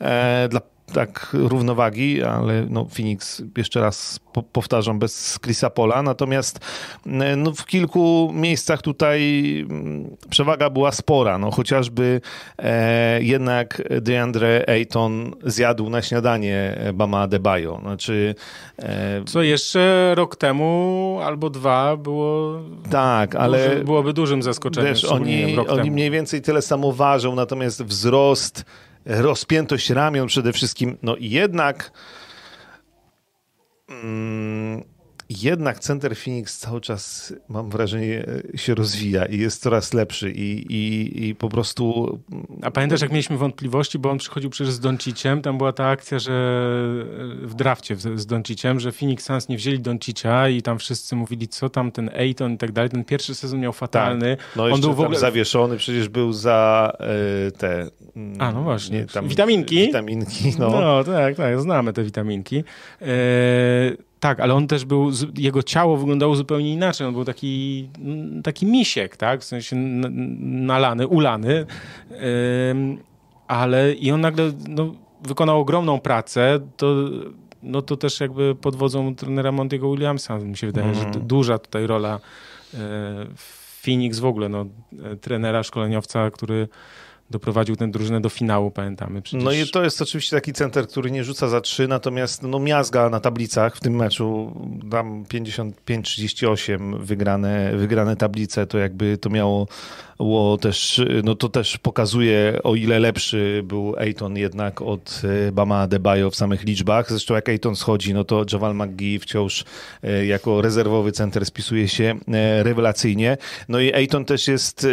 E, 0.00 0.48
dla 0.48 0.60
tak 0.92 1.30
równowagi, 1.32 2.22
ale 2.22 2.66
no 2.68 2.84
Phoenix 2.84 3.42
jeszcze 3.56 3.80
raz 3.80 4.20
po, 4.32 4.42
powtarzam 4.42 4.98
bez 4.98 5.38
Chrisa 5.44 5.70
Pola, 5.70 6.02
natomiast 6.02 6.60
no, 7.36 7.52
w 7.52 7.66
kilku 7.66 8.30
miejscach 8.34 8.82
tutaj 8.82 9.20
mm, 9.70 10.16
przewaga 10.30 10.70
była 10.70 10.92
spora, 10.92 11.38
no 11.38 11.50
chociażby 11.50 12.20
e, 12.58 13.22
jednak 13.22 13.82
DeAndre 14.00 14.64
Ayton 14.68 15.32
zjadł 15.44 15.90
na 15.90 16.02
śniadanie 16.02 16.78
Bama 16.94 17.20
Adebayo, 17.20 17.78
znaczy 17.82 18.34
e, 18.78 19.24
co 19.24 19.42
jeszcze 19.42 20.12
rok 20.14 20.36
temu 20.36 21.18
albo 21.24 21.50
dwa 21.50 21.96
było 21.96 22.60
tak, 22.90 23.34
ale 23.34 23.76
byłoby 23.84 24.12
dużym 24.12 24.42
zaskoczeniem. 24.42 24.94
Wiesz, 24.94 25.04
oni, 25.04 25.58
oni 25.58 25.90
mniej 25.90 26.10
więcej 26.10 26.42
tyle 26.42 26.62
samo 26.62 26.92
ważą, 26.92 27.34
natomiast 27.34 27.82
wzrost 27.82 28.64
rozpiętość 29.10 29.90
ramion 29.90 30.26
przede 30.26 30.52
wszystkim, 30.52 30.98
no 31.02 31.16
i 31.16 31.30
jednak 31.30 31.90
mm, 33.88 34.84
jednak 35.30 35.78
Center 35.78 36.16
Phoenix 36.16 36.58
cały 36.58 36.80
czas, 36.80 37.34
mam 37.48 37.70
wrażenie, 37.70 38.24
się 38.54 38.74
rozwija 38.74 39.26
i 39.26 39.38
jest 39.38 39.62
coraz 39.62 39.94
lepszy 39.94 40.30
i, 40.30 40.72
i, 40.72 41.28
i 41.28 41.34
po 41.34 41.48
prostu... 41.48 42.18
A 42.62 42.70
pamiętasz, 42.70 43.00
jak 43.00 43.10
mieliśmy 43.10 43.36
wątpliwości, 43.36 43.98
bo 43.98 44.10
on 44.10 44.18
przychodził 44.18 44.50
przecież 44.50 44.72
z 44.72 44.80
Donciciem, 44.80 45.42
tam 45.42 45.58
była 45.58 45.72
ta 45.72 45.86
akcja, 45.86 46.18
że 46.18 46.32
w 47.42 47.54
drafcie 47.54 47.96
z 47.96 48.26
Donciciem, 48.26 48.80
że 48.80 48.92
Phoenix 48.92 49.24
Suns 49.24 49.48
nie 49.48 49.56
wzięli 49.56 49.80
Doncicia 49.80 50.48
i 50.48 50.62
tam 50.62 50.78
wszyscy 50.78 51.16
mówili, 51.16 51.48
co 51.48 51.68
tam 51.68 51.92
ten 51.92 52.08
Ayton 52.08 52.52
i 52.52 52.58
tak 52.58 52.72
dalej. 52.72 52.90
Ten 52.90 53.04
pierwszy 53.04 53.34
sezon 53.34 53.60
miał 53.60 53.72
fatalny. 53.72 54.36
Tak. 54.36 54.56
No 54.56 54.64
on 54.64 54.80
był 54.80 54.94
w 54.94 55.00
ogóle 55.00 55.18
zawieszony, 55.18 55.76
przecież 55.76 56.08
był 56.08 56.32
za 56.32 56.92
y, 57.48 57.52
te... 57.52 57.90
A, 58.38 58.52
no 58.52 58.62
właśnie. 58.62 58.98
Nie, 58.98 59.06
tam, 59.06 59.28
witaminki. 59.28 59.76
Witaminki, 59.86 60.52
no. 60.58 60.70
No, 60.80 61.04
tak, 61.04 61.36
tak, 61.36 61.60
znamy 61.60 61.92
te 61.92 62.04
witaminki. 62.04 62.64
Y 63.02 64.09
tak, 64.20 64.40
ale 64.40 64.54
on 64.54 64.66
też 64.66 64.84
był, 64.84 65.10
jego 65.36 65.62
ciało 65.62 65.96
wyglądało 65.96 66.36
zupełnie 66.36 66.72
inaczej. 66.72 67.06
On 67.06 67.14
był 67.14 67.24
taki, 67.24 67.88
taki 68.44 68.66
misiek, 68.66 69.16
tak? 69.16 69.40
W 69.40 69.44
sensie 69.44 69.76
nalany, 69.76 71.06
ulany. 71.06 71.66
ale 73.48 73.92
i 73.92 74.10
on 74.10 74.20
nagle 74.20 74.52
no, 74.68 74.94
wykonał 75.22 75.60
ogromną 75.60 76.00
pracę. 76.00 76.60
To, 76.76 76.94
no 77.62 77.82
to 77.82 77.96
też 77.96 78.20
jakby 78.20 78.54
pod 78.54 78.76
wodzą 78.76 79.14
trenera 79.14 79.52
Montiego 79.52 79.90
Williamsa 79.90 80.38
mi 80.38 80.56
się 80.56 80.66
wydaje, 80.66 80.86
mm. 80.86 80.98
że 80.98 81.06
mhm. 81.06 81.26
duża 81.26 81.58
tutaj 81.58 81.86
rola 81.86 82.20
e, 82.74 82.78
Phoenix 83.82 84.18
w 84.18 84.24
ogóle, 84.24 84.48
no, 84.48 84.66
e, 85.04 85.16
trenera, 85.16 85.62
szkoleniowca, 85.62 86.30
który 86.30 86.68
doprowadził 87.30 87.76
tę 87.76 87.90
drużynę 87.90 88.20
do 88.20 88.28
finału, 88.28 88.70
pamiętamy. 88.70 89.22
Przecież... 89.22 89.44
No 89.44 89.52
i 89.52 89.66
to 89.66 89.82
jest 89.82 90.02
oczywiście 90.02 90.36
taki 90.36 90.52
center, 90.52 90.88
który 90.88 91.10
nie 91.10 91.24
rzuca 91.24 91.48
za 91.48 91.60
trzy, 91.60 91.88
natomiast 91.88 92.42
no, 92.42 92.58
miazga 92.58 93.10
na 93.10 93.20
tablicach 93.20 93.76
w 93.76 93.80
tym 93.80 93.96
meczu, 93.96 94.52
tam 94.90 95.24
55-38 95.24 96.98
wygrane, 96.98 97.76
wygrane 97.76 98.16
tablice, 98.16 98.66
to 98.66 98.78
jakby 98.78 99.18
to 99.18 99.30
miało 99.30 99.66
było 100.20 100.58
też, 100.58 101.00
no 101.24 101.34
to 101.34 101.48
też 101.48 101.78
pokazuje, 101.78 102.58
o 102.62 102.74
ile 102.74 102.98
lepszy 102.98 103.62
był 103.64 103.94
Ayton 103.98 104.36
jednak 104.36 104.82
od 104.82 105.22
e, 105.48 105.52
Bama 105.52 105.86
Debajo 105.86 106.30
w 106.30 106.36
samych 106.36 106.64
liczbach. 106.64 107.10
Zresztą 107.10 107.34
jak 107.34 107.48
Ayton 107.48 107.76
schodzi, 107.76 108.14
no 108.14 108.24
to 108.24 108.44
Javal 108.52 108.74
McGee 108.74 109.18
wciąż 109.18 109.64
e, 110.02 110.26
jako 110.26 110.62
rezerwowy 110.62 111.12
center 111.12 111.46
spisuje 111.46 111.88
się 111.88 112.18
e, 112.28 112.62
rewelacyjnie. 112.62 113.36
No 113.68 113.80
i 113.80 113.92
Ayton 113.92 114.24
też 114.24 114.48
jest 114.48 114.86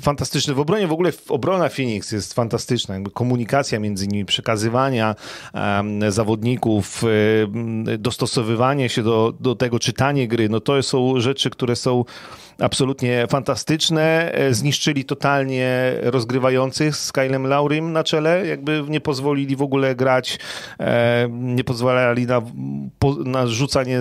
fantastyczny 0.00 0.54
w 0.54 0.60
obronie. 0.60 0.86
W 0.86 0.92
ogóle 0.92 1.12
obrona 1.28 1.68
Phoenix 1.68 2.12
jest 2.12 2.34
fantastyczna. 2.34 2.94
Jakby 2.94 3.10
komunikacja 3.10 3.78
między 3.80 4.08
nimi, 4.08 4.24
przekazywania 4.24 5.14
zawodników, 6.08 7.02
dostosowywanie 7.98 8.88
się 8.88 9.02
do, 9.02 9.34
do 9.40 9.54
tego, 9.54 9.78
czytanie 9.78 10.28
gry, 10.28 10.48
no 10.48 10.60
to 10.60 10.82
są 10.82 11.20
rzeczy, 11.20 11.50
które 11.50 11.76
są 11.76 12.04
absolutnie 12.58 13.26
fantastyczne. 13.28 14.32
E, 14.32 14.54
zniszczyli 14.54 15.04
totalnie 15.04 15.94
rozgrywających 16.02 16.96
z 16.96 17.12
Kylem 17.12 17.46
Laurim 17.46 17.92
na 17.92 18.04
czele, 18.04 18.46
jakby 18.46 18.84
nie 18.88 19.00
pozwolili 19.00 19.56
w 19.56 19.62
ogóle 19.62 19.94
grać, 19.94 20.38
e, 20.80 21.28
nie 21.30 21.64
pozwalali 21.64 22.26
na, 22.26 22.42
na 23.24 23.46
rzucanie, 23.46 24.00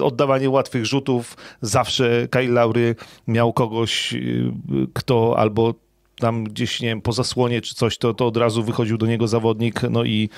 oddawanie 0.00 0.50
łatwych 0.50 0.86
rzutów. 0.86 1.36
Zawsze 1.60 2.28
Kyle 2.30 2.52
Laury 2.52 2.96
miał 3.26 3.52
kogoś, 3.52 4.14
e, 4.14 4.18
kto 4.94 5.38
albo 5.38 5.87
tam 6.18 6.44
gdzieś, 6.44 6.80
nie 6.80 6.88
wiem, 6.88 7.02
po 7.02 7.12
zasłonie 7.12 7.60
czy 7.60 7.74
coś, 7.74 7.98
to, 7.98 8.14
to 8.14 8.26
od 8.26 8.36
razu 8.36 8.62
wychodził 8.62 8.98
do 8.98 9.06
niego 9.06 9.28
zawodnik, 9.28 9.82
no 9.90 10.04
i, 10.04 10.28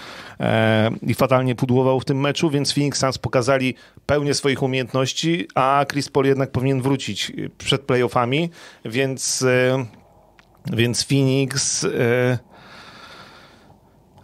e, 0.40 0.90
i 1.02 1.14
fatalnie 1.14 1.54
pudłował 1.54 2.00
w 2.00 2.04
tym 2.04 2.20
meczu, 2.20 2.50
więc 2.50 2.72
Phoenix 2.74 2.98
Suns 3.00 3.18
pokazali 3.18 3.74
pełnię 4.06 4.34
swoich 4.34 4.62
umiejętności, 4.62 5.48
a 5.54 5.86
Chris 5.90 6.08
Paul 6.08 6.26
jednak 6.26 6.52
powinien 6.52 6.82
wrócić 6.82 7.32
przed 7.58 7.82
playoffami, 7.82 8.50
więc, 8.84 9.42
e, 9.42 9.86
więc 10.72 11.04
Phoenix... 11.04 11.84
E, 11.84 12.50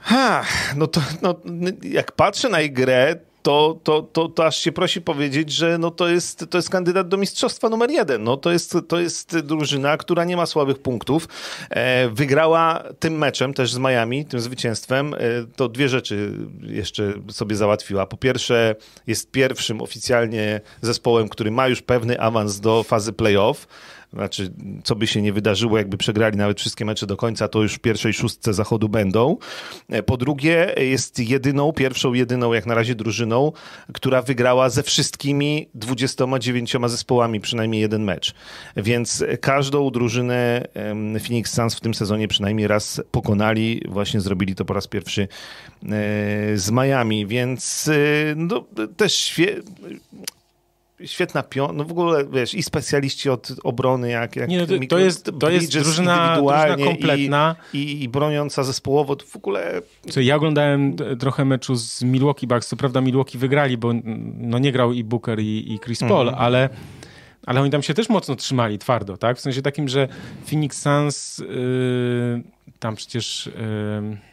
Ha, 0.06 0.44
no 0.76 0.86
to 0.86 1.00
no, 1.22 1.34
jak 1.82 2.12
patrzę 2.12 2.48
na 2.48 2.60
ich 2.60 2.72
grę, 2.72 3.16
to, 3.46 3.78
to, 3.82 4.02
to, 4.02 4.28
to 4.28 4.46
aż 4.46 4.56
się 4.56 4.72
prosi 4.72 5.00
powiedzieć, 5.00 5.52
że 5.52 5.78
no 5.78 5.90
to, 5.90 6.08
jest, 6.08 6.46
to 6.50 6.58
jest 6.58 6.70
kandydat 6.70 7.08
do 7.08 7.16
mistrzostwa 7.16 7.68
numer 7.68 7.90
jeden. 7.90 8.24
No 8.24 8.36
to, 8.36 8.52
jest, 8.52 8.76
to 8.88 9.00
jest 9.00 9.38
drużyna, 9.38 9.96
która 9.96 10.24
nie 10.24 10.36
ma 10.36 10.46
słabych 10.46 10.78
punktów. 10.78 11.28
E, 11.70 12.08
wygrała 12.08 12.84
tym 12.98 13.18
meczem 13.18 13.54
też 13.54 13.72
z 13.72 13.78
Miami, 13.78 14.24
tym 14.24 14.40
zwycięstwem. 14.40 15.14
E, 15.14 15.18
to 15.56 15.68
dwie 15.68 15.88
rzeczy 15.88 16.32
jeszcze 16.62 17.12
sobie 17.30 17.56
załatwiła. 17.56 18.06
Po 18.06 18.16
pierwsze, 18.16 18.74
jest 19.06 19.30
pierwszym 19.30 19.82
oficjalnie 19.82 20.60
zespołem, 20.80 21.28
który 21.28 21.50
ma 21.50 21.68
już 21.68 21.82
pewny 21.82 22.20
awans 22.20 22.60
do 22.60 22.82
fazy 22.82 23.12
playoff 23.12 23.66
znaczy, 24.12 24.52
co 24.84 24.96
by 24.96 25.06
się 25.06 25.22
nie 25.22 25.32
wydarzyło, 25.32 25.78
jakby 25.78 25.96
przegrali 25.96 26.36
nawet 26.36 26.60
wszystkie 26.60 26.84
mecze 26.84 27.06
do 27.06 27.16
końca, 27.16 27.48
to 27.48 27.62
już 27.62 27.74
w 27.74 27.78
pierwszej 27.78 28.12
szóstce 28.12 28.54
zachodu 28.54 28.88
będą. 28.88 29.36
E, 29.88 30.02
po 30.02 30.16
drugie, 30.16 30.74
jest 30.76 31.18
jedyną, 31.18 31.72
pierwszą, 31.72 32.12
jedyną 32.12 32.52
jak 32.52 32.66
na 32.66 32.74
razie 32.74 32.94
drużyną, 32.94 33.52
która 33.92 34.22
wygrała 34.22 34.70
ze 34.70 34.82
wszystkimi 34.82 35.68
29 35.74 36.76
zespołami 36.86 37.40
przynajmniej 37.40 37.80
jeden 37.80 38.04
mecz. 38.04 38.34
Więc 38.76 39.24
każdą 39.40 39.90
drużynę 39.90 40.66
Phoenix 41.26 41.52
Suns 41.54 41.74
w 41.74 41.80
tym 41.80 41.94
sezonie 41.94 42.28
przynajmniej 42.28 42.68
raz 42.68 43.02
pokonali. 43.10 43.82
Właśnie 43.88 44.20
zrobili 44.20 44.54
to 44.54 44.64
po 44.64 44.74
raz 44.74 44.86
pierwszy 44.86 45.22
e, 45.22 45.28
z 46.54 46.70
Miami, 46.70 47.26
więc 47.26 47.88
e, 47.88 48.34
no, 48.36 48.64
też 48.96 49.40
świetna 51.04 51.42
pion, 51.42 51.76
no 51.76 51.84
w 51.84 51.90
ogóle 51.90 52.24
wiesz, 52.32 52.54
i 52.54 52.62
specjaliści 52.62 53.30
od 53.30 53.52
obrony, 53.64 54.10
jak, 54.10 54.36
jak 54.36 54.48
Nie, 54.48 54.58
no 54.58 54.66
to, 54.66 54.74
to, 54.88 54.98
jest, 54.98 55.30
to 55.40 55.50
jest 55.50 55.72
drużyna, 55.72 56.36
drużyna 56.36 56.76
kompletna. 56.84 57.56
I, 57.72 57.78
i, 57.78 58.02
I, 58.02 58.08
broniąca 58.08 58.64
zespołowo, 58.64 59.16
to 59.16 59.26
w 59.26 59.36
ogóle... 59.36 59.82
Co, 60.10 60.20
ja 60.20 60.36
oglądałem 60.36 60.96
trochę 61.18 61.44
meczu 61.44 61.76
z 61.76 62.02
Milwaukee 62.02 62.46
Bucks, 62.46 62.68
co 62.68 62.76
prawda 62.76 63.00
Milwaukee 63.00 63.38
wygrali, 63.38 63.78
bo 63.78 63.92
no 64.38 64.58
nie 64.58 64.72
grał 64.72 64.92
i 64.92 65.04
Booker 65.04 65.40
i, 65.40 65.72
i 65.72 65.78
Chris 65.80 66.00
Paul, 66.00 66.28
mm 66.28 66.34
-hmm. 66.34 66.44
ale 66.44 66.68
ale 67.46 67.60
oni 67.60 67.70
tam 67.70 67.82
się 67.82 67.94
też 67.94 68.08
mocno 68.08 68.36
trzymali, 68.36 68.78
twardo, 68.78 69.16
tak? 69.16 69.36
W 69.36 69.40
sensie 69.40 69.62
takim, 69.62 69.88
że 69.88 70.08
Phoenix 70.46 70.82
Suns 70.82 71.38
yy, 71.38 72.42
tam 72.78 72.96
przecież... 72.96 73.50
Yy, 74.00 74.25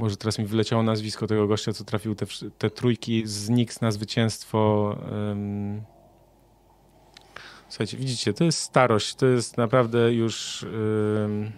może 0.00 0.16
teraz 0.16 0.38
mi 0.38 0.44
wyleciało 0.44 0.82
nazwisko 0.82 1.26
tego 1.26 1.46
gościa, 1.46 1.72
co 1.72 1.84
trafił 1.84 2.14
te, 2.14 2.26
te 2.58 2.70
trójki 2.70 3.22
z 3.26 3.46
Knicks 3.46 3.80
na 3.80 3.90
zwycięstwo. 3.90 4.96
Um... 5.12 5.82
Słuchajcie, 7.68 7.96
widzicie, 7.96 8.34
to 8.34 8.44
jest 8.44 8.58
starość, 8.58 9.14
to 9.14 9.26
jest 9.26 9.56
naprawdę 9.56 10.14
już... 10.14 10.62
Um... 10.62 11.52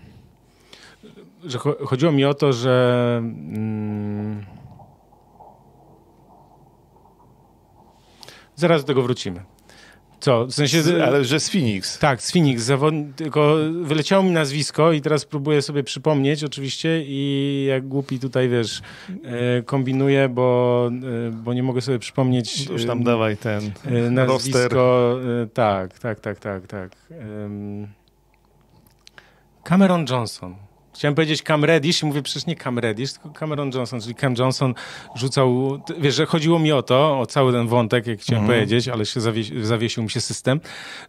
że 1.44 1.58
chodziło 1.58 2.12
mi 2.12 2.24
o 2.24 2.34
to, 2.34 2.52
że... 2.52 3.20
Um... 3.22 4.46
Zaraz 8.54 8.82
do 8.82 8.86
tego 8.86 9.02
wrócimy. 9.02 9.44
Co? 10.22 10.46
W 10.46 10.52
sensie... 10.52 10.82
Ale 11.04 11.24
że 11.24 11.40
z 11.40 11.50
Phoenix. 11.50 11.98
Tak, 11.98 12.22
z 12.22 12.32
Phoenix. 12.32 12.62
Zawod... 12.62 12.94
Tylko 13.16 13.56
wyleciało 13.82 14.22
mi 14.22 14.30
nazwisko 14.30 14.92
i 14.92 15.00
teraz 15.00 15.24
próbuję 15.24 15.62
sobie 15.62 15.82
przypomnieć 15.82 16.44
oczywiście 16.44 17.02
i 17.06 17.64
jak 17.68 17.88
głupi 17.88 18.18
tutaj, 18.18 18.48
wiesz, 18.48 18.82
e, 19.24 19.62
kombinuję, 19.62 20.28
bo, 20.28 20.90
e, 21.28 21.30
bo 21.30 21.54
nie 21.54 21.62
mogę 21.62 21.80
sobie 21.80 21.98
przypomnieć... 21.98 22.66
Już 22.70 22.84
tam 22.84 23.02
dawaj 23.02 23.36
ten 23.36 23.72
nazwisko. 24.10 25.18
Tak, 25.54 25.98
tak, 25.98 26.20
tak, 26.20 26.38
tak, 26.38 26.66
tak. 26.66 26.96
Cameron 29.64 30.06
Johnson. 30.10 30.54
Chciałem 30.94 31.14
powiedzieć 31.14 31.42
Cam 31.42 31.64
Reddish 31.64 32.02
i 32.02 32.06
mówię 32.06 32.22
przecież 32.22 32.46
nie 32.46 32.56
Cam 32.56 32.78
Reddish, 32.78 33.12
tylko 33.12 33.30
Cameron 33.30 33.70
Johnson, 33.74 34.00
czyli 34.00 34.14
Cam 34.14 34.34
Johnson 34.38 34.74
rzucał, 35.14 35.80
wiesz, 35.98 36.14
że 36.14 36.26
chodziło 36.26 36.58
mi 36.58 36.72
o 36.72 36.82
to, 36.82 37.20
o 37.20 37.26
cały 37.26 37.52
ten 37.52 37.68
wątek, 37.68 38.06
jak 38.06 38.20
chciałem 38.20 38.44
mm. 38.44 38.56
powiedzieć, 38.56 38.88
ale 38.88 39.06
się 39.06 39.20
zawiesił 39.62 40.02
mi 40.02 40.10
się 40.10 40.20
system, 40.20 40.60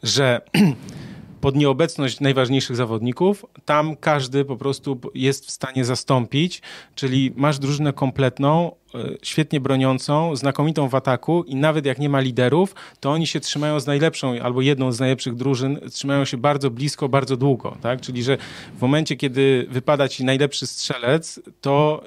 że 0.03 0.41
pod 1.43 1.55
nieobecność 1.55 2.19
najważniejszych 2.19 2.75
zawodników, 2.75 3.45
tam 3.65 3.95
każdy 3.95 4.45
po 4.45 4.57
prostu 4.57 4.99
jest 5.13 5.45
w 5.45 5.51
stanie 5.51 5.85
zastąpić, 5.85 6.61
czyli 6.95 7.33
masz 7.35 7.59
drużynę 7.59 7.93
kompletną, 7.93 8.71
e, 8.95 8.99
świetnie 9.21 9.59
broniącą, 9.59 10.35
znakomitą 10.35 10.89
w 10.89 10.95
ataku 10.95 11.43
i 11.43 11.55
nawet 11.55 11.85
jak 11.85 11.99
nie 11.99 12.09
ma 12.09 12.19
liderów, 12.19 12.75
to 12.99 13.11
oni 13.11 13.27
się 13.27 13.39
trzymają 13.39 13.79
z 13.79 13.87
najlepszą 13.87 14.39
albo 14.39 14.61
jedną 14.61 14.91
z 14.91 14.99
najlepszych 14.99 15.35
drużyn, 15.35 15.79
trzymają 15.91 16.25
się 16.25 16.37
bardzo 16.37 16.69
blisko, 16.69 17.09
bardzo 17.09 17.37
długo, 17.37 17.77
tak? 17.81 18.01
Czyli, 18.01 18.23
że 18.23 18.37
w 18.77 18.81
momencie, 18.81 19.15
kiedy 19.15 19.67
wypada 19.69 20.07
ci 20.07 20.25
najlepszy 20.25 20.67
strzelec, 20.67 21.39
to 21.61 22.03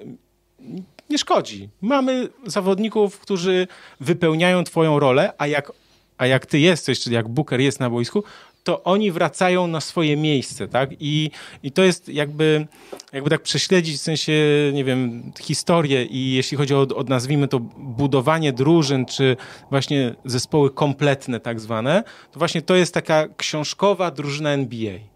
nie 1.10 1.18
szkodzi. 1.18 1.68
Mamy 1.80 2.28
zawodników, 2.46 3.18
którzy 3.18 3.66
wypełniają 4.00 4.64
twoją 4.64 4.98
rolę, 4.98 5.32
a 5.38 5.46
jak, 5.46 5.72
a 6.18 6.26
jak 6.26 6.46
ty 6.46 6.58
jesteś, 6.58 7.00
czyli 7.00 7.14
jak 7.14 7.28
Booker 7.28 7.60
jest 7.60 7.80
na 7.80 7.90
boisku, 7.90 8.24
to 8.66 8.82
oni 8.82 9.12
wracają 9.12 9.66
na 9.66 9.80
swoje 9.80 10.16
miejsce, 10.16 10.68
tak? 10.68 10.90
I, 11.00 11.30
i 11.62 11.72
to 11.72 11.82
jest 11.82 12.08
jakby, 12.08 12.66
jakby 13.12 13.30
tak 13.30 13.42
prześledzić 13.42 13.96
w 13.96 14.00
sensie, 14.00 14.32
nie 14.74 14.84
wiem, 14.84 15.32
historię 15.40 16.04
i 16.04 16.32
jeśli 16.32 16.56
chodzi 16.56 16.74
o, 16.74 16.80
o 16.80 17.02
nazwijmy 17.02 17.48
to 17.48 17.60
budowanie 17.78 18.52
drużyn, 18.52 19.06
czy 19.06 19.36
właśnie 19.70 20.14
zespoły 20.24 20.70
kompletne 20.70 21.40
tak 21.40 21.60
zwane, 21.60 22.04
to 22.32 22.38
właśnie 22.38 22.62
to 22.62 22.74
jest 22.74 22.94
taka 22.94 23.26
książkowa 23.36 24.10
drużyna 24.10 24.50
NBA. 24.50 25.15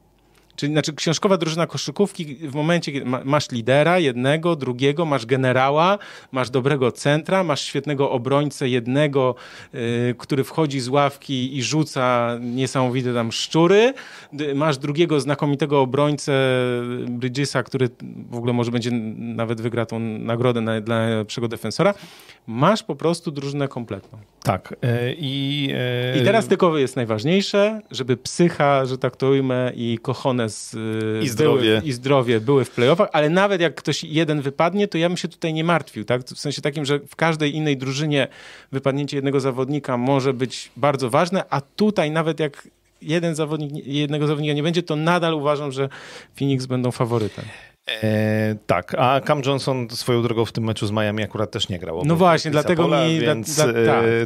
Czyli 0.56 0.72
znaczy 0.72 0.92
książkowa 0.92 1.36
drużyna 1.36 1.66
koszykówki 1.66 2.24
w 2.24 2.54
momencie, 2.54 2.92
kiedy 2.92 3.06
masz 3.24 3.50
lidera 3.50 3.98
jednego, 3.98 4.56
drugiego, 4.56 5.04
masz 5.04 5.26
generała, 5.26 5.98
masz 6.32 6.50
dobrego 6.50 6.92
centra, 6.92 7.44
masz 7.44 7.60
świetnego 7.60 8.10
obrońcę 8.10 8.68
jednego, 8.68 9.34
yy, 9.72 9.80
który 10.18 10.44
wchodzi 10.44 10.80
z 10.80 10.88
ławki 10.88 11.56
i 11.56 11.62
rzuca 11.62 12.36
niesamowite 12.40 13.14
tam 13.14 13.32
szczury, 13.32 13.94
masz 14.54 14.78
drugiego 14.78 15.20
znakomitego 15.20 15.80
obrońcę 15.80 16.32
Bridgesa, 17.08 17.62
który 17.62 17.88
w 18.30 18.36
ogóle 18.36 18.52
może 18.52 18.70
będzie 18.70 18.90
nawet 19.16 19.60
wygra 19.60 19.86
tą 19.86 19.98
nagrodę 20.00 20.60
na, 20.60 20.80
dla 20.80 20.98
najlepszego 20.98 21.48
defensora. 21.48 21.94
Masz 22.46 22.82
po 22.82 22.96
prostu 22.96 23.30
drużynę 23.30 23.68
kompletną. 23.68 24.18
Tak. 24.42 24.74
Yy, 24.82 25.16
I, 25.18 25.66
yy... 26.14 26.22
I 26.22 26.24
teraz 26.24 26.46
tylko 26.46 26.78
jest 26.78 26.96
najważniejsze, 26.96 27.80
żeby 27.90 28.16
psycha, 28.16 28.86
że 28.86 28.98
tak 28.98 29.16
to 29.16 29.28
ujmę, 29.28 29.72
i 29.76 29.98
kochone 30.02 30.49
i 31.22 31.28
zdrowie. 31.28 31.76
Były, 31.76 31.88
i 31.88 31.92
zdrowie 31.92 32.40
były 32.40 32.64
w 32.64 32.70
playoffach, 32.70 33.08
ale 33.12 33.30
nawet 33.30 33.60
jak 33.60 33.74
ktoś 33.74 34.04
jeden 34.04 34.40
wypadnie, 34.40 34.88
to 34.88 34.98
ja 34.98 35.08
bym 35.08 35.16
się 35.16 35.28
tutaj 35.28 35.54
nie 35.54 35.64
martwił, 35.64 36.04
tak? 36.04 36.22
W 36.22 36.38
sensie 36.38 36.62
takim, 36.62 36.84
że 36.84 36.98
w 36.98 37.16
każdej 37.16 37.56
innej 37.56 37.76
drużynie 37.76 38.28
wypadnięcie 38.72 39.16
jednego 39.16 39.40
zawodnika 39.40 39.96
może 39.96 40.34
być 40.34 40.70
bardzo 40.76 41.10
ważne, 41.10 41.44
a 41.50 41.60
tutaj 41.60 42.10
nawet 42.10 42.40
jak 42.40 42.68
jeden 43.02 43.34
zawodnik, 43.34 43.86
jednego 43.86 44.26
zawodnika 44.26 44.54
nie 44.54 44.62
będzie, 44.62 44.82
to 44.82 44.96
nadal 44.96 45.34
uważam, 45.34 45.72
że 45.72 45.88
Phoenix 46.38 46.66
będą 46.66 46.90
faworytem. 46.90 47.44
E, 47.88 48.56
tak, 48.66 48.94
a 48.98 49.20
Cam 49.20 49.42
Johnson 49.46 49.90
swoją 49.90 50.22
drogą 50.22 50.44
w 50.44 50.52
tym 50.52 50.64
meczu 50.64 50.86
z 50.86 50.90
Miami 50.90 51.22
akurat 51.22 51.50
też 51.50 51.68
nie 51.68 51.78
grał. 51.78 52.02
No 52.04 52.16
właśnie, 52.16 52.50
dlatego 52.50 52.82
pola, 52.82 53.08
mi... 53.08 53.20
Więc, 53.20 53.56
dla, 53.56 53.64
tak, 53.64 53.74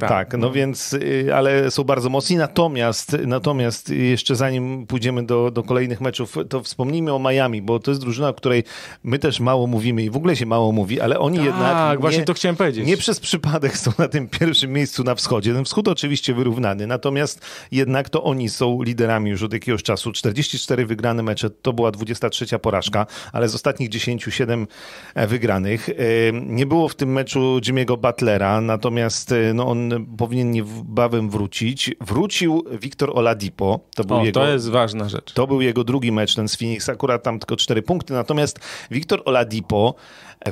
tak, 0.00 0.08
tak, 0.08 0.32
no, 0.32 0.38
no 0.38 0.52
więc, 0.52 0.96
e, 1.28 1.36
ale 1.36 1.70
są 1.70 1.84
bardzo 1.84 2.08
mocni. 2.08 2.36
Natomiast, 2.36 3.16
natomiast 3.26 3.90
jeszcze 3.90 4.36
zanim 4.36 4.86
pójdziemy 4.86 5.26
do, 5.26 5.50
do 5.50 5.62
kolejnych 5.62 6.00
meczów, 6.00 6.36
to 6.48 6.62
wspomnijmy 6.62 7.14
o 7.14 7.18
Miami, 7.18 7.62
bo 7.62 7.78
to 7.78 7.90
jest 7.90 8.00
drużyna, 8.00 8.28
o 8.28 8.34
której 8.34 8.64
my 9.04 9.18
też 9.18 9.40
mało 9.40 9.66
mówimy 9.66 10.02
i 10.02 10.10
w 10.10 10.16
ogóle 10.16 10.36
się 10.36 10.46
mało 10.46 10.72
mówi, 10.72 11.00
ale 11.00 11.18
oni 11.18 11.36
tak, 11.36 11.46
jednak... 11.46 11.72
Tak, 11.72 12.00
właśnie 12.00 12.24
to 12.24 12.34
chciałem 12.34 12.56
powiedzieć. 12.56 12.86
Nie 12.86 12.96
przez 12.96 13.20
przypadek 13.20 13.76
są 13.76 13.92
na 13.98 14.08
tym 14.08 14.28
pierwszym 14.28 14.72
miejscu 14.72 15.04
na 15.04 15.14
wschodzie. 15.14 15.54
Ten 15.54 15.64
wschód 15.64 15.88
oczywiście 15.88 16.34
wyrównany, 16.34 16.86
natomiast 16.86 17.40
jednak 17.72 18.08
to 18.08 18.24
oni 18.24 18.48
są 18.48 18.82
liderami 18.82 19.30
już 19.30 19.42
od 19.42 19.52
jakiegoś 19.52 19.82
czasu. 19.82 20.12
44 20.12 20.86
wygrane 20.86 21.22
mecze, 21.22 21.50
to 21.50 21.72
była 21.72 21.90
23 21.90 22.58
porażka, 22.58 23.06
ale 23.32 23.43
z 23.48 23.54
ostatnich 23.54 23.88
10 23.88 24.24
7 24.30 24.66
e, 25.14 25.26
wygranych. 25.26 25.88
E, 25.88 25.94
nie 26.32 26.66
było 26.66 26.88
w 26.88 26.94
tym 26.94 27.12
meczu 27.12 27.58
Jimmy'ego 27.58 27.98
Butlera, 27.98 28.60
natomiast 28.60 29.32
e, 29.32 29.54
no, 29.54 29.66
on 29.66 30.06
powinien 30.18 30.50
niebawem 30.50 31.30
wrócić. 31.30 31.90
Wrócił 32.00 32.64
Wiktor 32.82 33.18
Oladipo. 33.18 33.80
To, 33.94 34.04
był 34.04 34.16
o, 34.16 34.24
jego, 34.24 34.40
to 34.40 34.48
jest 34.48 34.68
ważna 34.68 35.08
rzecz. 35.08 35.32
To 35.32 35.46
był 35.46 35.60
jego 35.60 35.84
drugi 35.84 36.12
mecz, 36.12 36.34
ten 36.34 36.48
z 36.48 36.56
Phoenix, 36.56 36.88
akurat 36.88 37.22
tam 37.22 37.38
tylko 37.38 37.56
4 37.56 37.82
punkty, 37.82 38.12
natomiast 38.12 38.60
Wiktor 38.90 39.22
Oladipo 39.24 39.94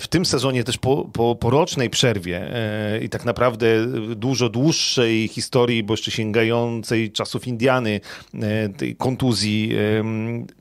w 0.01 0.09
tym 0.09 0.25
sezonie 0.25 0.65
też 0.65 0.79
po, 0.79 1.05
po, 1.13 1.37
po 1.37 1.51
rocznej 1.51 1.91
przerwie 1.91 2.51
i 3.03 3.09
tak 3.09 3.25
naprawdę 3.25 3.67
dużo 4.17 4.49
dłuższej 4.49 5.29
historii, 5.29 5.83
bo 5.83 5.93
jeszcze 5.93 6.11
sięgającej 6.11 7.13
czasów 7.13 7.47
Indiany, 7.47 8.01
tej 8.77 8.97
kontuzji, 8.97 9.73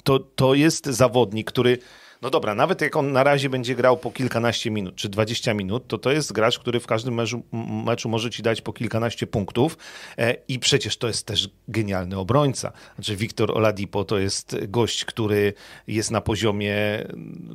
to, 0.03 0.19
to 0.19 0.53
jest 0.53 0.86
zawodnik, 0.86 1.47
który 1.47 1.77
no 2.22 2.30
dobra, 2.30 2.55
nawet 2.55 2.82
jak 2.82 2.95
on 2.95 3.11
na 3.11 3.24
razie 3.24 3.49
będzie 3.49 3.76
grał 3.76 3.97
po 3.97 4.11
kilkanaście 4.11 4.72
minut 4.72 4.95
czy 4.95 5.09
20 5.09 5.53
minut, 5.53 5.88
to 5.88 5.97
to 5.97 6.11
jest 6.11 6.34
gracz, 6.34 6.59
który 6.59 6.80
w 6.80 6.88
każdym 6.88 7.13
meczu, 7.13 7.43
meczu 7.86 8.09
może 8.09 8.30
ci 8.30 8.43
dać 8.43 8.61
po 8.61 8.74
kilkanaście 8.74 9.28
punktów 9.28 9.78
e, 10.17 10.36
i 10.47 10.59
przecież 10.59 10.97
to 10.97 11.07
jest 11.07 11.26
też 11.26 11.49
genialny 11.67 12.17
obrońca. 12.17 12.72
Znaczy 12.95 13.15
Wiktor 13.15 13.57
Oladipo 13.57 14.03
to 14.03 14.19
jest 14.19 14.57
gość, 14.67 15.05
który 15.05 15.53
jest 15.88 16.11
na 16.11 16.22
poziomie, 16.22 16.76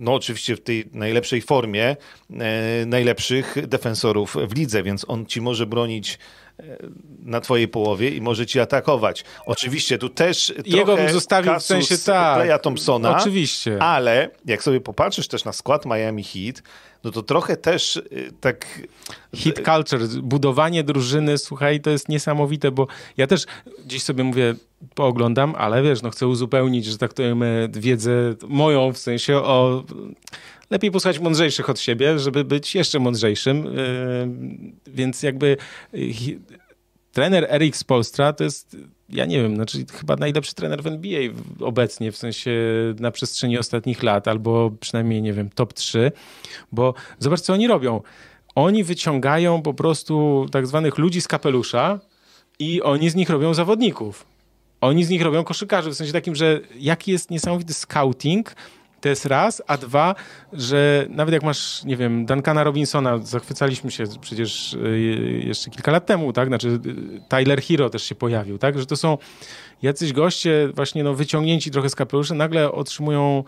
no 0.00 0.14
oczywiście 0.14 0.56
w 0.56 0.60
tej 0.60 0.88
najlepszej 0.92 1.42
formie, 1.42 1.96
e, 2.30 2.86
najlepszych 2.86 3.66
defensorów 3.66 4.36
w 4.48 4.56
lidze, 4.56 4.82
więc 4.82 5.04
on 5.08 5.26
ci 5.26 5.40
może 5.40 5.66
bronić 5.66 6.18
na 7.22 7.40
twojej 7.40 7.68
połowie 7.68 8.10
i 8.10 8.20
może 8.20 8.46
ci 8.46 8.60
atakować. 8.60 9.24
Oczywiście 9.46 9.98
tu 9.98 10.08
też 10.08 10.54
Jego 10.66 10.96
bym 10.96 11.08
zostawił 11.08 11.54
w 11.58 11.62
sensie 11.62 11.98
tak. 11.98 12.36
Kleja 12.36 12.58
Thompsona. 12.58 13.16
Oczywiście. 13.16 13.82
Ale 13.82 14.30
jak 14.44 14.62
sobie 14.62 14.80
popatrzysz 14.80 15.28
też 15.28 15.44
na 15.44 15.52
skład 15.52 15.86
Miami 15.86 16.24
Heat, 16.24 16.62
no 17.04 17.10
to 17.10 17.22
trochę 17.22 17.56
też 17.56 17.96
y, 17.96 18.32
tak... 18.40 18.66
Hit 19.34 19.56
culture, 19.64 20.00
budowanie 20.22 20.84
drużyny, 20.84 21.38
słuchaj, 21.38 21.80
to 21.80 21.90
jest 21.90 22.08
niesamowite, 22.08 22.70
bo 22.70 22.86
ja 23.16 23.26
też 23.26 23.46
dziś 23.86 24.02
sobie 24.02 24.24
mówię, 24.24 24.54
pooglądam, 24.94 25.54
ale 25.58 25.82
wiesz, 25.82 26.02
no 26.02 26.10
chcę 26.10 26.26
uzupełnić, 26.26 26.84
że 26.84 26.98
tak 26.98 27.14
powiem, 27.14 27.44
wiedzę 27.70 28.34
moją, 28.48 28.92
w 28.92 28.98
sensie 28.98 29.36
o 29.36 29.84
lepiej 30.70 30.90
posłuchać 30.90 31.18
mądrzejszych 31.18 31.70
od 31.70 31.80
siebie, 31.80 32.18
żeby 32.18 32.44
być 32.44 32.74
jeszcze 32.74 32.98
mądrzejszym. 32.98 33.64
Yy, 33.64 34.92
więc 34.92 35.22
jakby 35.22 35.56
yy, 35.92 36.38
trener 37.16 37.46
Erik 37.50 37.76
Spolstra 37.76 38.32
to 38.32 38.44
jest, 38.44 38.76
ja 39.08 39.24
nie 39.24 39.42
wiem, 39.42 39.56
znaczy 39.56 39.84
chyba 39.92 40.16
najlepszy 40.16 40.54
trener 40.54 40.82
w 40.82 40.86
NBA 40.86 41.20
obecnie, 41.60 42.12
w 42.12 42.16
sensie 42.16 42.50
na 43.00 43.10
przestrzeni 43.10 43.58
ostatnich 43.58 44.02
lat, 44.02 44.28
albo 44.28 44.70
przynajmniej, 44.80 45.22
nie 45.22 45.32
wiem, 45.32 45.50
top 45.50 45.72
3, 45.72 46.12
bo 46.72 46.94
zobacz, 47.18 47.40
co 47.40 47.52
oni 47.52 47.66
robią. 47.66 48.00
Oni 48.54 48.84
wyciągają 48.84 49.62
po 49.62 49.74
prostu 49.74 50.46
tak 50.52 50.66
zwanych 50.66 50.98
ludzi 50.98 51.20
z 51.20 51.28
kapelusza 51.28 52.00
i 52.58 52.82
oni 52.82 53.10
z 53.10 53.14
nich 53.14 53.30
robią 53.30 53.54
zawodników. 53.54 54.26
Oni 54.80 55.04
z 55.04 55.08
nich 55.08 55.22
robią 55.22 55.44
koszykarzy, 55.44 55.90
w 55.90 55.94
sensie 55.94 56.12
takim, 56.12 56.34
że 56.34 56.60
jaki 56.78 57.12
jest 57.12 57.30
niesamowity 57.30 57.74
scouting, 57.74 58.54
to 59.06 59.10
jest 59.10 59.26
raz, 59.26 59.62
a 59.66 59.76
dwa, 59.76 60.14
że 60.52 61.06
nawet 61.10 61.32
jak 61.32 61.42
masz, 61.42 61.84
nie 61.84 61.96
wiem, 61.96 62.26
Duncana 62.26 62.64
Robinsona, 62.64 63.18
zachwycaliśmy 63.18 63.90
się 63.90 64.04
przecież 64.20 64.72
y, 64.74 65.42
jeszcze 65.44 65.70
kilka 65.70 65.92
lat 65.92 66.06
temu, 66.06 66.32
tak? 66.32 66.48
Znaczy 66.48 66.68
y, 66.68 66.80
Tyler 67.28 67.62
Hero 67.62 67.90
też 67.90 68.02
się 68.02 68.14
pojawił, 68.14 68.58
tak? 68.58 68.78
Że 68.78 68.86
to 68.86 68.96
są 68.96 69.18
jacyś 69.82 70.12
goście 70.12 70.68
właśnie 70.74 71.04
no, 71.04 71.14
wyciągnięci 71.14 71.70
trochę 71.70 71.88
z 71.88 71.94
kapelusza, 71.94 72.34
nagle 72.34 72.72
otrzymują 72.72 73.44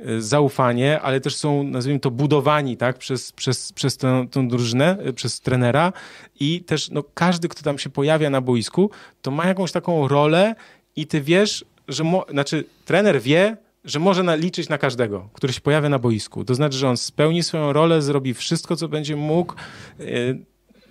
y, 0.00 0.22
zaufanie, 0.22 1.00
ale 1.00 1.20
też 1.20 1.36
są, 1.36 1.62
nazwijmy 1.62 2.00
to, 2.00 2.10
budowani 2.10 2.76
tak, 2.76 2.98
przez, 2.98 3.32
przez, 3.32 3.72
przez 3.72 3.96
tę, 3.96 4.26
tę 4.30 4.48
drużynę, 4.48 4.98
przez 5.14 5.40
trenera 5.40 5.92
i 6.40 6.60
też 6.60 6.90
no, 6.90 7.02
każdy, 7.14 7.48
kto 7.48 7.62
tam 7.62 7.78
się 7.78 7.90
pojawia 7.90 8.30
na 8.30 8.40
boisku, 8.40 8.90
to 9.22 9.30
ma 9.30 9.46
jakąś 9.46 9.72
taką 9.72 10.08
rolę 10.08 10.54
i 10.96 11.06
ty 11.06 11.20
wiesz, 11.20 11.64
że, 11.88 12.04
mo- 12.04 12.26
znaczy 12.30 12.64
trener 12.84 13.20
wie, 13.20 13.56
że 13.88 13.98
może 13.98 14.38
liczyć 14.38 14.68
na 14.68 14.78
każdego, 14.78 15.28
który 15.32 15.52
się 15.52 15.60
pojawia 15.60 15.88
na 15.88 15.98
boisku. 15.98 16.44
To 16.44 16.54
znaczy, 16.54 16.78
że 16.78 16.88
on 16.88 16.96
spełni 16.96 17.42
swoją 17.42 17.72
rolę, 17.72 18.02
zrobi 18.02 18.34
wszystko, 18.34 18.76
co 18.76 18.88
będzie 18.88 19.16
mógł. 19.16 19.54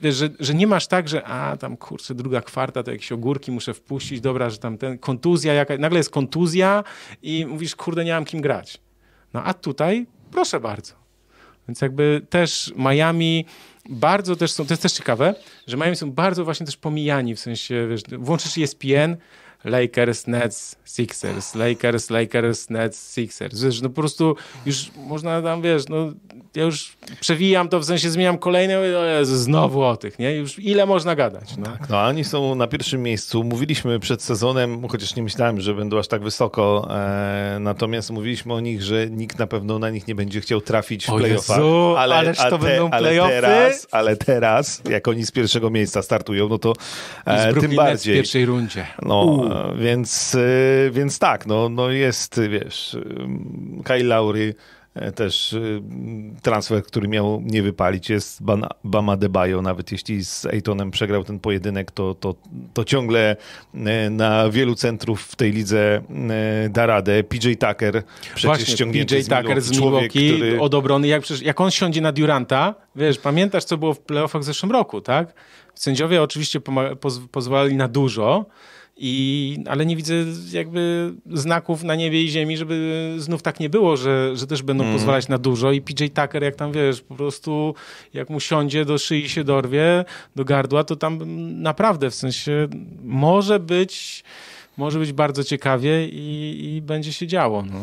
Wiesz, 0.01 0.15
że, 0.15 0.29
że 0.39 0.53
nie 0.53 0.67
masz 0.67 0.87
tak, 0.87 1.09
że 1.09 1.23
a 1.23 1.57
tam 1.57 1.77
kurczę, 1.77 2.15
druga 2.15 2.41
kwarta, 2.41 2.83
to 2.83 2.91
jakieś 2.91 3.11
ogórki 3.11 3.51
muszę 3.51 3.73
wpuścić, 3.73 4.21
dobra, 4.21 4.49
że 4.49 4.57
tam 4.57 4.77
ten 4.77 4.97
kontuzja, 4.97 5.53
jaka, 5.53 5.77
nagle 5.77 5.97
jest 5.97 6.09
kontuzja 6.09 6.83
i 7.21 7.45
mówisz, 7.45 7.75
kurde, 7.75 8.05
nie 8.05 8.13
mam 8.13 8.25
kim 8.25 8.41
grać. 8.41 8.81
No 9.33 9.43
a 9.43 9.53
tutaj, 9.53 10.05
proszę 10.31 10.59
bardzo. 10.59 10.93
Więc 11.67 11.81
jakby 11.81 12.21
też 12.29 12.73
Miami 12.75 13.45
bardzo 13.89 14.35
też 14.35 14.51
są, 14.51 14.65
to 14.65 14.73
jest 14.73 14.83
też 14.83 14.91
ciekawe, 14.91 15.35
że 15.67 15.77
Miami 15.77 15.95
są 15.95 16.11
bardzo 16.11 16.45
właśnie 16.45 16.65
też 16.65 16.77
pomijani, 16.77 17.35
w 17.35 17.39
sensie, 17.39 17.87
wiesz, 17.89 18.01
włączysz 18.17 18.57
ESPN, 18.57 19.17
Lakers, 19.63 20.27
Nets, 20.27 20.75
Sixers, 20.85 21.55
Lakers, 21.55 22.09
Lakers, 22.09 22.69
Nets, 22.69 23.13
Sixers. 23.13 23.63
Wiesz, 23.63 23.81
no 23.81 23.89
po 23.89 23.95
prostu 23.95 24.35
już 24.65 24.91
można 25.07 25.41
tam, 25.41 25.61
wiesz, 25.61 25.83
no 25.89 26.13
ja 26.55 26.63
już 26.63 26.97
przewijam 27.19 27.69
to, 27.69 27.79
w 27.79 27.85
sensie 27.85 28.09
zmieniam 28.09 28.37
kolejne, 28.37 28.79
o 28.79 29.05
Jezu, 29.05 29.37
znowu 29.37 29.81
o 29.81 29.97
tych, 29.97 30.19
nie? 30.19 30.35
Już 30.35 30.59
ile 30.59 30.85
można 30.85 31.15
gadać, 31.15 31.57
no. 31.57 31.65
Tak, 31.65 31.89
no 31.89 32.01
oni 32.03 32.23
są 32.23 32.55
na 32.55 32.67
pierwszym 32.67 33.03
miejscu. 33.03 33.43
Mówiliśmy 33.43 33.99
przed 33.99 34.21
sezonem, 34.21 34.87
chociaż 34.87 35.15
nie 35.15 35.23
myślałem, 35.23 35.61
że 35.61 35.73
będą 35.73 35.99
aż 35.99 36.07
tak 36.07 36.21
wysoko, 36.21 36.87
e, 36.91 37.57
natomiast 37.59 38.11
mówiliśmy 38.11 38.53
o 38.53 38.59
nich, 38.59 38.83
że 38.83 39.09
nikt 39.09 39.39
na 39.39 39.47
pewno 39.47 39.79
na 39.79 39.89
nich 39.89 40.07
nie 40.07 40.15
będzie 40.15 40.41
chciał 40.41 40.61
trafić 40.61 41.05
w 41.05 41.15
playoffach. 41.15 41.59
ale, 41.97 42.15
ależ 42.15 42.37
to 42.37 42.57
te, 42.57 42.57
będą 42.57 42.89
playoffy. 42.89 43.37
Ale 43.37 43.41
teraz, 43.41 43.87
ale 43.91 44.15
teraz, 44.15 44.81
jak 44.89 45.07
oni 45.07 45.25
z 45.25 45.31
pierwszego 45.31 45.69
miejsca 45.69 46.01
startują, 46.01 46.49
no 46.49 46.57
to 46.57 46.73
e, 47.25 47.53
tym 47.53 47.75
bardziej. 47.75 48.13
w 48.13 48.17
pierwszej 48.17 48.45
rundzie. 48.45 48.87
No, 49.01 49.46
więc, 49.79 50.35
e, 50.35 50.91
więc 50.91 51.19
tak, 51.19 51.45
no, 51.45 51.69
no 51.69 51.89
jest, 51.89 52.41
wiesz, 52.49 52.95
e, 52.95 53.83
Kyle 53.83 54.03
Lowry, 54.03 54.55
e, 54.95 55.11
też 55.11 55.55
transfer, 56.41 56.83
który 56.83 57.07
miał 57.07 57.41
nie 57.45 57.63
wypalić, 57.63 58.09
jest 58.09 58.43
Bama 58.83 59.17
Debajo. 59.17 59.61
Nawet 59.61 59.91
jeśli 59.91 60.25
z 60.25 60.45
Ejtonem 60.45 60.91
przegrał 60.91 61.23
ten 61.23 61.39
pojedynek, 61.39 61.91
to, 61.91 62.13
to, 62.15 62.35
to 62.73 62.83
ciągle 62.83 63.35
na 64.09 64.49
wielu 64.49 64.75
centrów 64.75 65.21
w 65.21 65.35
tej 65.35 65.51
lidze 65.51 66.01
da 66.69 66.85
radę. 66.85 67.23
PJ 67.23 67.53
Tucker 67.53 68.03
przecież 68.21 68.45
Właśnie, 68.45 68.65
ściągnięty 68.65 69.15
PJ 69.15 69.35
Tucker 69.35 69.61
z 69.61 69.71
Milwaukee 69.71 70.33
który... 70.33 70.61
od 70.61 70.73
obrony. 70.73 71.07
Jak, 71.07 71.21
przecież, 71.21 71.45
jak 71.45 71.61
on 71.61 71.71
siądzie 71.71 72.01
na 72.01 72.11
Duranta, 72.11 72.75
wiesz, 72.95 73.17
pamiętasz 73.17 73.63
co 73.63 73.77
było 73.77 73.93
w 73.93 73.99
playoffach 73.99 74.41
w 74.41 74.45
zeszłym 74.45 74.71
roku, 74.71 75.01
tak? 75.01 75.33
Sędziowie 75.75 76.21
oczywiście 76.21 76.59
poz 76.99 77.19
pozwalali 77.31 77.75
na 77.75 77.87
dużo, 77.87 78.45
i, 78.97 79.57
ale 79.69 79.85
nie 79.85 79.95
widzę 79.95 80.13
jakby 80.51 81.13
znaków 81.33 81.83
na 81.83 81.95
niebie 81.95 82.23
i 82.23 82.29
ziemi, 82.29 82.57
żeby 82.57 83.15
znów 83.17 83.41
tak 83.41 83.59
nie 83.59 83.69
było, 83.69 83.97
że, 83.97 84.37
że 84.37 84.47
też 84.47 84.61
będą 84.61 84.83
mm. 84.83 84.95
pozwalać 84.95 85.27
na 85.27 85.37
dużo 85.37 85.71
i 85.71 85.81
PJ 85.81 86.05
Tucker, 86.05 86.43
jak 86.43 86.55
tam 86.55 86.71
wiesz, 86.71 87.01
po 87.01 87.15
prostu 87.15 87.75
jak 88.13 88.29
mu 88.29 88.39
siądzie 88.39 88.85
do 88.85 88.97
szyi 88.97 89.29
się 89.29 89.43
dorwie, 89.43 90.05
do 90.35 90.45
gardła, 90.45 90.83
to 90.83 90.95
tam 90.95 91.19
naprawdę 91.61 92.09
w 92.09 92.15
sensie 92.15 92.67
może 93.03 93.59
być, 93.59 94.23
może 94.77 94.99
być 94.99 95.13
bardzo 95.13 95.43
ciekawie 95.43 96.07
i, 96.07 96.75
i 96.75 96.81
będzie 96.81 97.13
się 97.13 97.27
działo. 97.27 97.63
No. 97.71 97.79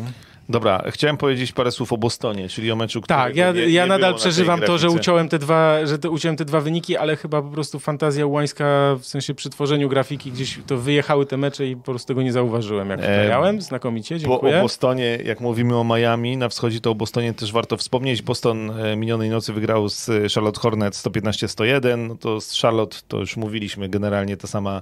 Dobra, 0.49 0.83
chciałem 0.89 1.17
powiedzieć 1.17 1.51
parę 1.51 1.71
słów 1.71 1.93
o 1.93 1.97
Bostonie, 1.97 2.49
czyli 2.49 2.71
o 2.71 2.75
meczu, 2.75 3.01
który. 3.01 3.17
Tak, 3.17 3.35
ja, 3.35 3.51
nie, 3.51 3.69
ja 3.69 3.85
nadal 3.85 4.15
przeżywam 4.15 4.61
to, 4.61 4.77
że 4.77 4.89
uciąłem 4.89 5.29
te 5.29 5.39
dwa, 5.39 5.85
że 5.85 5.99
te, 5.99 6.09
uciąłem 6.09 6.37
te 6.37 6.45
dwa 6.45 6.61
wyniki, 6.61 6.97
ale 6.97 7.15
chyba 7.15 7.41
po 7.41 7.49
prostu 7.49 7.79
fantazja 7.79 8.27
łańska, 8.27 8.95
w 8.99 9.05
sensie 9.05 9.33
przy 9.33 9.49
tworzeniu 9.49 9.89
grafiki 9.89 10.31
gdzieś 10.31 10.59
to 10.67 10.77
wyjechały 10.77 11.25
te 11.25 11.37
mecze 11.37 11.67
i 11.67 11.75
po 11.75 11.83
prostu 11.83 12.07
tego 12.07 12.21
nie 12.21 12.31
zauważyłem, 12.31 12.89
jak 12.89 12.99
wklejałem. 12.99 13.61
Znakomicie, 13.61 14.19
dziękuję. 14.19 14.53
Bo 14.53 14.59
o 14.59 14.61
Bostonie, 14.61 15.19
jak 15.25 15.39
mówimy 15.39 15.77
o 15.77 15.83
Miami 15.83 16.37
na 16.37 16.49
wschodzie, 16.49 16.81
to 16.81 16.91
o 16.91 16.95
Bostonie 16.95 17.33
też 17.33 17.51
warto 17.51 17.77
wspomnieć. 17.77 18.21
Boston 18.21 18.71
e, 18.79 18.95
minionej 18.95 19.29
nocy 19.29 19.53
wygrał 19.53 19.89
z 19.89 20.09
Charlotte 20.33 20.59
Hornets 20.59 21.05
115-1. 21.05 22.07
No 22.07 22.15
to 22.15 22.41
z 22.41 22.61
Charlotte 22.61 22.97
to 23.07 23.17
już 23.17 23.37
mówiliśmy, 23.37 23.89
generalnie 23.89 24.37
ta 24.37 24.47
sama 24.47 24.81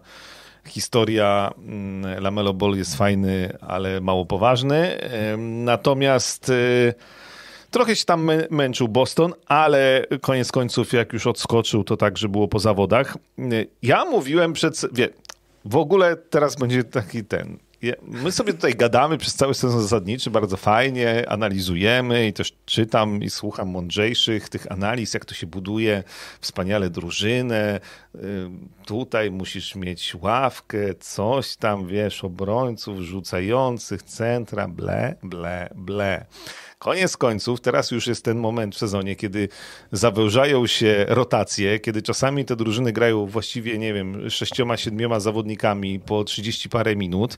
historia 0.68 1.52
mm, 1.58 2.24
Lamelo 2.24 2.54
Ball 2.54 2.76
jest 2.76 2.96
fajny, 2.96 3.58
ale 3.62 4.02
mało 4.02 4.26
poważny. 4.26 4.98
Natomiast 5.38 6.50
y, 6.50 6.94
trochę 7.72 7.96
się 7.96 8.06
tam 8.06 8.32
męczył 8.50 8.88
Boston, 8.88 9.34
ale 9.48 10.06
koniec 10.22 10.52
końców, 10.52 10.94
jak 10.94 11.14
już 11.14 11.28
odskoczył, 11.28 11.84
to 11.84 11.98
także 11.98 12.30
było 12.30 12.48
po 12.48 12.60
zawodach. 12.60 13.18
Y, 13.40 13.68
ja 13.82 14.06
mówiłem 14.06 14.54
przed. 14.54 14.82
Wie, 14.94 15.10
w 15.66 15.76
ogóle 15.76 16.16
teraz 16.16 16.56
będzie 16.56 16.84
taki 16.84 17.24
ten 17.24 17.58
my 18.02 18.32
sobie 18.32 18.54
tutaj 18.54 18.76
gadamy 18.76 19.18
przez 19.18 19.36
cały 19.36 19.54
sezon 19.54 19.82
zasadniczy, 19.82 20.32
bardzo 20.32 20.58
fajnie, 20.58 21.30
analizujemy 21.30 22.28
i 22.28 22.34
też 22.34 22.54
czytam 22.66 23.24
i 23.24 23.30
słucham 23.30 23.70
mądrzejszych 23.70 24.50
tych 24.50 24.72
analiz, 24.72 25.14
jak 25.14 25.26
to 25.26 25.34
się 25.34 25.48
buduje 25.48 26.04
wspaniale 26.42 26.90
drużynę. 26.90 27.80
Tutaj 28.86 29.32
musisz 29.32 29.76
mieć 29.76 30.16
ławkę, 30.16 30.94
coś 31.00 31.56
tam, 31.56 31.88
wiesz, 31.88 32.24
obrońców 32.24 33.00
rzucających, 33.00 34.04
centra, 34.04 34.68
ble, 34.68 35.16
ble, 35.24 35.70
ble. 35.76 36.26
Koniec 36.84 37.18
końców, 37.18 37.62
teraz 37.62 37.92
już 37.92 38.08
jest 38.08 38.26
ten 38.26 38.38
moment 38.38 38.76
w 38.76 38.78
sezonie, 38.78 39.16
kiedy 39.16 39.50
zawężają 39.92 40.68
się 40.68 41.06
rotacje, 41.08 41.80
kiedy 41.80 42.02
czasami 42.02 42.46
te 42.46 42.56
drużyny 42.56 42.92
grają 42.92 43.26
właściwie, 43.26 43.78
nie 43.78 43.94
wiem, 43.94 44.30
sześcioma, 44.30 44.78
siedmioma 44.78 45.20
zawodnikami 45.20 46.00
po 46.00 46.24
30 46.24 46.70
parę 46.70 46.96
minut. 46.96 47.38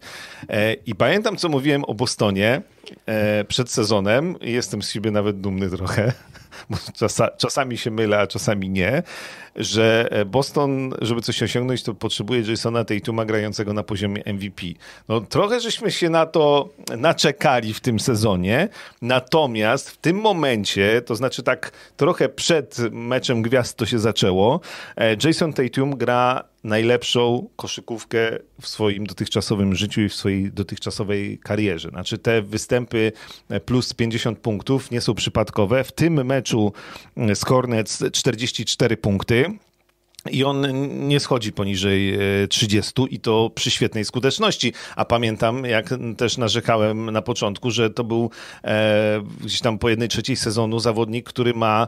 E, 0.50 0.74
I 0.74 0.96
pamiętam, 0.96 1.38
co 1.38 1.50
mówiłem 1.50 1.84
o 1.84 1.94
Bostonie 1.94 2.62
e, 3.06 3.44
przed 3.44 3.72
sezonem. 3.72 4.36
Jestem 4.42 4.82
z 4.82 4.92
siebie 4.92 5.12
nawet 5.12 5.42
dumny 5.42 5.70
trochę, 5.70 6.14
bo 6.70 6.78
czasami 7.38 7.78
się 7.78 7.92
mylę, 7.92 8.20
a 8.20 8.28
czasami 8.28 8.70
nie 8.70 9.04
że 9.56 10.08
e, 10.12 10.26
Boston, 10.26 10.94
żeby 11.02 11.22
coś 11.22 11.44
osiągnąć, 11.44 11.84
to 11.84 11.94
potrzebuje 11.94 12.42
Jasona 12.42 12.86
Tatuma 12.86 13.26
grającego 13.26 13.74
na 13.74 13.84
poziomie 13.84 14.24
MVP. 14.26 14.62
No 15.08 15.22
trochę 15.22 15.60
żeśmy 15.60 15.92
się 15.92 16.10
na 16.10 16.26
to 16.26 16.70
naczekali 16.98 17.74
w 17.74 17.80
tym 17.80 18.00
sezonie, 18.00 18.70
natomiast 19.02 19.90
w 19.90 19.98
tym 19.98 20.18
momencie, 20.18 21.02
to 21.02 21.16
znaczy 21.16 21.44
tak 21.44 21.72
trochę 21.98 22.30
przed 22.30 22.78
meczem 22.92 23.42
gwiazd 23.42 23.78
to 23.78 23.86
się 23.86 24.00
zaczęło, 24.00 24.60
e, 24.98 25.16
Jason 25.24 25.54
Tatum 25.54 25.98
gra 25.98 26.44
najlepszą 26.66 27.48
koszykówkę 27.56 28.18
w 28.62 28.68
swoim 28.68 29.06
dotychczasowym 29.06 29.76
życiu 29.76 30.02
i 30.02 30.10
w 30.10 30.14
swojej 30.14 30.52
dotychczasowej 30.52 31.40
karierze. 31.40 31.90
Znaczy 31.90 32.18
te 32.18 32.42
występy 32.42 33.12
e, 33.50 33.60
plus 33.60 33.94
50 33.94 34.40
punktów 34.40 34.92
nie 34.92 35.02
są 35.02 35.14
przypadkowe. 35.14 35.84
W 35.84 35.92
tym 35.92 36.26
meczu 36.26 36.74
z 37.36 37.46
Hornets 37.46 38.04
44 38.12 38.98
punkty. 38.98 39.45
I 40.32 40.44
on 40.44 40.66
nie 41.08 41.20
schodzi 41.20 41.52
poniżej 41.52 42.18
30 42.50 42.92
e, 43.02 43.06
i 43.10 43.20
to 43.20 43.52
przy 43.56 43.72
świetnej 43.72 44.06
skuteczności. 44.06 44.74
A 44.96 45.06
pamiętam, 45.06 45.66
jak 45.66 45.90
też 46.18 46.38
narzekałem 46.38 47.12
na 47.12 47.22
początku, 47.22 47.72
że 47.72 47.90
to 47.90 48.04
był 48.04 48.30
e, 48.64 49.22
gdzieś 49.42 49.60
tam 49.60 49.80
po 49.80 49.90
jednej 49.90 50.10
trzeciej 50.10 50.36
sezonu 50.36 50.80
zawodnik, 50.80 51.30
który 51.30 51.54
ma 51.54 51.88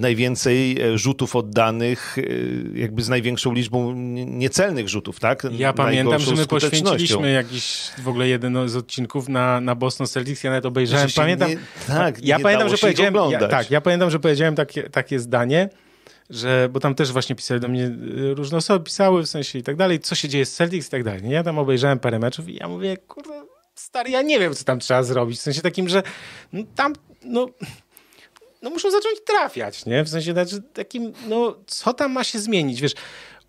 najwięcej 0.00 0.80
e, 0.80 0.98
rzutów 0.98 1.36
oddanych, 1.36 2.16
e, 2.18 2.78
jakby 2.78 3.02
z 3.02 3.08
największą 3.08 3.52
liczbą 3.52 3.94
niecelnych 4.26 4.88
rzutów, 4.88 5.20
tak? 5.20 5.46
Ja 5.52 5.72
pamiętam, 5.72 6.20
że 6.20 6.34
my 6.34 6.46
poświęciliśmy 6.46 7.32
jakiś 7.32 7.90
w 7.98 8.08
ogóle 8.08 8.28
jeden 8.28 8.68
z 8.68 8.76
odcinków 8.76 9.28
na, 9.28 9.60
na 9.60 9.74
Boston 9.74 10.06
Celtics, 10.06 10.44
ja 10.44 10.50
nawet 10.50 10.66
obejrzałem. 10.66 11.08
Pamiętam, 11.16 11.50
nie, 11.50 11.58
tak, 11.86 12.24
ja 12.24 12.38
pamiętam, 12.38 12.68
że 12.68 12.78
powiedziałem, 12.78 13.14
ja, 13.30 13.48
tak, 13.48 13.70
ja 13.70 13.80
pamiętam, 13.80 14.10
że 14.10 14.18
powiedziałem 14.18 14.54
takie, 14.54 14.82
takie 14.82 15.18
zdanie, 15.18 15.68
że, 16.30 16.68
bo 16.72 16.80
tam 16.80 16.94
też 16.94 17.12
właśnie 17.12 17.36
pisali 17.36 17.60
do 17.60 17.68
mnie, 17.68 17.84
y, 17.84 18.34
różne 18.34 18.58
osoby 18.58 18.84
pisały 18.84 19.22
w 19.22 19.28
sensie 19.28 19.58
i 19.58 19.62
tak 19.62 19.76
dalej, 19.76 20.00
co 20.00 20.14
się 20.14 20.28
dzieje 20.28 20.46
z 20.46 20.54
Celtics 20.54 20.88
i 20.88 20.90
tak 20.90 21.04
dalej. 21.04 21.22
Ja 21.30 21.42
tam 21.42 21.58
obejrzałem 21.58 21.98
parę 21.98 22.18
meczów 22.18 22.48
i 22.48 22.54
ja 22.54 22.68
mówię, 22.68 22.96
kurde, 22.96 23.42
stary, 23.74 24.10
ja 24.10 24.22
nie 24.22 24.40
wiem, 24.40 24.54
co 24.54 24.64
tam 24.64 24.80
trzeba 24.80 25.02
zrobić. 25.02 25.38
W 25.38 25.42
sensie 25.42 25.60
takim, 25.60 25.88
że 25.88 26.02
no, 26.52 26.62
tam, 26.74 26.92
no, 27.24 27.46
no 28.62 28.70
muszą 28.70 28.90
zacząć 28.90 29.20
trafiać, 29.26 29.86
nie? 29.86 30.04
W 30.04 30.08
sensie 30.08 30.32
znaczy, 30.32 30.62
takim, 30.62 31.12
no, 31.28 31.56
co 31.66 31.94
tam 31.94 32.12
ma 32.12 32.24
się 32.24 32.38
zmienić? 32.38 32.80
Wiesz, 32.80 32.94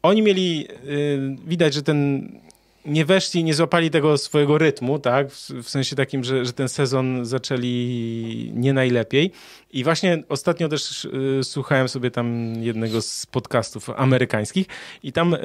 oni 0.03 0.21
mieli, 0.21 0.59
yy, 0.59 1.35
widać, 1.45 1.73
że 1.73 1.83
ten 1.83 2.29
nie 2.85 3.05
weszli, 3.05 3.43
nie 3.43 3.53
złapali 3.53 3.89
tego 3.89 4.17
swojego 4.17 4.57
rytmu, 4.57 4.99
tak? 4.99 5.31
W, 5.31 5.49
w, 5.49 5.69
sensie 5.69 5.95
takim, 5.95 6.23
że, 6.23 6.45
że 6.45 6.53
ten 6.53 6.69
sezon 6.69 7.25
zaczęli 7.25 8.51
nie 8.55 8.73
najlepiej. 8.73 9.31
I 9.71 9.83
właśnie 9.83 10.23
ostatnio 10.29 10.69
też 10.69 11.05
y, 11.05 11.39
słuchałem 11.43 11.89
sobie 11.89 12.11
tam 12.11 12.53
jednego 12.63 13.01
z 13.01 13.25
podcastów 13.25 13.89
amerykańskich 13.89 14.67
i 15.03 15.11
tam 15.11 15.33
y, 15.33 15.39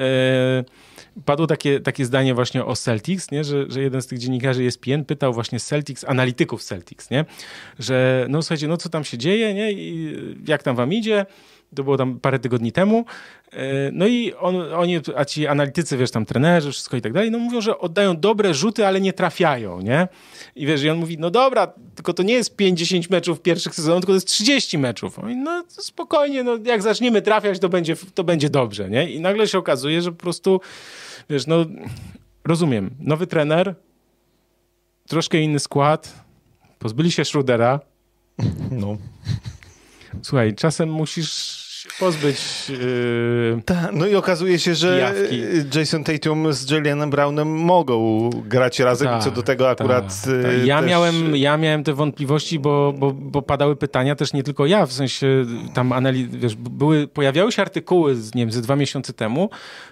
padło 1.25 1.47
takie, 1.47 1.79
takie 1.79 2.05
zdanie 2.05 2.33
właśnie 2.33 2.65
o 2.65 2.75
Celtics, 2.75 3.31
nie? 3.31 3.43
Że, 3.43 3.65
że 3.71 3.81
jeden 3.81 4.01
z 4.01 4.07
tych 4.07 4.19
dziennikarzy 4.19 4.63
ESPN 4.63 5.05
pytał 5.05 5.33
właśnie 5.33 5.59
Celtics, 5.59 6.03
analityków 6.03 6.63
Celtics, 6.63 7.09
nie? 7.09 7.25
Że 7.79 8.25
no 8.29 8.41
słuchajcie, 8.41 8.67
no 8.67 8.77
co 8.77 8.89
tam 8.89 9.03
się 9.03 9.17
dzieje, 9.17 9.53
nie? 9.53 9.71
I 9.71 10.15
jak 10.47 10.63
tam 10.63 10.75
wam 10.75 10.93
idzie? 10.93 11.25
To 11.75 11.83
było 11.83 11.97
tam 11.97 12.19
parę 12.19 12.39
tygodni 12.39 12.71
temu. 12.71 13.05
E, 13.53 13.91
no 13.91 14.07
i 14.07 14.33
on, 14.33 14.73
oni, 14.73 14.99
a 15.15 15.25
ci 15.25 15.47
analitycy, 15.47 15.97
wiesz, 15.97 16.11
tam 16.11 16.25
trenerzy, 16.25 16.71
wszystko 16.71 16.97
i 16.97 17.01
tak 17.01 17.13
dalej, 17.13 17.31
no 17.31 17.39
mówią, 17.39 17.61
że 17.61 17.79
oddają 17.79 18.17
dobre 18.17 18.53
rzuty, 18.53 18.87
ale 18.87 19.01
nie 19.01 19.13
trafiają, 19.13 19.81
nie? 19.81 20.07
I 20.55 20.65
wiesz, 20.65 20.83
i 20.83 20.89
on 20.89 20.97
mówi, 20.97 21.17
no 21.19 21.31
dobra, 21.31 21.73
tylko 21.95 22.13
to 22.13 22.23
nie 22.23 22.33
jest 22.33 22.55
50 22.55 23.09
meczów 23.09 23.41
pierwszych 23.41 23.75
sezonów, 23.75 24.01
tylko 24.01 24.11
to 24.11 24.15
jest 24.15 24.27
30 24.27 24.77
meczów. 24.77 25.17
Mówi, 25.17 25.35
no 25.35 25.63
spokojnie, 25.67 26.43
no 26.43 26.57
jak 26.65 26.81
zaczniemy 26.81 27.21
trafiać, 27.21 27.59
to 27.59 27.69
będzie, 27.69 27.95
to 28.13 28.23
będzie 28.23 28.49
dobrze, 28.49 28.89
nie? 28.89 29.11
I 29.11 29.19
nagle 29.19 29.47
się 29.47 29.57
okazuje, 29.57 30.01
że 30.01 30.11
po 30.11 30.17
prostu, 30.17 30.61
wiesz, 31.29 31.47
no 31.47 31.65
rozumiem, 32.45 32.95
nowy 32.99 33.27
trener, 33.27 33.75
troszkę 35.07 35.41
inny 35.41 35.59
skład, 35.59 36.25
pozbyli 36.79 37.11
się 37.11 37.25
Schrudera. 37.25 37.79
No. 38.71 38.97
Słuchaj, 40.21 40.55
czasem 40.55 40.91
musisz 40.91 41.64
pozbyć. 41.99 42.69
Yy, 42.69 43.61
Ta, 43.65 43.89
no 43.93 44.07
i 44.07 44.15
okazuje 44.15 44.59
się, 44.59 44.75
że 44.75 44.95
pijawki. 44.95 45.43
Jason 45.79 46.03
Tatum 46.03 46.53
z 46.53 46.71
Jalen 46.71 47.09
Brownem 47.09 47.47
mogą 47.47 48.29
grać 48.29 48.79
razem 48.79 49.07
ta, 49.07 49.19
co 49.19 49.31
do 49.31 49.43
tego 49.43 49.69
akurat. 49.69 50.21
Ta, 50.21 50.31
ta. 50.31 50.53
Ja, 50.53 50.79
też... 50.79 50.89
miałem, 50.89 51.35
ja 51.35 51.57
miałem 51.57 51.83
te 51.83 51.93
wątpliwości, 51.93 52.59
bo, 52.59 52.93
bo, 52.97 53.11
bo 53.11 53.41
padały 53.41 53.75
pytania 53.75 54.15
też 54.15 54.33
nie 54.33 54.43
tylko 54.43 54.65
ja, 54.65 54.85
w 54.85 54.93
sensie 54.93 55.45
tam 55.73 55.91
analiz, 55.91 56.27
wiesz, 56.31 56.55
były, 56.55 57.07
pojawiały 57.07 57.51
się 57.51 57.61
artykuły, 57.61 58.15
nie 58.35 58.41
wiem, 58.41 58.51
ze 58.51 58.61
dwa 58.61 58.75
miesiące 58.75 59.13
temu, 59.13 59.49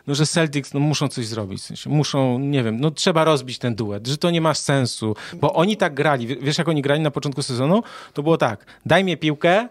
no, 0.08 0.16
że 0.16 0.26
Celtics 0.26 0.74
no, 0.74 0.80
muszą 0.80 1.08
coś 1.08 1.26
zrobić, 1.26 1.62
w 1.62 1.66
sensie 1.66 1.90
muszą, 1.90 2.40
nie 2.40 2.64
wiem, 2.64 2.80
no 2.80 2.92
trzeba 2.92 3.24
rozbić 3.24 3.60
ten 3.60 3.76
duet, 3.76 4.08
że 4.08 4.18
to 4.18 4.32
nie 4.32 4.42
ma 4.42 4.54
sensu, 4.54 5.16
bo 5.34 5.54
oni 5.54 5.78
tak 5.78 5.94
grali, 5.94 6.28
wiesz 6.28 6.58
jak 6.58 6.68
oni 6.68 6.82
grali 6.82 7.02
na 7.02 7.12
początku 7.12 7.42
sezonu? 7.42 7.84
To 8.14 8.24
było 8.24 8.38
tak, 8.38 8.66
daj 8.86 9.04
mi 9.04 9.18
piłkę, 9.18 9.68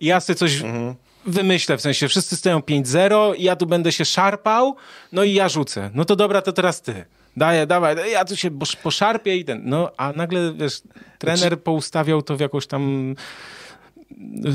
i 0.00 0.06
ja 0.06 0.20
sobie 0.20 0.36
coś 0.36 0.62
mhm. 0.62 0.94
Wymyślę, 1.26 1.76
w 1.76 1.80
sensie 1.80 2.08
wszyscy 2.08 2.36
stoją 2.36 2.58
5-0 2.58 3.34
i 3.36 3.42
ja 3.42 3.56
tu 3.56 3.66
będę 3.66 3.92
się 3.92 4.04
szarpał, 4.04 4.76
no 5.12 5.24
i 5.24 5.34
ja 5.34 5.48
rzucę. 5.48 5.90
No 5.94 6.04
to 6.04 6.16
dobra, 6.16 6.42
to 6.42 6.52
teraz 6.52 6.82
ty. 6.82 7.04
Daję, 7.36 7.66
dawaj, 7.66 7.96
ja 8.12 8.24
tu 8.24 8.36
się 8.36 8.50
poszarpię 8.82 9.36
i 9.36 9.44
ten. 9.44 9.62
No, 9.64 9.90
a 9.96 10.12
nagle, 10.12 10.52
wiesz, 10.54 10.82
trener 11.18 11.38
znaczy- 11.38 11.56
poustawiał 11.56 12.22
to 12.22 12.36
w 12.36 12.40
jakąś 12.40 12.66
tam 12.66 13.14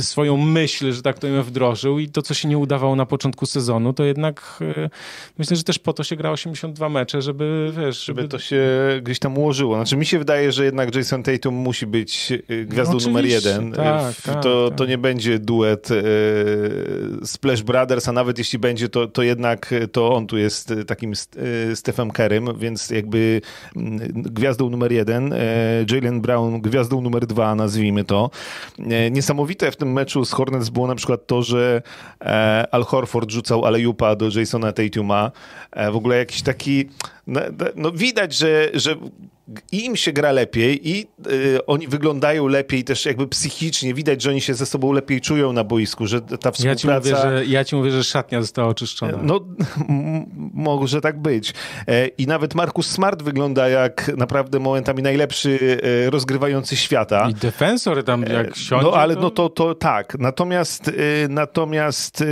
swoją 0.02 0.38
myśl, 0.38 0.91
że 0.91 1.02
tak 1.02 1.20
to 1.20 1.28
ją 1.28 1.43
wdrożył 1.43 1.99
i 1.99 2.10
to, 2.10 2.22
co 2.22 2.34
się 2.34 2.47
nie 2.47 2.58
udawało 2.58 2.95
na 2.95 3.06
początku 3.06 3.45
sezonu, 3.45 3.93
to 3.93 4.04
jednak 4.04 4.60
e, 4.62 4.89
myślę, 5.38 5.56
że 5.56 5.64
też 5.64 5.80
po 5.80 5.93
to 5.93 6.04
się 6.04 6.16
gra 6.16 6.32
82 6.32 6.89
mecze, 6.89 7.22
żeby, 7.22 7.72
wiesz... 7.78 8.06
Żeby, 8.06 8.22
żeby 8.22 8.28
to 8.28 8.39
się 8.39 8.62
gdzieś 9.04 9.20
tam 9.20 9.38
ułożyło. 9.38 9.76
Znaczy 9.76 9.97
mi 9.97 10.06
się 10.06 10.20
wydaje, 10.20 10.52
że 10.52 10.66
jednak 10.66 10.95
Jason 10.95 11.24
Tatum 11.24 11.56
musi 11.56 11.88
być 11.88 12.32
e, 12.32 12.66
gwiazdą 12.66 12.97
no, 12.97 13.08
numer 13.08 13.26
jeden. 13.26 13.72
Tak, 13.72 14.22
tak, 14.22 14.43
to, 14.43 14.70
tak. 14.70 14.78
to 14.78 14.86
nie 14.86 14.97
będzie 14.97 15.39
duet 15.39 15.89
e, 15.91 15.95
Splash 17.26 17.64
Brothers, 17.64 18.08
a 18.08 18.12
nawet 18.12 18.38
jeśli 18.38 18.60
będzie, 18.60 18.89
to, 18.89 19.08
to 19.08 19.24
jednak 19.24 19.74
to 19.91 20.14
on 20.14 20.28
tu 20.28 20.38
jest 20.38 20.74
takim 20.88 21.14
Stephen 21.76 22.12
Kerem, 22.12 22.47
więc 22.58 22.89
jakby 22.89 23.41
mm, 23.76 23.99
gwiazdą 24.16 24.70
numer 24.70 24.91
jeden, 24.91 25.34
Jalen 25.91 26.22
Brown 26.22 26.62
gwiazdą 26.62 27.02
numer 27.02 27.26
dwa, 27.26 27.56
nazwijmy 27.56 28.04
to. 28.04 28.30
Niesamowite 29.12 29.40
niesamowite 29.41 29.71
w 29.71 29.75
tym 29.75 29.93
meczu 29.93 30.25
z 30.25 30.31
Hornets 30.31 30.69
było 30.69 30.87
na 30.87 30.95
przykład 30.95 31.27
to, 31.27 31.43
że 31.43 31.81
e, 32.21 32.67
Al 32.71 32.83
Horford 32.83 33.31
rzucał 33.31 33.65
alejupa 33.65 34.15
do 34.15 34.29
Jasona 34.35 34.71
Tatuma. 34.71 35.31
E, 35.71 35.91
w 35.91 35.95
ogóle 35.95 36.17
jakiś 36.17 36.41
taki... 36.41 36.89
No, 37.32 37.41
no 37.75 37.91
widać, 37.91 38.34
że, 38.34 38.69
że 38.73 38.95
i 39.71 39.86
im 39.86 39.95
się 39.95 40.13
gra 40.13 40.32
lepiej 40.32 40.89
i 40.89 41.07
y, 41.32 41.65
oni 41.65 41.88
wyglądają 41.88 42.47
lepiej 42.47 42.84
też 42.84 43.05
jakby 43.05 43.27
psychicznie. 43.27 43.93
Widać, 43.93 44.21
że 44.21 44.29
oni 44.29 44.41
się 44.41 44.53
ze 44.53 44.65
sobą 44.65 44.91
lepiej 44.91 45.21
czują 45.21 45.53
na 45.53 45.63
boisku, 45.63 46.07
że 46.07 46.21
ta 46.21 46.51
współpraca... 46.51 46.67
Ja 46.67 46.75
ci 46.75 46.88
mówię, 46.88 47.15
że, 47.21 47.45
ja 47.45 47.63
ci 47.63 47.75
mówię, 47.75 47.91
że 47.91 48.03
szatnia 48.03 48.41
została 48.41 48.67
oczyszczona. 48.67 49.17
No, 49.21 49.39
może 50.53 51.01
tak 51.01 51.19
być. 51.19 51.53
E, 51.88 52.07
I 52.07 52.27
nawet 52.27 52.55
Markus 52.55 52.88
Smart 52.88 53.21
wygląda 53.21 53.69
jak 53.69 54.11
naprawdę 54.17 54.59
momentami 54.59 55.03
najlepszy 55.03 55.79
e, 55.84 56.09
rozgrywający 56.09 56.75
świata. 56.75 57.29
I 57.29 57.34
defensor 57.34 58.03
tam 58.03 58.21
jak 58.21 58.51
e, 58.51 58.55
siądzie. 58.55 58.86
No, 58.86 58.93
ale 58.93 59.15
to... 59.15 59.21
no 59.21 59.29
to, 59.29 59.49
to 59.49 59.75
tak. 59.75 60.19
Natomiast 60.19 60.88
e, 60.88 60.91
natomiast 61.29 62.21
e, 62.21 62.25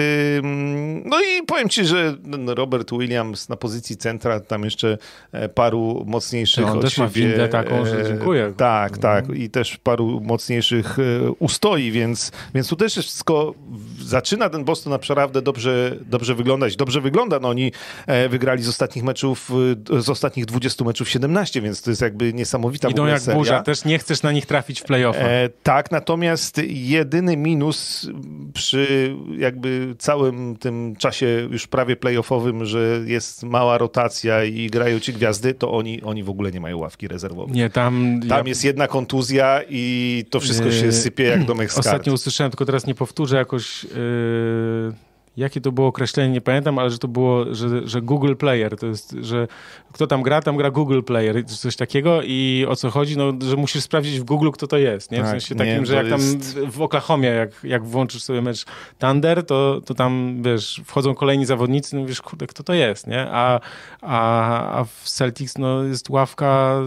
no 1.06 1.20
i 1.22 1.46
powiem 1.46 1.70
ci, 1.70 1.86
że 1.86 2.16
Robert 2.48 2.92
Williams 2.92 3.50
na 3.50 3.56
pozycji 3.56 3.98
centra, 3.98 4.40
tam 4.40 4.64
jeszcze 4.64 4.89
e, 5.32 5.50
paru 5.50 6.04
mocniejszych 6.08 6.66
no, 6.66 6.80
od 6.80 6.92
siebie 6.92 7.10
windę 7.10 7.48
taką, 7.48 7.86
że 7.86 8.04
dziękuję. 8.08 8.54
Tak, 8.58 8.98
tak. 8.98 9.26
I 9.30 9.50
też 9.50 9.78
paru 9.78 10.22
mocniejszych 10.22 11.00
e, 11.00 11.32
ustoi, 11.32 11.92
więc, 11.92 12.32
więc 12.54 12.68
tu 12.68 12.76
też 12.76 12.94
wszystko 12.94 13.54
zaczyna 14.02 14.50
ten 14.50 14.64
Boston 14.64 14.92
naprawdę 14.92 15.42
dobrze, 15.42 15.96
dobrze 16.06 16.36
wyglądać. 16.36 16.76
Dobrze 16.76 17.02
wygląda. 17.02 17.40
No 17.40 17.50
oni 17.50 17.72
e, 18.08 18.30
wygrali 18.30 18.64
z 18.64 18.70
ostatnich 18.70 19.04
meczów, 19.06 19.52
e, 19.96 20.02
z 20.02 20.10
ostatnich 20.10 20.46
20 20.46 20.86
meczów 20.86 21.10
17, 21.10 21.62
więc 21.62 21.82
to 21.82 21.92
jest 21.92 22.02
jakby 22.02 22.34
niesamowita 22.34 22.90
Idą 22.90 23.06
jak 23.06 23.22
seria. 23.22 23.38
burza, 23.38 23.64
też 23.64 23.86
nie 23.86 24.00
chcesz 24.00 24.24
na 24.24 24.32
nich 24.32 24.46
trafić 24.46 24.82
w 24.82 24.84
playoffach. 24.84 25.24
E, 25.24 25.50
tak, 25.64 25.92
natomiast 25.92 26.62
jedyny 26.68 27.38
minus 27.38 28.08
przy 28.54 29.16
jakby 29.38 29.96
całym 29.98 30.56
tym 30.58 30.96
czasie 30.96 31.48
już 31.52 31.68
prawie 31.68 31.96
playoffowym, 31.96 32.66
że 32.66 33.02
jest 33.06 33.44
mała 33.44 33.78
rotacja 33.78 34.44
i 34.44 34.69
grają 34.70 35.00
ci 35.00 35.14
gwiazdy, 35.14 35.54
to 35.54 35.72
oni, 35.72 36.02
oni 36.02 36.24
w 36.24 36.30
ogóle 36.30 36.52
nie 36.52 36.60
mają 36.60 36.78
ławki 36.78 37.08
rezerwowej. 37.08 37.56
Nie, 37.56 37.70
tam... 37.70 38.20
Tam 38.30 38.46
ja... 38.46 38.50
jest 38.50 38.64
jedna 38.64 38.88
kontuzja 38.88 39.62
i 39.70 40.26
to 40.30 40.40
wszystko 40.40 40.72
się 40.72 40.92
sypie 40.92 41.24
jak 41.24 41.46
domek 41.46 41.72
z 41.72 41.78
Ostatnio 41.78 42.14
usłyszałem, 42.14 42.52
tylko 42.52 42.66
teraz 42.66 42.88
nie 42.88 42.96
powtórzę 42.96 43.38
jakoś 43.38 43.84
Yy, 43.84 45.09
jakie 45.40 45.62
to 45.62 45.72
było 45.72 45.88
określenie, 45.88 46.34
nie 46.34 46.42
pamiętam, 46.42 46.80
ale 46.80 46.90
że 46.90 46.98
to 46.98 47.08
było, 47.08 47.56
że, 47.56 47.88
że 47.88 48.02
Google 48.02 48.36
Player, 48.36 48.78
to 48.78 48.86
jest, 48.88 49.16
że 49.22 49.48
kto 49.94 50.08
tam 50.08 50.24
gra, 50.24 50.42
tam 50.42 50.58
gra 50.58 50.72
Google 50.72 51.02
Player, 51.02 51.46
coś 51.46 51.76
takiego 51.76 52.22
i 52.22 52.66
o 52.70 52.76
co 52.76 52.90
chodzi, 52.90 53.18
no, 53.18 53.34
że 53.50 53.56
musisz 53.56 53.84
sprawdzić 53.84 54.20
w 54.20 54.24
Google, 54.24 54.50
kto 54.52 54.68
to 54.68 54.78
jest, 54.78 55.12
nie? 55.12 55.18
W 55.18 55.22
tak, 55.22 55.32
sensie 55.32 55.56
takim, 55.56 55.80
nie, 55.80 55.86
że 55.86 55.96
jak 55.96 56.08
jest... 56.08 56.56
tam 56.56 56.72
w 56.72 56.82
Oklahomie, 56.82 57.28
jak, 57.28 57.64
jak 57.64 57.86
włączysz 57.86 58.24
sobie 58.24 58.42
mecz 58.42 58.66
Thunder, 59.00 59.46
to, 59.46 59.82
to 59.86 59.94
tam, 59.94 60.42
wiesz, 60.46 60.82
wchodzą 60.86 61.16
kolejni 61.16 61.46
zawodnicy, 61.46 61.96
no 61.96 62.06
wiesz, 62.06 62.22
kurde, 62.22 62.48
kto 62.48 62.64
to 62.64 62.74
jest, 62.74 63.08
nie? 63.08 63.28
A, 63.32 63.60
a, 64.02 64.80
a 64.80 64.84
w 64.84 65.10
Celtics, 65.10 65.58
no, 65.58 65.84
jest 65.84 66.10
ławka 66.10 66.82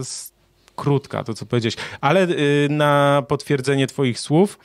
krótka, 0.75 1.23
to 1.23 1.33
co 1.33 1.45
powiedziałeś. 1.45 1.75
Ale 2.01 2.27
y, 2.27 2.67
na 2.69 3.23
potwierdzenie 3.27 3.87
twoich 3.87 4.19
słów, 4.19 4.59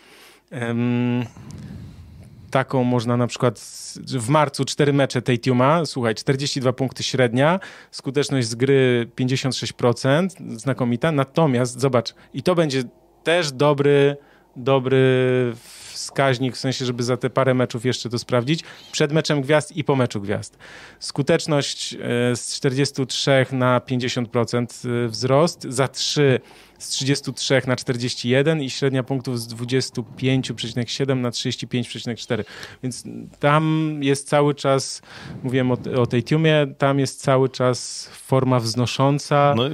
taką 2.50 2.84
można 2.84 3.16
na 3.16 3.26
przykład 3.26 3.60
w 4.06 4.28
marcu 4.28 4.64
cztery 4.64 4.92
mecze 4.92 5.22
tej 5.22 5.38
Tatuma, 5.38 5.86
słuchaj, 5.86 6.14
42 6.14 6.72
punkty 6.72 7.02
średnia, 7.02 7.60
skuteczność 7.90 8.48
z 8.48 8.54
gry 8.54 9.10
56%, 9.20 10.28
znakomita, 10.58 11.12
natomiast 11.12 11.80
zobacz, 11.80 12.14
i 12.34 12.42
to 12.42 12.54
będzie 12.54 12.82
też 13.24 13.52
dobry, 13.52 14.16
dobry 14.56 15.52
wskaźnik, 15.92 16.56
w 16.56 16.58
sensie, 16.58 16.84
żeby 16.84 17.02
za 17.02 17.16
te 17.16 17.30
parę 17.30 17.54
meczów 17.54 17.84
jeszcze 17.84 18.08
to 18.08 18.18
sprawdzić, 18.18 18.64
przed 18.92 19.12
meczem 19.12 19.40
gwiazd 19.40 19.76
i 19.76 19.84
po 19.84 19.96
meczu 19.96 20.20
gwiazd. 20.20 20.58
Skuteczność 21.00 21.94
e, 21.94 21.98
z 22.36 22.56
43 22.56 23.46
na 23.52 23.80
50% 23.80 24.88
e, 24.88 25.08
wzrost, 25.08 25.62
za 25.68 25.88
3 25.88 26.40
z 26.78 26.88
33 26.88 27.62
na 27.66 27.76
41 27.76 28.62
i 28.62 28.70
średnia 28.70 29.02
punktów 29.02 29.40
z 29.40 29.54
25,7 29.54 31.16
na 31.16 31.30
35,4. 31.30 32.44
Więc 32.82 33.04
tam 33.40 33.94
jest 34.02 34.28
cały 34.28 34.54
czas, 34.54 35.02
mówiłem 35.42 35.70
o, 35.70 35.76
o 35.96 36.06
tej 36.06 36.22
tiumie, 36.22 36.66
tam 36.78 36.98
jest 36.98 37.20
cały 37.20 37.48
czas 37.48 38.08
forma 38.12 38.60
wznosząca. 38.60 39.54
No, 39.56 39.64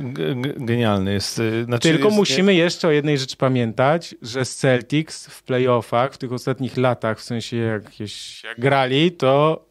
genialny 0.56 1.12
jest. 1.12 1.38
Y, 1.38 1.64
znaczy 1.64 1.88
Tylko 1.88 2.04
jest, 2.04 2.16
musimy 2.16 2.54
jeszcze 2.54 2.88
o 2.88 2.90
jednej 2.90 3.18
rzeczy 3.18 3.36
pamiętać, 3.36 4.14
że 4.22 4.44
Celtics 4.44 5.26
w 5.26 5.42
playoffach 5.42 6.14
w 6.14 6.18
tych 6.18 6.32
ostatnich 6.32 6.76
latach, 6.76 7.18
w 7.18 7.22
sensie 7.22 7.56
jak, 7.56 8.00
jak 8.00 8.60
grali, 8.60 9.12
to 9.12 9.64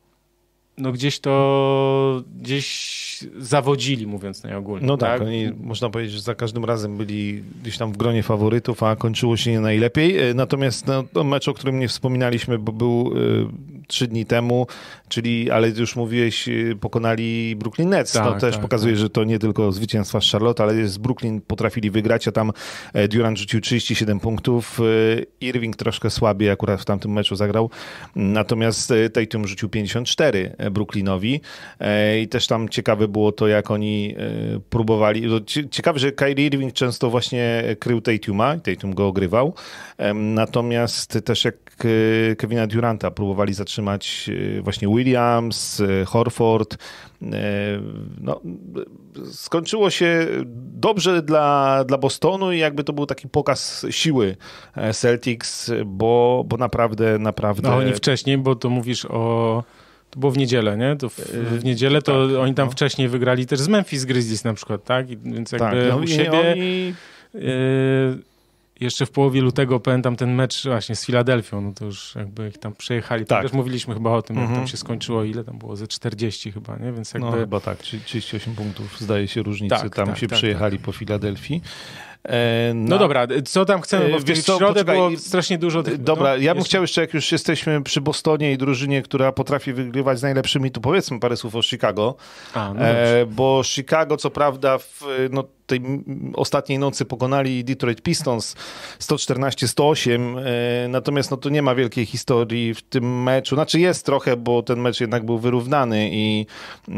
no 0.78 0.92
gdzieś 0.92 1.20
to 1.20 2.24
gdzieś 2.42 3.04
zawodzili, 3.38 4.08
mówiąc 4.08 4.44
najogólniej. 4.44 4.88
No 4.88 4.98
tak, 4.98 5.20
tak, 5.20 5.28
oni 5.28 5.52
można 5.60 5.90
powiedzieć, 5.90 6.14
że 6.14 6.22
za 6.22 6.36
każdym 6.36 6.66
razem 6.66 6.98
byli 6.98 7.44
gdzieś 7.62 7.78
tam 7.78 7.92
w 7.92 7.98
gronie 7.98 8.24
faworytów, 8.24 8.84
a 8.84 8.96
kończyło 8.96 9.38
się 9.38 9.52
nie 9.52 9.60
najlepiej. 9.60 10.18
E, 10.18 10.34
natomiast 10.34 10.86
no, 11.14 11.24
mecz, 11.24 11.48
o 11.48 11.54
którym 11.54 11.80
nie 11.80 11.88
wspominaliśmy, 11.88 12.60
bo 12.60 12.72
był 12.72 13.14
y, 13.18 13.73
trzy 13.94 14.08
dni 14.08 14.26
temu, 14.26 14.68
czyli, 15.10 15.52
ale 15.52 15.70
już 15.70 15.96
mówiłeś, 15.96 16.50
e, 16.50 16.52
pokonali 16.82 17.56
Brooklyn 17.56 17.89
Nets. 17.89 18.12
Tak, 18.12 18.24
to 18.24 18.39
też 18.39 18.54
tak, 18.54 18.62
pokazuje, 18.62 18.94
tak. 18.94 19.00
że 19.00 19.10
to 19.10 19.24
nie 19.24 19.39
tylko 19.39 19.72
zwycięstwa 19.72 20.22
z 20.22 20.32
Charlotte, 20.32 20.64
ale 20.64 20.88
z 20.88 20.98
Brooklyn 20.98 21.41
potrafili 21.41 21.91
wygrać, 21.91 22.28
a 22.28 22.32
tam 22.32 22.52
Durant 23.10 23.38
rzucił 23.38 23.62
37 23.62 24.20
punktów, 24.20 24.80
Irving 25.41 25.76
troszkę 25.76 26.10
słabiej 26.10 26.50
akurat 26.50 26.82
w 26.82 26.86
tamtym 26.86 27.12
meczu 27.12 27.36
zagrał, 27.36 27.70
natomiast 28.16 28.94
Tatum 29.14 29.48
rzucił 29.48 29.70
54 29.70 30.56
Brooklynowi 30.72 31.41
i 32.22 32.28
też 32.28 32.48
tam 32.48 32.70
ciekawy 32.70 33.08
było 33.08 33.32
to, 33.32 33.48
jak 33.48 33.72
oni 33.72 34.16
e, 34.18 34.60
próbowali. 34.70 35.24
Ciekawe, 35.72 36.00
że 36.00 36.12
Kyrie 36.12 36.46
Irving 36.46 36.74
często 36.74 37.10
właśnie 37.10 37.64
krył 37.80 38.02
Tatuma, 38.02 38.58
Tatum 38.58 38.94
go 38.94 39.08
ogrywał, 39.08 39.54
natomiast 40.16 41.20
też 41.26 41.46
jak 41.46 41.56
e, 42.32 42.36
Kevina 42.36 42.68
Duranta 42.68 43.12
próbowali 43.12 43.54
zatrzymać 43.54 43.83
e, 43.92 44.62
właśnie 44.62 44.88
Williams, 44.88 45.82
Horford, 46.06 46.78
no, 48.22 48.42
skończyło 49.32 49.90
się 49.90 50.28
dobrze 50.56 51.22
dla, 51.22 51.84
dla 51.88 51.98
Bostonu 51.98 52.52
i 52.52 52.60
jakby 52.60 52.84
to 52.84 52.94
był 52.94 53.06
taki 53.06 53.30
pokaz 53.30 53.86
siły 53.90 54.36
Celtics, 54.94 55.72
bo, 55.86 56.44
bo 56.48 56.58
naprawdę, 56.58 57.20
naprawdę... 57.20 57.70
No 57.70 57.76
oni 57.76 57.94
wcześniej, 57.94 58.38
bo 58.38 58.56
to 58.56 58.70
mówisz 58.70 59.06
o 59.06 59.64
to 60.10 60.20
było 60.20 60.32
w 60.32 60.38
niedzielę, 60.38 60.78
nie? 60.78 60.96
To 60.96 61.10
w, 61.10 61.16
w 61.60 61.64
niedzielę 61.64 62.02
to 62.02 62.28
tak, 62.28 62.38
oni 62.38 62.54
tam 62.54 62.68
no. 62.68 62.72
wcześniej 62.72 63.08
wygrali 63.08 63.46
też 63.46 63.60
z 63.60 63.68
Memphis 63.68 64.06
Grizzlies 64.06 64.44
na 64.44 64.54
przykład, 64.54 64.84
tak? 64.84 65.10
I, 65.10 65.18
więc 65.18 65.52
jakby 65.52 65.82
tak, 65.82 65.90
no, 65.90 65.98
u 65.98 66.08
siebie... 66.08 66.52
Oni... 66.52 66.94
Y 67.36 68.33
jeszcze 68.84 69.06
w 69.06 69.12
połowie 69.12 69.42
lutego 69.42 69.80
pamiętam 69.80 70.16
ten 70.16 70.36
mecz 70.36 70.64
właśnie 70.68 70.96
z 70.96 71.06
Filadelfią, 71.06 71.62
no 71.62 71.74
to 71.74 71.86
już 71.86 72.16
jakby 72.16 72.48
ich 72.48 72.58
tam 72.58 72.74
przejechali. 72.76 73.26
Tak. 73.26 73.44
Też 73.44 73.54
mówiliśmy 73.54 73.94
chyba 73.94 74.12
o 74.12 74.22
tym, 74.22 74.36
jak 74.36 74.46
tam 74.46 74.52
mhm. 74.52 74.68
się 74.68 74.78
skończyło, 74.78 75.24
ile 75.24 75.44
tam 75.44 75.58
było, 75.58 75.76
ze 75.76 75.88
40 75.88 76.52
chyba, 76.52 76.78
nie? 76.78 76.92
Więc 76.92 77.14
jakby... 77.14 77.30
No 77.30 77.38
chyba 77.38 77.60
tak, 77.60 77.78
38 77.78 78.56
punktów 78.56 79.00
zdaje 79.00 79.28
się 79.28 79.44
różnicy, 79.44 79.76
tak, 79.76 79.96
tam 79.96 80.08
tak, 80.08 80.18
się 80.18 80.28
tak, 80.28 80.38
przejechali 80.38 80.78
tak. 80.78 80.86
po 80.86 80.92
Filadelfii. 80.92 81.62
E, 82.24 82.74
na... 82.74 82.90
No 82.90 82.98
dobra, 82.98 83.28
co 83.46 83.66
tam 83.66 83.82
chcemy, 83.82 84.10
bo 84.10 84.20
w 84.20 84.24
Wiesz 84.24 84.44
co, 84.44 84.58
środę 84.58 84.74
poczekaj, 84.74 84.96
było 84.96 85.18
strasznie 85.18 85.58
dużo 85.58 85.84
tych... 85.84 85.98
Dobra, 85.98 86.30
no, 86.30 86.36
ja 86.36 86.54
bym 86.54 86.60
jeszcze... 86.60 86.70
chciał 86.70 86.82
jeszcze, 86.82 87.02
jak 87.02 87.14
już 87.14 87.32
jesteśmy 87.32 87.84
przy 87.84 88.02
Bostonie 88.02 88.54
i 88.54 88.58
drużynie, 88.58 89.02
która 89.02 89.32
potrafi 89.32 89.74
wygrywać 89.74 90.20
z 90.20 90.22
najlepszymi, 90.22 90.72
to 90.72 90.82
powiedzmy 90.82 91.20
parę 91.20 91.38
słów 91.38 91.56
o 91.56 91.62
Chicago. 91.62 92.16
A, 92.54 92.74
no 92.74 92.82
e, 92.82 93.26
bo 93.26 93.62
Chicago, 93.66 94.18
co 94.18 94.30
prawda, 94.30 94.78
w, 94.78 95.02
no, 95.32 95.44
tej 95.66 95.82
ostatniej 96.34 96.80
nocy 96.80 97.05
pokonali 97.05 97.64
Detroit 97.64 98.01
Pistons 98.01 98.55
114-108, 98.99 100.39
e, 100.39 100.88
natomiast 100.88 101.32
no 101.32 101.38
to 101.38 101.49
nie 101.49 101.61
ma 101.61 101.76
wielkiej 101.76 102.05
historii 102.05 102.74
w 102.74 102.82
tym 102.82 103.24
meczu. 103.24 103.55
Znaczy 103.55 103.80
jest 103.80 104.05
trochę, 104.05 104.38
bo 104.38 104.64
ten 104.64 104.80
mecz 104.80 105.01
jednak 105.01 105.26
był 105.26 105.39
wyrównany 105.39 106.09
i 106.11 106.45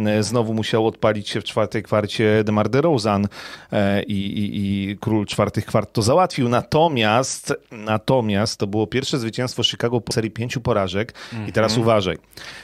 e, 0.05 0.23
znowu 0.23 0.53
musiał 0.53 0.87
odpalić 0.87 1.29
się 1.29 1.41
w 1.41 1.43
czwartej 1.43 1.83
kwarcie 1.83 2.43
DeMar 2.43 2.69
DeRozan 2.69 3.27
e, 3.71 4.03
i, 4.03 4.13
i, 4.13 4.89
i 4.91 4.97
król 4.97 5.25
czwartych 5.25 5.65
kwart 5.65 5.93
to 5.93 6.01
załatwił. 6.01 6.49
Natomiast, 6.49 7.53
natomiast 7.71 8.59
to 8.59 8.67
było 8.67 8.87
pierwsze 8.87 9.19
zwycięstwo 9.19 9.63
Chicago 9.63 10.01
po 10.01 10.13
serii 10.13 10.31
pięciu 10.31 10.61
porażek 10.61 11.13
mm 11.33 11.45
-hmm. 11.45 11.49
i 11.49 11.51
teraz 11.51 11.71
mhm. 11.71 11.87
uważaj. 11.87 12.17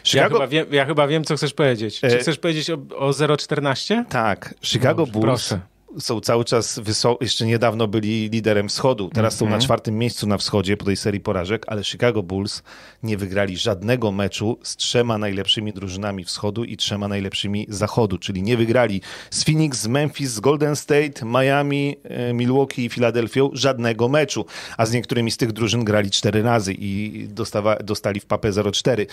Chicago... 0.04 0.36
Ja, 0.36 0.40
chyba 0.40 0.48
wiem, 0.48 0.66
ja 0.72 0.86
chyba 0.86 1.08
wiem, 1.08 1.24
co 1.24 1.36
chcesz 1.36 1.54
powiedzieć. 1.54 2.00
Czy 2.00 2.18
chcesz 2.18 2.38
powiedzieć 2.38 2.70
o, 2.70 2.74
o 2.98 3.10
0,14? 3.10 4.06
Tak. 4.10 4.56
Chicago 4.62 5.06
Dobrze, 5.06 5.12
Bulls 5.12 5.26
proszę 5.26 5.71
są 6.00 6.22
cały 6.22 6.46
czas 6.46 6.80
wysoko, 6.80 7.24
jeszcze 7.24 7.46
niedawno 7.46 7.88
byli 7.88 8.30
liderem 8.30 8.70
wschodu, 8.70 9.10
teraz 9.14 9.34
mm 9.34 9.36
-hmm. 9.36 9.40
są 9.40 9.46
na 9.46 9.50
mhm. 9.50 9.62
czwartym 9.62 9.98
miejscu 9.98 10.28
na 10.28 10.38
wschodzie 10.38 10.78
po 10.78 10.86
tej 10.86 10.98
serii 10.98 11.20
porażek, 11.20 11.66
ale 11.68 11.84
Chicago 11.84 12.24
Bulls 12.24 12.64
nie 13.04 13.18
wygrali 13.18 13.58
żadnego 13.58 14.12
meczu 14.12 14.60
z 14.64 14.76
trzema 14.76 15.18
najlepszymi 15.18 15.74
drużynami 15.74 16.24
wschodu 16.24 16.64
i 16.64 16.78
trzema 16.78 17.08
najlepszymi 17.08 17.66
zachodu, 17.70 18.18
czyli 18.18 18.44
nie 18.44 18.58
wygrali 18.58 19.02
z 19.30 19.44
Phoenix, 19.44 19.82
z 19.82 19.88
Memphis, 19.88 20.32
z 20.32 20.40
Golden 20.40 20.76
State, 20.76 21.26
Miami, 21.26 21.96
e, 22.04 22.34
Milwaukee 22.34 22.86
i 22.86 22.90
Filadelfią 22.90 23.50
żadnego 23.54 24.10
meczu, 24.10 24.46
a 24.78 24.86
z 24.86 24.92
niektórymi 24.94 25.32
z 25.32 25.38
tych 25.38 25.52
drużyn 25.52 25.84
grali 25.84 26.12
cztery 26.12 26.42
razy 26.42 26.74
i 26.74 27.26
dostawa, 27.28 27.76
dostali 27.76 28.20
w 28.20 28.26
papę 28.26 28.52
0-4. 28.52 29.06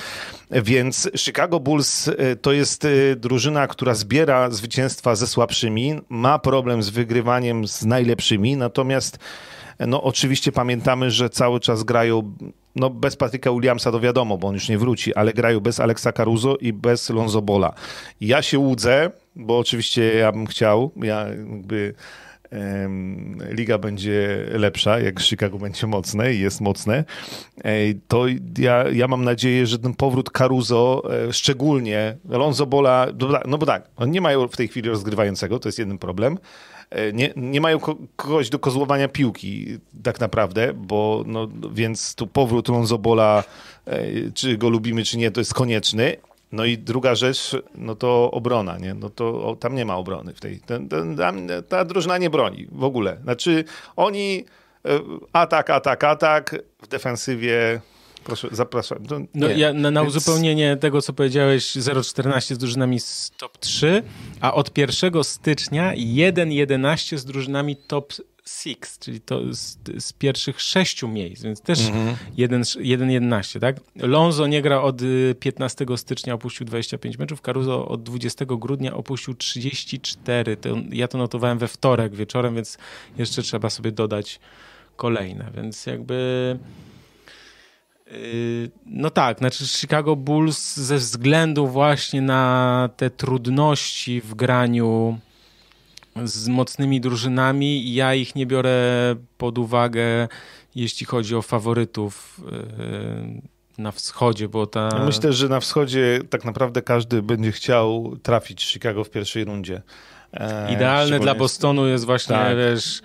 Więc 0.51 1.11
Chicago 1.17 1.61
Bulls 1.61 2.09
e, 2.09 2.37
to 2.37 2.53
jest 2.53 2.85
e, 2.85 3.17
drużyna, 3.17 3.67
która 3.67 3.95
zbiera 3.95 4.51
zwycięstwa 4.51 5.17
ze 5.17 5.27
słabszymi, 5.27 6.01
ma 6.09 6.39
problem 6.39 6.68
problem 6.69 6.83
z 6.83 6.91
wygrywaniem 6.91 7.69
z 7.69 7.85
najlepszymi, 7.85 8.57
natomiast 8.57 9.19
no 9.87 10.03
oczywiście 10.03 10.53
pamiętamy, 10.53 11.11
że 11.11 11.31
cały 11.31 11.61
czas 11.61 11.85
grają 11.85 12.35
no 12.77 12.91
bez 12.91 13.17
Patryka 13.17 13.53
Williamsa 13.53 13.93
to 13.93 14.01
wiadomo, 14.01 14.39
bo 14.39 14.49
on 14.49 14.55
już 14.55 14.69
nie 14.69 14.79
wróci, 14.79 15.15
ale 15.15 15.33
grają 15.33 15.61
bez 15.61 15.81
Alexa 15.81 16.13
Caruso 16.13 16.57
i 16.57 16.73
bez 16.73 17.11
Lonzo 17.11 17.43
Bola. 17.43 17.75
Ja 18.21 18.43
się 18.43 18.59
łudzę, 18.59 19.11
bo 19.37 19.59
oczywiście 19.59 20.15
ja 20.15 20.33
bym 20.33 20.47
chciał, 20.47 20.91
ja 20.97 21.29
jakby 21.29 21.95
liga 23.51 23.79
będzie 23.79 24.47
lepsza, 24.51 25.01
jak 25.01 25.21
Chicago 25.21 25.59
będzie 25.59 25.87
mocne 25.87 26.35
i 26.35 26.41
jest 26.41 26.61
mocne, 26.61 27.05
to 28.09 28.25
ja, 28.59 28.89
ja 28.89 29.09
mam 29.09 29.25
nadzieję, 29.25 29.67
że 29.67 29.79
ten 29.79 29.95
powrót 29.95 30.31
Caruso, 30.31 31.03
e, 31.29 31.33
szczególnie 31.33 32.17
Alonso 32.33 32.67
Bola, 32.67 33.07
no 33.47 33.59
bo 33.59 33.67
tak, 33.67 33.89
oni 33.97 34.13
nie 34.13 34.21
mają 34.21 34.49
w 34.49 34.57
tej 34.57 34.69
chwili 34.69 34.89
rozgrywającego, 34.89 35.59
to 35.59 35.69
jest 35.69 35.79
jeden 35.79 35.99
problem, 35.99 36.39
e, 36.91 37.13
nie, 37.13 37.33
nie 37.37 37.61
mają 37.61 37.79
kogoś 38.17 38.51
do 38.51 38.59
kozłowania 38.59 39.09
piłki 39.09 39.79
tak 40.03 40.21
naprawdę, 40.21 40.73
bo 40.75 41.25
no, 41.27 41.49
więc 41.73 42.15
tu 42.15 42.27
powrót 42.27 42.69
Lonzo 42.69 42.99
Bola, 42.99 43.45
e, 43.87 44.31
czy 44.35 44.57
go 44.57 44.69
lubimy, 44.69 45.05
czy 45.05 45.19
nie, 45.19 45.31
to 45.31 45.41
jest 45.41 45.55
konieczny 45.55 46.17
no 46.53 46.65
i 46.65 46.79
druga 46.79 47.15
rzecz, 47.15 47.57
no 47.75 47.95
to 47.95 48.31
obrona, 48.31 48.79
nie? 48.79 48.95
No 48.95 49.11
to 49.11 49.45
o, 49.45 49.57
tam 49.57 49.75
nie 49.75 49.85
ma 49.85 49.97
obrony 49.97 50.35
w 50.35 50.41
tej. 50.41 50.61
Ten, 50.61 50.89
ten, 50.89 51.17
tam, 51.17 51.47
ta 51.69 51.85
drużyna 51.85 52.19
nie 52.19 52.31
broni 52.31 52.69
w 52.73 52.85
ogóle. 52.85 53.19
Znaczy 53.23 53.65
oni 53.97 54.45
e, 54.85 55.01
atak, 55.33 55.71
atak, 55.71 56.05
atak 56.05 56.57
w 56.83 56.89
defensywie. 56.89 57.81
Proszę, 58.25 58.49
zapraszam. 58.53 58.99
No, 59.11 59.21
no 59.35 59.49
ja, 59.49 59.73
na, 59.73 59.91
na 59.91 60.03
Więc... 60.03 60.17
uzupełnienie 60.17 60.77
tego, 60.77 61.03
co 61.03 61.13
powiedziałeś, 61.13 61.77
0,14 61.77 62.55
z 62.55 62.59
drużynami 62.59 63.01
z 63.01 63.33
top 63.39 63.59
3, 63.59 64.03
a 64.41 64.55
od 64.55 64.79
1 64.79 65.25
stycznia 65.25 65.95
1,11 65.95 67.17
z 67.17 67.25
drużynami 67.25 67.77
top 67.77 68.13
Six, 68.49 68.99
czyli 68.99 69.21
to 69.21 69.55
z, 69.55 69.79
z, 69.99 70.13
pierwszych 70.13 70.61
sześciu 70.61 71.09
miejsc, 71.09 71.43
więc 71.43 71.61
też 71.61 71.89
mm 71.89 72.17
1-11, 72.37 73.61
tak? 73.61 73.77
Lonzo 73.97 74.47
nie 74.47 74.63
gra 74.63 74.81
od 74.81 75.03
15 75.41 75.87
y, 75.91 75.97
stycznia, 75.97 76.35
opuścił 76.35 76.67
25 76.67 77.19
meczów, 77.19 77.41
Caruso 77.41 77.89
od 77.89 78.03
20 78.03 78.45
grudnia 78.49 78.95
opuścił 78.95 79.35
34. 79.35 80.57
To, 80.57 80.69
ja 80.91 81.09
to 81.09 81.19
notowałem 81.19 81.59
we 81.59 81.69
wtorek 81.69 82.15
wieczorem, 82.15 82.55
więc 82.55 82.79
jeszcze 83.19 83.43
trzeba 83.43 83.71
sobie 83.71 83.93
dodać 83.93 84.41
kolejne, 84.97 85.51
więc 85.57 85.87
jakby... 85.87 86.59
Y, 88.13 88.71
no 88.87 89.11
tak, 89.11 89.39
znaczy 89.39 89.67
Chicago 89.67 90.17
Bulls 90.17 90.77
ze 90.77 90.97
względu 90.97 91.67
właśnie 91.67 92.23
na 92.23 92.89
te 92.97 93.11
trudności 93.11 94.21
w 94.21 94.35
graniu 94.35 95.19
z 96.25 96.49
mocnymi 96.49 97.01
drużynami. 97.01 97.95
Ja 97.95 98.15
ich 98.15 98.35
nie 98.35 98.47
biorę 98.47 99.17
pod 99.39 99.59
uwagę, 99.59 100.29
jeśli 100.75 101.07
chodzi 101.07 101.37
o 101.37 101.43
faworytów 101.43 102.41
e, 102.53 103.83
na 103.83 103.93
wschodzie, 103.93 104.49
bo 104.49 104.67
ta... 104.67 105.05
Myślę, 105.07 105.33
że 105.33 105.49
na 105.49 105.61
wschodzie 105.61 106.21
tak 106.31 106.45
naprawdę 106.45 106.83
każdy 106.83 107.23
będzie 107.23 107.53
chciał 107.53 108.17
trafić 108.23 108.65
Chicago 108.65 109.05
w 109.05 109.11
pierwszej 109.11 109.45
rundzie. 109.45 109.83
E, 110.33 110.73
Idealne 110.73 111.21
dla 111.21 111.35
Bostonu 111.35 111.87
jest 111.87 112.05
właśnie, 112.05 112.37
tak. 112.37 112.57
wiesz, 112.57 113.03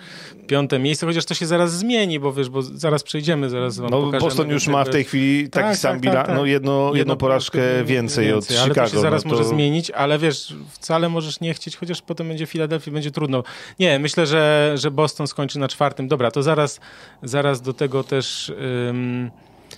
piąte 0.47 0.79
miejsce, 0.79 1.05
chociaż 1.05 1.25
to 1.25 1.33
się 1.33 1.45
zaraz 1.45 1.73
zmieni, 1.73 2.19
bo 2.19 2.33
wiesz, 2.33 2.49
bo 2.49 2.61
zaraz 2.61 3.03
przejdziemy, 3.03 3.49
zaraz 3.49 3.77
wam 3.77 3.89
No 3.91 4.11
Boston 4.19 4.49
już 4.49 4.67
ma 4.67 4.83
w 4.83 4.89
tej 4.89 5.03
chwili 5.03 5.49
taki 5.49 5.67
tak, 5.67 5.77
sam 5.77 6.01
tak, 6.01 6.13
tak, 6.13 6.27
tak, 6.27 6.35
no 6.35 6.45
jedno, 6.45 6.91
jedną 6.95 7.15
porażkę 7.15 7.59
więcej, 7.85 8.25
więcej 8.25 8.33
od 8.33 8.51
ale 8.51 8.69
Chicago. 8.69 8.81
Ale 8.81 8.89
to 8.89 8.95
się 8.95 9.01
zaraz 9.01 9.25
no 9.25 9.31
to... 9.31 9.37
może 9.37 9.49
zmienić, 9.49 9.91
ale 9.91 10.19
wiesz, 10.19 10.55
wcale 10.69 11.09
możesz 11.09 11.39
nie 11.39 11.53
chcieć, 11.53 11.77
chociaż 11.77 12.01
potem 12.01 12.27
będzie 12.27 12.45
Filadelfii, 12.45 12.91
będzie 12.91 13.11
trudno. 13.11 13.43
Nie, 13.79 13.99
myślę, 13.99 14.25
że, 14.25 14.73
że 14.75 14.91
Boston 14.91 15.27
skończy 15.27 15.59
na 15.59 15.67
czwartym. 15.67 16.07
Dobra, 16.07 16.31
to 16.31 16.43
zaraz, 16.43 16.79
zaraz 17.23 17.61
do 17.61 17.73
tego 17.73 18.03
też 18.03 18.53
um, 18.87 19.31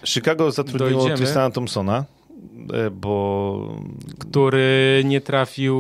Chicago 0.05 0.51
zatrudniło 0.51 0.91
dojdziemy. 0.91 1.18
Tristana 1.18 1.51
Thompsona 1.51 2.05
e, 2.74 2.89
bo... 2.89 3.78
Który 4.20 5.01
nie 5.05 5.22
trafił... 5.22 5.76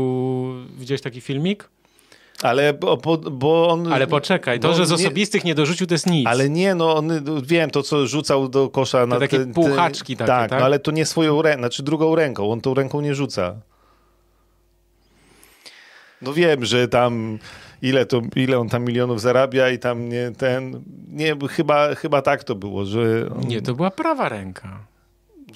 Widziałeś 0.77 1.01
taki 1.01 1.21
filmik? 1.21 1.69
Ale, 2.41 2.73
bo, 2.73 2.97
bo 3.17 3.67
on... 3.69 3.93
Ale 3.93 4.07
poczekaj, 4.07 4.59
to, 4.59 4.73
że 4.73 4.85
z 4.85 4.91
osobistych 4.91 5.43
nie, 5.43 5.51
nie 5.51 5.55
dorzucił, 5.55 5.87
to 5.87 5.93
jest 5.93 6.09
nic. 6.09 6.27
Ale 6.27 6.49
nie, 6.49 6.75
no 6.75 6.95
on, 6.95 7.11
wiem, 7.43 7.69
to 7.69 7.83
co 7.83 8.07
rzucał 8.07 8.49
do 8.49 8.69
kosza... 8.69 8.99
To 8.99 9.07
na 9.07 9.19
takie 9.19 9.39
te, 9.39 9.53
półhaczki 9.53 10.17
takie, 10.17 10.27
tak? 10.27 10.49
tak? 10.49 10.59
No, 10.59 10.65
ale 10.65 10.79
to 10.79 10.91
nie 10.91 11.05
swoją 11.05 11.41
ręką, 11.41 11.61
znaczy 11.61 11.83
drugą 11.83 12.15
ręką, 12.15 12.51
on 12.51 12.61
tą 12.61 12.73
ręką 12.73 13.01
nie 13.01 13.15
rzuca. 13.15 13.55
No 16.21 16.33
wiem, 16.33 16.65
że 16.65 16.87
tam 16.87 17.39
ile, 17.81 18.05
to, 18.05 18.21
ile 18.35 18.59
on 18.59 18.69
tam 18.69 18.85
milionów 18.85 19.21
zarabia 19.21 19.69
i 19.69 19.79
tam 19.79 20.09
nie 20.09 20.31
ten... 20.37 20.83
Nie, 21.07 21.35
chyba, 21.49 21.95
chyba 21.95 22.21
tak 22.21 22.43
to 22.43 22.55
było, 22.55 22.85
że... 22.85 23.29
On... 23.35 23.47
Nie, 23.47 23.61
to 23.61 23.73
była 23.73 23.91
prawa 23.91 24.29
ręka. 24.29 24.79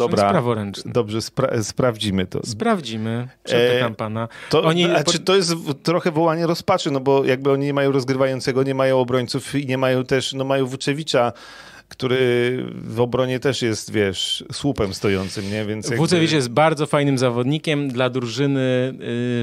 Dobra, 0.08 0.30
praworęczny. 0.30 0.92
dobrze, 0.92 1.22
spra 1.22 1.64
sprawdzimy 1.64 2.26
to. 2.26 2.46
Sprawdzimy, 2.46 3.28
przepytam 3.44 3.92
e, 3.92 3.96
pana. 3.96 4.28
To, 4.50 4.64
oni... 4.64 4.86
znaczy, 4.86 5.20
to 5.20 5.36
jest 5.36 5.54
trochę 5.84 6.12
wołanie 6.12 6.48
rozpaczy, 6.48 6.92
no 6.92 7.00
bo 7.00 7.26
jakby 7.26 7.52
oni 7.52 7.66
nie 7.66 7.74
mają 7.74 7.92
rozgrywającego, 7.92 8.64
nie 8.64 8.76
mają 8.76 9.00
obrońców 9.00 9.56
i 9.56 9.66
nie 9.66 9.78
mają 9.78 10.06
też, 10.06 10.34
no 10.34 10.44
mają 10.44 10.66
Wuczewicza, 10.66 11.34
który 11.90 12.66
w 12.74 13.00
obronie 13.00 13.40
też 13.40 13.62
jest, 13.62 13.92
wiesz, 13.92 14.44
słupem 14.52 14.94
stojącym, 14.94 15.52
nie? 15.52 15.66
Więc 15.66 15.86
jakby... 15.86 15.98
Wucewicz 15.98 16.32
jest 16.32 16.50
bardzo 16.50 16.86
fajnym 16.86 17.18
zawodnikiem 17.18 17.90
dla 17.90 18.10
drużyny 18.10 18.94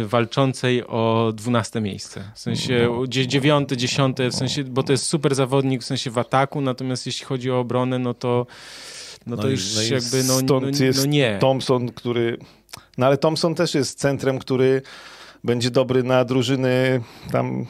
y, 0.02 0.06
walczącej 0.06 0.86
o 0.86 1.32
dwunaste 1.34 1.80
miejsce. 1.80 2.24
W 2.34 2.38
sensie 2.38 2.88
no. 2.90 3.06
dziewiąte, 3.06 3.76
dziesiąte, 3.76 4.28
w 4.28 4.34
sensie, 4.34 4.64
bo 4.64 4.82
to 4.82 4.92
jest 4.92 5.06
super 5.06 5.34
zawodnik 5.34 5.82
w 5.82 5.84
sensie 5.84 6.10
w 6.10 6.18
ataku, 6.18 6.60
natomiast 6.60 7.06
jeśli 7.06 7.26
chodzi 7.26 7.50
o 7.50 7.58
obronę, 7.58 7.98
no 7.98 8.14
to 8.14 8.46
no 9.26 9.36
to 9.36 9.42
no 9.42 9.48
już 9.48 9.74
no 9.74 9.82
jakby 9.82 10.24
no, 10.24 10.38
stąd 10.38 10.80
no, 10.80 10.84
jest 10.84 10.98
no 10.98 11.06
nie. 11.06 11.38
Thompson, 11.40 11.88
który... 11.88 12.38
No 12.98 13.06
ale 13.06 13.18
Thompson 13.18 13.54
też 13.54 13.74
jest 13.74 13.98
centrem, 13.98 14.38
który 14.38 14.82
będzie 15.44 15.70
dobry 15.70 16.02
na 16.02 16.24
drużyny 16.24 17.00
tam... 17.32 17.66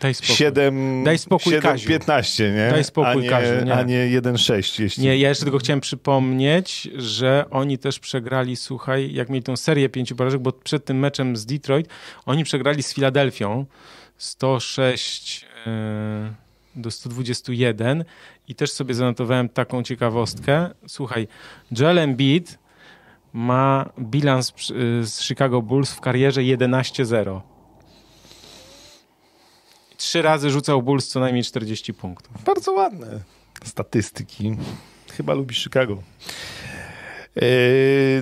Daj 0.00 0.14
spokój. 0.14 0.36
7, 0.36 1.04
Daj 1.04 1.18
spokój 1.18 1.52
7 1.52 1.78
15, 1.78 2.52
nie? 2.52 2.70
Daj 2.70 2.84
spokój, 2.84 3.10
a 3.10 3.14
nie, 3.14 3.28
Kaziu, 3.28 3.64
nie. 3.64 3.74
A 3.74 3.82
nie 3.82 4.20
1-6. 4.20 4.82
Jeśli... 4.82 5.04
Nie, 5.04 5.18
ja 5.18 5.28
jeszcze 5.28 5.44
tylko 5.44 5.58
chciałem 5.58 5.80
przypomnieć, 5.80 6.88
że 6.96 7.44
oni 7.50 7.78
też 7.78 7.98
przegrali, 7.98 8.56
słuchaj, 8.56 9.12
jak 9.12 9.28
mieli 9.28 9.42
tą 9.42 9.56
serię 9.56 9.88
pięciu 9.88 10.16
porażek, 10.16 10.40
bo 10.40 10.52
przed 10.52 10.84
tym 10.84 10.98
meczem 10.98 11.36
z 11.36 11.46
Detroit 11.46 11.88
oni 12.26 12.44
przegrali 12.44 12.82
z 12.82 12.94
Filadelfią 12.94 13.66
106... 14.18 15.46
Yy 15.66 16.41
do 16.76 16.90
121 16.90 18.04
i 18.48 18.54
też 18.54 18.72
sobie 18.72 18.94
zanotowałem 18.94 19.48
taką 19.48 19.82
ciekawostkę. 19.82 20.70
Słuchaj, 20.86 21.28
Joel 21.78 21.98
Embiid 21.98 22.58
ma 23.32 23.90
bilans 23.98 24.52
z 25.02 25.20
Chicago 25.20 25.62
Bulls 25.62 25.92
w 25.92 26.00
karierze 26.00 26.40
11-0. 26.40 27.40
Trzy 29.96 30.22
razy 30.22 30.50
rzucał 30.50 30.82
Bulls 30.82 31.08
co 31.08 31.20
najmniej 31.20 31.44
40 31.44 31.94
punktów. 31.94 32.44
Bardzo 32.44 32.72
ładne 32.72 33.20
statystyki. 33.64 34.56
Chyba 35.12 35.34
lubi 35.34 35.54
Chicago. 35.54 36.02
E, 37.36 37.42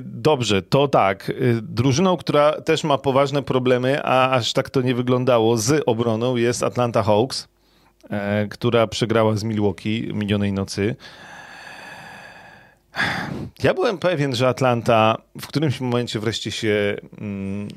dobrze, 0.03 0.63
to 0.63 0.89
tak. 0.89 1.31
E, 1.31 1.33
drużyną, 1.63 2.17
która 2.17 2.61
też 2.61 2.85
ma 2.85 2.99
poważne 2.99 3.43
problemy, 3.43 4.03
a 4.03 4.31
aż 4.31 4.53
tak 4.53 4.71
to 4.71 4.83
nie 4.83 4.95
wyglądało 4.95 5.57
z 5.57 5.83
obroną, 5.87 6.37
jest 6.37 6.63
Atlanta 6.63 7.03
Hawks, 7.03 7.49
która 8.51 8.87
przegrała 8.87 9.37
z 9.37 9.45
Milwaukee 9.45 10.11
minionej 10.15 10.53
nocy. 10.53 10.97
Ja 13.63 13.75
byłem 13.75 13.99
pewien, 13.99 14.35
że 14.35 14.49
Atlanta 14.49 15.17
w 15.41 15.47
którymś 15.47 15.81
momencie 15.81 16.21
wreszcie 16.21 16.51
się 16.51 16.97
mm, 17.19 17.69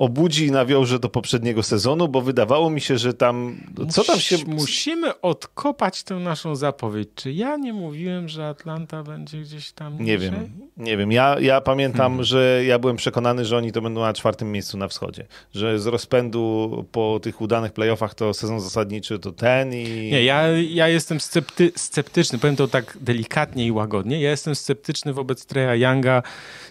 obudzi 0.00 0.46
i 0.46 0.50
nawiąże 0.50 0.98
do 0.98 1.08
poprzedniego 1.08 1.62
sezonu, 1.62 2.08
bo 2.08 2.20
wydawało 2.20 2.70
mi 2.70 2.80
się, 2.80 2.98
że 2.98 3.14
tam. 3.14 3.60
Co 3.90 4.04
tam 4.04 4.20
się. 4.20 4.36
Musimy 4.46 5.20
odkopać 5.20 6.02
tę 6.02 6.14
naszą 6.14 6.56
zapowiedź. 6.56 7.08
Czy 7.14 7.32
ja 7.32 7.56
nie 7.56 7.72
mówiłem, 7.72 8.28
że 8.28 8.48
Atlanta 8.48 9.02
będzie 9.02 9.40
gdzieś 9.40 9.72
tam. 9.72 9.92
Nie 9.92 10.12
niżej? 10.12 10.18
wiem. 10.30 10.50
Nie 10.76 10.96
wiem. 10.96 11.12
Ja, 11.12 11.36
ja 11.40 11.60
pamiętam, 11.60 12.12
hmm. 12.12 12.24
że 12.24 12.62
ja 12.66 12.78
byłem 12.78 12.96
przekonany, 12.96 13.44
że 13.44 13.56
oni 13.56 13.72
to 13.72 13.82
będą 13.82 14.00
na 14.00 14.12
czwartym 14.12 14.52
miejscu 14.52 14.78
na 14.78 14.88
wschodzie. 14.88 15.26
Że 15.54 15.78
z 15.78 15.86
rozpędu 15.86 16.84
po 16.92 17.20
tych 17.22 17.40
udanych 17.40 17.72
playoffach 17.72 18.14
to 18.14 18.34
sezon 18.34 18.60
zasadniczy 18.60 19.18
to 19.18 19.32
ten 19.32 19.74
i. 19.74 19.84
Nie, 20.12 20.24
ja, 20.24 20.48
ja 20.48 20.88
jestem 20.88 21.20
scepty, 21.20 21.72
sceptyczny. 21.76 22.38
Powiem 22.38 22.56
to 22.56 22.68
tak 22.68 22.98
delikatnie 23.00 23.66
i 23.66 23.72
łagodnie. 23.72 24.20
Ja 24.20 24.30
jestem 24.30 24.54
sceptyczny 24.54 25.12
wobec 25.12 25.46
Treya 25.46 25.82
Younga, 25.82 26.22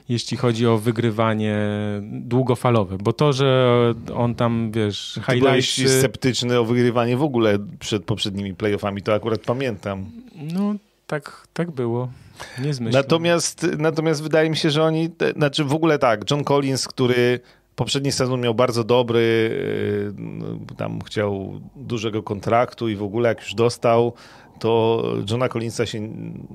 jeśli 0.09 0.37
chodzi 0.37 0.67
o 0.67 0.77
wygrywanie 0.77 1.55
długofalowe, 2.01 2.97
bo 2.97 3.13
to, 3.19 3.33
że 3.33 3.93
on 4.15 4.35
tam, 4.35 4.71
wiesz, 4.71 5.19
highlights... 5.25 5.77
Byłeś 5.77 5.97
sceptyczny 5.99 6.59
o 6.59 6.65
wygrywanie 6.65 7.17
w 7.17 7.23
ogóle 7.23 7.57
przed 7.79 8.05
poprzednimi 8.05 8.55
playoffami, 8.55 9.01
to 9.01 9.13
akurat 9.13 9.41
pamiętam. 9.41 10.05
No, 10.35 10.75
tak, 11.07 11.47
tak 11.53 11.71
było. 11.71 12.09
Nie 12.59 12.91
natomiast, 12.91 13.67
natomiast 13.77 14.23
wydaje 14.23 14.49
mi 14.49 14.57
się, 14.57 14.69
że 14.69 14.83
oni, 14.83 15.09
znaczy 15.35 15.63
w 15.63 15.73
ogóle 15.73 15.99
tak, 15.99 16.31
John 16.31 16.43
Collins, 16.43 16.87
który 16.87 17.39
poprzedni 17.75 18.11
sezon 18.11 18.41
miał 18.41 18.55
bardzo 18.55 18.83
dobry, 18.83 19.19
y, 20.71 20.75
tam 20.77 21.01
chciał 21.01 21.61
dużego 21.75 22.23
kontraktu 22.23 22.89
i 22.89 22.95
w 22.95 23.03
ogóle 23.03 23.29
jak 23.29 23.41
już 23.41 23.53
dostał, 23.53 24.13
to 24.59 25.03
Johna 25.29 25.49
Collinsa 25.49 25.85
się 25.85 26.09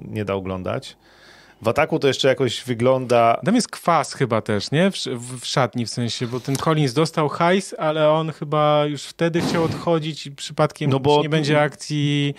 nie 0.09 0.25
da 0.25 0.35
oglądać. 0.35 0.97
W 1.65 1.69
ataku 1.69 1.99
to 1.99 2.09
jeszcze 2.09 2.29
jakoś 2.29 2.65
wygląda... 2.65 3.41
Tam 3.45 3.55
jest 3.55 3.69
kwas 3.69 4.15
chyba 4.15 4.41
też, 4.41 4.71
nie? 4.71 4.91
W, 4.91 4.95
w, 5.41 5.47
szatni 5.47 5.87
w 5.87 5.91
sensie, 5.91 6.27
bo 6.27 6.41
ten 6.41 6.57
Collins 6.57 6.93
dostał 6.93 7.29
hajs, 7.29 7.75
ale 7.79 8.11
on 8.11 8.33
chyba 8.33 8.85
już 8.87 9.03
wtedy 9.03 9.41
chciał 9.41 9.65
odchodzić 9.65 10.27
i 10.27 10.33
przypadkiem 10.33 10.91
no 10.91 11.01
bo... 11.01 11.23
nie 11.23 11.29
będzie 11.29 11.61
akcji 11.61 12.35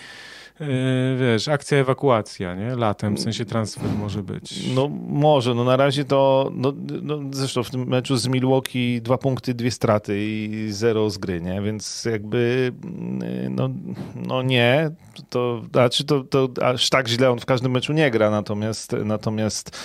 wiesz, 1.20 1.48
akcja 1.48 1.78
ewakuacja, 1.78 2.54
nie? 2.54 2.76
Latem, 2.76 3.16
w 3.16 3.20
sensie 3.20 3.44
transfer 3.44 3.88
może 3.98 4.22
być. 4.22 4.74
No 4.74 4.88
może, 5.08 5.54
no 5.54 5.64
na 5.64 5.76
razie 5.76 6.04
to, 6.04 6.50
no, 6.54 6.72
no 7.02 7.18
zresztą 7.30 7.62
w 7.62 7.70
tym 7.70 7.88
meczu 7.88 8.16
z 8.16 8.28
Milwaukee 8.28 9.00
dwa 9.02 9.18
punkty, 9.18 9.54
dwie 9.54 9.70
straty 9.70 10.18
i 10.18 10.66
zero 10.70 11.10
z 11.10 11.18
gry, 11.18 11.40
nie? 11.40 11.62
Więc 11.62 12.04
jakby, 12.04 12.72
yy, 13.20 13.50
no, 13.50 13.68
no 14.14 14.42
nie, 14.42 14.90
to, 15.28 15.62
znaczy 15.72 16.04
to, 16.04 16.24
to 16.24 16.48
aż 16.62 16.90
tak 16.90 17.08
źle 17.08 17.30
on 17.30 17.38
w 17.40 17.46
każdym 17.46 17.72
meczu 17.72 17.92
nie 17.92 18.10
gra, 18.10 18.30
natomiast, 18.30 18.92
natomiast 19.04 19.78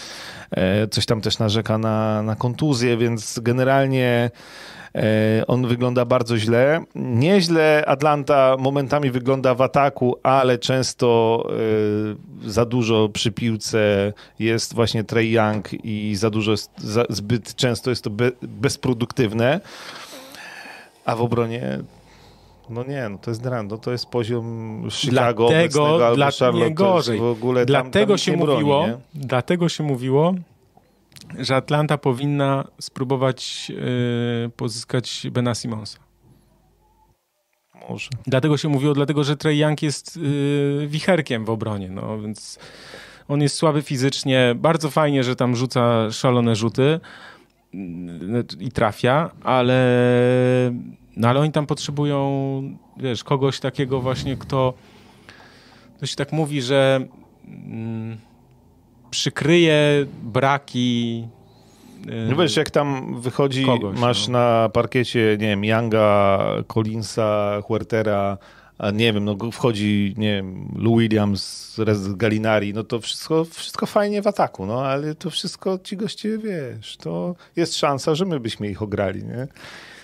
e, 0.51 0.87
coś 0.87 1.05
tam 1.05 1.21
też 1.21 1.39
narzeka 1.39 1.77
na, 1.77 2.23
na 2.23 2.35
kontuzję, 2.35 2.97
więc 2.97 3.39
generalnie 3.39 4.01
E, 4.01 4.80
on 5.47 5.67
wygląda 5.67 6.05
bardzo 6.05 6.37
źle. 6.37 6.83
Nieźle 6.95 7.83
Atlanta 7.87 8.55
momentami 8.59 9.11
wygląda 9.11 9.55
w 9.55 9.61
ataku, 9.61 10.15
ale 10.23 10.57
często 10.57 11.43
e, 12.45 12.49
za 12.49 12.65
dużo 12.65 13.09
przy 13.09 13.31
piłce 13.31 14.13
jest 14.39 14.75
właśnie 14.75 15.03
Trey 15.03 15.31
Young 15.31 15.85
i 15.85 16.15
za 16.15 16.29
dużo, 16.29 16.53
zbyt 17.09 17.55
często 17.55 17.89
jest 17.89 18.03
to 18.03 18.09
bezproduktywne. 18.41 19.59
A 21.05 21.15
w 21.15 21.21
obronie 21.21 21.79
no 22.71 22.83
nie, 22.83 23.09
no 23.09 23.17
to 23.17 23.31
jest 23.31 23.43
Drando, 23.43 23.77
to 23.77 23.91
jest 23.91 24.05
poziom 24.05 24.87
Chicago 24.91 25.47
dlatego, 25.49 26.05
albo 26.05 26.15
dla, 26.15 26.31
Charlotte. 26.31 26.69
Nie 26.69 26.75
gorzej. 26.75 27.19
W 27.19 27.23
ogóle 27.23 27.65
dlatego 27.65 27.99
tam, 27.99 28.07
tam 28.07 28.17
się 28.17 28.37
mówiło, 28.37 28.83
broni, 28.83 29.01
dlatego 29.13 29.69
się 29.69 29.83
mówiło, 29.83 30.33
że 31.39 31.55
Atlanta 31.55 31.97
powinna 31.97 32.67
spróbować 32.79 33.69
yy, 33.69 34.49
pozyskać 34.55 35.27
Bena 35.31 35.55
Simonsa. 35.55 35.99
Może. 37.89 38.09
Dlatego 38.27 38.57
się 38.57 38.69
mówiło, 38.69 38.93
dlatego 38.93 39.23
że 39.23 39.37
Trey 39.37 39.59
Young 39.59 39.81
jest 39.81 40.17
yy, 40.17 40.87
wicherkiem 40.87 41.45
w 41.45 41.49
obronie, 41.49 41.89
no 41.89 42.21
więc 42.21 42.59
on 43.27 43.41
jest 43.41 43.55
słaby 43.55 43.81
fizycznie. 43.81 44.55
Bardzo 44.55 44.89
fajnie, 44.89 45.23
że 45.23 45.35
tam 45.35 45.55
rzuca 45.55 46.11
szalone 46.11 46.55
rzuty 46.55 46.99
yy, 47.73 47.79
i 48.59 48.71
trafia, 48.71 49.31
ale, 49.43 49.81
no 51.17 51.27
ale 51.27 51.39
oni 51.39 51.51
tam 51.51 51.65
potrzebują, 51.65 52.77
wiesz, 52.97 53.23
kogoś 53.23 53.59
takiego 53.59 54.01
właśnie, 54.01 54.37
kto 54.37 54.73
to 55.99 56.05
się 56.05 56.15
tak 56.15 56.31
mówi, 56.31 56.61
że 56.61 57.07
mm, 57.47 58.17
przykryje 59.11 60.05
braki. 60.23 61.27
No 62.29 62.35
wiesz, 62.35 62.57
jak 62.57 62.69
tam 62.69 63.21
wychodzi, 63.21 63.65
kogoś, 63.65 63.99
masz 63.99 64.27
no. 64.27 64.39
na 64.39 64.69
parkiecie, 64.69 65.37
nie 65.39 65.47
wiem, 65.47 65.65
Younga, 65.65 66.39
Collinsa, 66.67 67.61
Huertera, 67.63 68.37
a 68.77 68.91
nie 68.91 69.13
wiem, 69.13 69.25
no 69.25 69.37
wchodzi, 69.51 70.13
nie 70.17 70.35
wiem, 70.35 70.71
Lou 70.75 70.97
Williams, 70.97 71.75
Galinari, 72.15 72.73
no 72.73 72.83
to 72.83 72.99
wszystko, 72.99 73.45
wszystko 73.45 73.85
fajnie 73.85 74.21
w 74.21 74.27
ataku, 74.27 74.65
no 74.65 74.85
ale 74.85 75.15
to 75.15 75.29
wszystko 75.29 75.79
ci 75.83 75.97
goście, 75.97 76.37
wiesz, 76.37 76.97
to 76.97 77.35
jest 77.55 77.75
szansa, 77.75 78.15
że 78.15 78.25
my 78.25 78.39
byśmy 78.39 78.69
ich 78.69 78.81
ograli, 78.81 79.23
nie? 79.23 79.47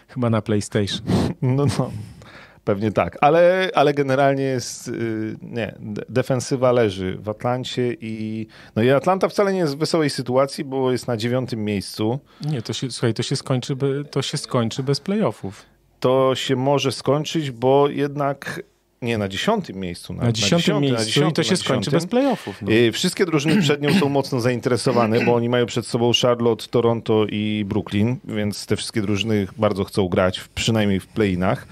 Chyba 0.07 0.29
na 0.29 0.41
PlayStation. 0.41 1.01
No, 1.41 1.65
no. 1.79 1.91
Pewnie 2.67 2.91
tak, 2.91 3.17
ale, 3.21 3.69
ale 3.75 3.93
generalnie 3.93 4.43
jest, 4.43 4.87
y, 4.87 5.37
nie, 5.41 5.75
defensywa 6.09 6.71
leży 6.71 7.17
w 7.17 7.29
Atlancie 7.29 7.93
i, 8.01 8.47
no 8.75 8.83
i 8.83 8.89
Atlanta 8.89 9.29
wcale 9.29 9.53
nie 9.53 9.59
jest 9.59 9.75
w 9.75 9.77
wesołej 9.77 10.09
sytuacji, 10.09 10.63
bo 10.63 10.91
jest 10.91 11.07
na 11.07 11.17
dziewiątym 11.17 11.65
miejscu. 11.65 12.19
Nie, 12.41 12.61
to 12.61 12.73
się, 12.73 12.91
słuchaj, 12.91 13.13
to 13.13 13.23
się 13.23 13.35
skończy, 13.35 13.75
to 14.11 14.21
się 14.21 14.37
skończy 14.37 14.83
bez 14.83 14.99
playoffów. 14.99 15.65
To 15.99 16.35
się 16.35 16.55
może 16.55 16.91
skończyć, 16.91 17.51
bo 17.51 17.89
jednak 17.89 18.61
nie, 19.01 19.17
na 19.17 19.27
dziesiątym 19.27 19.75
miejscu. 19.75 20.13
Na, 20.13 20.23
na 20.23 20.31
dziesiątym 20.31 20.81
miejscu 20.81 20.99
na 20.99 21.05
dziesiątym, 21.05 21.31
i 21.31 21.33
to 21.33 21.43
się 21.43 21.57
skończy 21.57 21.91
bez 21.91 22.05
playoffów. 22.05 22.61
No. 22.61 22.71
Y, 22.71 22.91
wszystkie 22.91 23.25
drużyny 23.25 23.61
przed 23.61 23.81
nią 23.81 23.93
są 23.99 24.09
mocno 24.09 24.39
zainteresowane, 24.39 25.25
bo 25.25 25.35
oni 25.35 25.49
mają 25.49 25.65
przed 25.65 25.87
sobą 25.87 26.11
Charlotte, 26.21 26.65
Toronto 26.67 27.25
i 27.29 27.65
Brooklyn, 27.67 28.17
więc 28.23 28.65
te 28.65 28.75
wszystkie 28.75 29.01
drużyny 29.01 29.47
bardzo 29.57 29.83
chcą 29.83 30.07
grać, 30.07 30.41
przynajmniej 30.55 30.99
w 30.99 31.07
play-inach. 31.07 31.67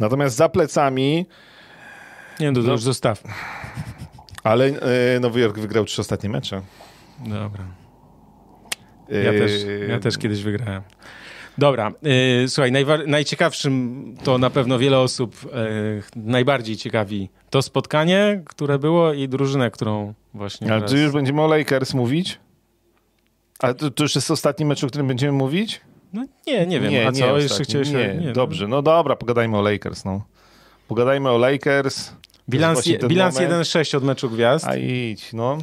Natomiast 0.00 0.36
za 0.36 0.48
plecami... 0.48 1.26
Nie, 2.40 2.52
no 2.52 2.60
to 2.60 2.66
no, 2.66 2.72
już 2.72 2.82
zostaw. 2.82 3.22
Ale 4.44 4.66
e, 4.66 5.20
Nowy 5.20 5.40
Jork 5.40 5.58
wygrał 5.58 5.84
trzy 5.84 6.00
ostatnie 6.00 6.28
mecze. 6.28 6.62
Dobra. 7.26 7.64
Ja, 9.08 9.32
e... 9.32 9.38
też, 9.38 9.52
ja 9.88 9.98
też 9.98 10.18
kiedyś 10.18 10.42
wygrałem. 10.42 10.82
Dobra, 11.58 11.92
e, 12.44 12.48
słuchaj, 12.48 12.72
najciekawszym 13.06 14.04
to 14.24 14.38
na 14.38 14.50
pewno 14.50 14.78
wiele 14.78 14.98
osób 14.98 15.36
e, 15.52 16.20
najbardziej 16.20 16.76
ciekawi 16.76 17.30
to 17.50 17.62
spotkanie, 17.62 18.42
które 18.46 18.78
było 18.78 19.12
i 19.12 19.28
drużynę, 19.28 19.70
którą 19.70 20.14
właśnie... 20.34 20.66
Ale 20.66 20.80
teraz... 20.80 20.90
czy 20.90 20.98
już 20.98 21.12
będziemy 21.12 21.42
o 21.42 21.46
Lakers 21.46 21.94
mówić? 21.94 22.38
A 23.58 23.74
to, 23.74 23.90
to 23.90 24.02
już 24.04 24.14
jest 24.14 24.30
ostatni 24.30 24.66
mecz, 24.66 24.84
o 24.84 24.86
którym 24.86 25.06
będziemy 25.06 25.32
mówić? 25.32 25.80
No 26.12 26.24
nie, 26.46 26.66
nie 26.66 26.80
wiem. 26.80 26.90
Nie, 26.90 27.08
A 27.08 27.12
co? 27.12 27.36
Nie, 27.36 27.42
Jeszcze 27.42 27.64
chciałeś... 27.64 27.90
Nie, 27.90 28.18
nie, 28.20 28.32
dobrze. 28.32 28.68
No 28.68 28.82
dobra, 28.82 29.16
pogadajmy 29.16 29.58
o 29.58 29.62
Lakers. 29.62 30.04
No. 30.04 30.24
Pogadajmy 30.88 31.30
o 31.30 31.38
Lakers. 31.38 32.12
Bilans, 32.48 32.88
bilans 33.08 33.36
1-6 33.36 33.96
od 33.96 34.04
meczu 34.04 34.30
gwiazd. 34.30 34.66
A 34.66 34.76
idź, 34.76 35.32
no. 35.32 35.58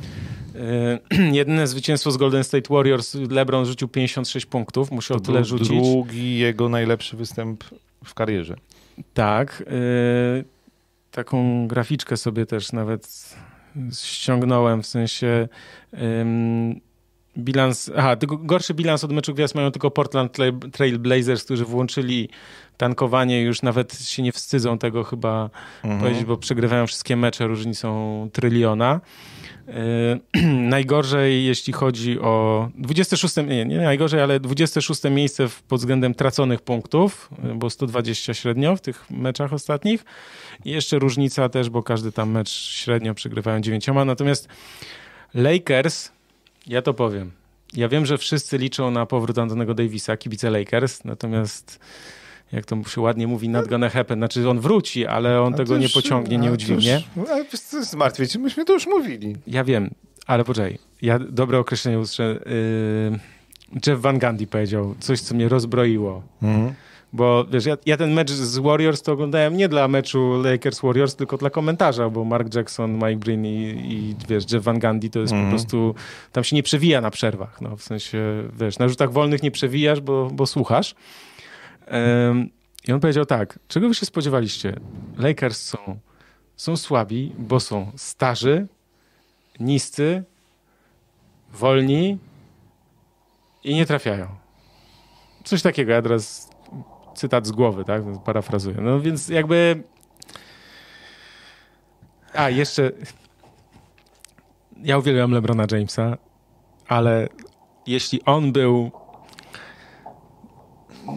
Yy, 1.10 1.32
jedyne 1.40 1.68
zwycięstwo 1.68 2.12
z 2.12 2.18
Golden 2.18 2.44
State 2.44 2.74
Warriors. 2.74 3.16
LeBron 3.30 3.66
rzucił 3.66 3.88
56 3.88 4.46
punktów. 4.46 4.92
Musiał 4.92 5.20
to 5.20 5.26
tyle 5.26 5.44
rzucić. 5.46 5.68
drugi 5.68 6.38
jego 6.38 6.70
najlepszy 6.70 7.18
występ 7.18 7.64
w 8.06 8.14
karierze. 8.14 8.56
Tak. 9.14 9.64
Yy, 9.68 10.46
taką 11.12 11.68
graficzkę 11.68 12.18
sobie 12.18 12.46
też 12.46 12.72
nawet 12.72 13.36
ściągnąłem, 13.94 14.84
w 14.84 14.88
sensie... 14.88 15.48
Yy, 15.94 16.00
bilans, 17.38 17.92
aha, 17.96 18.16
gorszy 18.26 18.74
bilans 18.74 19.04
od 19.04 19.12
meczu 19.12 19.34
gwiazd 19.34 19.56
mają 19.56 19.72
tylko 19.72 19.92
Portland 19.92 20.38
Trail 20.72 21.00
Blazers, 21.00 21.44
którzy 21.44 21.66
włączyli 21.66 22.30
tankowanie, 22.78 23.42
już 23.42 23.62
nawet 23.62 24.00
się 24.02 24.24
nie 24.24 24.32
wstydzą 24.32 24.78
tego 24.78 25.04
chyba 25.04 25.50
mhm. 25.84 26.02
powiedzieć, 26.02 26.26
bo 26.26 26.38
przegrywają 26.38 26.88
wszystkie 26.88 27.16
mecze, 27.16 27.48
różnicą 27.48 28.30
tryliona. 28.34 29.02
Yy, 29.68 30.44
najgorzej, 30.76 31.46
jeśli 31.46 31.74
chodzi 31.74 32.20
o 32.20 32.70
26, 32.76 33.36
nie, 33.38 33.66
nie 33.66 33.78
najgorzej, 33.78 34.22
ale 34.22 34.40
26 34.40 35.04
miejsce 35.04 35.48
pod 35.68 35.80
względem 35.80 36.14
traconych 36.14 36.62
punktów, 36.62 37.30
bo 37.56 37.70
120 37.70 38.34
średnio 38.34 38.76
w 38.76 38.82
tych 38.82 39.12
meczach 39.12 39.54
ostatnich. 39.54 40.06
I 40.66 40.72
jeszcze 40.72 41.00
różnica 41.00 41.50
też, 41.50 41.70
bo 41.70 41.84
każdy 41.84 42.12
tam 42.12 42.32
mecz 42.32 42.50
średnio 42.50 43.14
przegrywają 43.14 43.62
dziewięcioma. 43.62 44.06
Natomiast 44.06 44.48
Lakers, 45.34 46.12
ja 46.68 46.82
to 46.82 46.94
powiem. 46.94 47.32
Ja 47.74 47.90
wiem, 47.90 48.06
że 48.06 48.18
wszyscy 48.18 48.58
liczą 48.58 48.92
na 48.92 49.06
powrót 49.06 49.38
Antonego 49.38 49.74
Davisa, 49.74 50.18
kibice 50.18 50.50
Lakers, 50.50 51.04
natomiast 51.04 51.80
jak 52.52 52.66
to 52.66 52.84
się 52.84 53.02
ładnie 53.02 53.28
mówi, 53.28 53.50
not 53.50 53.68
gonna 53.68 53.90
happen. 53.90 54.20
Znaczy 54.20 54.50
on 54.50 54.60
wróci, 54.60 55.06
ale 55.06 55.42
on 55.42 55.54
tego 55.54 55.76
już, 55.76 55.84
nie 55.84 55.90
pociągnie, 55.90 56.38
nie 56.38 56.52
udźwignie. 56.52 57.02
Ale 57.32 57.46
zmartwię 57.82 58.28
cię, 58.28 58.40
myśmy 58.40 58.66
to 58.66 58.74
już 58.74 58.88
mówili. 58.88 59.36
Ja 59.48 59.64
wiem, 59.64 59.92
ale 60.28 60.44
poczekaj. 60.44 60.78
Ja 61.02 61.20
dobre 61.20 61.60
określenie 61.60 62.00
usłyszę. 62.00 62.40
Yy, 63.12 63.20
Jeff 63.88 64.02
Van 64.02 64.20
Gundy 64.20 64.48
powiedział 64.48 64.96
coś, 65.00 65.22
co 65.22 65.36
mnie 65.36 65.50
rozbroiło. 65.50 66.24
Mhm. 66.42 66.74
Bo 67.14 67.46
wiesz, 67.46 67.66
ja, 67.66 67.78
ja, 67.86 67.98
ten 67.98 68.14
mecz 68.14 68.32
z 68.32 68.58
Warriors 68.58 69.02
to 69.02 69.12
oglądałem 69.12 69.58
nie 69.58 69.70
dla 69.70 69.88
meczu 69.88 70.20
Lakers-Warriors, 70.44 71.16
tylko 71.16 71.38
dla 71.38 71.50
komentarza, 71.50 72.10
bo 72.10 72.26
Mark 72.26 72.56
Jackson, 72.56 72.94
Mike 72.94 73.16
Breen 73.16 73.46
i, 73.46 73.58
i 73.94 74.16
wiesz, 74.30 74.52
Jeff 74.52 74.64
Van 74.64 74.80
Gundy 74.80 75.10
to 75.10 75.20
jest 75.20 75.34
mm. 75.34 75.44
po 75.44 75.46
mhm. 75.46 75.62
prostu, 75.62 75.96
tam 76.32 76.44
się 76.44 76.56
nie 76.56 76.64
przewija 76.64 77.02
na 77.02 77.12
przerwach, 77.12 77.62
no 77.62 77.78
w 77.78 77.84
sensie, 77.84 78.44
wiesz, 78.60 78.80
na 78.80 78.88
rzutach 78.88 79.12
wolnych 79.12 79.44
nie 79.44 79.52
przewijasz, 79.52 80.02
bo, 80.02 80.30
bo 80.34 80.46
słuchasz. 80.46 80.96
Um, 81.92 82.50
I 82.88 82.92
on 82.92 83.00
powiedział 83.00 83.26
tak, 83.26 83.60
czego 83.68 83.88
wy 83.88 83.96
się 83.96 84.06
spodziewaliście? 84.06 84.80
Lakers 85.18 85.62
są, 85.62 86.00
są 86.56 86.78
słabi, 86.78 87.32
bo 87.38 87.60
są 87.60 87.92
starzy, 87.96 88.68
niscy, 89.60 90.24
wolni 91.54 92.18
i 93.64 93.76
nie 93.76 93.86
trafiają. 93.86 94.28
Coś 95.44 95.62
takiego, 95.62 95.92
ja 95.92 96.02
teraz 96.02 96.55
cytat 97.16 97.48
z 97.48 97.52
głowy, 97.52 97.86
tak? 97.86 98.04
Parafrazuję. 98.26 98.78
No 98.82 99.00
więc 99.00 99.30
jakby. 99.30 99.84
A, 102.34 102.50
jeszcze. 102.50 102.92
Ja 104.84 104.98
uwielbiam 104.98 105.32
LeBrona 105.32 105.66
Jamesa, 105.72 106.18
ale 106.88 107.30
jeśli 107.88 108.26
on 108.26 108.52
był. 108.52 108.92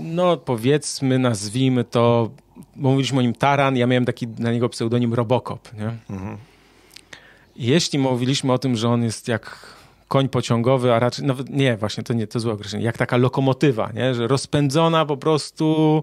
No, 0.03 0.37
powiedzmy, 0.37 1.19
nazwijmy 1.19 1.85
to. 1.85 2.31
Bo 2.77 2.89
mówiliśmy 2.89 3.19
o 3.19 3.23
nim 3.23 3.35
Taran, 3.35 3.77
ja 3.77 3.87
miałem 3.87 4.05
taki 4.05 4.27
na 4.27 4.53
niego 4.53 4.69
pseudonim 4.69 5.15
Robocop, 5.15 5.73
nie? 5.75 6.17
Mhm. 6.17 6.39
Jeśli 7.57 7.99
mówiliśmy 7.99 8.53
o 8.53 8.59
tym, 8.59 8.77
że 8.77 8.89
on 8.89 9.03
jest 9.03 9.29
jak 9.29 9.78
koń 10.09 10.29
pociągowy, 10.29 10.95
a 10.95 10.99
raczej, 10.99 11.25
nawet 11.25 11.51
nie, 11.51 11.77
właśnie 11.77 12.03
to 12.03 12.15
nie, 12.15 12.27
to 12.27 12.41
złe 12.41 12.53
określenie, 12.53 12.85
jak 12.85 12.99
taka 12.99 13.17
lokomotywa, 13.17 13.91
nie? 13.95 14.15
że 14.15 14.27
rozpędzona 14.27 15.07
po 15.07 15.17
prostu 15.17 16.03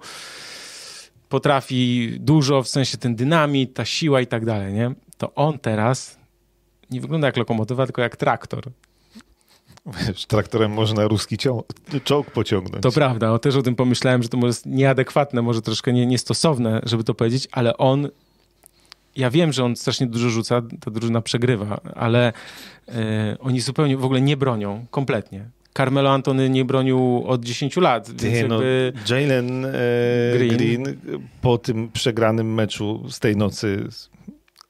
potrafi 1.30 2.12
dużo, 2.20 2.64
w 2.64 2.68
sensie 2.68 2.98
ten 2.98 3.16
dynamit, 3.16 3.74
ta 3.74 3.86
siła 3.86 4.22
i 4.22 4.28
tak 4.28 4.46
dalej, 4.46 4.74
nie? 4.74 4.92
To 5.18 5.34
on 5.36 5.60
teraz 5.60 6.18
nie 6.92 7.02
wygląda 7.02 7.28
jak 7.28 7.38
lokomotywa, 7.38 7.86
tylko 7.86 8.02
jak 8.02 8.16
traktor. 8.16 8.64
Wiesz, 10.08 10.26
traktorem 10.26 10.72
można 10.72 11.08
ruski 11.08 11.38
czołg 12.04 12.32
pociągnąć. 12.32 12.84
To 12.84 12.92
prawda, 12.92 13.32
o, 13.32 13.40
też 13.40 13.56
o 13.56 13.62
tym 13.62 13.76
pomyślałem, 13.76 14.24
że 14.24 14.30
to 14.30 14.38
może 14.38 14.48
jest 14.48 14.66
nieadekwatne, 14.66 15.42
może 15.42 15.62
troszkę 15.62 15.94
nie, 15.94 16.06
niestosowne, 16.06 16.82
żeby 16.84 17.04
to 17.04 17.14
powiedzieć, 17.14 17.48
ale 17.52 17.78
on 17.78 18.10
ja 19.16 19.30
wiem, 19.30 19.54
że 19.54 19.64
on 19.64 19.76
strasznie 19.76 20.08
dużo 20.08 20.30
rzuca, 20.30 20.62
ta 20.80 20.92
drużyna 20.92 21.22
przegrywa, 21.22 21.82
ale 21.96 22.34
e, 22.88 23.38
oni 23.40 23.62
zupełnie 23.62 23.98
w 23.98 24.06
ogóle 24.06 24.22
nie 24.22 24.38
bronią, 24.38 24.86
kompletnie. 24.92 25.50
Carmelo 25.78 26.12
Antony 26.12 26.50
nie 26.50 26.66
bronił 26.66 27.24
od 27.28 27.46
10 27.46 27.78
lat. 27.78 28.12
Ty, 28.18 28.48
no, 28.48 28.60
Jalen 29.10 29.66
e, 29.66 29.72
Green. 30.34 30.58
Green. 30.58 30.84
po 31.42 31.58
tym 31.58 31.90
przegranym 31.92 32.54
meczu 32.54 33.06
z 33.10 33.20
tej 33.20 33.38
nocy 33.38 33.88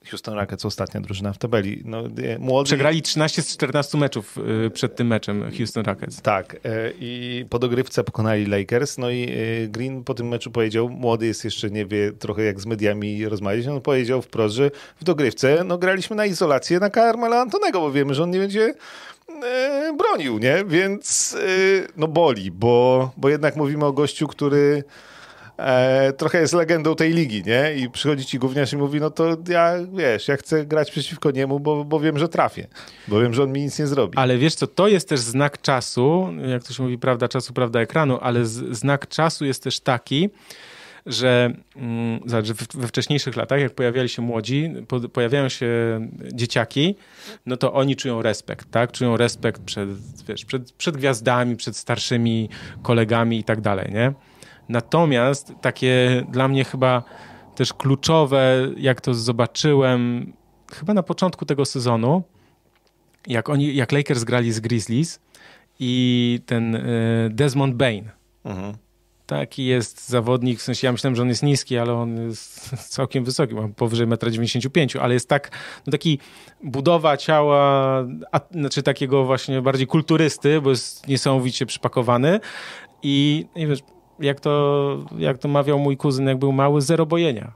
Houston 0.10 0.34
Rockets, 0.34 0.66
ostatnia 0.66 1.02
drużyna 1.02 1.34
w 1.34 1.38
tabeli. 1.38 1.82
No, 1.86 2.04
młody... 2.40 2.66
Przegrali 2.66 3.02
13 3.02 3.42
z 3.42 3.54
14 3.54 3.98
meczów 3.98 4.38
y, 4.66 4.70
przed 4.70 4.96
tym 4.96 5.08
meczem 5.08 5.52
Houston 5.58 5.86
Rockets. 5.86 6.22
Tak. 6.22 6.56
E, 6.56 6.92
I 7.00 7.46
po 7.50 7.60
dogrywce 7.60 8.04
pokonali 8.04 8.46
Lakers. 8.46 8.98
No 8.98 9.10
i 9.10 9.24
e, 9.64 9.68
Green 9.68 10.04
po 10.04 10.14
tym 10.14 10.28
meczu 10.28 10.52
powiedział, 10.52 10.90
młody 10.90 11.26
jest 11.26 11.44
jeszcze, 11.44 11.70
nie 11.70 11.86
wie 11.86 12.12
trochę 12.12 12.44
jak 12.44 12.60
z 12.60 12.66
mediami 12.66 13.30
rozmawiać. 13.30 13.68
On 13.68 13.82
powiedział 13.82 14.22
wprost, 14.22 14.56
że 14.56 14.72
w 15.02 15.04
dogrywce 15.04 15.64
no, 15.66 15.78
graliśmy 15.78 16.16
na 16.16 16.26
izolację 16.26 16.80
na 16.80 16.90
Carmela 16.90 17.42
Antonego, 17.42 17.80
bo 17.80 17.92
wiemy, 17.92 18.14
że 18.14 18.24
on 18.24 18.30
nie 18.30 18.40
będzie 18.40 18.74
e, 19.44 19.94
bronił, 19.98 20.38
nie? 20.38 20.64
Więc 20.68 21.38
no 21.98 22.08
boli, 22.08 22.52
bo, 22.52 23.12
bo 23.18 23.30
jednak 23.30 23.56
mówimy 23.56 23.86
o 23.86 23.94
gościu, 23.94 24.28
który 24.28 24.84
e, 25.58 26.14
trochę 26.14 26.42
jest 26.42 26.54
legendą 26.54 26.96
tej 26.96 27.14
ligi, 27.14 27.44
nie? 27.46 27.76
I 27.76 27.90
przychodzi 27.90 28.26
ci 28.26 28.40
gówniarz 28.40 28.74
i 28.74 28.78
mówi, 28.78 29.00
no 29.00 29.10
to 29.10 29.38
ja, 29.48 29.74
wiesz, 29.94 30.28
ja 30.28 30.38
chcę 30.38 30.66
grać 30.66 30.92
przeciwko 30.92 31.32
niemu, 31.32 31.60
bo, 31.60 31.86
bo 31.86 32.00
wiem, 32.00 32.18
że 32.18 32.30
trafię. 32.30 32.68
Bo 33.08 33.22
wiem, 33.22 33.34
że 33.34 33.44
on 33.44 33.52
mi 33.52 33.62
nic 33.62 33.80
nie 33.80 33.88
zrobi. 33.88 34.18
Ale 34.18 34.38
wiesz 34.38 34.56
co, 34.56 34.68
to 34.68 34.88
jest 34.88 35.10
też 35.10 35.20
znak 35.20 35.62
czasu, 35.62 36.30
jak 36.48 36.64
to 36.64 36.74
się 36.74 36.84
mówi, 36.84 36.98
prawda 36.98 37.28
czasu, 37.28 37.54
prawda 37.54 37.80
ekranu, 37.80 38.18
ale 38.22 38.46
z, 38.46 38.78
znak 38.78 39.08
czasu 39.08 39.46
jest 39.46 39.64
też 39.64 39.80
taki, 39.80 40.30
że, 41.06 41.54
mm, 41.76 42.20
we 42.74 42.88
wcześniejszych 42.88 43.36
latach, 43.36 43.60
jak 43.60 43.74
pojawiali 43.74 44.10
się 44.10 44.22
młodzi, 44.22 44.74
po, 44.88 45.00
pojawiają 45.00 45.50
się 45.50 45.68
dzieciaki, 46.34 46.96
no 47.46 47.58
to 47.58 47.74
oni 47.74 47.96
czują 47.96 48.22
respekt, 48.22 48.72
tak? 48.72 48.92
Czują 48.92 49.18
respekt 49.18 49.62
przed, 49.62 49.90
wiesz, 50.28 50.46
przed, 50.46 50.72
przed 50.72 50.98
gwiazdami, 50.98 51.56
przed 51.56 51.78
starszymi 51.78 52.50
kolegami 52.84 53.40
i 53.40 53.44
tak 53.44 53.62
dalej, 53.62 53.92
nie? 53.94 54.14
Natomiast 54.70 55.54
takie 55.62 56.24
dla 56.32 56.48
mnie 56.48 56.64
chyba 56.64 57.04
też 57.56 57.74
kluczowe, 57.74 58.70
jak 58.78 59.02
to 59.02 59.14
zobaczyłem 59.14 60.34
chyba 60.74 60.94
na 60.94 61.04
początku 61.04 61.46
tego 61.46 61.66
sezonu, 61.66 62.24
jak 63.28 63.50
oni, 63.50 63.76
jak 63.76 63.92
Lakers 63.92 64.24
grali 64.24 64.52
z 64.52 64.60
Grizzlies 64.60 65.20
i 65.80 66.40
ten 66.46 66.76
y, 66.76 67.30
Desmond 67.32 67.76
Bain. 67.76 68.10
Mhm. 68.46 68.74
Taki 69.26 69.66
jest 69.66 70.10
zawodnik, 70.10 70.60
w 70.60 70.62
sensie 70.62 70.88
ja 70.88 70.92
myślałem, 70.92 71.16
że 71.16 71.22
on 71.22 71.30
jest 71.30 71.44
niski, 71.44 71.78
ale 71.78 71.94
on 71.94 72.18
jest 72.28 72.70
całkiem 72.96 73.24
wysoki, 73.24 73.56
mam 73.56 73.74
powyżej 73.74 74.08
1,95 74.08 74.98
m, 74.98 75.04
ale 75.04 75.14
jest 75.14 75.30
tak, 75.30 75.52
no 75.88 75.92
taki 75.92 76.20
budowa 76.64 77.18
ciała, 77.18 77.60
a, 78.32 78.40
znaczy 78.52 78.84
takiego 78.84 79.26
właśnie 79.26 79.62
bardziej 79.62 79.88
kulturysty, 79.88 80.62
bo 80.62 80.70
jest 80.70 81.08
niesamowicie 81.08 81.66
przypakowany 81.66 82.40
i, 83.04 83.46
i 83.56 83.68
wiesz, 83.68 83.80
jak 84.20 84.40
to, 84.40 85.06
jak 85.18 85.38
to 85.38 85.48
mawiał 85.48 85.80
mój 85.80 85.98
kuzyn, 85.98 86.28
jak 86.28 86.38
był 86.38 86.52
mały, 86.52 86.82
zero 86.82 87.06
bojenia. 87.06 87.52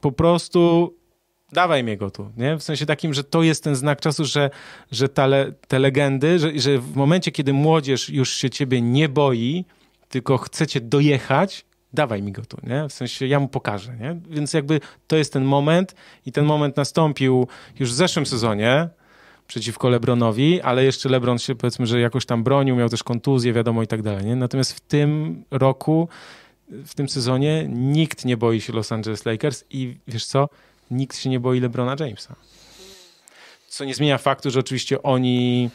Po 0.00 0.12
prostu 0.12 0.94
dawaj 1.52 1.84
mnie 1.84 1.96
go 1.96 2.10
tu, 2.10 2.30
nie? 2.36 2.56
W 2.56 2.62
sensie 2.62 2.86
takim, 2.86 3.14
że 3.14 3.24
to 3.24 3.42
jest 3.42 3.64
ten 3.64 3.76
znak 3.76 4.00
czasu, 4.00 4.24
że, 4.24 4.50
że 4.92 5.08
le, 5.26 5.52
te 5.68 5.78
legendy, 5.78 6.38
że, 6.38 6.58
że 6.58 6.78
w 6.78 6.96
momencie, 6.96 7.32
kiedy 7.32 7.52
młodzież 7.52 8.10
już 8.10 8.30
się 8.30 8.50
ciebie 8.50 8.82
nie 8.82 9.08
boi, 9.08 9.64
tylko 10.08 10.38
chcecie 10.38 10.80
dojechać, 10.80 11.64
dawaj 11.92 12.22
mi 12.22 12.32
go 12.32 12.42
tu, 12.44 12.56
nie? 12.62 12.88
W 12.88 12.92
sensie 12.92 13.26
ja 13.26 13.40
mu 13.40 13.48
pokażę, 13.48 13.96
nie? 13.96 14.20
Więc 14.30 14.52
jakby 14.52 14.80
to 15.06 15.16
jest 15.16 15.32
ten 15.32 15.44
moment 15.44 15.94
i 16.26 16.32
ten 16.32 16.44
moment 16.44 16.76
nastąpił 16.76 17.46
już 17.78 17.90
w 17.90 17.94
zeszłym 17.94 18.26
sezonie, 18.26 18.88
przeciwko 19.48 19.88
Lebronowi, 19.88 20.60
ale 20.60 20.84
jeszcze 20.84 21.08
Lebron 21.08 21.38
się 21.38 21.54
powiedzmy, 21.54 21.86
że 21.86 22.00
jakoś 22.00 22.26
tam 22.26 22.44
bronił, 22.44 22.76
miał 22.76 22.88
też 22.88 23.02
kontuzję, 23.02 23.52
wiadomo 23.52 23.82
i 23.82 23.86
tak 23.86 24.02
dalej. 24.02 24.24
Nie? 24.24 24.36
Natomiast 24.36 24.72
w 24.72 24.80
tym 24.80 25.42
roku, 25.50 26.08
w 26.68 26.94
tym 26.94 27.08
sezonie 27.08 27.66
nikt 27.68 28.24
nie 28.24 28.36
boi 28.36 28.60
się 28.60 28.72
Los 28.72 28.92
Angeles 28.92 29.24
Lakers 29.24 29.64
i 29.70 29.96
wiesz 30.08 30.26
co? 30.26 30.48
Nikt 30.90 31.16
się 31.16 31.30
nie 31.30 31.40
boi 31.40 31.60
Lebrona 31.60 31.96
Jamesa. 32.00 32.36
Co 33.68 33.84
nie 33.84 33.94
zmienia 33.94 34.18
faktu, 34.18 34.50
że 34.50 34.60
oczywiście 34.60 35.02
oni 35.02 35.70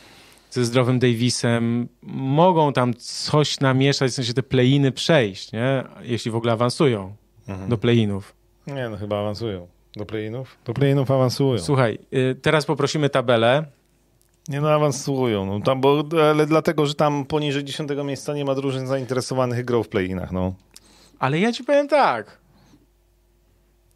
ze 0.52 0.66
zdrowym 0.66 1.00
Davisem 1.00 1.88
mogą 2.02 2.74
tam 2.74 2.94
coś 2.94 3.60
namieszać, 3.60 4.12
w 4.12 4.14
sensie 4.14 4.34
te 4.34 4.44
play-iny 4.44 4.92
przejść, 4.92 5.52
nie? 5.52 5.84
Jeśli 6.02 6.32
w 6.32 6.36
ogóle 6.36 6.54
awansują 6.54 7.16
mhm. 7.48 7.70
do 7.70 7.78
play-inów. 7.78 8.34
Nie, 8.68 8.90
no 8.90 8.98
chyba 8.98 9.20
awansują. 9.20 9.68
Do 9.96 10.06
play-inów? 10.06 10.58
Do 10.66 10.74
play-inów 10.74 11.12
awansują. 11.12 11.60
Słuchaj, 11.60 12.00
y, 12.14 12.36
teraz 12.42 12.66
poprosimy 12.66 13.10
tabelę. 13.10 13.66
Nie 14.48 14.62
no, 14.62 14.72
awansują. 14.72 15.46
No, 15.46 15.60
tam, 15.60 15.82
bo, 15.82 16.04
ale 16.30 16.46
dlatego, 16.46 16.86
że 16.86 16.94
tam 16.94 17.26
poniżej 17.26 17.64
10 17.64 17.90
miejsca 18.04 18.34
nie 18.34 18.46
ma 18.46 18.56
drużyn 18.56 18.88
zainteresowanych 18.88 19.66
grą 19.66 19.84
w 19.84 19.90
play-inach, 19.90 20.32
no. 20.32 20.54
Ale 21.20 21.40
ja 21.40 21.52
ci 21.52 21.64
powiem 21.64 21.88
tak. 21.88 22.43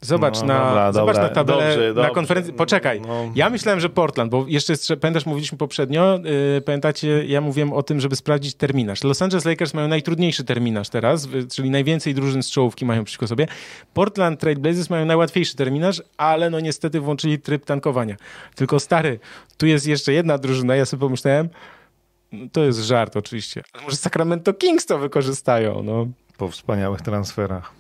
Zobacz, 0.01 0.41
no, 0.41 0.47
na, 0.47 0.67
dobra, 0.67 0.91
zobacz 0.91 1.15
dobra. 1.15 1.29
na 1.29 1.35
tabelę 1.35 1.67
dobrze, 1.67 1.87
na 1.87 1.93
dobrze. 1.93 2.11
konferencji. 2.11 2.53
Poczekaj, 2.53 3.01
no. 3.01 3.31
ja 3.35 3.49
myślałem, 3.49 3.79
że 3.79 3.89
Portland, 3.89 4.31
bo 4.31 4.45
jeszcze, 4.47 4.97
pamiętasz, 5.01 5.25
mówiliśmy 5.25 5.57
poprzednio, 5.57 6.19
yy, 6.53 6.61
pamiętacie, 6.61 7.25
ja 7.25 7.41
mówiłem 7.41 7.73
o 7.73 7.83
tym, 7.83 7.99
żeby 7.99 8.15
sprawdzić 8.15 8.55
terminarz. 8.55 9.03
Los 9.03 9.21
Angeles 9.21 9.45
Lakers 9.45 9.73
mają 9.73 9.87
najtrudniejszy 9.87 10.43
terminarz 10.43 10.89
teraz, 10.89 11.27
czyli 11.51 11.69
najwięcej 11.69 12.13
drużyn 12.13 12.43
z 12.43 12.51
czołówki 12.51 12.85
mają 12.85 13.03
przeciwko 13.03 13.27
sobie. 13.27 13.47
Portland 13.93 14.39
Trail 14.39 14.57
Blazers 14.57 14.89
mają 14.89 15.05
najłatwiejszy 15.05 15.55
terminarz, 15.55 16.01
ale 16.17 16.49
no 16.49 16.59
niestety 16.59 16.99
włączyli 16.99 17.39
tryb 17.39 17.65
tankowania. 17.65 18.15
Tylko 18.55 18.79
stary, 18.79 19.19
tu 19.57 19.65
jest 19.65 19.87
jeszcze 19.87 20.13
jedna 20.13 20.37
drużyna, 20.37 20.75
ja 20.75 20.85
sobie 20.85 21.01
pomyślałem, 21.01 21.49
no, 22.31 22.47
to 22.51 22.63
jest 22.63 22.79
żart 22.79 23.17
oczywiście. 23.17 23.63
Może 23.83 23.95
Sacramento 23.95 24.53
Kings 24.53 24.85
to 24.85 24.97
wykorzystają, 24.97 25.83
no. 25.83 26.07
Po 26.37 26.47
wspaniałych 26.47 27.01
transferach. 27.01 27.71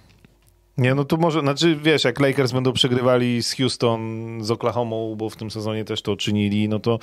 Nie, 0.77 0.95
no 0.95 1.05
tu 1.05 1.17
może, 1.17 1.39
znaczy 1.39 1.75
wiesz, 1.75 2.03
jak 2.03 2.19
Lakers 2.19 2.51
będą 2.51 2.73
przegrywali 2.73 3.43
z 3.43 3.53
Houston, 3.53 3.99
z 4.41 4.51
Oklahoma, 4.51 5.15
bo 5.15 5.29
w 5.29 5.35
tym 5.35 5.51
sezonie 5.51 5.85
też 5.85 6.01
to 6.01 6.15
czynili, 6.15 6.69
no 6.69 6.79
to 6.79 6.99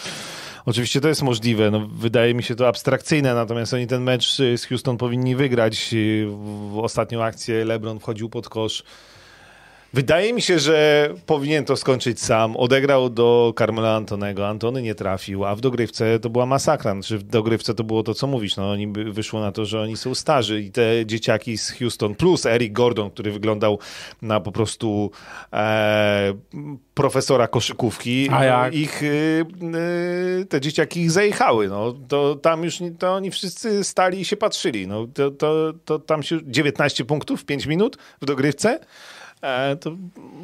oczywiście 0.67 1.01
to 1.01 1.09
jest 1.09 1.23
możliwe. 1.23 1.71
No, 1.71 1.89
wydaje 1.93 2.35
mi 2.35 2.43
się 2.43 2.55
to 2.55 2.69
abstrakcyjne, 2.69 3.35
natomiast 3.35 3.75
oni 3.75 3.87
ten 3.87 4.03
mecz 4.03 4.37
z 4.57 4.65
Houston 4.65 4.97
powinni 4.97 5.37
wygrać. 5.37 5.95
W 6.71 6.79
ostatnią 6.79 7.23
akcję 7.23 7.65
LeBron 7.65 7.99
wchodził 7.99 8.29
pod 8.29 8.49
kosz 8.49 8.83
Wydaje 9.95 10.33
mi 10.33 10.43
się, 10.43 10.59
że 10.59 11.09
powinien 11.27 11.65
to 11.65 11.77
skończyć 11.77 12.21
sam. 12.21 12.57
Odegrał 12.57 13.11
do 13.11 13.55
Carmela 13.59 13.97
Antonego, 13.97 14.49
Antony 14.49 14.83
nie 14.83 14.95
trafił, 14.95 15.45
a 15.45 15.55
w 15.57 15.61
dogrywce 15.61 16.19
to 16.19 16.31
była 16.31 16.47
masakra. 16.47 16.93
Znaczy 16.93 17.19
w 17.19 17.23
dogrywce 17.23 17.75
to 17.75 17.85
było 17.85 18.03
to, 18.03 18.15
co 18.15 18.27
mówisz. 18.27 18.57
No, 18.57 18.71
oni 18.71 18.89
wyszło 18.89 19.41
na 19.41 19.53
to, 19.53 19.65
że 19.65 19.81
oni 19.81 19.97
są 19.97 20.15
starzy 20.15 20.61
i 20.61 20.71
te 20.71 21.07
dzieciaki 21.07 21.59
z 21.59 21.71
Houston, 21.71 22.15
plus 22.15 22.47
Eric 22.47 22.73
Gordon, 22.73 23.11
który 23.11 23.33
wyglądał 23.33 23.79
na 24.23 24.41
po 24.41 24.53
prostu 24.53 25.11
e, 25.53 26.35
profesora 26.95 27.49
koszykówki, 27.49 28.29
a 28.33 28.45
jak? 28.45 28.75
ich 28.75 29.03
y, 29.03 29.47
te 30.49 30.61
dzieciaki 30.61 31.01
ich 31.01 31.11
zajechały. 31.11 31.69
No, 31.69 31.95
to 32.09 32.35
tam 32.35 32.65
już 32.65 32.79
to 32.99 33.15
oni 33.15 33.31
wszyscy 33.31 33.85
stali 33.85 34.21
i 34.21 34.25
się 34.25 34.37
patrzyli. 34.37 34.87
No, 34.87 35.07
to, 35.15 35.31
to, 35.31 35.73
to 35.85 35.99
tam 35.99 36.23
się 36.23 36.39
19 36.43 37.05
punktów, 37.05 37.45
5 37.45 37.66
minut 37.66 37.97
w 38.23 38.27
dogrywce. 38.27 38.81
E, 39.45 39.77
to 39.77 39.97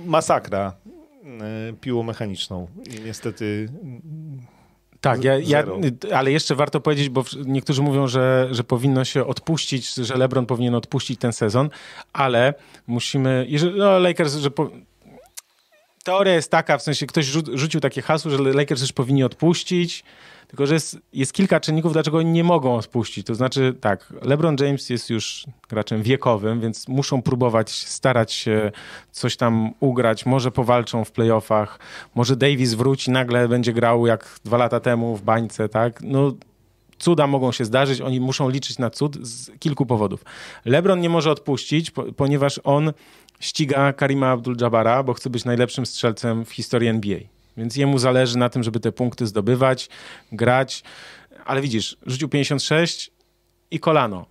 masakra 0.07 0.73
e, 1.25 1.73
piłą 1.81 2.03
mechaniczną 2.03 2.67
i 2.91 3.01
niestety 3.01 3.69
tak, 5.01 5.25
ja, 5.25 5.39
ja, 5.39 5.65
ale 6.15 6.33
jeszcze 6.33 6.55
warto 6.55 6.81
powiedzieć, 6.81 7.09
bo 7.09 7.25
niektórzy 7.45 7.83
mówią, 7.83 8.07
że, 8.09 8.49
że 8.51 8.65
powinno 8.65 9.05
się 9.05 9.27
odpuścić, 9.27 9.95
że 9.95 10.17
LeBron 10.17 10.47
powinien 10.47 10.75
odpuścić 10.75 11.21
ten 11.21 11.33
sezon, 11.33 11.71
ale 12.13 12.55
musimy, 12.87 13.47
jeżeli, 13.49 13.79
no 13.79 13.99
Lakers, 13.99 14.35
że 14.35 14.51
po, 14.51 14.71
teoria 16.05 16.35
jest 16.35 16.51
taka, 16.51 16.79
w 16.79 16.83
sensie 16.83 17.07
ktoś 17.07 17.27
rzucił 17.55 17.81
takie 17.81 18.03
hasło, 18.03 18.31
że 18.31 18.39
Lakers 18.39 18.81
już 18.81 18.93
powinni 18.93 19.25
odpuścić, 19.25 20.05
tylko, 20.51 20.67
że 20.67 20.75
jest, 20.75 20.99
jest 21.13 21.33
kilka 21.33 21.61
czynników, 21.61 21.93
dlaczego 21.93 22.19
oni 22.19 22.31
nie 22.31 22.45
mogą 22.45 22.77
odpuścić. 22.77 23.27
To 23.27 23.35
znaczy, 23.35 23.75
tak, 23.81 24.13
LeBron 24.23 24.57
James 24.61 24.91
jest 24.91 25.11
już 25.11 25.47
graczem 25.69 26.03
wiekowym, 26.03 26.61
więc 26.61 26.89
muszą 26.89 27.23
próbować 27.23 27.71
starać 27.71 28.33
się 28.33 28.73
coś 29.11 29.37
tam 29.37 29.71
ugrać. 29.81 30.27
Może 30.27 30.51
powalczą 30.51 31.05
w 31.05 31.13
playoffach, 31.13 31.79
może 32.15 32.37
Davis 32.37 32.75
wróci, 32.75 33.11
nagle 33.11 33.49
będzie 33.49 33.73
grał 33.73 34.07
jak 34.07 34.41
dwa 34.45 34.57
lata 34.57 34.81
temu 34.81 35.17
w 35.17 35.23
bańce, 35.23 35.69
tak? 35.69 36.03
No, 36.03 36.33
cuda 36.99 37.27
mogą 37.27 37.53
się 37.53 37.65
zdarzyć, 37.65 38.01
oni 38.01 38.21
muszą 38.21 38.49
liczyć 38.49 38.79
na 38.79 38.91
cud 38.91 39.27
z 39.27 39.59
kilku 39.59 39.87
powodów. 39.87 40.25
LeBron 40.65 41.01
nie 41.01 41.09
może 41.09 41.31
odpuścić, 41.31 41.91
ponieważ 42.17 42.61
on 42.65 42.93
ściga 43.41 43.93
Karima 43.93 44.37
Abdul-Jabara, 44.37 45.05
bo 45.05 45.15
chce 45.15 45.31
być 45.31 45.45
najlepszym 45.45 45.87
strzelcem 45.87 46.45
w 46.45 46.51
historii 46.53 46.89
NBA. 46.89 47.40
Więc 47.61 47.77
jemu 47.77 47.99
zależy 47.99 48.39
na 48.39 48.49
tym, 48.49 48.63
żeby 48.63 48.81
te 48.81 48.93
punkty 48.93 49.27
zdobywać, 49.27 49.89
grać. 50.33 50.83
Ale 51.45 51.61
widzisz, 51.61 51.97
rzucił 52.07 52.29
56 52.29 53.11
i 53.71 53.81
kolano. 53.81 54.27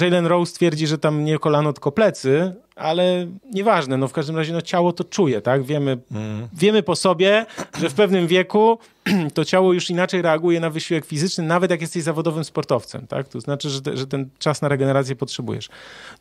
Jalen 0.00 0.26
Rose 0.26 0.54
twierdzi, 0.54 0.86
że 0.86 0.98
tam 0.98 1.24
nie 1.24 1.38
kolano, 1.38 1.72
tylko 1.72 1.92
plecy, 1.92 2.54
ale 2.76 3.26
nieważne, 3.52 3.96
no 3.96 4.08
w 4.08 4.12
każdym 4.12 4.36
razie 4.36 4.52
no, 4.52 4.62
ciało 4.62 4.92
to 4.92 5.04
czuje, 5.04 5.40
tak? 5.40 5.62
Wiemy, 5.62 5.98
mm. 6.10 6.48
wiemy 6.52 6.82
po 6.82 6.96
sobie, 6.96 7.46
że 7.80 7.90
w 7.90 7.94
pewnym 7.94 8.26
wieku 8.26 8.78
to 9.34 9.44
ciało 9.44 9.72
już 9.72 9.90
inaczej 9.90 10.22
reaguje 10.22 10.60
na 10.60 10.70
wysiłek 10.70 11.04
fizyczny, 11.04 11.44
nawet 11.44 11.70
jak 11.70 11.80
jesteś 11.80 12.02
zawodowym 12.02 12.44
sportowcem, 12.44 13.06
tak? 13.06 13.28
To 13.28 13.40
znaczy, 13.40 13.70
że, 13.70 13.82
te, 13.82 13.96
że 13.96 14.06
ten 14.06 14.28
czas 14.38 14.62
na 14.62 14.68
regenerację 14.68 15.16
potrzebujesz. 15.16 15.68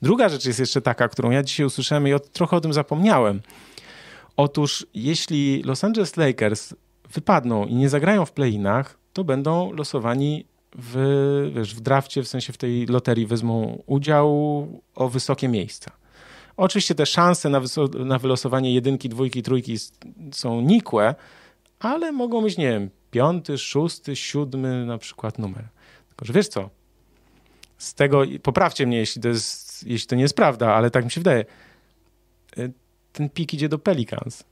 Druga 0.02 0.30
rzecz 0.30 0.45
jest 0.45 0.60
jeszcze 0.60 0.81
taka, 0.81 1.07
którą 1.07 1.31
ja 1.31 1.44
dzisiaj 1.44 1.65
usłyszałem 1.65 2.07
i 2.07 2.14
od, 2.14 2.31
trochę 2.31 2.57
o 2.57 2.61
tym 2.61 2.73
zapomniałem. 2.73 3.41
Otóż 4.40 4.86
jeśli 4.94 5.64
Los 5.64 5.84
Angeles 5.84 6.18
Lakers 6.18 6.74
wypadną 7.14 7.66
i 7.66 7.76
nie 7.76 7.90
zagrają 7.90 8.26
w 8.26 8.32
play-inach, 8.32 8.98
to 9.14 9.24
będą 9.24 9.74
losowani 9.74 10.45
w, 10.76 11.52
wiesz, 11.56 11.76
w 11.76 11.80
drafcie, 11.80 12.24
w 12.24 12.28
sensie 12.28 12.53
w 12.53 12.57
tej 12.57 12.86
loterii 12.86 13.26
wezmą 13.26 13.84
udział 13.86 14.28
o 14.95 15.10
wysokie 15.10 15.48
miejsca. 15.48 15.91
Oczywiście 16.57 16.95
te 16.95 17.06
szanse 17.06 17.49
na, 17.49 17.61
na 18.06 18.20
wylosowanie 18.20 18.74
jedynki, 18.74 19.10
dwójki, 19.10 19.44
trójki 19.44 19.78
są 20.32 20.61
nikłe, 20.61 21.16
ale 21.80 22.11
mogą 22.11 22.41
być, 22.41 22.57
nie 22.57 22.70
wiem, 22.70 22.90
piąty, 23.11 23.57
szósty, 23.57 24.16
siódmy 24.16 24.86
na 24.86 24.98
przykład 24.98 25.40
numer. 25.40 25.68
Tylko, 26.07 26.26
że 26.26 26.34
wiesz 26.34 26.48
co, 26.48 26.70
z 27.78 27.94
tego, 27.94 28.24
poprawcie 28.44 28.88
mnie, 28.88 28.98
jeśli 28.98 29.22
to, 29.22 29.28
jest, 29.28 29.88
jeśli 29.88 30.07
to 30.07 30.16
nie 30.16 30.22
jest 30.22 30.36
prawda, 30.36 30.74
ale 30.74 30.91
tak 30.91 31.06
mi 31.06 31.11
się 31.11 31.22
wydaje, 31.22 31.45
ten 33.14 33.30
pik 33.30 33.53
idzie 33.53 33.69
do 33.69 33.80
Pelicans. 33.80 34.44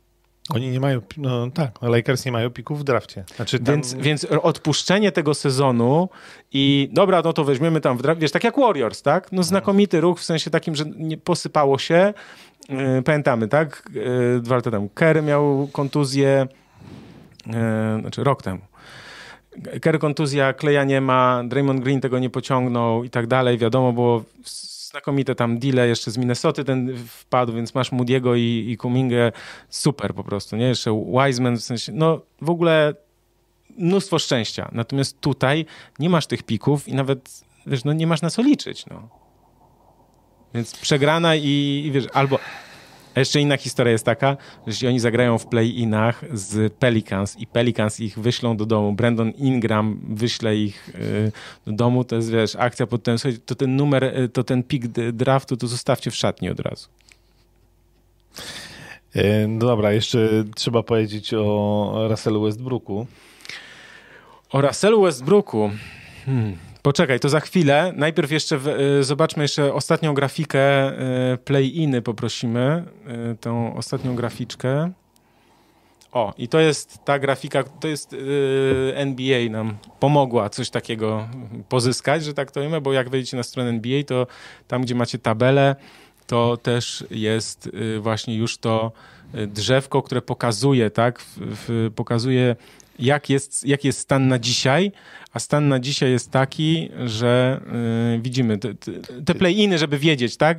Oni 0.49 0.69
nie 0.69 0.79
mają, 0.79 1.01
no 1.17 1.51
tak, 1.51 1.81
Lakers 1.81 2.25
nie 2.25 2.31
mają 2.31 2.49
pików 2.49 2.79
w 2.79 2.83
drafcie. 2.83 3.23
Znaczy 3.35 3.59
tam... 3.59 3.75
więc, 3.75 3.93
więc 3.93 4.25
odpuszczenie 4.25 5.11
tego 5.11 5.33
sezonu 5.33 6.09
i 6.53 6.89
dobra, 6.91 7.21
no 7.25 7.33
to 7.33 7.43
weźmiemy 7.43 7.81
tam 7.81 7.97
w 7.97 8.01
drafcie, 8.01 8.21
wiesz, 8.21 8.31
tak 8.31 8.43
jak 8.43 8.59
Warriors, 8.59 9.01
tak? 9.01 9.31
No 9.31 9.43
znakomity 9.43 10.01
ruch 10.01 10.19
w 10.19 10.23
sensie 10.23 10.49
takim, 10.49 10.75
że 10.75 10.85
nie 10.97 11.17
posypało 11.17 11.77
się. 11.77 12.13
Yy, 12.69 13.03
pamiętamy, 13.03 13.47
tak? 13.47 13.89
Yy, 13.93 14.39
dwa 14.41 14.55
lata 14.55 14.71
temu. 14.71 14.89
Kerry 14.89 15.21
miał 15.21 15.69
kontuzję, 15.71 16.47
yy, 17.45 17.53
znaczy 18.01 18.23
rok 18.23 18.43
temu. 18.43 18.61
Kerry 19.81 19.99
kontuzja, 19.99 20.53
Kleja 20.53 20.83
nie 20.83 21.01
ma, 21.01 21.43
Draymond 21.45 21.83
Green 21.83 22.01
tego 22.01 22.19
nie 22.19 22.29
pociągnął 22.29 23.03
i 23.03 23.09
tak 23.09 23.27
dalej. 23.27 23.57
Wiadomo 23.57 23.93
było 23.93 24.23
znakomite 24.87 25.35
tam 25.35 25.59
deale, 25.59 25.87
jeszcze 25.87 26.11
z 26.11 26.17
Minnesoty 26.17 26.63
ten 26.63 26.97
wpadł, 27.07 27.53
więc 27.53 27.75
masz 27.75 27.91
Moody'ego 27.91 28.37
i, 28.37 28.71
i 28.71 28.77
Kumingę, 28.77 29.31
super 29.69 30.13
po 30.13 30.23
prostu, 30.23 30.55
nie? 30.55 30.65
Jeszcze 30.65 31.05
Wiseman, 31.13 31.57
w 31.57 31.63
sensie, 31.63 31.91
no 31.91 32.21
w 32.41 32.49
ogóle 32.49 32.93
mnóstwo 33.77 34.19
szczęścia. 34.19 34.69
Natomiast 34.71 35.21
tutaj 35.21 35.65
nie 35.99 36.09
masz 36.09 36.27
tych 36.27 36.43
pików 36.43 36.87
i 36.87 36.93
nawet, 36.93 37.43
wiesz, 37.65 37.83
no 37.83 37.93
nie 37.93 38.07
masz 38.07 38.21
na 38.21 38.29
co 38.29 38.41
liczyć, 38.41 38.85
no. 38.85 39.09
Więc 40.53 40.75
przegrana 40.75 41.35
i, 41.35 41.83
i 41.85 41.91
wiesz, 41.91 42.05
albo 42.13 42.39
a 43.17 43.19
jeszcze 43.19 43.41
inna 43.41 43.57
historia 43.57 43.91
jest 43.91 44.05
taka, 44.05 44.37
że 44.67 44.87
oni 44.87 44.99
zagrają 44.99 45.37
w 45.37 45.45
play-inach 45.45 46.25
z 46.33 46.73
Pelicans 46.73 47.39
i 47.39 47.47
Pelicans 47.47 47.99
ich 47.99 48.19
wyślą 48.19 48.57
do 48.57 48.65
domu, 48.65 48.93
Brandon 48.93 49.31
Ingram 49.31 49.99
wyśle 50.09 50.55
ich 50.55 50.89
y, 50.89 51.31
do 51.65 51.71
domu, 51.71 52.03
to 52.03 52.15
jest, 52.15 52.31
wiesz, 52.31 52.55
akcja 52.55 52.87
pod 52.87 53.03
ten, 53.03 53.17
to 53.45 53.55
ten 53.55 53.75
numer, 53.75 54.03
y, 54.03 54.29
to 54.29 54.43
ten 54.43 54.63
pik 54.63 54.87
draftu, 55.13 55.57
to 55.57 55.67
zostawcie 55.67 56.11
w 56.11 56.15
szatni 56.15 56.49
od 56.49 56.59
razu. 56.59 56.87
E, 59.15 59.47
no 59.47 59.65
dobra, 59.65 59.91
jeszcze 59.91 60.43
trzeba 60.55 60.83
powiedzieć 60.83 61.33
o 61.33 62.07
Russellu 62.09 62.41
Westbrooku. 62.41 63.07
O 64.49 64.61
Russellu 64.61 65.01
Westbrooku. 65.01 65.71
Hmm. 66.25 66.57
Poczekaj, 66.87 67.19
to 67.19 67.29
za 67.29 67.39
chwilę. 67.39 67.93
Najpierw 67.95 68.31
jeszcze 68.31 68.57
w, 68.57 68.67
y, 68.67 69.03
zobaczmy 69.03 69.43
jeszcze 69.43 69.73
ostatnią 69.73 70.13
grafikę 70.13 70.91
y, 71.33 71.37
play-iny 71.37 72.01
poprosimy. 72.01 72.83
Y, 73.31 73.37
tą 73.37 73.75
ostatnią 73.75 74.15
graficzkę. 74.15 74.91
O, 76.11 76.33
i 76.37 76.47
to 76.47 76.59
jest 76.59 77.05
ta 77.05 77.19
grafika, 77.19 77.63
to 77.63 77.87
jest 77.87 78.15
NBA 78.93 79.49
nam 79.49 79.77
pomogła 79.99 80.49
coś 80.49 80.69
takiego 80.69 81.27
pozyskać, 81.69 82.23
że 82.23 82.33
tak 82.33 82.51
to 82.51 82.61
wiemy, 82.61 82.81
bo 82.81 82.93
jak 82.93 83.09
wejdziecie 83.09 83.37
na 83.37 83.43
stronę 83.43 83.69
NBA, 83.69 84.03
to 84.03 84.27
tam, 84.67 84.81
gdzie 84.81 84.95
macie 84.95 85.19
tabelę, 85.19 85.75
to 86.27 86.57
też 86.57 87.05
jest 87.11 87.69
właśnie 87.99 88.35
już 88.37 88.57
to 88.57 88.91
drzewko, 89.47 90.01
które 90.01 90.21
pokazuje, 90.21 90.89
tak, 90.91 91.19
w, 91.19 91.37
w, 91.37 91.91
pokazuje 91.95 92.55
jak 92.99 93.29
jest, 93.29 93.65
jak 93.65 93.83
jest 93.83 93.99
stan 93.99 94.27
na 94.27 94.39
dzisiaj, 94.39 94.91
a 95.33 95.39
stan 95.39 95.67
na 95.67 95.79
dzisiaj 95.79 96.11
jest 96.11 96.31
taki, 96.31 96.89
że 97.05 97.61
yy, 98.11 98.19
widzimy 98.19 98.57
te, 98.57 98.73
te 99.25 99.35
play-iny, 99.35 99.77
żeby 99.77 99.97
wiedzieć, 99.97 100.37
tak? 100.37 100.57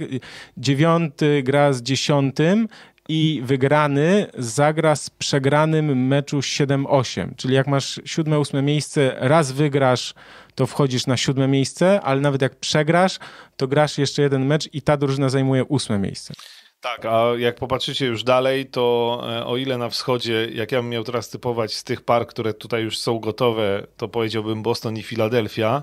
Dziewiąty 0.57 1.43
gra 1.43 1.73
z 1.73 1.83
dziesiątym 1.83 2.69
i 3.09 3.41
wygrany 3.45 4.27
zagra 4.39 4.97
z 4.97 5.11
przegranym 5.11 6.07
meczu 6.07 6.39
7-8. 6.39 7.29
Czyli 7.37 7.55
jak 7.55 7.67
masz 7.67 8.01
siódme, 8.05 8.39
ósme 8.39 8.63
miejsce, 8.63 9.17
raz 9.17 9.53
wygrasz, 9.53 10.15
to 10.55 10.67
wchodzisz 10.67 11.07
na 11.07 11.17
siódme 11.17 11.49
miejsce, 11.49 12.01
ale 12.01 12.21
nawet 12.21 12.43
jak 12.43 12.57
przegrasz, 12.57 13.19
to 13.57 13.69
grasz 13.69 13.99
jeszcze 13.99 14.23
jeden 14.23 14.47
mecz 14.47 14.69
i 14.73 14.83
ta 14.83 14.97
drużyna 14.97 15.29
zajmuje 15.29 15.65
ósme 15.65 15.99
miejsce. 15.99 16.35
Tak, 16.81 17.05
a 17.05 17.23
jak 17.39 17.57
popatrzycie 17.57 18.07
już 18.07 18.25
dalej, 18.25 18.67
to 18.67 19.21
e, 19.29 19.47
o 19.47 19.57
ile 19.57 19.79
na 19.79 19.89
wschodzie, 19.89 20.49
jak 20.53 20.73
ja 20.73 20.83
bym 20.83 20.91
miał 20.91 21.05
teraz 21.05 21.29
typować 21.29 21.75
z 21.75 21.85
tych 21.85 22.01
par, 22.01 22.27
które 22.27 22.55
tutaj 22.55 22.83
już 22.83 22.99
są 22.99 23.19
gotowe, 23.19 23.87
to 23.97 24.09
powiedziałbym 24.09 24.63
Boston 24.63 24.97
i 24.97 25.03
Filadelfia. 25.03 25.83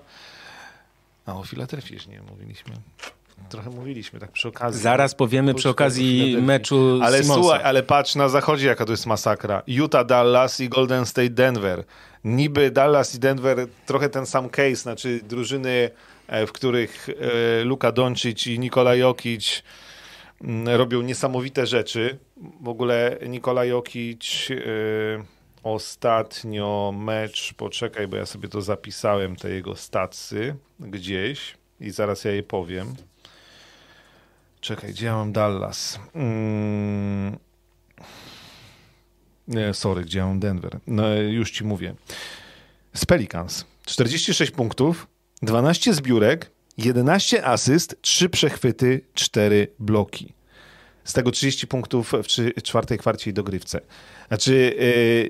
A 1.26 1.36
o 1.36 1.44
Filadelfii 1.44 1.96
już 1.96 2.08
nie 2.08 2.22
mówiliśmy. 2.22 2.74
Trochę 3.50 3.70
mówiliśmy 3.70 4.20
tak 4.20 4.32
przy 4.32 4.48
okazji. 4.48 4.82
Zaraz 4.82 5.16
powiemy 5.16 5.54
przy 5.54 5.70
okazji 5.70 6.38
meczu 6.42 7.00
Ale 7.04 7.22
Simonsa. 7.22 7.42
słuchaj, 7.42 7.62
ale 7.64 7.84
patrz 7.84 8.16
na 8.16 8.30
zachodzie, 8.30 8.68
jaka 8.68 8.86
to 8.86 8.92
jest 8.92 9.06
masakra. 9.06 9.64
Utah, 9.68 10.06
Dallas 10.06 10.60
i 10.60 10.70
Golden 10.70 11.06
State, 11.06 11.30
Denver. 11.30 11.84
Niby 12.24 12.72
Dallas 12.72 13.16
i 13.16 13.20
Denver 13.20 13.68
trochę 13.86 14.10
ten 14.10 14.26
sam 14.26 14.50
case, 14.50 14.76
znaczy 14.76 15.20
drużyny, 15.24 15.90
e, 16.28 16.48
w 16.48 16.52
których 16.52 17.10
e, 17.10 17.64
Luka 17.64 17.92
Doncic 17.92 18.48
i 18.48 18.60
Nikola 18.60 18.96
Jokic 18.96 19.64
robią 20.66 21.02
niesamowite 21.02 21.68
rzeczy. 21.68 22.18
W 22.62 22.68
ogóle 22.68 23.18
Nikola 23.28 23.66
Jokic 23.66 24.48
e, 24.52 24.56
ostatnio 25.64 26.94
mecz, 26.98 27.54
poczekaj, 27.54 28.08
bo 28.08 28.18
ja 28.18 28.26
sobie 28.26 28.50
to 28.50 28.62
zapisałem, 28.62 29.36
te 29.36 29.50
jego 29.50 29.76
stacy 29.76 30.56
gdzieś 30.80 31.58
i 31.80 31.92
zaraz 31.92 32.24
ja 32.24 32.32
je 32.32 32.44
powiem. 32.44 32.96
Czekaj, 34.62 34.90
gdzie 34.90 35.06
ja 35.06 35.16
mam 35.16 35.32
Dallas? 35.32 36.00
Mm. 36.16 37.38
Sorry, 39.74 40.02
gdzie 40.02 40.20
ja 40.20 40.26
mam 40.26 40.40
Denver? 40.40 40.80
No, 40.88 41.16
już 41.16 41.52
ci 41.52 41.64
mówię. 41.64 41.96
Z 42.94 43.06
Pelicans. 43.06 43.66
46 43.86 44.52
punktów, 44.52 45.08
12 45.42 45.94
zbiórek, 45.94 46.52
11 46.78 47.46
asyst, 47.46 47.98
3 48.02 48.30
przechwyty, 48.30 49.02
4 49.14 49.68
bloki. 49.80 50.34
Z 51.04 51.14
tego 51.14 51.32
30 51.32 51.68
punktów 51.68 52.14
w 52.24 52.62
czwartej 52.62 52.98
kwarcie 52.98 53.30
i 53.30 53.34
dogrywce. 53.34 53.82
Znaczy, 54.28 54.76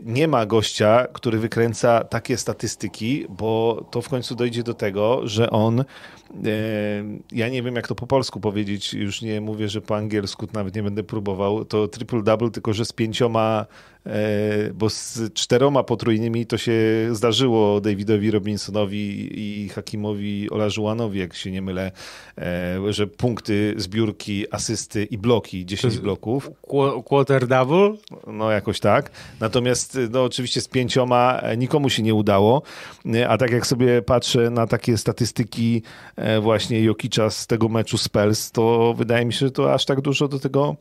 yy, 0.04 0.14
nie 0.14 0.28
ma 0.28 0.46
gościa, 0.46 1.08
który 1.14 1.40
wykręca 1.40 2.04
takie 2.04 2.38
statystyki, 2.38 3.26
bo 3.30 3.86
to 3.92 4.02
w 4.02 4.10
końcu 4.10 4.36
dojdzie 4.36 4.64
do 4.64 4.74
tego, 4.74 5.28
że 5.28 5.50
on, 5.50 5.84
ja 7.32 7.50
nie 7.50 7.64
wiem 7.64 7.76
jak 7.76 7.88
to 7.88 7.96
po 7.96 8.08
polsku 8.08 8.40
powiedzieć, 8.40 8.94
już 8.94 9.22
nie 9.22 9.42
mówię, 9.42 9.70
że 9.70 9.82
po 9.82 9.96
angielsku 9.96 10.48
nawet 10.54 10.76
nie 10.76 10.84
będę 10.84 11.04
próbował, 11.04 11.66
to 11.66 11.86
triple-double, 11.86 12.52
tylko 12.52 12.74
że 12.74 12.86
z 12.86 12.94
pięcioma 12.94 13.66
E, 14.06 14.74
bo 14.74 14.90
z 14.90 15.34
czteroma 15.34 15.84
potrójnymi 15.84 16.46
to 16.46 16.58
się 16.58 16.74
zdarzyło 17.12 17.82
Davidowi 17.82 18.32
Robinsonowi 18.32 19.30
i 19.40 19.70
Hakimowi 19.70 20.50
Olażułanowi, 20.50 21.20
jak 21.20 21.34
się 21.34 21.52
nie 21.52 21.62
mylę, 21.62 21.92
e, 22.38 22.94
że 22.94 23.08
punkty, 23.08 23.74
zbiórki, 23.78 24.54
asysty 24.54 25.04
i 25.04 25.18
bloki, 25.18 25.66
10 25.66 25.98
bloków. 25.98 26.52
Quarter 27.06 27.48
double? 27.48 27.94
No 28.28 28.52
jakoś 28.52 28.80
tak. 28.80 29.12
Natomiast 29.40 30.00
no, 30.12 30.24
oczywiście 30.24 30.62
z 30.62 30.68
pięcioma 30.68 31.40
e, 31.42 31.58
nikomu 31.58 31.90
się 31.90 32.04
nie 32.04 32.14
udało, 32.14 32.62
a 33.28 33.38
tak 33.38 33.52
jak 33.52 33.68
sobie 33.68 34.02
patrzę 34.02 34.50
na 34.50 34.68
takie 34.68 34.98
statystyki 34.98 35.82
właśnie 36.42 36.84
Jokicza 36.84 37.30
z 37.30 37.48
tego 37.48 37.70
meczu 37.70 37.98
Spurs, 37.98 38.52
to 38.52 38.94
wydaje 38.98 39.26
mi 39.26 39.34
się, 39.34 39.40
że 39.40 39.52
to 39.52 39.74
aż 39.74 39.86
tak 39.86 40.02
dużo 40.02 40.28
do 40.28 40.40
tego 40.40 40.76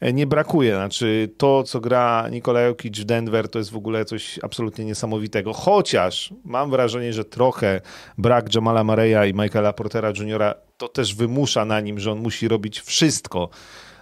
E, 0.00 0.12
nie 0.12 0.26
brakuje. 0.26 0.74
Znaczy 0.74 1.30
to, 1.36 1.62
co 1.62 1.80
gra 1.80 2.28
Nikola 2.30 2.60
Jokic 2.60 2.98
w 2.98 3.04
Denver, 3.04 3.48
to 3.48 3.58
jest 3.58 3.70
w 3.70 3.76
ogóle 3.76 4.04
coś 4.04 4.38
absolutnie 4.42 4.84
niesamowitego. 4.84 5.52
Chociaż 5.52 6.34
mam 6.44 6.70
wrażenie, 6.70 7.12
że 7.12 7.24
trochę 7.24 7.80
brak 8.18 8.54
Jamala 8.54 8.84
Mareya 8.84 9.30
i 9.30 9.34
Michaela 9.34 9.72
Portera 9.72 10.08
Jr. 10.08 10.54
to 10.76 10.88
też 10.88 11.14
wymusza 11.14 11.64
na 11.64 11.80
nim, 11.80 11.98
że 11.98 12.12
on 12.12 12.18
musi 12.18 12.48
robić 12.48 12.80
wszystko. 12.80 13.48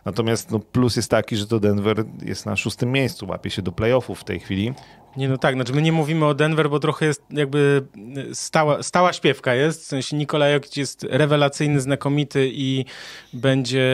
Natomiast 0.04 0.50
no, 0.50 0.58
plus 0.58 0.96
jest 0.96 1.10
taki, 1.10 1.36
że 1.36 1.46
to 1.46 1.60
Denver 1.60 2.04
jest 2.22 2.46
na 2.46 2.56
szóstym 2.56 2.92
miejscu, 2.92 3.26
łapie 3.26 3.50
się 3.50 3.62
do 3.62 3.72
playoffów 3.72 4.20
w 4.20 4.24
tej 4.24 4.40
chwili. 4.40 4.72
Nie, 5.16 5.28
no 5.28 5.38
tak, 5.38 5.54
znaczy 5.54 5.72
my 5.72 5.82
nie 5.82 5.92
mówimy 5.92 6.26
o 6.26 6.34
Denver, 6.34 6.70
bo 6.70 6.78
trochę 6.78 7.06
jest 7.06 7.22
jakby 7.30 7.86
stała, 8.32 8.82
stała 8.82 9.12
śpiewka 9.12 9.54
jest, 9.54 9.82
w 9.82 9.86
sensie 9.86 10.16
Nikola 10.16 10.48
Jokic 10.48 10.76
jest 10.76 11.06
rewelacyjny, 11.10 11.80
znakomity 11.80 12.50
i 12.54 12.84
będzie 13.32 13.90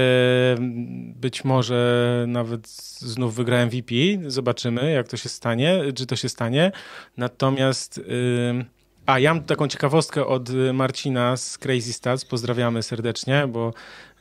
być 1.14 1.44
może 1.44 2.24
nawet 2.28 2.68
znów 2.98 3.34
wygra 3.34 3.66
MVP, 3.66 3.94
zobaczymy 4.26 4.92
jak 4.92 5.08
to 5.08 5.16
się 5.16 5.28
stanie, 5.28 5.80
czy 5.94 6.06
to 6.06 6.16
się 6.16 6.28
stanie, 6.28 6.72
natomiast... 7.16 7.98
Yy... 7.98 8.64
A, 9.06 9.18
ja 9.18 9.34
mam 9.34 9.44
taką 9.44 9.68
ciekawostkę 9.68 10.26
od 10.26 10.50
Marcina 10.72 11.36
z 11.36 11.58
Crazy 11.58 11.92
Stats, 11.92 12.24
pozdrawiamy 12.24 12.82
serdecznie, 12.82 13.46
bo 13.48 13.72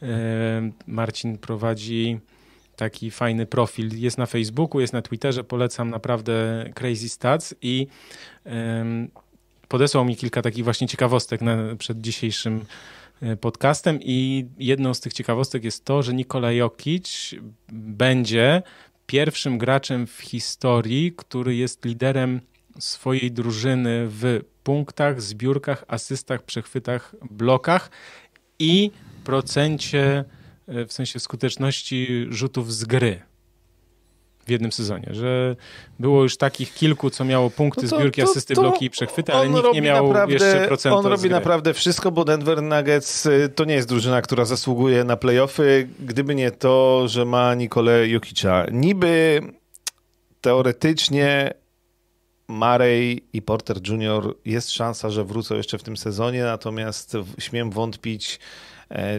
yy, 0.01 0.07
Marcin 0.87 1.37
prowadzi 1.37 2.19
taki 2.77 3.11
fajny 3.11 3.45
profil. 3.45 3.99
Jest 3.99 4.17
na 4.17 4.25
Facebooku, 4.25 4.81
jest 4.81 4.93
na 4.93 5.01
Twitterze, 5.01 5.43
polecam 5.43 5.89
naprawdę 5.89 6.65
Crazy 6.75 7.09
Stats 7.09 7.55
i 7.61 7.87
podesłał 9.67 10.05
mi 10.05 10.15
kilka 10.15 10.41
takich 10.41 10.63
właśnie 10.63 10.87
ciekawostek 10.87 11.41
na, 11.41 11.57
przed 11.77 12.01
dzisiejszym 12.01 12.65
e, 13.21 13.35
podcastem 13.35 13.99
i 14.01 14.45
jedną 14.57 14.93
z 14.93 14.99
tych 14.99 15.13
ciekawostek 15.13 15.63
jest 15.63 15.85
to, 15.85 16.03
że 16.03 16.13
Nikola 16.13 16.51
Jokic 16.51 17.35
będzie 17.71 18.61
pierwszym 19.05 19.57
graczem 19.57 20.07
w 20.07 20.19
historii, 20.19 21.13
który 21.17 21.55
jest 21.55 21.85
liderem 21.85 22.41
swojej 22.79 23.31
drużyny 23.31 24.07
w 24.07 24.41
punktach, 24.63 25.21
zbiórkach, 25.21 25.85
asystach, 25.87 26.43
przechwytach, 26.43 27.15
blokach 27.31 27.89
i 28.59 28.91
procencie 29.23 30.25
w 30.67 30.93
sensie 30.93 31.19
skuteczności 31.19 32.25
rzutów 32.29 32.73
z 32.73 32.85
gry 32.85 33.21
w 34.47 34.49
jednym 34.49 34.71
sezonie, 34.71 35.09
że 35.11 35.55
było 35.99 36.23
już 36.23 36.37
takich 36.37 36.73
kilku, 36.73 37.09
co 37.09 37.25
miało 37.25 37.49
punkty, 37.49 37.81
no 37.83 37.89
to, 37.89 37.97
zbiórki, 37.97 38.21
to, 38.21 38.31
asysty, 38.31 38.55
to 38.55 38.61
bloki 38.61 38.85
i 38.85 38.89
przechwyty, 38.89 39.33
ale 39.33 39.49
nikt 39.49 39.73
nie 39.73 39.81
miał 39.81 40.07
naprawdę, 40.07 40.33
jeszcze 40.33 40.67
procentu 40.67 40.97
On 40.97 41.05
robi 41.05 41.29
naprawdę 41.29 41.73
wszystko, 41.73 42.11
bo 42.11 42.25
Denver 42.25 42.63
Nuggets 42.63 43.25
y, 43.25 43.49
to 43.55 43.65
nie 43.65 43.73
jest 43.73 43.87
drużyna, 43.87 44.21
która 44.21 44.45
zasługuje 44.45 45.03
na 45.03 45.17
playoffy, 45.17 45.87
gdyby 45.99 46.35
nie 46.35 46.51
to, 46.51 47.07
że 47.07 47.25
ma 47.25 47.55
Nikolę 47.55 48.07
Jokicza. 48.07 48.65
Niby 48.71 49.41
teoretycznie 50.41 51.53
Marej 52.47 53.23
i 53.33 53.41
Porter 53.41 53.77
Jr. 53.87 54.35
jest 54.45 54.71
szansa, 54.71 55.09
że 55.09 55.23
wrócą 55.23 55.55
jeszcze 55.55 55.77
w 55.77 55.83
tym 55.83 55.97
sezonie, 55.97 56.43
natomiast 56.43 57.13
śmiem 57.39 57.71
wątpić, 57.71 58.39
E, 58.39 58.76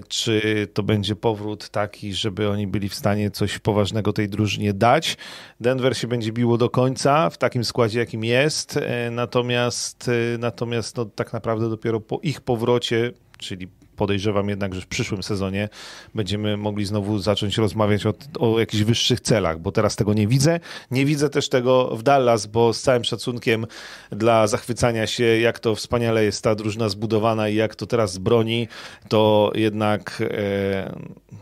czy 0.09 0.69
to 0.75 0.83
będzie 0.83 1.17
powrót 1.17 1.69
taki, 1.69 2.15
żeby 2.15 2.49
oni 2.49 2.67
byli 2.67 2.89
w 2.89 2.95
stanie 2.95 3.31
coś 3.31 3.59
poważnego 3.59 4.13
tej 4.13 4.29
drużynie 4.29 4.73
dać. 4.73 5.17
Denver 5.61 5.97
się 5.97 6.07
będzie 6.07 6.33
biło 6.33 6.59
do 6.59 6.71
końca 6.71 7.31
w 7.31 7.39
takim 7.39 7.65
składzie, 7.65 7.99
jakim 7.99 8.25
jest, 8.25 8.77
e, 8.77 9.11
natomiast, 9.11 10.09
e, 10.35 10.39
natomiast 10.39 10.97
no, 10.97 11.05
tak 11.05 11.33
naprawdę 11.33 11.71
dopiero 11.71 12.01
po 12.01 12.21
ich 12.23 12.41
powrocie, 12.41 13.13
czyli 13.39 13.69
podejrzewam 13.99 14.49
jednak, 14.49 14.75
że 14.75 14.81
w 14.81 14.87
przyszłym 14.87 15.23
sezonie 15.23 15.69
będziemy 16.15 16.57
mogli 16.57 16.85
znowu 16.85 17.19
zacząć 17.19 17.59
rozmawiać 17.59 18.07
o, 18.07 18.15
o 18.39 18.61
jakichś 18.61 18.83
wyższych 18.83 19.21
celach, 19.21 19.59
bo 19.59 19.73
teraz 19.73 19.97
tego 19.97 20.15
nie 20.15 20.27
widzę. 20.27 20.61
Nie 20.91 21.05
widzę 21.05 21.31
też 21.31 21.49
tego 21.49 21.97
w 21.97 22.03
Dallas, 22.03 22.47
bo 22.47 22.73
z 22.73 22.83
całym 22.83 23.05
szacunkiem 23.05 23.67
dla 24.11 24.47
zachwycania 24.47 25.07
się, 25.07 25.25
jak 25.25 25.59
to 25.59 25.75
wspaniale 25.75 26.25
jest 26.25 26.45
ta 26.45 26.55
drużyna 26.55 26.89
zbudowana 26.89 27.49
i 27.49 27.55
jak 27.55 27.75
to 27.75 27.87
teraz 27.87 28.19
broni, 28.19 28.69
to 29.09 29.53
jednak 29.55 30.23
e, 30.23 30.97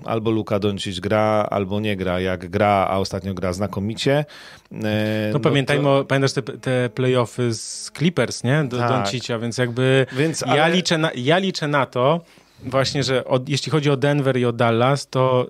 albo 0.05 0.31
Luka 0.31 0.59
Doncic 0.59 1.01
gra, 1.01 1.47
albo 1.51 1.81
nie 1.81 1.97
gra. 1.97 2.21
Jak 2.21 2.51
gra, 2.51 2.87
a 2.91 2.99
ostatnio 2.99 3.35
gra 3.35 3.53
znakomicie. 3.53 4.25
E, 4.73 5.31
no, 5.33 5.33
no 5.33 5.41
pamiętajmy, 5.41 5.85
to... 5.85 6.05
pamiętasz 6.05 6.33
te, 6.33 6.43
te 6.43 6.91
playoffy 6.95 7.55
z 7.55 7.91
Clippers, 7.97 8.45
nie? 8.45 8.65
Do 8.65 8.79
tak. 8.79 8.91
Doncicia, 8.91 9.39
więc 9.39 9.59
jakby 9.59 10.07
więc, 10.13 10.43
ale... 10.43 10.57
ja, 10.57 10.69
liczę 10.69 10.99
na, 10.99 11.11
ja 11.15 11.39
liczę 11.39 11.69
na 11.69 11.87
to, 11.87 12.21
właśnie, 12.63 13.03
że 13.03 13.25
od, 13.25 13.49
jeśli 13.49 13.73
chodzi 13.73 13.91
o 13.91 13.97
Denver 13.97 14.37
i 14.37 14.45
o 14.45 14.53
Dallas, 14.53 15.09
to 15.09 15.47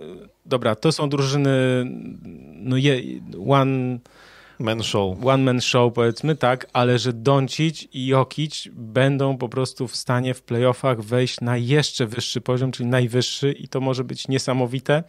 dobra, 0.47 0.75
to 0.75 0.93
są 0.93 1.09
drużyny 1.09 1.51
no 2.55 2.77
je, 2.77 3.01
one 3.49 3.99
man 4.59 4.83
show. 4.83 5.25
One 5.25 5.45
man 5.45 5.61
show 5.61 5.93
powiedzmy, 5.93 6.37
tak, 6.37 6.67
ale 6.73 6.99
że 6.99 7.13
Doncic 7.13 7.89
i 7.93 8.07
Jokic 8.07 8.69
będą 8.73 9.39
po 9.39 9.49
prostu 9.49 9.89
w 9.89 9.97
stanie 9.97 10.35
w 10.35 10.43
playoffach 10.43 11.01
wejść 11.01 11.41
na 11.41 11.57
jeszcze 11.57 12.07
wyższy 12.07 12.41
poziom, 12.41 12.73
czyli 12.73 12.89
najwyższy 12.89 13.53
i 13.53 13.69
to 13.69 13.81
może 13.81 14.05
być 14.05 14.29
niesamowite. 14.29 15.05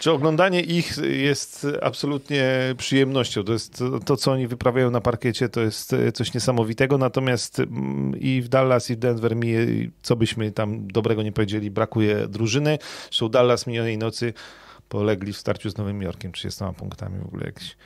Czy 0.00 0.12
oglądanie 0.12 0.60
ich 0.60 0.96
jest 1.02 1.66
absolutnie 1.82 2.74
przyjemnością? 2.76 3.44
To 3.44 3.52
jest 3.52 3.84
to, 4.04 4.16
co 4.16 4.32
oni 4.32 4.46
wyprawiają 4.46 4.90
na 4.90 5.00
parkiecie, 5.00 5.48
to 5.48 5.60
jest 5.60 5.96
coś 6.14 6.34
niesamowitego. 6.34 6.98
Natomiast 6.98 7.58
mm, 7.58 8.20
i 8.20 8.42
w 8.42 8.48
Dallas, 8.48 8.90
i 8.90 8.96
w 8.96 8.98
Denver 8.98 9.36
mi, 9.36 9.54
co 10.02 10.16
byśmy 10.16 10.52
tam 10.52 10.88
dobrego 10.88 11.22
nie 11.22 11.32
powiedzieli, 11.32 11.70
brakuje 11.70 12.28
drużyny. 12.28 12.78
Zresztą 13.04 13.28
Dallas 13.28 13.66
minionej 13.66 13.98
nocy 13.98 14.32
polegli 14.88 15.32
w 15.32 15.36
starciu 15.36 15.70
z 15.70 15.76
Nowym 15.76 16.02
Jorkiem 16.02 16.32
30 16.32 16.64
punktami 16.76 17.18
w 17.18 17.26
ogóle 17.26 17.46
jakiś 17.46 17.76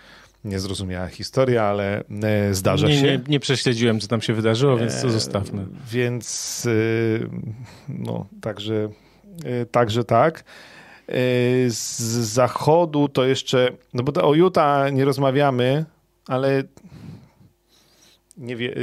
niezrozumiała 0.45 1.07
historia, 1.07 1.63
ale 1.63 2.05
e, 2.23 2.55
zdarza 2.55 2.89
nie, 2.89 3.01
się. 3.01 3.03
Nie, 3.03 3.21
nie 3.29 3.41
prześledziłem, 3.41 4.01
co 4.01 4.09
tam 4.09 4.21
się 4.21 4.35
wydarzyło, 4.35 4.77
więc 4.77 5.01
to 5.01 5.09
e, 5.09 5.11
zostawmy. 5.11 5.67
Więc 5.91 6.67
e, 6.67 7.29
no, 7.89 8.27
także, 8.41 8.89
także 9.71 10.05
tak. 10.05 10.45
Z 11.69 11.99
zachodu 12.17 13.09
to 13.09 13.25
jeszcze, 13.25 13.69
no 13.95 14.03
bo 14.03 14.23
o 14.23 14.35
Utah 14.35 14.93
nie 14.93 15.05
rozmawiamy, 15.05 15.85
ale 16.27 16.63
nie 18.37 18.57
wie, 18.57 18.75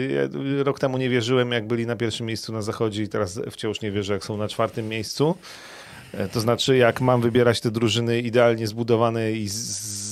rok 0.63 0.79
temu 0.79 0.97
nie 0.97 1.09
wierzyłem, 1.09 1.51
jak 1.51 1.67
byli 1.67 1.85
na 1.85 1.95
pierwszym 1.95 2.25
miejscu 2.25 2.53
na 2.53 2.61
zachodzie 2.61 3.03
i 3.03 3.07
teraz 3.07 3.41
wciąż 3.51 3.81
nie 3.81 3.91
wierzę, 3.91 4.13
jak 4.13 4.25
są 4.25 4.37
na 4.37 4.47
czwartym 4.47 4.89
miejscu. 4.89 5.35
E, 6.13 6.27
to 6.27 6.39
znaczy, 6.39 6.77
jak 6.77 7.01
mam 7.01 7.21
wybierać 7.21 7.61
te 7.61 7.71
drużyny 7.71 8.21
idealnie 8.21 8.67
zbudowane 8.67 9.31
i 9.31 9.49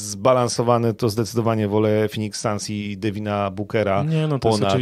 zbalansowane, 0.06 0.94
to 0.94 1.10
zdecydowanie 1.10 1.68
wolę 1.68 2.10
Phoenix 2.10 2.41
Suns 2.41 2.69
i 2.69 2.98
Devina 2.98 3.52
Bookera 3.52 4.03
nie, 4.03 4.27
no 4.27 4.40
ponad 4.40 4.77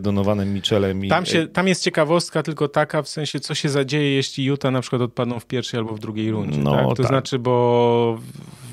Donovanem 0.00 0.54
Mitchellem. 0.54 1.04
I... 1.04 1.08
Tam, 1.08 1.26
się, 1.26 1.46
tam 1.46 1.68
jest 1.68 1.82
ciekawostka 1.82 2.42
tylko 2.42 2.68
taka, 2.68 3.02
w 3.02 3.08
sensie, 3.08 3.40
co 3.40 3.54
się 3.54 3.68
zadzieje, 3.68 4.14
jeśli 4.14 4.44
Utah 4.44 4.72
na 4.72 4.80
przykład 4.80 5.02
odpadną 5.02 5.40
w 5.40 5.46
pierwszej 5.46 5.78
albo 5.78 5.94
w 5.94 5.98
drugiej 5.98 6.30
rundzie. 6.30 6.58
No, 6.58 6.74
tak? 6.74 6.84
To 6.84 6.94
tak. 6.94 7.06
znaczy, 7.06 7.38
bo 7.38 8.18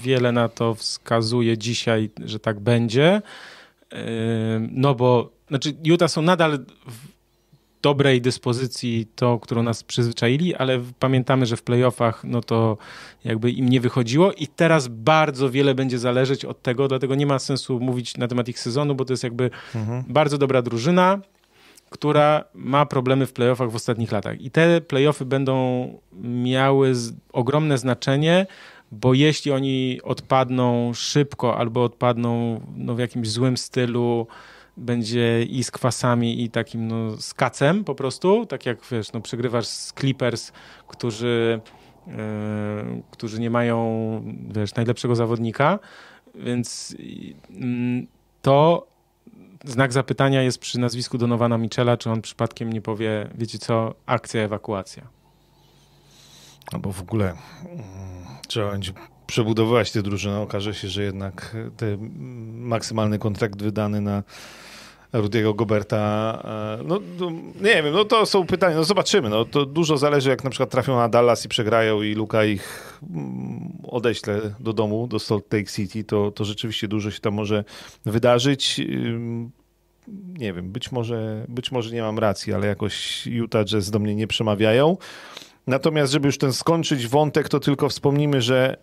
wiele 0.01 0.31
na 0.31 0.49
to 0.49 0.75
wskazuje 0.75 1.57
dzisiaj, 1.57 2.09
że 2.25 2.39
tak 2.39 2.59
będzie. 2.59 3.21
No 4.71 4.95
bo, 4.95 5.29
znaczy 5.47 5.73
Utah 5.83 6.11
są 6.11 6.21
nadal 6.21 6.59
w 6.87 7.12
dobrej 7.83 8.21
dyspozycji, 8.21 9.07
to, 9.15 9.39
którą 9.39 9.63
nas 9.63 9.83
przyzwyczaili, 9.83 10.55
ale 10.55 10.81
pamiętamy, 10.99 11.45
że 11.45 11.57
w 11.57 11.63
playoffach 11.63 12.23
no 12.23 12.41
to 12.41 12.77
jakby 13.23 13.51
im 13.51 13.69
nie 13.69 13.81
wychodziło 13.81 14.33
i 14.33 14.47
teraz 14.47 14.87
bardzo 14.87 15.49
wiele 15.49 15.75
będzie 15.75 15.99
zależeć 15.99 16.45
od 16.45 16.61
tego, 16.61 16.87
dlatego 16.87 17.15
nie 17.15 17.25
ma 17.25 17.39
sensu 17.39 17.79
mówić 17.79 18.17
na 18.17 18.27
temat 18.27 18.47
ich 18.47 18.59
sezonu, 18.59 18.95
bo 18.95 19.05
to 19.05 19.13
jest 19.13 19.23
jakby 19.23 19.49
mhm. 19.75 20.03
bardzo 20.07 20.37
dobra 20.37 20.61
drużyna, 20.61 21.19
która 21.89 22.43
ma 22.53 22.85
problemy 22.85 23.25
w 23.25 23.33
playoffach 23.33 23.71
w 23.71 23.75
ostatnich 23.75 24.11
latach. 24.11 24.41
I 24.41 24.51
te 24.51 24.81
playoffy 24.81 25.25
będą 25.25 25.87
miały 26.21 26.93
ogromne 27.33 27.77
znaczenie, 27.77 28.45
bo 28.91 29.13
jeśli 29.13 29.51
oni 29.51 29.99
odpadną 30.03 30.93
szybko 30.93 31.57
albo 31.57 31.83
odpadną 31.83 32.61
no, 32.75 32.95
w 32.95 32.99
jakimś 32.99 33.29
złym 33.29 33.57
stylu, 33.57 34.27
będzie 34.77 35.43
i 35.43 35.63
z 35.63 35.71
kwasami, 35.71 36.43
i 36.43 36.49
takim 36.49 36.87
no, 36.87 37.17
z 37.17 37.33
kacem 37.33 37.83
po 37.83 37.95
prostu, 37.95 38.45
tak 38.45 38.65
jak 38.65 38.77
wiesz, 38.91 39.13
no, 39.13 39.21
przegrywasz 39.21 39.67
z 39.67 39.93
Clippers, 39.99 40.51
którzy, 40.87 41.61
yy, 42.07 42.13
którzy 43.11 43.39
nie 43.39 43.49
mają 43.49 43.87
wiesz, 44.55 44.75
najlepszego 44.75 45.15
zawodnika, 45.15 45.79
więc 46.35 46.95
yy, 47.49 48.07
to 48.41 48.87
znak 49.63 49.93
zapytania 49.93 50.41
jest 50.41 50.59
przy 50.59 50.79
nazwisku 50.79 51.17
Donowana 51.17 51.57
Michela, 51.57 51.97
czy 51.97 52.09
on 52.09 52.21
przypadkiem 52.21 52.73
nie 52.73 52.81
powie, 52.81 53.29
wiecie 53.35 53.59
co, 53.59 53.95
akcja, 54.05 54.41
ewakuacja. 54.41 55.07
Albo 56.71 56.91
w 56.91 57.01
ogóle 57.01 57.25
mm, 57.25 57.83
trzeba 58.47 58.71
będzie 58.71 58.93
przebudowywać 59.27 59.91
tę 59.91 60.01
drużynę. 60.01 60.39
Okaże 60.39 60.73
się, 60.73 60.87
że 60.87 61.03
jednak 61.03 61.55
ten 61.77 62.11
maksymalny 62.59 63.19
kontrakt 63.19 63.61
wydany 63.61 64.01
na 64.01 64.23
Rudiego 65.13 65.53
Goberta. 65.53 65.97
E, 66.79 66.83
no, 66.83 66.99
no, 67.19 67.31
nie 67.61 67.83
wiem, 67.83 67.93
no 67.93 68.05
to 68.05 68.25
są 68.25 68.45
pytania, 68.45 68.75
no 68.75 68.83
zobaczymy. 68.83 69.29
No, 69.29 69.45
to 69.45 69.65
dużo 69.65 69.97
zależy, 69.97 70.29
jak 70.29 70.43
na 70.43 70.49
przykład 70.49 70.69
trafią 70.69 70.95
na 70.95 71.09
Dallas 71.09 71.45
i 71.45 71.49
przegrają 71.49 72.01
i 72.01 72.13
Luka 72.13 72.45
ich 72.45 72.99
mm, 73.09 73.77
odeśle 73.87 74.41
do 74.59 74.73
domu, 74.73 75.07
do 75.07 75.19
Salt 75.19 75.53
Lake 75.53 75.71
City, 75.71 76.03
to, 76.03 76.31
to 76.31 76.45
rzeczywiście 76.45 76.87
dużo 76.87 77.11
się 77.11 77.19
tam 77.19 77.33
może 77.33 77.63
wydarzyć. 78.05 78.81
Nie 80.37 80.53
wiem, 80.53 80.71
być 80.71 80.91
może, 80.91 81.45
być 81.49 81.71
może 81.71 81.95
nie 81.95 82.01
mam 82.01 82.19
racji, 82.19 82.53
ale 82.53 82.67
jakoś 82.67 83.27
Utah 83.27 83.65
Jazz 83.65 83.91
do 83.91 83.99
mnie 83.99 84.15
nie 84.15 84.27
przemawiają. 84.27 84.97
Natomiast, 85.67 86.13
żeby 86.13 86.27
już 86.27 86.37
ten 86.37 86.53
skończyć 86.53 87.07
wątek, 87.07 87.49
to 87.49 87.59
tylko 87.59 87.89
wspomnimy, 87.89 88.41
że 88.41 88.77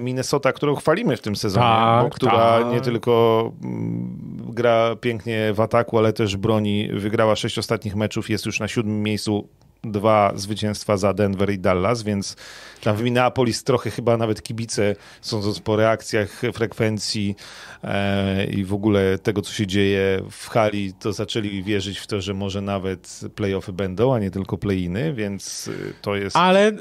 Minnesota, 0.00 0.52
którą 0.52 0.74
chwalimy 0.74 1.16
w 1.16 1.20
tym 1.20 1.36
sezonie, 1.36 1.66
tak, 1.66 2.04
bo, 2.04 2.10
która 2.10 2.32
tak. 2.32 2.72
nie 2.72 2.80
tylko 2.80 3.52
mm, 3.64 4.16
gra 4.48 4.96
pięknie 4.96 5.52
w 5.54 5.60
ataku, 5.60 5.98
ale 5.98 6.12
też 6.12 6.36
broni. 6.36 6.88
Wygrała 6.92 7.36
sześć 7.36 7.58
ostatnich 7.58 7.96
meczów, 7.96 8.30
jest 8.30 8.46
już 8.46 8.60
na 8.60 8.68
siódmym 8.68 9.02
miejscu 9.02 9.48
dwa 9.84 10.32
zwycięstwa 10.34 10.96
za 10.96 11.14
Denver 11.14 11.50
i 11.52 11.58
Dallas, 11.58 12.02
więc 12.02 12.36
tam 12.82 12.96
w 12.96 13.02
Minneapolis 13.02 13.64
trochę 13.64 13.90
chyba 13.90 14.16
nawet 14.16 14.42
kibice, 14.42 14.96
sądząc 15.20 15.60
po 15.60 15.76
reakcjach, 15.76 16.42
frekwencji 16.52 17.36
e, 17.84 18.44
i 18.44 18.64
w 18.64 18.74
ogóle 18.74 19.18
tego, 19.18 19.42
co 19.42 19.52
się 19.52 19.66
dzieje 19.66 20.22
w 20.30 20.48
hali, 20.48 20.92
to 20.92 21.12
zaczęli 21.12 21.62
wierzyć 21.62 21.98
w 21.98 22.06
to, 22.06 22.20
że 22.20 22.34
może 22.34 22.60
nawet 22.60 23.20
playoffy 23.34 23.72
będą, 23.72 24.14
a 24.14 24.18
nie 24.18 24.30
tylko 24.30 24.58
play-iny, 24.58 25.14
więc 25.14 25.70
to 26.02 26.16
jest... 26.16 26.36
Ale 26.36 26.72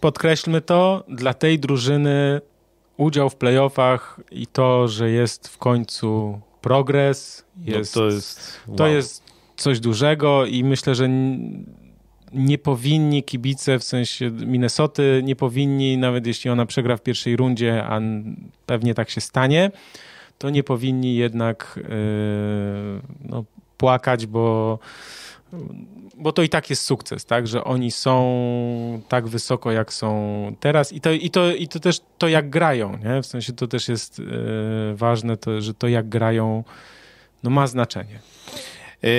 podkreślmy 0.00 0.60
to, 0.60 1.04
dla 1.08 1.34
tej 1.34 1.58
drużyny 1.58 2.40
udział 2.96 3.30
w 3.30 3.36
playoffach 3.36 4.20
i 4.30 4.46
to, 4.46 4.88
że 4.88 5.10
jest 5.10 5.48
w 5.48 5.58
końcu 5.58 6.40
progres, 6.60 7.44
jest, 7.64 7.96
no 7.96 8.02
to, 8.02 8.06
jest, 8.06 8.60
wow. 8.66 8.76
to 8.76 8.86
jest 8.86 9.24
coś 9.56 9.80
dużego 9.80 10.46
i 10.46 10.64
myślę, 10.64 10.94
że 10.94 11.08
nie 12.32 12.58
powinni 12.58 13.22
kibice, 13.22 13.78
w 13.78 13.84
sensie 13.84 14.30
Minnesoty, 14.30 15.20
nie 15.24 15.36
powinni, 15.36 15.98
nawet 15.98 16.26
jeśli 16.26 16.50
ona 16.50 16.66
przegra 16.66 16.96
w 16.96 17.02
pierwszej 17.02 17.36
rundzie, 17.36 17.84
a 17.84 18.00
pewnie 18.66 18.94
tak 18.94 19.10
się 19.10 19.20
stanie, 19.20 19.70
to 20.38 20.50
nie 20.50 20.62
powinni 20.62 21.16
jednak 21.16 21.74
yy, 21.76 21.84
no, 23.24 23.44
płakać, 23.76 24.26
bo 24.26 24.78
bo 26.16 26.32
to 26.32 26.42
i 26.42 26.48
tak 26.48 26.70
jest 26.70 26.82
sukces, 26.82 27.24
tak, 27.24 27.46
że 27.46 27.64
oni 27.64 27.90
są 27.90 29.02
tak 29.08 29.28
wysoko, 29.28 29.72
jak 29.72 29.92
są 29.92 30.52
teraz 30.60 30.92
i 30.92 31.00
to, 31.00 31.12
i 31.12 31.30
to, 31.30 31.52
i 31.52 31.68
to 31.68 31.80
też 31.80 32.00
to, 32.18 32.28
jak 32.28 32.50
grają, 32.50 32.98
nie? 33.04 33.22
w 33.22 33.26
sensie 33.26 33.52
to 33.52 33.66
też 33.66 33.88
jest 33.88 34.18
yy, 34.18 34.26
ważne, 34.94 35.36
to, 35.36 35.60
że 35.60 35.74
to, 35.74 35.88
jak 35.88 36.08
grają, 36.08 36.64
no 37.42 37.50
ma 37.50 37.66
znaczenie. 37.66 38.18
Yy, 39.02 39.10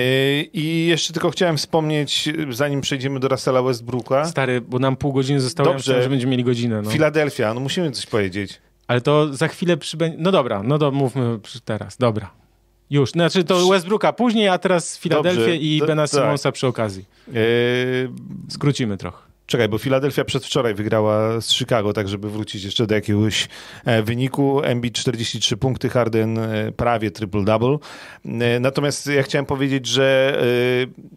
I 0.52 0.86
jeszcze 0.86 1.12
tylko 1.12 1.30
chciałem 1.30 1.56
wspomnieć, 1.56 2.28
zanim 2.50 2.80
przejdziemy 2.80 3.20
do 3.20 3.28
Russella 3.28 3.62
Westbrooka. 3.62 4.24
Stary, 4.24 4.60
bo 4.60 4.78
nam 4.78 4.96
pół 4.96 5.12
godziny 5.12 5.40
zostało, 5.40 5.68
Dobrze. 5.72 5.96
Ja 5.96 6.02
że 6.02 6.08
będziemy 6.08 6.30
mieli 6.30 6.44
godzinę. 6.44 6.82
No. 6.82 6.90
Filadelfia, 6.90 7.54
no 7.54 7.60
musimy 7.60 7.90
coś 7.90 8.06
powiedzieć. 8.06 8.60
Ale 8.86 9.00
to 9.00 9.34
za 9.34 9.48
chwilę 9.48 9.76
przybędzie... 9.76 10.16
No 10.20 10.32
dobra, 10.32 10.62
no 10.62 10.78
to 10.78 10.90
mówmy 10.90 11.38
teraz, 11.64 11.96
dobra. 11.96 12.41
Już, 12.92 13.10
znaczy 13.10 13.44
to 13.44 13.68
Westbrooka 13.68 14.12
później, 14.12 14.48
a 14.48 14.58
teraz 14.58 14.98
Filadelfię 14.98 15.56
i 15.56 15.80
Bena 15.86 16.06
Simonsa 16.06 16.42
tak. 16.42 16.54
przy 16.54 16.66
okazji. 16.66 17.04
Yy... 17.28 17.34
Skrócimy 18.48 18.96
trochę. 18.96 19.31
Czekaj, 19.52 19.68
bo 19.68 19.78
Filadelfia 19.78 20.24
przedwczoraj 20.24 20.74
wygrała 20.74 21.40
z 21.40 21.52
Chicago, 21.52 21.92
tak 21.92 22.08
żeby 22.08 22.30
wrócić 22.30 22.64
jeszcze 22.64 22.86
do 22.86 22.94
jakiegoś 22.94 23.48
e, 23.84 24.02
wyniku. 24.02 24.62
MB 24.74 24.92
43 24.92 25.56
punkty, 25.56 25.88
Harden 25.88 26.38
e, 26.38 26.72
prawie 26.72 27.10
triple-double. 27.10 27.78
E, 28.24 28.60
natomiast 28.60 29.06
ja 29.06 29.22
chciałem 29.22 29.46
powiedzieć, 29.46 29.86
że 29.86 30.38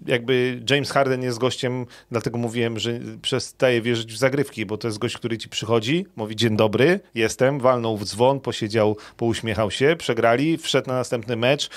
jakby 0.06 0.62
James 0.70 0.92
Harden 0.92 1.24
jest 1.24 1.38
gościem, 1.38 1.86
dlatego 2.12 2.38
mówiłem, 2.38 2.80
że 2.80 3.00
przestaje 3.22 3.82
wierzyć 3.82 4.14
w 4.14 4.18
zagrywki, 4.18 4.66
bo 4.66 4.78
to 4.78 4.88
jest 4.88 4.98
gość, 4.98 5.18
który 5.18 5.38
ci 5.38 5.50
przychodzi, 5.50 6.06
mówi 6.16 6.36
dzień 6.36 6.58
dobry, 6.58 7.00
jestem, 7.14 7.60
walnął 7.60 7.98
w 7.98 8.06
dzwon, 8.06 8.40
posiedział, 8.40 8.98
pouśmiechał 9.18 9.72
się, 9.72 9.96
przegrali, 10.00 10.58
wszedł 10.58 10.88
na 10.88 10.94
następny 10.94 11.36
mecz 11.36 11.70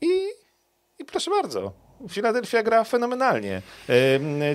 i, 0.00 0.28
i 0.98 1.04
proszę 1.04 1.30
bardzo, 1.30 1.83
Filadelfia 2.08 2.62
gra 2.62 2.84
fenomenalnie. 2.84 3.62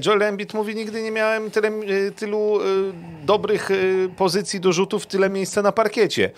Joel 0.06 0.24
Embiid 0.24 0.54
mówi, 0.54 0.76
nigdy 0.76 1.02
nie 1.02 1.12
miałem 1.12 1.52
tyle, 1.52 1.68
e, 1.68 2.12
tylu 2.12 2.60
e, 2.62 2.66
dobrych 3.26 3.72
e, 3.72 3.76
pozycji 4.18 4.60
do 4.60 4.74
rzutów, 4.74 5.06
tyle 5.06 5.30
miejsca 5.30 5.62
na 5.62 5.72
parkiecie. 5.72 6.32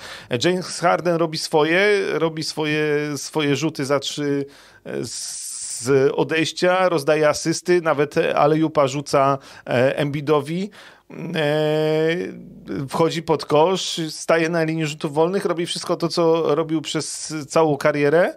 James 0.44 0.80
Harden 0.80 1.16
robi 1.16 1.38
swoje, 1.38 2.00
robi 2.14 2.44
swoje, 2.44 2.84
swoje 3.18 3.56
rzuty 3.56 3.86
za 3.86 4.00
trzy 4.00 4.46
z 5.02 6.12
odejścia, 6.16 6.90
rozdaje 6.90 7.30
asysty, 7.30 7.82
nawet 7.82 8.16
Alejupa 8.36 8.88
rzuca 8.88 9.38
Embiidowi 9.96 10.70
wchodzi 12.90 13.24
pod 13.24 13.46
kosz, 13.46 14.02
staje 14.10 14.50
na 14.50 14.64
linii 14.64 14.86
rzutów 14.86 15.14
wolnych, 15.14 15.46
robi 15.46 15.66
wszystko 15.66 15.96
to, 15.96 16.08
co 16.08 16.56
robił 16.56 16.82
przez 16.82 17.34
całą 17.50 17.78
karierę. 17.78 18.34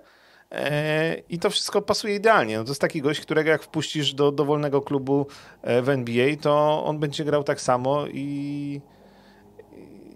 E, 0.54 1.22
I 1.28 1.38
to 1.38 1.50
wszystko 1.50 1.82
pasuje 1.82 2.14
idealnie. 2.14 2.58
No 2.58 2.64
to 2.64 2.70
jest 2.70 2.80
taki 2.80 3.02
gość, 3.02 3.20
którego 3.20 3.50
jak 3.50 3.62
wpuścisz 3.62 4.14
do 4.14 4.32
dowolnego 4.32 4.82
klubu 4.82 5.26
e, 5.62 5.82
w 5.82 5.88
NBA, 5.88 6.36
to 6.40 6.84
on 6.84 6.98
będzie 6.98 7.24
grał 7.24 7.44
tak 7.44 7.60
samo 7.60 8.06
i, 8.06 8.80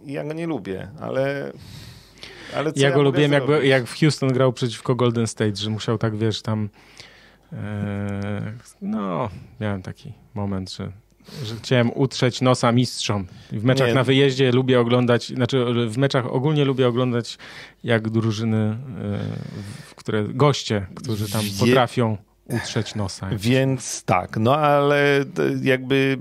i 0.05 0.13
ja 0.13 0.25
go 0.25 0.33
nie 0.33 0.47
lubię, 0.47 0.89
ale... 1.01 1.53
ale 2.57 2.73
ja, 2.77 2.89
ja 2.89 2.95
go 2.95 3.03
lubiłem, 3.03 3.33
jak, 3.33 3.43
jak 3.63 3.87
w 3.87 4.01
Houston 4.01 4.33
grał 4.33 4.53
przeciwko 4.53 4.95
Golden 4.95 5.27
State, 5.27 5.57
że 5.57 5.71
musiał 5.71 5.99
tak, 5.99 6.17
wiesz, 6.17 6.43
tam... 6.43 6.69
E, 7.53 8.53
no, 8.83 9.29
miałem 9.61 9.83
taki 9.83 10.13
moment, 10.35 10.73
że 10.73 10.93
że 11.45 11.57
chciałem 11.57 11.91
utrzeć 11.95 12.41
nosa 12.41 12.73
mistrzom. 12.73 13.27
W 13.53 13.65
meczach 13.65 13.89
nie. 13.89 13.95
na 13.95 14.05
wyjeździe 14.05 14.53
lubię 14.53 14.81
oglądać, 14.81 15.29
znaczy 15.29 15.65
w 15.89 15.99
meczach 15.99 16.27
ogólnie 16.27 16.65
lubię 16.65 16.89
oglądać 16.89 17.39
jak 17.85 18.11
drużyny, 18.11 18.57
e, 18.57 18.77
które, 19.97 20.25
goście, 20.25 20.87
którzy 20.95 21.33
tam 21.33 21.43
potrafią 21.61 22.17
utrzeć 22.49 22.95
nosa. 22.95 23.29
Więc 23.33 24.05
tak, 24.05 24.37
no 24.37 24.57
ale 24.57 25.25
jakby 25.63 26.19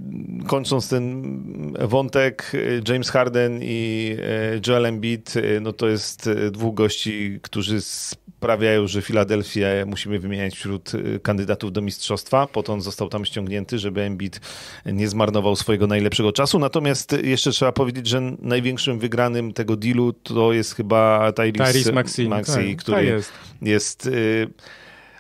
kończąc 0.48 0.90
ten 0.90 1.38
wątek, 1.80 2.52
James 2.88 3.10
Harden 3.10 3.60
i 3.62 4.16
e, 4.20 4.60
Joel 4.68 4.86
Embiid, 4.86 5.34
e, 5.38 5.60
no 5.60 5.74
to 5.74 5.88
jest 5.88 6.28
e, 6.28 6.52
dwóch 6.52 6.76
gości, 6.76 7.40
którzy 7.42 7.82
sprawiają, 7.82 8.88
że 8.88 9.02
Filadelfię 9.02 9.86
musimy 9.88 10.20
wymieniać 10.20 10.56
wśród 10.56 10.92
kandydatów 11.24 11.72
do 11.72 11.82
mistrzostwa. 11.82 12.48
Potem 12.48 12.82
został 12.82 13.10
tam 13.10 13.26
ściągnięty, 13.26 13.80
żeby 13.80 14.02
Embiid 14.02 14.42
nie 14.86 15.08
zmarnował 15.08 15.56
swojego 15.56 15.88
najlepszego 15.88 16.32
czasu. 16.32 16.60
Natomiast 16.60 17.16
jeszcze 17.24 17.52
trzeba 17.52 17.72
powiedzieć, 17.72 18.08
że 18.08 18.22
największym 18.40 19.00
wygranym 19.00 19.54
tego 19.54 19.76
dealu 19.76 20.14
to 20.14 20.54
jest 20.54 20.76
chyba 20.76 21.32
Tyrese, 21.32 21.74
Tyrese 21.74 21.92
Maxey, 21.94 22.30
tak, 22.30 22.78
który 22.78 23.06
jest, 23.06 23.32
jest 23.62 24.10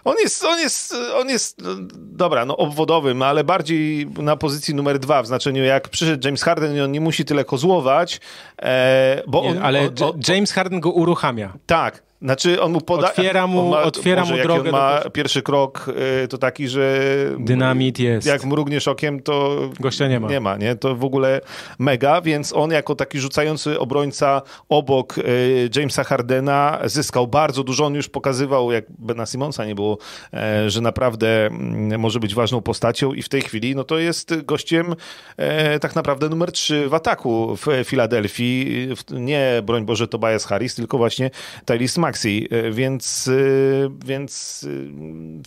on 0.07 0.15
jest, 0.23 0.43
on 0.45 0.59
jest, 0.59 0.95
on 1.15 1.29
jest, 1.29 1.61
no, 1.61 1.69
dobra, 1.95 2.45
no 2.45 2.57
obwodowym, 2.57 3.21
ale 3.21 3.43
bardziej 3.43 4.07
na 4.07 4.37
pozycji 4.37 4.75
numer 4.75 4.99
dwa, 4.99 5.23
w 5.23 5.27
znaczeniu 5.27 5.63
jak 5.63 5.89
przyszedł 5.89 6.27
James 6.27 6.43
Harden 6.43 6.75
i 6.75 6.81
on 6.81 6.91
nie 6.91 7.01
musi 7.01 7.25
tyle 7.25 7.45
kozłować, 7.45 8.19
e, 8.61 9.21
bo 9.27 9.41
nie, 9.41 9.49
on, 9.49 9.57
Ale 9.57 9.79
on, 9.79 10.03
on, 10.03 10.21
James 10.27 10.51
Harden 10.51 10.79
go 10.79 10.91
uruchamia. 10.91 11.53
Tak, 11.65 12.03
znaczy 12.21 12.61
on 12.61 12.71
mu 12.71 12.81
poda... 12.81 13.07
Otwiera 13.07 13.47
mu, 13.47 13.69
ma, 13.69 13.81
otwiera 13.81 14.25
mu 14.25 14.37
drogę. 14.37 14.69
on 14.69 14.71
ma 14.71 14.99
do... 15.03 15.09
pierwszy 15.09 15.41
krok 15.41 15.85
y, 16.23 16.27
to 16.27 16.37
taki, 16.37 16.67
że... 16.67 16.99
Dynamit 17.39 17.99
jest. 17.99 18.27
Jak 18.27 18.45
mrugniesz 18.45 18.87
okiem, 18.87 19.21
to... 19.21 19.59
Gościa 19.79 20.07
nie 20.07 20.19
ma. 20.19 20.27
Nie 20.29 20.39
ma, 20.39 20.57
nie? 20.57 20.75
To 20.75 20.95
w 20.95 21.03
ogóle 21.03 21.41
mega, 21.79 22.21
więc 22.21 22.53
on 22.53 22.71
jako 22.71 22.95
taki 22.95 23.19
rzucający 23.19 23.79
obrońca 23.79 24.41
obok 24.69 25.17
y, 25.17 25.69
Jamesa 25.75 26.03
Hardena 26.03 26.79
zyskał 26.85 27.27
bardzo 27.27 27.63
dużo. 27.63 27.85
On 27.85 27.95
już 27.95 28.09
pokazywał, 28.09 28.71
jak 28.71 28.85
Bena 28.89 29.25
Simonsa 29.25 29.65
nie 29.65 29.75
było, 29.75 29.97
e, 30.33 30.69
że 30.69 30.81
naprawdę 30.81 31.45
mm, 31.45 31.99
może 31.99 32.19
być 32.19 32.35
ważną 32.35 32.61
postacią 32.61 33.13
i 33.13 33.21
w 33.21 33.29
tej 33.29 33.41
chwili 33.41 33.75
no 33.75 33.83
to 33.83 33.97
jest 33.97 34.45
gościem 34.45 34.95
e, 35.37 35.79
tak 35.79 35.95
naprawdę 35.95 36.29
numer 36.29 36.51
3 36.51 36.89
w 36.89 36.93
ataku 36.93 37.55
w 37.55 37.65
Filadelfii. 37.83 38.87
Nie, 39.11 39.61
broń 39.63 39.85
Boże, 39.85 40.07
Tobias 40.07 40.45
Harris, 40.45 40.75
tylko 40.75 40.97
właśnie 40.97 41.31
Tyrese 41.65 42.01
Maxi, 42.07 42.47
e, 42.51 42.71
więc, 42.71 43.27
e, 43.27 44.05
więc 44.05 44.65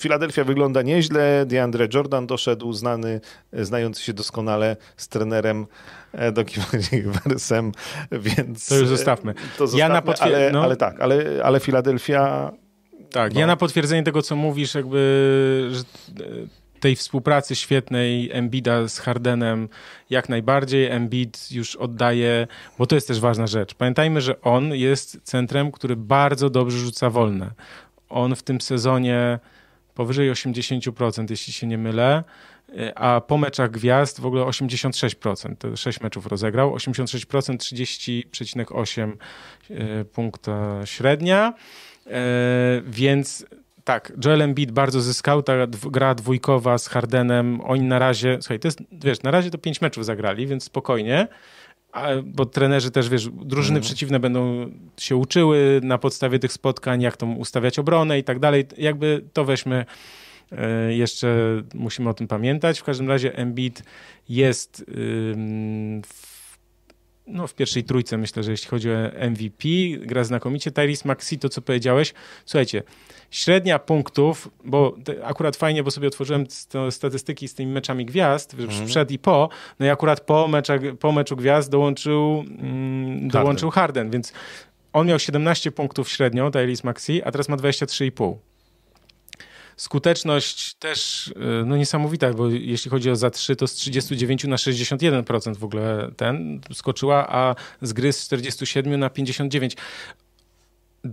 Filadelfia 0.00 0.44
wygląda 0.44 0.82
nieźle. 0.82 1.46
DeAndre 1.46 1.88
Jordan 1.94 2.26
doszedł, 2.26 2.72
znany, 2.72 3.20
znający 3.52 4.02
się 4.02 4.12
doskonale 4.12 4.76
z 4.96 5.08
trenerem 5.08 5.66
Dokim 6.32 6.62
Wersem, 7.24 7.72
więc... 8.12 8.68
To 8.68 8.76
już 8.76 8.88
zostawmy. 8.88 9.34
To 9.34 9.66
zostawmy, 9.66 9.78
ja 9.78 9.88
na 9.88 10.02
potwier- 10.02 10.22
ale, 10.22 10.50
no. 10.52 10.62
ale 10.62 10.76
tak, 10.76 11.00
ale, 11.00 11.24
ale 11.44 11.60
Filadelfia... 11.60 12.52
Tak, 13.10 13.34
no. 13.34 13.40
ja 13.40 13.46
na 13.46 13.56
potwierdzenie 13.56 14.02
tego, 14.02 14.22
co 14.22 14.36
mówisz, 14.36 14.74
jakby, 14.74 15.70
że 15.72 15.82
tej 16.80 16.96
współpracy 16.96 17.56
świetnej 17.56 18.30
Embida 18.32 18.88
z 18.88 18.98
Hardenem 18.98 19.68
jak 20.10 20.28
najbardziej. 20.28 20.86
Embiid 20.86 21.52
już 21.52 21.76
oddaje, 21.76 22.46
bo 22.78 22.86
to 22.86 22.94
jest 22.94 23.08
też 23.08 23.20
ważna 23.20 23.46
rzecz. 23.46 23.74
Pamiętajmy, 23.74 24.20
że 24.20 24.40
on 24.40 24.74
jest 24.74 25.20
centrem, 25.22 25.72
który 25.72 25.96
bardzo 25.96 26.50
dobrze 26.50 26.78
rzuca 26.78 27.10
wolne. 27.10 27.50
On 28.08 28.36
w 28.36 28.42
tym 28.42 28.60
sezonie 28.60 29.38
powyżej 29.94 30.32
80%, 30.32 31.30
jeśli 31.30 31.52
się 31.52 31.66
nie 31.66 31.78
mylę, 31.78 32.24
a 32.94 33.20
po 33.20 33.38
meczach 33.38 33.70
gwiazd 33.70 34.20
w 34.20 34.26
ogóle 34.26 34.42
86%. 34.42 35.56
To 35.56 35.76
6 35.76 36.00
meczów 36.00 36.26
rozegrał, 36.26 36.74
86%, 36.74 37.56
30,8 37.56 39.12
e, 39.70 40.04
punkta 40.04 40.80
średnia. 40.84 41.54
E, 42.06 42.12
więc 42.86 43.46
tak, 43.90 44.12
Joel 44.24 44.42
Embiid 44.42 44.70
bardzo 44.70 45.00
zyskał, 45.00 45.42
ta 45.42 45.52
gra 45.90 46.14
dwójkowa 46.14 46.78
z 46.78 46.88
Hardenem, 46.88 47.60
oni 47.60 47.82
na 47.82 47.98
razie, 47.98 48.38
słuchaj, 48.40 48.60
to 48.60 48.68
jest, 48.68 48.78
wiesz, 48.92 49.22
na 49.22 49.30
razie 49.30 49.50
to 49.50 49.58
pięć 49.58 49.80
meczów 49.80 50.04
zagrali, 50.04 50.46
więc 50.46 50.64
spokojnie, 50.64 51.28
bo 52.24 52.46
trenerzy 52.46 52.90
też, 52.90 53.08
wiesz, 53.08 53.28
drużyny 53.28 53.76
mm. 53.76 53.82
przeciwne 53.82 54.20
będą 54.20 54.70
się 54.96 55.16
uczyły 55.16 55.80
na 55.82 55.98
podstawie 55.98 56.38
tych 56.38 56.52
spotkań, 56.52 57.02
jak 57.02 57.16
to 57.16 57.26
ustawiać 57.26 57.78
obronę 57.78 58.18
i 58.18 58.24
tak 58.24 58.38
dalej, 58.38 58.66
jakby 58.78 59.24
to 59.32 59.44
weźmy 59.44 59.84
e, 60.52 60.94
jeszcze 60.94 61.62
musimy 61.74 62.08
o 62.08 62.14
tym 62.14 62.28
pamiętać. 62.28 62.78
W 62.78 62.84
każdym 62.84 63.08
razie 63.08 63.36
Embiid 63.36 63.82
jest 64.28 64.84
w 66.06 66.40
no, 67.26 67.46
w 67.46 67.54
pierwszej 67.54 67.84
trójce, 67.84 68.18
myślę, 68.18 68.42
że 68.42 68.50
jeśli 68.50 68.68
chodzi 68.68 68.90
o 68.90 68.94
MVP, 69.30 69.68
gra 70.00 70.24
znakomicie. 70.24 70.70
Tyrese 70.70 71.08
Maxi, 71.08 71.38
to 71.38 71.48
co 71.48 71.62
powiedziałeś, 71.62 72.14
słuchajcie, 72.44 72.82
średnia 73.30 73.78
punktów, 73.78 74.48
bo 74.64 74.96
akurat 75.24 75.56
fajnie, 75.56 75.82
bo 75.82 75.90
sobie 75.90 76.08
otworzyłem 76.08 76.44
statystyki 76.90 77.48
z 77.48 77.54
tymi 77.54 77.72
meczami 77.72 78.06
gwiazd, 78.06 78.54
mhm. 78.54 78.86
przed 78.86 79.10
i 79.10 79.18
po, 79.18 79.48
no 79.80 79.86
i 79.86 79.88
akurat 79.88 80.20
po, 80.20 80.48
meczach, 80.48 80.80
po 81.00 81.12
meczu 81.12 81.36
gwiazd 81.36 81.70
dołączył, 81.70 82.44
mm, 82.48 83.28
dołączył 83.28 83.70
Harden, 83.70 84.10
więc 84.10 84.32
on 84.92 85.06
miał 85.06 85.18
17 85.18 85.72
punktów 85.72 86.08
średnio, 86.08 86.50
Tyrese 86.50 86.84
Maxi, 86.84 87.22
a 87.22 87.30
teraz 87.30 87.48
ma 87.48 87.56
23,5. 87.56 88.36
Skuteczność 89.76 90.74
też 90.74 91.28
y, 91.28 91.34
no 91.66 91.76
niesamowita, 91.76 92.34
bo 92.34 92.48
jeśli 92.48 92.90
chodzi 92.90 93.10
o 93.10 93.16
za 93.16 93.30
3, 93.30 93.56
to 93.56 93.66
z 93.66 93.74
39 93.74 94.44
na 94.44 94.56
61% 94.56 95.56
w 95.56 95.64
ogóle 95.64 96.10
ten 96.16 96.60
skoczyła, 96.72 97.28
a 97.28 97.54
z 97.82 97.92
gry 97.92 98.12
z 98.12 98.26
47 98.26 99.00
na 99.00 99.10
59. 99.10 99.76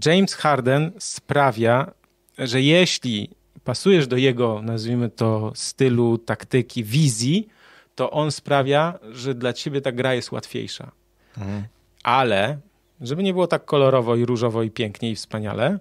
James 0.06 0.34
Harden 0.34 0.92
sprawia, 1.00 1.92
że 2.38 2.62
jeśli 2.62 3.30
pasujesz 3.64 4.08
do 4.08 4.18
jego, 4.18 4.62
nazwijmy 4.62 5.10
to, 5.10 5.52
stylu, 5.56 6.18
taktyki, 6.18 6.84
wizji, 6.84 7.48
to 7.96 8.12
on 8.12 8.32
sprawia, 8.32 9.00
że 9.12 9.36
dla 9.36 9.54
ciebie 9.54 9.82
ta 9.82 9.92
gra 9.92 10.14
jest 10.14 10.32
łatwiejsza. 10.32 10.92
Mhm. 11.38 11.64
Ale, 12.04 12.58
żeby 13.02 13.24
nie 13.24 13.34
było 13.34 13.48
tak 13.48 13.66
kolorowo 13.66 14.16
i 14.16 14.26
różowo 14.26 14.64
i 14.64 14.72
pięknie 14.72 15.12
i 15.12 15.16
wspaniale, 15.16 15.80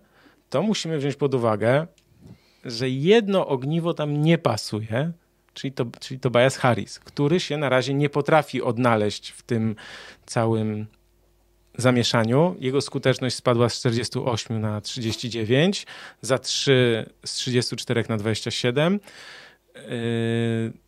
to 0.50 0.62
musimy 0.62 0.98
wziąć 0.98 1.16
pod 1.16 1.34
uwagę, 1.34 1.86
że 2.64 2.90
jedno 2.90 3.46
ogniwo 3.46 3.94
tam 3.94 4.22
nie 4.22 4.38
pasuje, 4.38 5.12
czyli 5.54 5.72
to, 5.72 5.86
czyli 6.00 6.20
Tobias 6.20 6.56
Harris, 6.56 6.98
który 6.98 7.40
się 7.40 7.56
na 7.56 7.68
razie 7.68 7.94
nie 7.94 8.10
potrafi 8.10 8.62
odnaleźć 8.62 9.30
w 9.30 9.42
tym 9.42 9.76
całym 10.26 10.86
zamieszaniu. 11.76 12.56
Jego 12.58 12.80
skuteczność 12.80 13.36
spadła 13.36 13.68
z 13.68 13.78
48 13.78 14.60
na 14.60 14.80
39, 14.80 15.86
za 16.20 16.38
3 16.38 17.06
z 17.24 17.32
34 17.32 18.04
na 18.08 18.16
27. 18.16 19.00
Yy, 19.74 19.82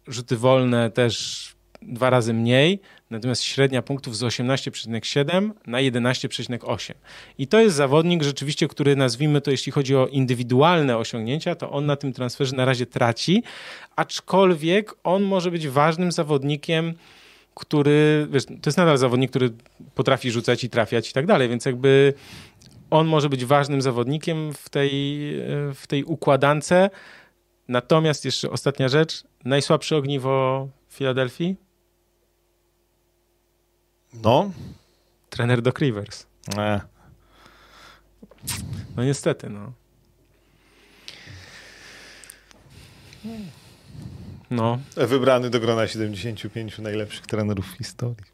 rzuty 0.06 0.36
wolne 0.36 0.90
też 0.90 1.58
dwa 1.82 2.10
razy 2.10 2.34
mniej, 2.34 2.80
natomiast 3.10 3.42
średnia 3.42 3.82
punktów 3.82 4.16
z 4.16 4.22
18,7 4.22 5.50
na 5.66 5.78
11,8. 5.78 6.94
I 7.38 7.46
to 7.46 7.60
jest 7.60 7.76
zawodnik 7.76 8.22
rzeczywiście, 8.22 8.68
który 8.68 8.96
nazwijmy 8.96 9.40
to, 9.40 9.50
jeśli 9.50 9.72
chodzi 9.72 9.96
o 9.96 10.06
indywidualne 10.06 10.96
osiągnięcia, 10.96 11.54
to 11.54 11.70
on 11.70 11.86
na 11.86 11.96
tym 11.96 12.12
transferze 12.12 12.56
na 12.56 12.64
razie 12.64 12.86
traci, 12.86 13.42
aczkolwiek 13.96 14.94
on 15.04 15.22
może 15.22 15.50
być 15.50 15.68
ważnym 15.68 16.12
zawodnikiem, 16.12 16.94
który, 17.58 18.26
wiesz, 18.30 18.46
to 18.46 18.52
jest 18.66 18.78
nadal 18.78 18.98
zawodnik, 18.98 19.30
który 19.30 19.50
potrafi 19.94 20.30
rzucać 20.30 20.64
i 20.64 20.70
trafiać 20.70 21.10
i 21.10 21.12
tak 21.12 21.26
dalej, 21.26 21.48
więc 21.48 21.64
jakby 21.64 22.14
on 22.90 23.06
może 23.06 23.28
być 23.28 23.44
ważnym 23.44 23.82
zawodnikiem 23.82 24.52
w 24.52 24.68
tej, 24.68 25.18
w 25.74 25.86
tej 25.86 26.04
układance. 26.04 26.72
Natomiast 27.68 28.24
jeszcze 28.24 28.50
ostatnia 28.50 28.88
rzecz, 28.88 29.24
najsłabsze 29.44 29.96
ogniwo 29.96 30.68
Filadelfii 30.88 31.56
no. 34.12 34.50
Trener 35.30 35.62
Doc 35.62 35.78
Rivers. 35.78 36.26
E. 36.56 36.80
No 38.96 39.04
niestety, 39.04 39.50
no. 39.50 39.72
No. 44.50 44.78
Wybrany 44.96 45.50
do 45.50 45.60
grona 45.60 45.88
75 45.88 46.78
najlepszych 46.78 47.26
trenerów 47.26 47.66
w 47.66 47.76
historii. 47.76 48.26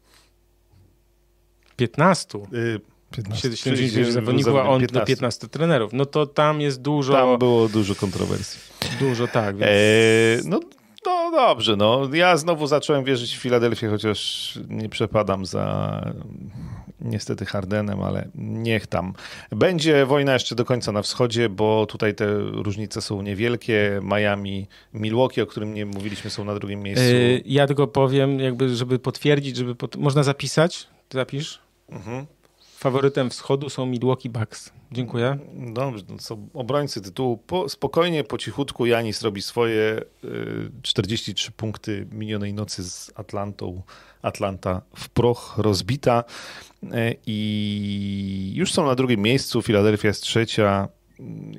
15. 1.75 2.37
Y 2.53 2.81
15. 3.11 3.57
79 3.57 4.13
zawodników, 4.13 4.55
a 4.55 4.69
on 4.69 4.81
15. 4.81 4.99
do 4.99 5.05
15 5.05 5.47
trenerów. 5.47 5.93
No 5.93 6.05
to 6.05 6.25
tam 6.25 6.61
jest 6.61 6.81
dużo... 6.81 7.13
Tam 7.13 7.39
było 7.39 7.69
dużo 7.69 7.95
kontrowersji. 7.95 8.59
Dużo, 8.99 9.27
tak. 9.27 9.57
Więc... 9.57 9.71
E, 9.71 10.49
no 10.49 10.59
no 11.05 11.31
dobrze, 11.31 11.75
no. 11.75 12.09
Ja 12.13 12.37
znowu 12.37 12.67
zacząłem 12.67 13.03
wierzyć 13.03 13.37
w 13.37 13.39
Filadelfię, 13.39 13.89
chociaż 13.89 14.53
nie 14.69 14.89
przepadam 14.89 15.45
za 15.45 16.01
niestety 17.01 17.45
Hardenem, 17.45 18.01
ale 18.01 18.27
niech 18.35 18.87
tam. 18.87 19.13
Będzie 19.51 20.05
wojna 20.05 20.33
jeszcze 20.33 20.55
do 20.55 20.65
końca 20.65 20.91
na 20.91 21.01
wschodzie, 21.01 21.49
bo 21.49 21.85
tutaj 21.85 22.15
te 22.15 22.37
różnice 22.37 23.01
są 23.01 23.21
niewielkie. 23.21 23.99
Miami, 24.03 24.67
Milwaukee, 24.93 25.41
o 25.41 25.45
którym 25.45 25.73
nie 25.73 25.85
mówiliśmy, 25.85 26.29
są 26.29 26.43
na 26.43 26.55
drugim 26.55 26.83
miejscu. 26.83 27.05
Yy, 27.05 27.41
ja 27.45 27.67
tylko 27.67 27.87
powiem, 27.87 28.39
jakby, 28.39 28.75
żeby 28.75 28.99
potwierdzić, 28.99 29.57
żeby 29.57 29.75
pot... 29.75 29.95
można 29.95 30.23
zapisać? 30.23 30.87
Zapisz? 31.13 31.59
Mhm. 31.89 32.25
Faworytem 32.85 33.29
wschodu 33.29 33.69
są 33.69 33.85
Milwaukee 33.85 34.29
Bucks. 34.29 34.71
Dziękuję. 34.91 35.37
Dobrze, 35.73 36.03
no 36.09 36.19
są 36.19 36.49
obrońcy 36.53 37.01
tytułu. 37.01 37.37
Po, 37.37 37.69
spokojnie, 37.69 38.23
po 38.23 38.37
cichutku 38.37 38.85
Janis 38.85 39.21
robi 39.21 39.41
swoje 39.41 40.01
43 40.81 41.51
punkty 41.51 42.07
minionej 42.11 42.53
nocy 42.53 42.83
z 42.83 43.11
Atlantą. 43.15 43.81
Atlanta 44.21 44.81
w 44.95 45.09
proch 45.09 45.53
rozbita 45.57 46.23
i 47.25 48.51
już 48.55 48.73
są 48.73 48.85
na 48.85 48.95
drugim 48.95 49.21
miejscu. 49.21 49.61
Filadelfia 49.61 50.07
jest 50.07 50.23
trzecia 50.23 50.87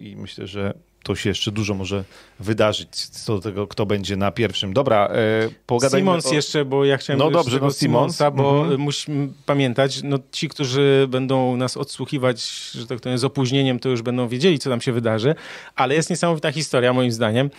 i 0.00 0.16
myślę, 0.16 0.46
że 0.46 0.74
to 1.06 1.14
się 1.14 1.28
jeszcze 1.28 1.52
dużo 1.52 1.74
może 1.74 2.04
wydarzyć 2.40 2.90
co 2.94 3.34
do 3.34 3.40
tego, 3.40 3.66
kto 3.66 3.86
będzie 3.86 4.16
na 4.16 4.30
pierwszym. 4.30 4.72
Dobra, 4.72 5.08
e, 5.08 5.48
pogadajmy 5.66 6.06
Simons 6.06 6.26
o... 6.26 6.34
jeszcze, 6.34 6.64
bo 6.64 6.84
ja 6.84 6.96
chciałem 6.96 7.18
no 7.18 7.30
dobrze, 7.30 7.58
no 7.60 7.70
Simonsa, 7.70 8.30
bo 8.30 8.60
mhm. 8.60 8.80
musimy 8.80 9.28
pamiętać, 9.46 10.02
no 10.02 10.18
ci, 10.32 10.48
którzy 10.48 11.06
będą 11.08 11.56
nas 11.56 11.76
odsłuchiwać, 11.76 12.42
że 12.74 12.86
tak 12.86 13.00
powiem, 13.00 13.18
z 13.18 13.24
opóźnieniem, 13.24 13.78
to 13.78 13.88
już 13.88 14.02
będą 14.02 14.28
wiedzieli, 14.28 14.58
co 14.58 14.70
tam 14.70 14.80
się 14.80 14.92
wydarzy, 14.92 15.34
ale 15.76 15.94
jest 15.94 16.10
niesamowita 16.10 16.52
historia, 16.52 16.92
moim 16.92 17.12
zdaniem, 17.12 17.50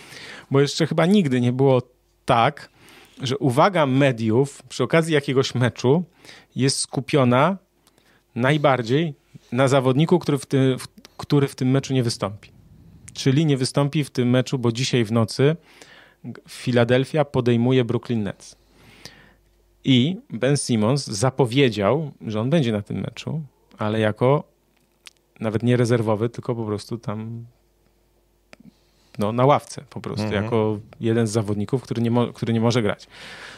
bo 0.51 0.61
jeszcze 0.61 0.87
chyba 0.87 1.05
nigdy 1.05 1.41
nie 1.41 1.53
było 1.53 1.81
tak, 2.25 2.69
że 3.21 3.37
uwaga 3.37 3.85
mediów 3.85 4.63
przy 4.69 4.83
okazji 4.83 5.13
jakiegoś 5.13 5.55
meczu 5.55 6.03
jest 6.55 6.79
skupiona 6.79 7.57
najbardziej 8.35 9.13
na 9.51 9.67
zawodniku, 9.67 10.19
który 10.19 10.37
w, 10.37 10.45
ty, 10.45 10.75
który 11.17 11.47
w 11.47 11.55
tym 11.55 11.69
meczu 11.71 11.93
nie 11.93 12.03
wystąpi 12.03 12.56
czyli 13.17 13.45
nie 13.45 13.57
wystąpi 13.57 14.03
w 14.03 14.09
tym 14.09 14.29
meczu, 14.29 14.59
bo 14.59 14.71
dzisiaj 14.71 15.05
w 15.05 15.11
nocy 15.11 15.55
Philadelphia 16.49 17.25
podejmuje 17.25 17.85
Brooklyn 17.85 18.23
Nets. 18.23 18.55
I 19.83 20.17
Ben 20.29 20.57
Simmons 20.57 21.07
zapowiedział, 21.07 22.11
że 22.27 22.41
on 22.41 22.49
będzie 22.49 22.71
na 22.71 22.81
tym 22.81 22.97
meczu, 22.97 23.41
ale 23.77 23.99
jako 23.99 24.43
nawet 25.39 25.63
nie 25.63 25.77
rezerwowy, 25.77 26.29
tylko 26.29 26.55
po 26.55 26.65
prostu 26.65 26.97
tam 26.97 27.45
no, 29.19 29.31
na 29.31 29.45
ławce 29.45 29.83
po 29.89 30.01
prostu, 30.01 30.25
mhm. 30.25 30.43
jako 30.43 30.79
jeden 30.99 31.27
z 31.27 31.31
zawodników, 31.31 31.81
który 31.81 32.01
nie, 32.01 32.11
który 32.33 32.53
nie 32.53 32.61
może 32.61 32.81
grać. 32.81 33.07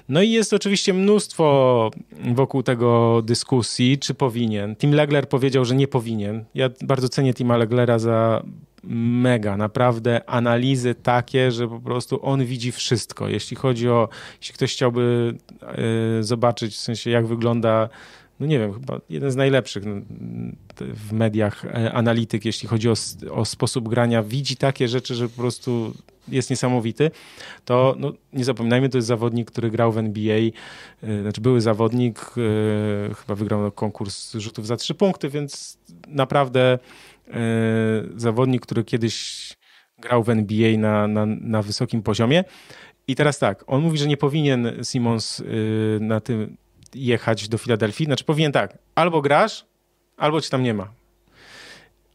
No 0.10 0.22
i 0.22 0.32
jest 0.32 0.54
oczywiście 0.54 0.94
mnóstwo 0.94 1.92
wokół 2.34 2.64
tego 2.64 3.22
dyskusji, 3.22 3.98
czy 3.98 4.14
powinien. 4.14 4.76
Tim 4.76 4.92
Legler 4.92 5.30
powiedział, 5.30 5.66
że 5.66 5.76
nie 5.76 5.88
powinien. 5.88 6.46
Ja 6.56 6.70
bardzo 6.82 7.10
cenię 7.10 7.34
Tima 7.34 7.58
Leglera 7.58 8.00
za 8.00 8.44
mega, 8.84 9.58
naprawdę 9.58 10.30
analizy 10.30 10.96
takie, 10.96 11.52
że 11.52 11.68
po 11.68 11.80
prostu 11.80 12.26
on 12.26 12.46
widzi 12.46 12.72
wszystko. 12.72 13.30
Jeśli 13.30 13.58
chodzi 13.58 13.90
o, 13.90 14.10
jeśli 14.42 14.56
ktoś 14.56 14.74
chciałby 14.74 15.36
y, 16.20 16.24
zobaczyć 16.24 16.76
w 16.76 16.80
sensie 16.80 17.10
jak 17.10 17.28
wygląda 17.28 17.90
no 18.40 18.46
nie 18.46 18.60
wiem, 18.60 18.74
chyba 18.74 19.02
jeden 19.10 19.32
z 19.32 19.36
najlepszych 19.36 19.86
no, 19.86 19.94
w 20.80 21.14
mediach 21.14 21.66
e, 21.66 21.94
analityk, 21.94 22.46
jeśli 22.46 22.68
chodzi 22.68 22.90
o, 22.90 22.94
o, 23.32 23.46
sposób 23.46 23.90
grania, 23.90 24.24
widzi 24.24 24.58
takie 24.58 24.88
rzeczy, 24.88 25.16
że 25.16 25.30
po 25.30 25.42
prostu 25.42 25.94
jest 26.28 26.50
niesamowity, 26.50 27.12
to 27.66 27.96
no, 28.00 28.14
nie 28.34 28.44
zapominajmy, 28.44 28.90
to 28.90 28.98
jest 28.98 29.08
zawodnik, 29.08 29.52
który 29.52 29.72
grał 29.72 29.92
w 29.92 29.98
NBA, 29.98 30.38
e, 31.04 31.22
znaczy 31.22 31.42
były 31.42 31.62
zawodnik, 31.62 32.20
e, 32.20 33.14
chyba 33.14 33.36
wygrał 33.36 33.72
konkurs 33.72 34.34
rzutów 34.34 34.68
za 34.68 34.78
trzy 34.78 34.96
punkty, 34.96 35.30
więc 35.30 35.78
naprawdę 36.08 36.80
zawodnik, 38.16 38.62
który 38.62 38.84
kiedyś 38.84 39.50
grał 39.98 40.24
w 40.24 40.30
NBA 40.30 40.78
na, 40.78 41.08
na, 41.08 41.26
na 41.26 41.62
wysokim 41.62 42.04
poziomie. 42.04 42.44
I 43.08 43.16
teraz 43.16 43.40
tak, 43.40 43.64
on 43.68 43.82
mówi, 43.82 43.98
że 43.98 44.08
nie 44.08 44.18
powinien 44.18 44.72
Simons 44.84 45.44
na 46.00 46.20
tym 46.20 46.58
jechać 46.96 47.50
do 47.50 47.58
Filadelfii. 47.58 48.06
Znaczy 48.06 48.24
powinien 48.24 48.52
tak, 48.52 48.78
albo 48.96 49.22
grasz, 49.22 49.66
albo 50.18 50.42
cię 50.42 50.50
tam 50.50 50.64
nie 50.64 50.74
ma. 50.74 50.88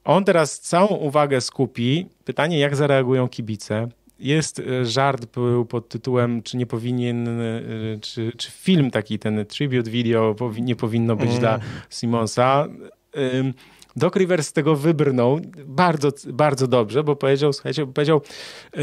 On 0.04 0.24
teraz 0.24 0.60
całą 0.60 0.86
uwagę 0.86 1.40
skupi. 1.40 2.06
Pytanie, 2.24 2.58
jak 2.58 2.76
zareagują 2.76 3.28
kibice. 3.28 3.88
Jest 4.18 4.58
e, 4.58 4.86
żart 4.86 5.26
był 5.26 5.64
pod 5.64 5.88
tytułem, 5.88 6.42
czy 6.42 6.56
nie 6.56 6.66
powinien, 6.66 7.28
e, 7.28 7.62
czy, 8.00 8.32
czy 8.36 8.50
film 8.50 8.90
taki, 8.90 9.18
ten 9.18 9.46
tribute 9.46 9.90
video 9.90 10.36
nie 10.60 10.76
powinno 10.76 11.16
być 11.16 11.28
mm. 11.28 11.40
dla 11.40 11.58
Simonsa. 11.90 12.68
Doc 13.96 14.16
Rivers 14.16 14.48
z 14.48 14.52
tego 14.52 14.76
wybrnął 14.76 15.40
bardzo, 15.66 16.08
bardzo 16.26 16.66
dobrze, 16.66 17.04
bo 17.04 17.16
powiedział, 17.16 17.52
słuchajcie, 17.52 17.86
powiedział, 17.86 18.20
e, 18.72 18.82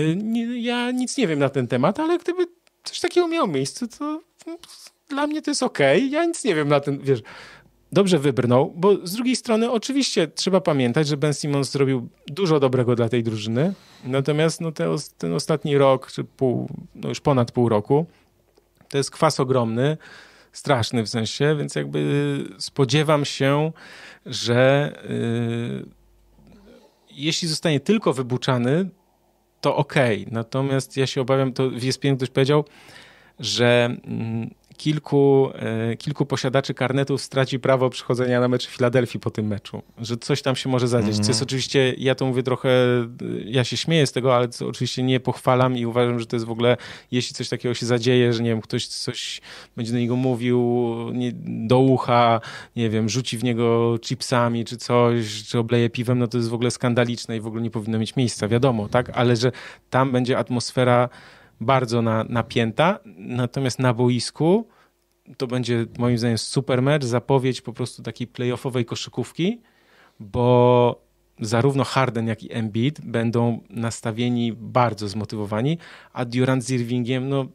ja 0.57 0.91
nic 0.91 1.17
nie 1.17 1.27
wiem 1.27 1.39
na 1.39 1.49
ten 1.49 1.67
temat, 1.67 1.99
ale 1.99 2.17
gdyby 2.17 2.47
coś 2.83 2.99
takiego 2.99 3.27
miało 3.27 3.47
miejsce, 3.47 3.87
to 3.87 4.21
dla 5.09 5.27
mnie 5.27 5.41
to 5.41 5.51
jest 5.51 5.63
okej, 5.63 5.97
okay. 5.97 6.09
ja 6.09 6.25
nic 6.25 6.43
nie 6.43 6.55
wiem 6.55 6.67
na 6.67 6.79
ten, 6.79 6.99
wiesz, 6.99 7.21
dobrze 7.91 8.19
wybrnął, 8.19 8.73
bo 8.75 9.07
z 9.07 9.13
drugiej 9.13 9.35
strony 9.35 9.71
oczywiście 9.71 10.27
trzeba 10.27 10.61
pamiętać, 10.61 11.07
że 11.07 11.17
Ben 11.17 11.33
Simmons 11.33 11.71
zrobił 11.71 12.09
dużo 12.27 12.59
dobrego 12.59 12.95
dla 12.95 13.09
tej 13.09 13.23
drużyny, 13.23 13.73
natomiast 14.03 14.61
no 14.61 14.71
te, 14.71 14.95
ten 15.17 15.33
ostatni 15.33 15.77
rok, 15.77 16.11
czy 16.11 16.23
pół, 16.23 16.69
no 16.95 17.09
już 17.09 17.19
ponad 17.19 17.51
pół 17.51 17.69
roku, 17.69 18.05
to 18.89 18.97
jest 18.97 19.11
kwas 19.11 19.39
ogromny, 19.39 19.97
straszny 20.51 21.03
w 21.03 21.09
sensie, 21.09 21.55
więc 21.59 21.75
jakby 21.75 21.99
spodziewam 22.59 23.25
się, 23.25 23.71
że 24.25 24.93
yy, 25.09 25.85
jeśli 27.11 27.47
zostanie 27.47 27.79
tylko 27.79 28.13
wybuczany, 28.13 28.89
to. 29.61 29.75
Okay. 29.75 30.25
Natomiast 30.31 30.97
ja 30.97 31.07
się 31.07 31.21
obawiam, 31.21 31.53
to 31.53 31.69
w 31.69 31.83
ESPN 31.85 32.15
ktoś 32.15 32.29
powiedział, 32.29 32.65
że 33.39 33.97
mm, 34.03 34.49
kilku, 34.81 35.49
e, 35.55 35.95
kilku 35.95 36.25
posiadaczy 36.25 36.73
karnetów 36.73 37.21
straci 37.21 37.59
prawo 37.59 37.89
przychodzenia 37.89 38.39
na 38.39 38.47
mecz 38.47 38.67
Filadelfii 38.67 39.19
po 39.19 39.31
tym 39.31 39.47
meczu, 39.47 39.81
że 39.97 40.17
coś 40.17 40.41
tam 40.41 40.55
się 40.55 40.69
może 40.69 40.87
zadzieć, 40.87 41.11
-hmm. 41.11 41.15
co 41.15 41.19
jest 41.19 41.29
mhm. 41.29 41.43
oczywiście, 41.43 41.93
ja 41.97 42.15
to 42.15 42.25
mówię 42.25 42.43
trochę, 42.43 42.69
ja 43.45 43.63
się 43.63 43.77
śmieję 43.77 44.07
z 44.07 44.11
tego, 44.11 44.35
ale 44.35 44.47
co 44.47 44.67
oczywiście 44.67 45.03
nie 45.03 45.19
pochwalam 45.19 45.77
i 45.77 45.85
uważam, 45.85 46.19
że 46.19 46.25
to 46.25 46.35
jest 46.35 46.45
w 46.45 46.51
ogóle, 46.51 46.77
jeśli 47.11 47.35
coś 47.35 47.49
takiego 47.49 47.73
się 47.73 47.85
zadzieje, 47.85 48.33
że 48.33 48.43
nie 48.43 48.49
wiem, 48.49 48.61
ktoś 48.61 48.87
coś 48.87 49.41
będzie 49.77 49.91
do 49.91 49.97
niego 49.97 50.15
mówił 50.15 50.59
nie, 51.13 51.31
do 51.67 51.79
ucha, 51.79 52.41
nie 52.75 52.89
wiem, 52.89 53.09
rzuci 53.09 53.37
w 53.37 53.43
niego 53.43 53.97
chipsami 54.01 54.65
czy 54.65 54.77
coś, 54.77 55.43
czy 55.43 55.59
obleje 55.59 55.89
piwem, 55.89 56.19
no 56.19 56.27
to 56.27 56.37
jest 56.37 56.49
w 56.49 56.53
ogóle 56.53 56.71
skandaliczne 56.71 57.37
i 57.37 57.39
w 57.39 57.47
ogóle 57.47 57.61
nie 57.61 57.71
powinno 57.71 57.99
mieć 57.99 58.15
miejsca, 58.15 58.47
wiadomo, 58.47 58.89
tak, 58.89 59.09
ale 59.13 59.35
że 59.35 59.51
tam 59.89 60.11
będzie 60.11 60.37
atmosfera 60.37 61.09
bardzo 61.61 62.01
na, 62.01 62.23
napięta, 62.23 62.99
natomiast 63.17 63.79
na 63.79 63.93
boisku 63.93 64.67
to 65.37 65.47
będzie 65.47 65.85
moim 65.97 66.17
zdaniem 66.17 66.37
super 66.37 66.81
mecz, 66.81 67.03
zapowiedź 67.03 67.61
po 67.61 67.73
prostu 67.73 68.03
takiej 68.03 68.27
playoffowej 68.27 68.85
koszykówki, 68.85 69.61
bo 70.19 71.01
zarówno 71.39 71.83
Harden, 71.83 72.27
jak 72.27 72.43
i 72.43 72.53
Embiid 72.53 73.01
będą 73.01 73.59
nastawieni 73.69 74.53
bardzo 74.53 75.07
zmotywowani, 75.07 75.77
a 76.13 76.25
Durant 76.25 76.63
z 76.63 76.71
Irvingiem, 76.71 77.29
no 77.29 77.45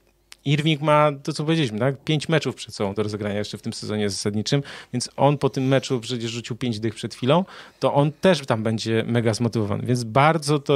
Irving 0.47 0.81
ma 0.81 1.13
to, 1.23 1.33
co 1.33 1.45
powiedzieliśmy, 1.45 1.79
tak? 1.79 2.05
Pięć 2.05 2.29
meczów 2.29 2.55
przed 2.55 2.75
sobą 2.75 2.95
do 2.95 3.03
rozegrania 3.03 3.39
jeszcze 3.39 3.59
w 3.59 3.63
tym 3.63 3.73
sezonie 3.73 4.11
zasadniczym, 4.11 4.63
więc 4.93 5.11
on 5.17 5.39
po 5.39 5.51
tym 5.51 5.65
meczu 5.65 6.01
przecież 6.01 6.31
rzucił 6.31 6.57
pięć 6.57 6.81
dych 6.81 6.95
przed 6.95 7.15
chwilą, 7.15 7.45
to 7.81 7.95
on 7.95 8.13
też 8.13 8.47
tam 8.47 8.63
będzie 8.63 9.05
mega 9.07 9.35
zmotywowany, 9.35 9.87
więc 9.87 10.05
bardzo 10.05 10.59
to... 10.59 10.75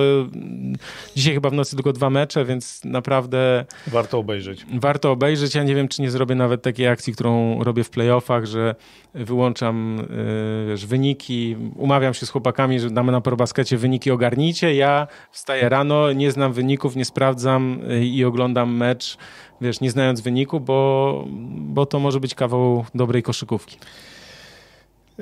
Dzisiaj 1.17 1.35
chyba 1.35 1.51
w 1.51 1.53
nocy 1.53 1.77
tylko 1.77 1.93
dwa 1.93 2.11
mecze, 2.11 2.45
więc 2.45 2.85
naprawdę... 2.85 3.65
Warto 3.87 4.19
obejrzeć. 4.19 4.67
Warto 4.75 5.11
obejrzeć. 5.11 5.55
Ja 5.55 5.63
nie 5.65 5.75
wiem, 5.75 5.89
czy 5.89 6.03
nie 6.03 6.11
zrobię 6.11 6.35
nawet 6.35 6.63
takiej 6.63 6.89
akcji, 6.89 7.13
którą 7.13 7.65
robię 7.65 7.85
w 7.85 7.91
playoffach, 7.91 8.47
że 8.47 8.75
wyłączam 9.15 9.97
yy, 9.97 10.67
wiesz, 10.69 10.87
wyniki, 10.87 11.57
umawiam 11.77 12.15
się 12.15 12.27
z 12.27 12.31
chłopakami, 12.31 12.81
że 12.81 12.91
damy 12.91 13.13
na 13.13 13.21
probaskecie 13.21 13.77
wyniki 13.77 14.11
ogarnijcie, 14.11 14.75
ja 14.75 15.07
wstaję 15.31 15.69
rano, 15.69 16.13
nie 16.13 16.31
znam 16.33 16.53
wyników, 16.53 16.97
nie 16.97 17.05
sprawdzam 17.05 17.81
yy, 17.89 18.07
i 18.07 18.25
oglądam 18.25 18.77
mecz 18.77 19.19
wiesz, 19.61 19.81
nie 19.81 19.91
znając 19.91 20.21
wyniku, 20.21 20.61
bo, 20.61 21.25
bo 21.51 21.87
to 21.87 22.01
może 22.01 22.21
być 22.21 22.35
kawał 22.35 22.85
dobrej 22.95 23.23
koszykówki. 23.23 23.79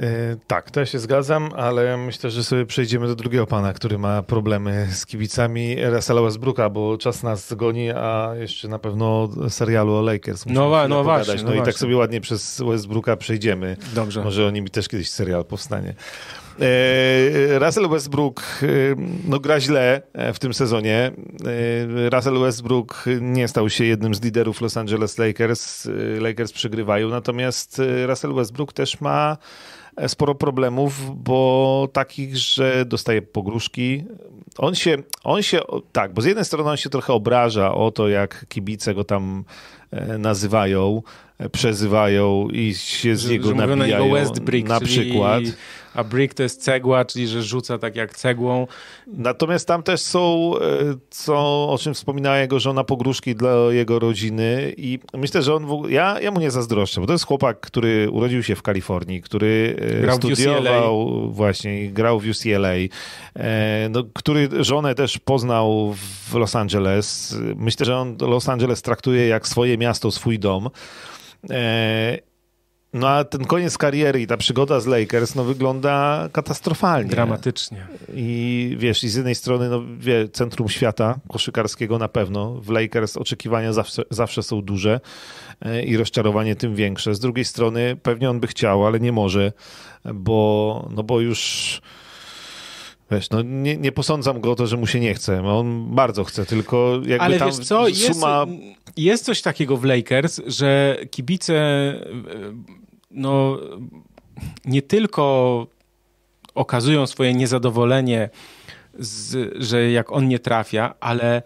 E, 0.02 0.36
tak, 0.46 0.70
to 0.70 0.80
ja 0.80 0.86
się 0.86 0.98
zgadzam, 0.98 1.50
ale 1.56 1.96
myślę, 1.96 2.30
że 2.30 2.44
sobie 2.44 2.66
przejdziemy 2.66 3.06
do 3.06 3.14
drugiego 3.14 3.46
pana, 3.46 3.72
który 3.72 3.98
ma 3.98 4.22
problemy 4.22 4.88
z 4.92 5.06
kibicami, 5.06 5.76
Russella 5.84 6.22
Westbrooka, 6.22 6.70
bo 6.70 6.98
czas 6.98 7.22
nas 7.22 7.54
goni, 7.54 7.90
a 7.90 8.30
jeszcze 8.40 8.68
na 8.68 8.78
pewno 8.78 9.28
serialu 9.48 9.94
o 9.94 10.02
Lakers 10.02 10.46
musimy 10.46 10.60
No, 10.60 10.88
no 10.88 11.04
właśnie. 11.04 11.34
No, 11.34 11.42
no 11.42 11.48
i 11.48 11.52
tak 11.52 11.56
właśnie. 11.56 11.72
tak 11.72 11.80
sobie 11.80 11.96
ładnie 11.96 12.20
przez 12.20 12.62
Westbrooka 12.68 13.16
przejdziemy. 13.16 13.76
Dobrze. 13.94 14.24
Może 14.24 14.46
o 14.46 14.50
nim 14.50 14.68
też 14.68 14.88
kiedyś 14.88 15.10
serial 15.10 15.44
powstanie. 15.44 15.94
E, 16.60 17.59
Russell 17.59 17.89
Westbrook 17.89 18.43
e, 18.62 18.66
no, 19.28 19.40
gra 19.40 19.60
źle 19.60 20.02
e, 20.12 20.32
w 20.32 20.39
tym 20.39 20.55
sezonie. 20.55 21.12
Russell 22.12 22.39
Westbrook 22.39 23.05
nie 23.20 23.48
stał 23.48 23.70
się 23.70 23.85
jednym 23.85 24.14
z 24.14 24.22
liderów 24.22 24.60
Los 24.60 24.76
Angeles 24.76 25.18
Lakers. 25.18 25.89
Lakers 26.20 26.52
przegrywają, 26.52 27.09
natomiast 27.09 27.82
Russell 28.06 28.35
Westbrook 28.35 28.72
też 28.72 29.01
ma 29.01 29.36
sporo 30.06 30.35
problemów, 30.35 31.22
bo 31.24 31.89
takich, 31.93 32.36
że 32.36 32.85
dostaje 32.85 33.22
pogróżki. 33.22 34.05
On 34.59 34.74
się, 34.74 34.97
on 35.24 35.43
się, 35.43 35.60
tak, 35.93 36.14
bo 36.14 36.22
z 36.22 36.24
jednej 36.24 36.44
strony 36.44 36.70
on 36.70 36.76
się 36.76 36.90
trochę 36.90 37.12
obraża 37.12 37.74
o 37.74 37.90
to, 37.90 38.09
jak 38.09 38.47
kibice 38.48 38.94
go 38.94 39.05
tam 39.05 39.44
nazywają, 40.18 41.02
przezywają 41.52 42.48
i 42.48 42.74
się 42.74 43.16
z 43.16 43.30
niego 43.30 43.55
nabijają. 43.55 43.76
Na, 43.76 43.86
niego 43.86 44.14
West 44.14 44.40
Brick, 44.40 44.68
na 44.68 44.80
przykład 44.80 45.43
a 45.98 46.04
brick 46.04 46.34
to 46.34 46.42
jest 46.42 46.62
cegła, 46.62 47.04
czyli 47.04 47.28
że 47.28 47.42
rzuca 47.42 47.78
tak 47.78 47.96
jak 47.96 48.16
cegłą. 48.16 48.66
Natomiast 49.06 49.68
tam 49.68 49.82
też 49.82 50.00
są, 50.00 50.52
e, 50.56 50.60
co, 51.10 51.36
o 51.70 51.78
czym 51.80 51.94
wspominała 51.94 52.38
jego 52.38 52.60
żona, 52.60 52.84
pogróżki 52.84 53.34
dla 53.34 53.50
jego 53.70 53.98
rodziny 53.98 54.74
i 54.76 54.98
myślę, 55.14 55.42
że 55.42 55.54
on, 55.54 55.66
w 55.66 55.72
ogóle, 55.72 55.92
ja, 55.92 56.20
ja 56.20 56.30
mu 56.30 56.40
nie 56.40 56.50
zazdroszczę, 56.50 57.00
bo 57.00 57.06
to 57.06 57.12
jest 57.12 57.26
chłopak, 57.26 57.60
który 57.60 58.10
urodził 58.10 58.42
się 58.42 58.56
w 58.56 58.62
Kalifornii, 58.62 59.22
który 59.22 59.76
e, 59.80 60.00
grał 60.00 60.16
studiował 60.16 61.30
właśnie 61.30 61.90
grał 61.90 62.20
w 62.20 62.26
UCLA, 62.26 62.74
e, 63.36 63.88
no, 63.90 64.04
który 64.14 64.48
żonę 64.60 64.94
też 64.94 65.18
poznał 65.18 65.94
w 66.30 66.34
Los 66.34 66.56
Angeles. 66.56 67.36
Myślę, 67.56 67.86
że 67.86 67.96
on 67.96 68.16
Los 68.20 68.48
Angeles 68.48 68.82
traktuje 68.82 69.28
jak 69.28 69.48
swoje 69.48 69.78
miasto, 69.78 70.10
swój 70.10 70.38
dom. 70.38 70.70
No 72.93 73.09
a 73.09 73.24
ten 73.24 73.44
koniec 73.44 73.78
kariery 73.78 74.20
i 74.20 74.27
ta 74.27 74.36
przygoda 74.36 74.81
z 74.81 74.86
Lakers 74.86 75.35
no, 75.35 75.44
wygląda 75.44 76.28
katastrofalnie. 76.32 77.10
Dramatycznie. 77.10 77.86
I 78.15 78.77
wiesz, 78.78 79.05
i 79.05 79.09
z 79.09 79.15
jednej 79.15 79.35
strony 79.35 79.69
no, 79.69 79.82
wie, 79.98 80.28
centrum 80.28 80.69
świata 80.69 81.19
koszykarskiego 81.28 81.98
na 81.98 82.09
pewno. 82.09 82.55
W 82.55 82.70
Lakers 82.70 83.16
oczekiwania 83.16 83.73
zawsze, 83.73 84.02
zawsze 84.10 84.43
są 84.43 84.62
duże 84.62 85.01
e, 85.60 85.82
i 85.82 85.97
rozczarowanie 85.97 86.56
tym 86.56 86.74
większe. 86.74 87.15
Z 87.15 87.20
drugiej 87.20 87.44
strony 87.44 87.97
pewnie 88.02 88.31
on 88.31 88.40
by 88.40 88.47
chciał, 88.47 88.86
ale 88.86 89.01
nie 89.01 89.12
może, 89.12 89.52
bo, 90.15 90.89
no 90.90 91.02
bo 91.02 91.20
już... 91.20 91.81
Wiesz, 93.10 93.30
no 93.30 93.43
nie, 93.43 93.76
nie 93.76 93.93
posądzam 93.93 94.40
go 94.40 94.52
o 94.52 94.55
to, 94.55 94.66
że 94.66 94.76
mu 94.76 94.86
się 94.86 95.01
nie 95.01 95.14
chce. 95.14 95.43
On 95.43 95.94
bardzo 95.94 96.24
chce, 96.24 96.47
tylko 96.47 96.94
jakby 96.94 97.24
Ale 97.24 97.39
tam 97.39 97.48
wiesz 97.48 97.59
co, 97.59 97.86
suma... 97.86 98.47
jest, 98.48 98.60
jest 98.97 99.24
coś 99.24 99.43
takiego 99.43 99.76
w 99.76 99.85
Lakers, 99.85 100.40
że 100.47 100.97
kibice 101.10 101.55
no, 103.10 103.59
nie 104.64 104.82
tylko 104.82 105.66
okazują 106.55 107.06
swoje 107.06 107.35
niezadowolenie, 107.35 108.30
z, 108.98 109.55
że 109.62 109.90
jak 109.90 110.12
on 110.12 110.28
nie 110.28 110.39
trafia, 110.39 110.94
ale 111.01 111.43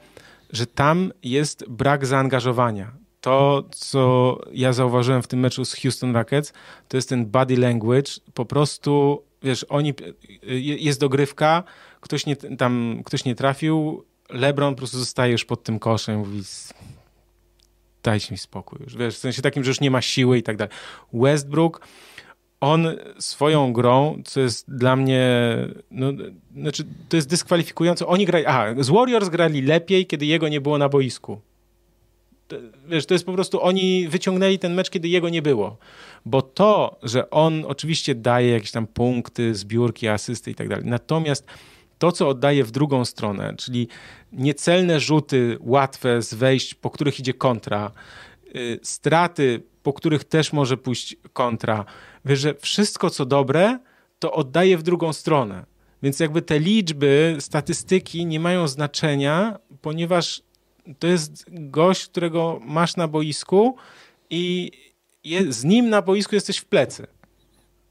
że 0.52 0.66
tam 0.66 1.12
jest 1.22 1.68
brak 1.68 2.06
zaangażowania. 2.06 2.93
To, 3.20 3.64
co 3.70 4.39
ja 4.52 4.72
zauważyłem 4.72 5.22
w 5.22 5.26
tym 5.26 5.40
meczu 5.40 5.64
z 5.64 5.74
Houston 5.74 6.14
Rockets, 6.14 6.52
to 6.89 6.97
jest 6.97 7.09
ten 7.09 7.26
body 7.26 7.56
language. 7.56 8.12
Po 8.34 8.44
prostu, 8.44 9.22
wiesz, 9.44 9.66
oni, 9.69 9.94
jest 10.78 11.01
dogrywka, 11.01 11.64
ktoś 12.01 12.27
nie, 12.27 12.36
tam, 12.36 13.02
ktoś 13.05 13.24
nie 13.24 13.35
trafił, 13.35 14.05
LeBron 14.31 14.74
po 14.74 14.78
prostu 14.78 14.98
zostaje 14.98 15.32
już 15.32 15.44
pod 15.44 15.62
tym 15.62 15.78
koszem, 15.78 16.19
mówi 16.19 16.43
dajcie 18.02 18.32
mi 18.32 18.39
spokój 18.39 18.78
już, 18.85 18.97
wiesz, 18.97 19.14
w 19.14 19.19
sensie 19.19 19.43
takim, 19.43 19.64
że 19.64 19.70
już 19.70 19.81
nie 19.81 19.90
ma 19.90 20.02
siły 20.02 20.39
i 20.39 20.43
tak 20.43 20.56
dalej. 20.56 20.74
Westbrook, 21.12 21.86
on 22.60 22.86
swoją 23.19 23.73
grą, 23.73 24.23
co 24.24 24.40
jest 24.40 24.74
dla 24.74 24.97
mnie, 24.97 25.28
no, 25.90 26.12
znaczy, 26.56 26.85
to 27.09 27.16
jest 27.16 27.28
dyskwalifikujące. 27.28 28.06
Oni 28.06 28.27
grali, 28.27 28.47
aha, 28.47 28.66
z 28.78 28.89
Warriors 28.89 29.28
grali 29.28 29.62
lepiej, 29.62 30.06
kiedy 30.06 30.27
jego 30.27 30.48
nie 30.48 30.60
było 30.60 30.78
na 30.78 30.89
boisku. 30.89 31.40
To, 32.48 32.56
wiesz, 32.89 33.06
to 33.06 33.14
jest 33.14 33.27
po 33.27 33.32
prostu, 33.32 33.62
oni 33.62 34.09
wyciągnęli 34.09 34.59
ten 34.59 34.74
mecz, 34.74 34.90
kiedy 34.90 35.09
jego 35.09 35.28
nie 35.28 35.43
było. 35.43 35.77
Bo 36.24 36.43
to, 36.43 36.99
że 37.03 37.31
on 37.31 37.65
oczywiście 37.66 38.15
daje 38.15 38.51
jakieś 38.51 38.70
tam 38.70 38.86
punkty, 38.86 39.55
zbiórki, 39.55 40.09
asysty 40.09 40.51
i 40.51 40.55
tak 40.55 40.69
dalej, 40.69 40.85
natomiast 40.86 41.47
to, 41.99 42.12
co 42.12 42.28
oddaje 42.28 42.65
w 42.65 42.70
drugą 42.70 43.05
stronę, 43.05 43.55
czyli 43.59 43.89
niecelne 44.32 45.01
rzuty 45.01 45.59
łatwe 45.61 46.23
z 46.23 46.35
wejść, 46.35 46.74
po 46.74 46.90
których 46.90 47.20
idzie 47.20 47.35
kontra, 47.35 47.93
y, 48.57 48.81
straty, 48.82 49.62
po 49.82 49.93
których 49.93 50.24
też 50.24 50.53
może 50.53 50.77
pójść 50.77 51.16
kontra. 51.32 51.85
Wiesz, 52.24 52.40
że 52.40 52.55
wszystko, 52.55 53.11
co 53.11 53.27
dobre, 53.27 53.78
to 54.19 54.32
oddaje 54.32 54.78
w 54.78 54.82
drugą 54.82 55.12
stronę. 55.12 55.65
Więc 56.03 56.20
jakby 56.20 56.43
te 56.43 56.59
liczby, 56.59 57.36
statystyki 57.40 58.27
nie 58.27 58.40
mają 58.40 58.69
znaczenia, 58.69 59.59
ponieważ 59.81 60.43
to 60.99 61.07
jest 61.07 61.44
gość, 61.49 62.07
którego 62.07 62.61
masz 62.65 62.97
na 62.97 63.09
boisku 63.09 63.77
i 64.31 64.70
z 65.49 65.65
nim 65.65 65.90
na 65.90 66.03
boisku 66.03 66.35
jesteś 66.35 66.59
w 66.59 66.65
plecy 66.65 67.07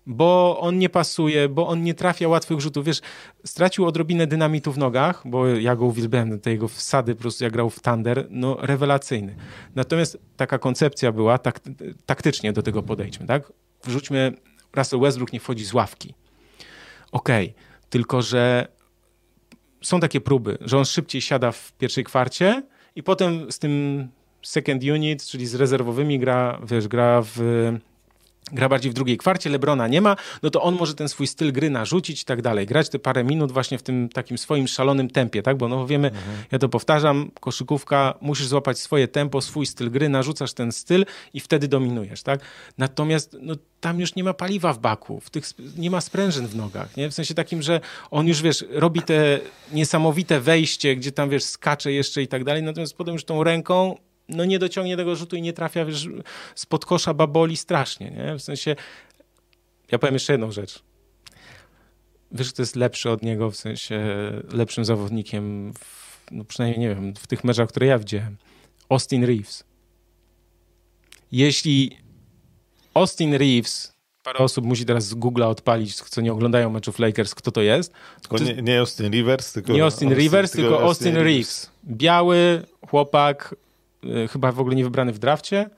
bo 0.06 0.60
on 0.60 0.78
nie 0.78 0.90
pasuje, 0.90 1.50
bo 1.50 1.68
on 1.68 1.84
nie 1.84 1.94
trafia 1.94 2.28
łatwych 2.28 2.60
rzutów. 2.60 2.86
Wiesz, 2.86 3.02
stracił 3.46 3.86
odrobinę 3.86 4.28
dynamitu 4.28 4.72
w 4.72 4.78
nogach, 4.78 5.22
bo 5.26 5.48
ja 5.48 5.76
go 5.76 5.86
uwielbiałem, 5.86 6.40
te 6.40 6.52
jego 6.52 6.68
wsady 6.68 7.16
po 7.16 7.22
prostu 7.22 7.44
jak 7.44 7.54
grał 7.54 7.70
w 7.70 7.82
Thunder, 7.82 8.28
no 8.30 8.58
rewelacyjny. 8.62 9.36
Natomiast 9.76 10.18
taka 10.38 10.58
koncepcja 10.58 11.12
była, 11.12 11.38
tak, 11.38 11.60
taktycznie 12.06 12.54
do 12.54 12.62
tego 12.62 12.84
podejdźmy, 12.84 13.28
tak? 13.28 13.54
Wrzućmy, 13.84 14.34
Russell 14.76 15.00
Westbrook 15.00 15.34
nie 15.34 15.40
wchodzi 15.40 15.66
z 15.66 15.74
ławki. 15.74 16.14
Okej, 17.12 17.46
okay, 17.50 17.64
tylko 17.90 18.22
że 18.22 18.68
są 19.82 20.00
takie 20.00 20.22
próby, 20.22 20.58
że 20.62 20.78
on 20.78 20.86
szybciej 20.86 21.22
siada 21.22 21.52
w 21.52 21.72
pierwszej 21.72 22.04
kwarcie 22.04 22.64
i 22.96 23.04
potem 23.04 23.52
z 23.52 23.60
tym 23.60 24.08
second 24.44 24.84
unit, 24.84 25.26
czyli 25.26 25.48
z 25.48 25.56
rezerwowymi 25.56 26.20
gra, 26.20 26.60
wiesz, 26.64 26.88
gra 26.88 27.22
w 27.36 27.40
gra 28.52 28.70
bardziej 28.70 28.92
w 28.92 28.94
drugiej 28.94 29.18
kwarcie, 29.18 29.50
Lebrona 29.50 29.88
nie 29.88 30.02
ma, 30.02 30.16
no 30.44 30.50
to 30.50 30.62
on 30.62 30.76
może 30.76 30.96
ten 30.96 31.10
swój 31.10 31.28
styl 31.28 31.54
gry 31.54 31.70
narzucić 31.70 32.22
i 32.22 32.26
tak 32.26 32.42
dalej. 32.42 32.66
Grać 32.66 32.90
te 32.90 33.00
parę 33.00 33.24
minut 33.24 33.52
właśnie 33.52 33.78
w 33.78 33.84
tym 33.84 34.10
takim 34.10 34.38
swoim 34.38 34.68
szalonym 34.68 35.10
tempie, 35.10 35.42
tak? 35.44 35.58
Bo 35.58 35.68
no 35.68 35.88
wiemy, 35.88 36.08
mhm. 36.08 36.38
ja 36.52 36.60
to 36.60 36.70
powtarzam, 36.70 37.32
koszykówka, 37.40 38.14
musisz 38.22 38.48
złapać 38.48 38.80
swoje 38.80 39.08
tempo, 39.08 39.42
swój 39.42 39.66
styl 39.66 39.92
gry, 39.92 40.10
narzucasz 40.10 40.54
ten 40.54 40.72
styl 40.72 41.06
i 41.34 41.40
wtedy 41.40 41.68
dominujesz, 41.68 42.24
tak? 42.24 42.40
Natomiast 42.78 43.38
no, 43.42 43.56
tam 43.80 44.00
już 44.00 44.16
nie 44.16 44.24
ma 44.24 44.34
paliwa 44.34 44.74
w 44.74 44.80
baku, 44.80 45.20
w 45.20 45.30
tych, 45.30 45.46
nie 45.78 45.92
ma 45.92 46.02
sprężyn 46.02 46.48
w 46.48 46.56
nogach, 46.56 46.98
nie? 46.98 47.10
W 47.10 47.14
sensie 47.14 47.34
takim, 47.34 47.62
że 47.62 47.82
on 48.12 48.28
już, 48.28 48.42
wiesz, 48.42 48.66
robi 48.70 49.02
te 49.02 49.40
niesamowite 49.72 50.40
wejście, 50.40 50.96
gdzie 50.96 51.12
tam, 51.12 51.30
wiesz, 51.30 51.44
skacze 51.44 51.92
jeszcze 51.92 52.22
i 52.22 52.28
tak 52.28 52.44
dalej, 52.44 52.64
natomiast 52.64 52.98
potem 52.98 53.14
już 53.14 53.26
tą 53.26 53.44
ręką 53.44 53.96
no 54.36 54.46
nie 54.46 54.60
dociągnie 54.60 54.98
tego 54.98 55.16
rzutu 55.16 55.36
i 55.36 55.42
nie 55.42 55.54
trafia 55.54 55.86
wiesz, 55.86 56.08
spod 56.56 56.86
kosza 56.86 57.14
baboli 57.14 57.58
strasznie, 57.58 58.12
nie? 58.12 58.36
W 58.36 58.42
sensie, 58.42 58.76
ja 59.92 60.00
powiem 60.00 60.14
jeszcze 60.14 60.34
jedną 60.34 60.52
rzecz. 60.52 60.84
Wiesz, 62.32 62.54
kto 62.54 62.62
jest 62.62 62.76
lepszy 62.76 63.10
od 63.10 63.22
niego, 63.22 63.52
w 63.52 63.56
sensie 63.56 64.02
lepszym 64.54 64.86
zawodnikiem, 64.86 65.74
w, 65.74 66.22
no 66.32 66.44
przynajmniej 66.44 66.80
nie 66.80 66.96
wiem, 66.96 67.14
w 67.16 67.28
tych 67.28 67.44
meczach, 67.44 67.70
które 67.70 67.88
ja 67.88 68.00
widziałem. 68.00 68.38
Austin 68.90 69.24
Reeves. 69.24 69.64
Jeśli 71.32 71.98
Austin 72.94 73.34
Reeves, 73.34 73.94
parę 74.24 74.40
osób 74.40 74.66
musi 74.66 74.86
teraz 74.86 75.08
z 75.08 75.16
Google'a 75.16 75.50
odpalić, 75.50 75.96
co 75.96 76.22
nie 76.22 76.34
oglądają 76.34 76.70
meczów 76.70 77.00
Lakers, 77.00 77.36
kto 77.36 77.52
to 77.52 77.62
jest. 77.62 77.94
To, 78.30 78.38
nie, 78.38 78.54
nie, 78.54 78.80
Austin 78.80 79.12
Rivers, 79.12 79.54
tylko... 79.54 79.74
Nie 79.74 79.84
Austin, 79.84 80.08
Austin 80.08 80.24
Rivers, 80.24 80.52
tylko, 80.52 80.74
Austin, 80.74 80.88
Austin 80.88 81.16
Reeves. 81.16 81.26
Reeves. 81.26 81.72
Biały 81.86 82.64
chłopak, 82.88 83.56
chyba 84.32 84.52
w 84.52 84.60
ogóle 84.60 84.76
nie 84.76 84.84
wybrany 84.84 85.12
w 85.12 85.20
drafcie. 85.20 85.70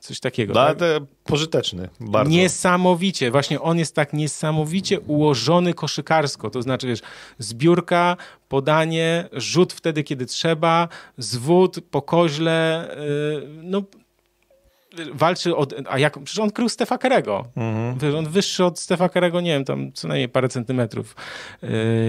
Coś 0.00 0.20
takiego. 0.20 0.54
No, 0.54 0.74
tak? 0.74 0.78
pożyteczny, 1.24 1.88
bardzo. 2.00 2.30
Niesamowicie. 2.30 3.30
Właśnie 3.30 3.60
on 3.60 3.78
jest 3.78 3.94
tak 3.94 4.12
niesamowicie 4.12 5.00
ułożony 5.00 5.74
koszykarsko. 5.74 6.50
To 6.50 6.62
znaczy, 6.62 6.86
wiesz, 6.86 7.00
zbiórka, 7.38 8.16
podanie, 8.48 9.28
rzut 9.32 9.72
wtedy, 9.72 10.02
kiedy 10.04 10.26
trzeba, 10.26 10.88
zwód 11.18 11.76
po 11.90 12.02
koźle. 12.02 12.88
Yy, 12.98 13.48
no, 13.62 13.82
walczy 15.12 15.56
od... 15.56 15.74
A 15.88 15.98
jak... 15.98 16.18
Przecież 16.24 16.38
on 16.38 16.50
krył 16.50 16.68
Stefa 16.68 16.98
Kerego. 16.98 17.44
Mhm. 17.56 18.14
on 18.16 18.28
wyższy 18.28 18.64
od 18.64 18.80
Stefa 18.80 19.08
Kerego, 19.08 19.40
nie 19.40 19.50
wiem, 19.50 19.64
tam 19.64 19.92
co 19.92 20.08
najmniej 20.08 20.28
parę 20.28 20.48
centymetrów, 20.48 21.16
yy, 21.62 21.68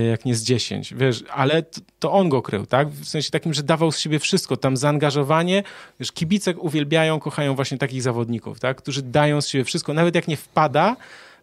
jak 0.10 0.26
nie 0.26 0.36
z 0.36 0.44
10. 0.44 0.94
Wiesz, 0.94 1.24
ale 1.34 1.64
to, 1.64 1.82
to, 2.00 2.12
on 2.12 2.30
go 2.30 2.42
krył, 2.42 2.66
tak? 2.66 2.90
W 2.90 3.08
sensie 3.08 3.32
takim, 3.32 3.54
że 3.54 3.64
dawał 3.64 3.92
z 3.92 4.00
siebie 4.00 4.20
wszystko. 4.20 4.58
Tam 4.58 4.78
zaangażowanie, 4.78 5.64
wiesz, 6.00 6.12
kibice 6.12 6.58
uwielbiają, 6.58 7.20
kochają 7.20 7.56
właśnie 7.56 7.78
takich 7.78 8.02
zawodników, 8.02 8.60
tak? 8.60 8.78
Którzy 8.78 9.02
dają 9.02 9.42
z 9.42 9.48
siebie 9.48 9.64
wszystko. 9.64 9.94
Nawet 9.94 10.16
jak 10.16 10.28
nie 10.28 10.38
wpada, 10.38 10.96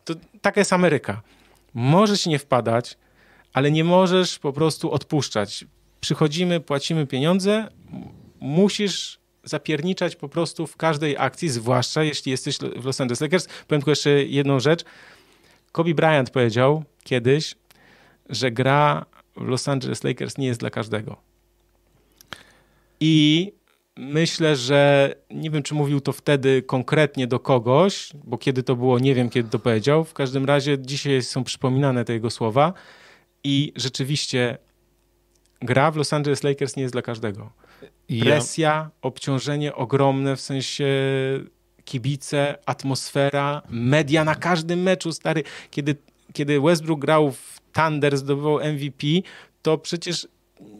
to 0.04 0.14
taka 0.40 0.60
jest 0.60 0.72
Ameryka. 0.72 1.22
Może 1.74 2.18
ci 2.18 2.30
nie 2.30 2.38
wpadać, 2.38 2.96
ale 3.52 3.70
nie 3.70 3.84
możesz 3.84 4.38
po 4.38 4.52
prostu 4.52 4.92
odpuszczać. 4.92 5.64
Przychodzimy, 6.00 6.60
płacimy 6.60 7.06
pieniądze, 7.06 7.68
musisz 8.40 9.18
zapierniczać 9.48 10.16
po 10.16 10.28
prostu 10.28 10.66
w 10.66 10.76
każdej 10.76 11.16
akcji, 11.18 11.48
zwłaszcza 11.48 12.02
jeśli 12.02 12.30
jesteś 12.30 12.58
w 12.58 12.84
Los 12.84 13.00
Angeles 13.00 13.20
Lakers. 13.20 13.46
Powiem 13.46 13.80
tylko 13.80 13.90
jeszcze 13.90 14.10
jedną 14.10 14.60
rzecz. 14.60 14.84
Kobe 15.72 15.94
Bryant 15.94 16.30
powiedział 16.30 16.84
kiedyś, 17.04 17.54
że 18.28 18.50
gra 18.50 19.06
w 19.36 19.48
Los 19.48 19.68
Angeles 19.68 20.04
Lakers 20.04 20.38
nie 20.38 20.46
jest 20.46 20.60
dla 20.60 20.70
każdego. 20.70 21.16
I 23.00 23.52
myślę, 23.96 24.56
że 24.56 25.14
nie 25.30 25.50
wiem, 25.50 25.62
czy 25.62 25.74
mówił 25.74 26.00
to 26.00 26.12
wtedy 26.12 26.62
konkretnie 26.62 27.26
do 27.26 27.40
kogoś, 27.40 28.10
bo 28.24 28.38
kiedy 28.38 28.62
to 28.62 28.76
było, 28.76 28.98
nie 28.98 29.14
wiem, 29.14 29.30
kiedy 29.30 29.50
to 29.50 29.58
powiedział. 29.58 30.04
W 30.04 30.14
każdym 30.14 30.44
razie 30.44 30.78
dzisiaj 30.78 31.22
są 31.22 31.44
przypominane 31.44 32.04
te 32.04 32.12
jego 32.12 32.30
słowa 32.30 32.72
i 33.44 33.72
rzeczywiście 33.76 34.58
gra 35.60 35.90
w 35.90 35.96
Los 35.96 36.12
Angeles 36.12 36.42
Lakers 36.42 36.76
nie 36.76 36.82
jest 36.82 36.94
dla 36.94 37.02
każdego. 37.02 37.52
Presja, 38.20 38.90
obciążenie 39.02 39.74
ogromne 39.74 40.36
w 40.36 40.40
sensie 40.40 40.86
kibice, 41.84 42.58
atmosfera, 42.66 43.62
media 43.70 44.24
na 44.24 44.34
każdym 44.34 44.82
meczu, 44.82 45.12
stary. 45.12 45.42
Kiedy, 45.70 45.96
kiedy 46.32 46.60
Westbrook 46.60 47.00
grał 47.00 47.32
w 47.32 47.60
Thunder, 47.72 48.18
zdobywał 48.18 48.58
MVP, 48.58 49.06
to 49.62 49.78
przecież 49.78 50.28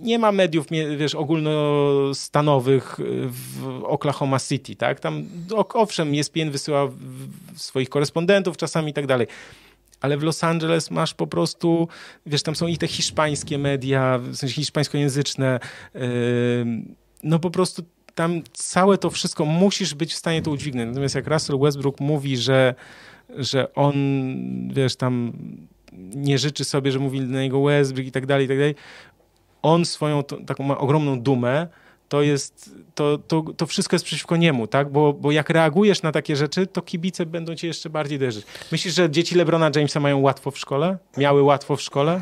nie 0.00 0.18
ma 0.18 0.32
mediów, 0.32 0.66
wiesz, 0.96 1.14
ogólnostanowych 1.14 2.96
w 3.28 3.82
Oklahoma 3.84 4.38
City, 4.38 4.76
tak? 4.76 5.00
Tam, 5.00 5.24
owszem, 5.74 6.14
ESPN 6.14 6.50
wysyła 6.50 6.88
swoich 7.56 7.88
korespondentów 7.88 8.56
czasami 8.56 8.90
i 8.90 8.94
tak 8.94 9.06
dalej, 9.06 9.26
ale 10.00 10.16
w 10.16 10.22
Los 10.22 10.44
Angeles 10.44 10.90
masz 10.90 11.14
po 11.14 11.26
prostu, 11.26 11.88
wiesz, 12.26 12.42
tam 12.42 12.56
są 12.56 12.66
i 12.66 12.78
te 12.78 12.86
hiszpańskie 12.86 13.58
media, 13.58 14.18
w 14.18 14.36
sensie 14.36 14.54
hiszpańskojęzyczne, 14.54 15.60
no 17.22 17.38
po 17.38 17.50
prostu 17.50 17.82
tam 18.14 18.42
całe 18.52 18.98
to 18.98 19.10
wszystko 19.10 19.44
musisz 19.44 19.94
być 19.94 20.12
w 20.12 20.16
stanie 20.16 20.42
to 20.42 20.50
udźwignąć. 20.50 20.88
Natomiast 20.88 21.14
jak 21.14 21.26
Russell 21.26 21.58
Westbrook 21.58 22.00
mówi, 22.00 22.36
że, 22.36 22.74
że 23.36 23.74
on, 23.74 23.94
wiesz, 24.72 24.96
tam 24.96 25.32
nie 26.14 26.38
życzy 26.38 26.64
sobie, 26.64 26.92
że 26.92 26.98
mówi 26.98 27.20
na 27.20 27.42
niego 27.42 27.62
Westbrook 27.62 28.06
i 28.06 28.12
tak 28.12 28.26
dalej, 28.26 28.44
i 28.44 28.48
tak 28.48 28.58
dalej, 28.58 28.74
on 29.62 29.84
swoją 29.84 30.24
taką 30.24 30.64
ma 30.64 30.78
ogromną 30.78 31.20
dumę, 31.20 31.66
to 32.08 32.22
jest, 32.22 32.70
to, 32.94 33.18
to, 33.18 33.44
to 33.56 33.66
wszystko 33.66 33.94
jest 33.94 34.04
przeciwko 34.04 34.36
niemu, 34.36 34.66
tak? 34.66 34.92
Bo, 34.92 35.12
bo 35.12 35.32
jak 35.32 35.50
reagujesz 35.50 36.02
na 36.02 36.12
takie 36.12 36.36
rzeczy, 36.36 36.66
to 36.66 36.82
kibice 36.82 37.26
będą 37.26 37.54
cię 37.54 37.66
jeszcze 37.66 37.90
bardziej 37.90 38.18
dojeżdżać. 38.18 38.44
Myślisz, 38.72 38.94
że 38.94 39.10
dzieci 39.10 39.34
LeBrona 39.34 39.70
Jamesa 39.76 40.00
mają 40.00 40.18
łatwo 40.18 40.50
w 40.50 40.58
szkole? 40.58 40.98
Miały 41.16 41.42
łatwo 41.42 41.76
w 41.76 41.82
szkole? 41.82 42.20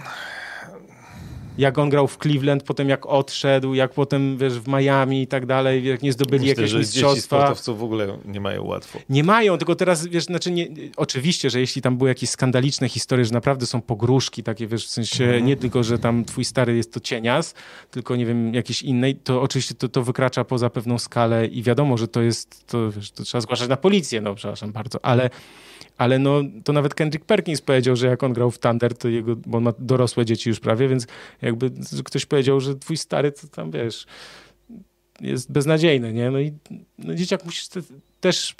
Jak 1.59 1.79
on 1.79 1.91
grał 1.91 2.09
w 2.09 2.19
Cleveland, 2.19 2.63
potem 2.63 2.89
jak 2.89 3.07
odszedł, 3.07 3.75
jak 3.75 3.93
potem, 3.93 4.39
wiesz, 4.39 4.61
w 4.61 4.69
Miami 4.69 5.23
i 5.23 5.27
tak 5.27 5.47
dalej, 5.47 5.85
jak 5.85 6.03
nie 6.03 6.13
zdobyli 6.13 6.41
Myślę, 6.41 6.49
jakiegoś 6.49 6.71
że 6.71 6.79
mistrzostwa. 6.79 7.37
Sportowców 7.37 7.79
w 7.79 7.83
ogóle 7.83 8.19
nie 8.25 8.41
mają 8.41 8.65
łatwo. 8.65 8.99
Nie 9.09 9.25
mają, 9.25 9.59
tylko 9.59 9.75
teraz, 9.75 10.07
wiesz, 10.07 10.25
znaczy 10.25 10.51
nie, 10.51 10.67
oczywiście, 10.97 11.51
że 11.51 11.61
jeśli 11.61 11.83
tam 11.83 11.97
były 11.97 12.11
jakieś 12.11 12.31
skandaliczne 12.31 12.89
historie, 12.89 13.25
że 13.25 13.33
naprawdę 13.33 13.67
są 13.67 13.81
pogróżki 13.81 14.43
takie, 14.43 14.67
wiesz, 14.67 14.87
w 14.87 14.91
sensie 14.91 15.25
mhm. 15.25 15.47
nie 15.47 15.57
tylko, 15.57 15.83
że 15.83 15.99
tam 15.99 16.25
twój 16.25 16.45
stary 16.45 16.77
jest 16.77 16.93
to 16.93 17.01
cienias, 17.01 17.55
tylko 17.91 18.17
nie 18.17 18.27
wiem, 18.27 18.55
jakiejś 18.55 18.83
innej, 18.83 19.15
to 19.15 19.43
oczywiście 19.43 19.75
to, 19.75 19.89
to 19.89 20.03
wykracza 20.03 20.45
poza 20.45 20.71
pewną 20.71 20.99
skalę 20.99 21.47
i 21.47 21.63
wiadomo, 21.63 21.97
że 21.97 22.09
to 22.09 22.23
jest, 22.23 22.67
to, 22.67 22.91
wiesz, 22.91 23.11
to 23.11 23.25
trzeba 23.25 23.41
zgłaszać 23.41 23.69
na 23.69 23.77
policję, 23.77 24.21
no 24.21 24.35
przepraszam 24.35 24.73
bardzo, 24.73 25.05
ale 25.05 25.31
ale 25.99 26.19
no, 26.19 26.43
to 26.65 26.73
nawet 26.73 26.95
Kendrick 26.95 27.25
Perkins 27.25 27.61
powiedział, 27.61 27.97
że 27.97 28.07
jak 28.07 28.23
on 28.23 28.33
grał 28.33 28.51
w 28.51 28.59
Thunder, 28.59 28.97
to 28.97 29.09
jego, 29.09 29.37
bo 29.37 29.59
on 29.59 29.65
ma 29.65 29.73
dorosłe 29.79 30.25
dzieci 30.25 30.49
już 30.49 30.61
prawie, 30.61 30.89
więc 30.89 31.07
jakby 31.43 31.71
ktoś 32.05 32.27
powiedział, 32.27 32.61
że 32.61 32.75
twój 32.75 32.97
stary 32.97 33.33
to 33.33 33.49
tam, 33.49 33.71
wiesz, 33.71 34.07
jest 35.21 35.53
beznadziejny, 35.53 36.13
nie? 36.13 36.31
No 36.31 36.41
i 36.41 36.53
no, 36.99 37.15
dzieciak 37.15 37.45
musisz 37.45 37.69
te, 37.69 37.81
też 38.21 38.55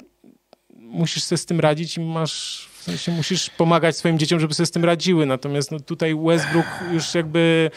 musisz 0.69 1.23
sobie 1.23 1.37
z 1.37 1.45
tym 1.45 1.59
radzić 1.59 1.97
i 1.97 2.01
masz, 2.01 2.67
w 2.73 2.83
sensie 2.83 3.11
musisz 3.11 3.49
pomagać 3.49 3.97
swoim 3.97 4.19
dzieciom, 4.19 4.39
żeby 4.39 4.53
sobie 4.53 4.67
z 4.67 4.71
tym 4.71 4.85
radziły, 4.85 5.25
natomiast 5.25 5.71
no, 5.71 5.79
tutaj 5.79 6.15
Westbrook 6.15 6.65
już 6.93 7.15
jakby 7.15 7.71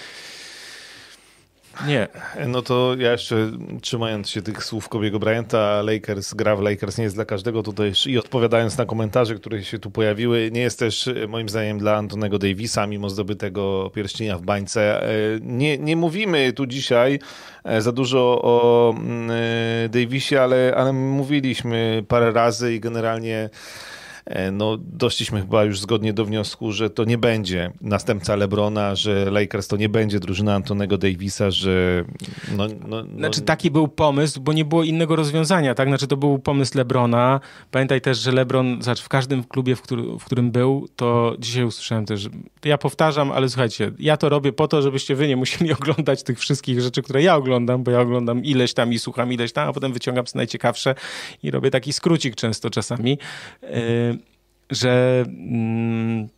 nie. 1.86 2.08
No 2.46 2.62
to 2.62 2.94
ja 2.98 3.12
jeszcze 3.12 3.50
trzymając 3.80 4.28
się 4.30 4.42
tych 4.42 4.64
słów 4.64 4.88
Kobiego 4.88 5.18
Bryanta, 5.18 5.82
Lakers, 5.82 6.34
gra 6.34 6.56
w 6.56 6.60
Lakers 6.60 6.98
nie 6.98 7.04
jest 7.04 7.16
dla 7.16 7.24
każdego 7.24 7.62
tutaj 7.62 7.92
i 8.06 8.18
odpowiadając 8.18 8.78
na 8.78 8.86
komentarze, 8.86 9.34
które 9.34 9.64
się 9.64 9.78
tu 9.78 9.90
pojawiły, 9.90 10.50
nie 10.52 10.60
jest 10.60 10.78
też 10.78 11.10
moim 11.28 11.48
zdaniem 11.48 11.78
dla 11.78 11.96
Antonego 11.96 12.38
Davisa, 12.38 12.86
mimo 12.86 13.10
zdobytego 13.10 13.90
pierścienia 13.94 14.38
w 14.38 14.42
bańce. 14.42 15.02
E, 15.02 15.10
nie, 15.40 15.78
nie 15.78 15.96
mówimy 15.96 16.52
tu 16.52 16.66
dzisiaj 16.66 17.18
e, 17.64 17.82
za 17.82 17.92
dużo 17.92 18.40
o 18.42 18.94
mm, 18.96 19.30
e, 19.30 19.88
Davisie, 19.88 20.36
ale, 20.36 20.74
ale 20.76 20.92
mówiliśmy 20.92 22.04
parę 22.08 22.32
razy 22.32 22.74
i 22.74 22.80
generalnie 22.80 23.30
E, 23.30 23.50
no, 24.52 24.76
doszliśmy 24.78 25.40
chyba 25.40 25.64
już 25.64 25.80
zgodnie 25.80 26.12
do 26.12 26.24
wniosku, 26.24 26.72
że 26.72 26.90
to 26.90 27.04
nie 27.04 27.18
będzie 27.18 27.72
następca 27.80 28.36
Lebrona, 28.36 28.94
że 28.94 29.30
Lakers 29.30 29.68
to 29.68 29.76
nie 29.76 29.88
będzie 29.88 30.20
drużyna 30.20 30.54
Antonego 30.54 30.98
Davisa, 30.98 31.50
że 31.50 32.04
no, 32.56 32.66
no, 32.88 33.02
no... 33.02 33.18
Znaczy 33.18 33.40
taki 33.40 33.70
był 33.70 33.88
pomysł, 33.88 34.40
bo 34.40 34.52
nie 34.52 34.64
było 34.64 34.84
innego 34.84 35.16
rozwiązania, 35.16 35.74
tak? 35.74 35.88
Znaczy 35.88 36.06
to 36.06 36.16
był 36.16 36.38
pomysł 36.38 36.78
Lebrona. 36.78 37.40
Pamiętaj 37.70 38.00
też, 38.00 38.18
że 38.18 38.32
Lebron, 38.32 38.82
znaczy 38.82 39.04
w 39.04 39.08
każdym 39.08 39.44
klubie, 39.44 39.76
w, 39.76 39.82
który, 39.82 40.02
w 40.02 40.24
którym 40.24 40.50
był, 40.50 40.88
to 40.96 41.36
dzisiaj 41.38 41.64
usłyszałem 41.64 42.06
też, 42.06 42.28
ja 42.64 42.78
powtarzam, 42.78 43.32
ale 43.32 43.48
słuchajcie, 43.48 43.92
ja 43.98 44.16
to 44.16 44.28
robię 44.28 44.52
po 44.52 44.68
to, 44.68 44.82
żebyście 44.82 45.14
wy 45.14 45.28
nie 45.28 45.36
musieli 45.36 45.72
oglądać 45.80 46.22
tych 46.22 46.38
wszystkich 46.38 46.80
rzeczy, 46.80 47.02
które 47.02 47.22
ja 47.22 47.36
oglądam, 47.36 47.84
bo 47.84 47.90
ja 47.90 48.00
oglądam 48.00 48.44
ileś 48.44 48.74
tam 48.74 48.92
i 48.92 48.98
słucham 48.98 49.32
ileś 49.32 49.52
tam, 49.52 49.68
a 49.68 49.72
potem 49.72 49.92
wyciągam 49.92 50.26
co 50.26 50.38
najciekawsze 50.38 50.94
i 51.42 51.50
robię 51.50 51.70
taki 51.70 51.92
skrócik 51.92 52.34
często 52.34 52.70
czasami. 52.70 53.18
Yy, 53.62 53.70
że. 54.70 55.24
Mm, 55.26 56.28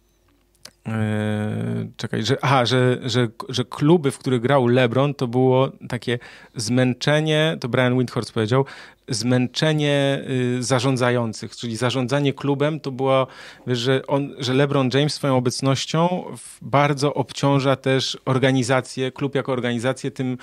e, 0.87 1.87
czekaj, 1.97 2.25
że, 2.25 2.37
aha, 2.43 2.67
że, 2.67 2.99
że, 3.05 3.29
że 3.49 3.65
kluby, 3.65 4.11
w 4.11 4.19
których 4.19 4.41
grał 4.41 4.67
LeBron, 4.67 5.15
to 5.15 5.27
było 5.27 5.71
takie 5.89 6.19
zmęczenie, 6.57 7.57
to 7.61 7.69
Brian 7.69 7.99
Windhorst 7.99 8.33
powiedział, 8.33 8.65
zmęczenie 9.09 10.25
y, 10.59 10.63
zarządzających, 10.63 11.57
czyli 11.57 11.77
zarządzanie 11.77 12.33
klubem 12.33 12.81
to 12.81 12.91
było, 12.91 13.27
wiesz, 13.67 13.79
że, 13.79 14.07
on, 14.07 14.35
że 14.39 14.55
LeBron 14.55 14.91
James 14.95 15.15
swoją 15.15 15.37
obecnością 15.37 16.25
bardzo 16.63 17.15
obciąża 17.15 17.77
też 17.77 18.19
organizację, 18.25 19.13
klub 19.13 19.35
jako 19.35 19.53
organizację 19.53 20.11
tym 20.11 20.39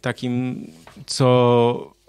takim, 0.00 0.66
co 1.06 1.99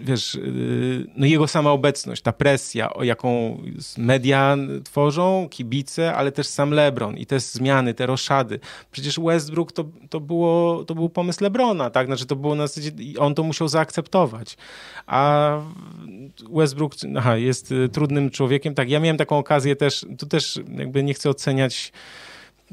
wiesz, 0.00 0.34
y, 0.34 1.06
no 1.16 1.26
jego 1.26 1.48
sama 1.48 1.70
obecność, 1.70 2.22
ta 2.22 2.32
presja, 2.32 2.90
jaką 3.02 3.58
media 3.98 4.56
tworzą, 4.84 5.48
kibice, 5.50 6.14
ale 6.14 6.32
też 6.32 6.46
sam 6.46 6.70
LeBron 6.70 7.16
i 7.16 7.26
te 7.26 7.40
zmiany, 7.40 7.94
te 7.94 8.06
roszady. 8.06 8.60
Przecież 8.92 9.20
Westbrook 9.20 9.72
to, 9.72 9.84
to, 10.10 10.20
było, 10.20 10.84
to 10.84 10.94
był 10.94 11.08
pomysł 11.08 11.44
LeBrona, 11.44 11.90
tak? 11.90 12.06
Znaczy 12.06 12.26
to 12.26 12.36
było 12.36 12.54
na 12.54 12.66
zasadzie, 12.66 12.90
on 13.18 13.34
to 13.34 13.42
musiał 13.42 13.68
zaakceptować. 13.68 14.56
A 15.06 15.50
Westbrook 16.52 16.92
aha, 17.16 17.36
jest 17.36 17.72
y, 17.72 17.88
trudnym 17.88 18.30
człowiekiem. 18.30 18.74
Tak, 18.74 18.90
ja 18.90 19.00
miałem 19.00 19.16
taką 19.16 19.38
okazję 19.38 19.76
też, 19.76 20.06
tu 20.18 20.26
też 20.26 20.60
jakby 20.78 21.02
nie 21.02 21.14
chcę 21.14 21.30
oceniać 21.30 21.92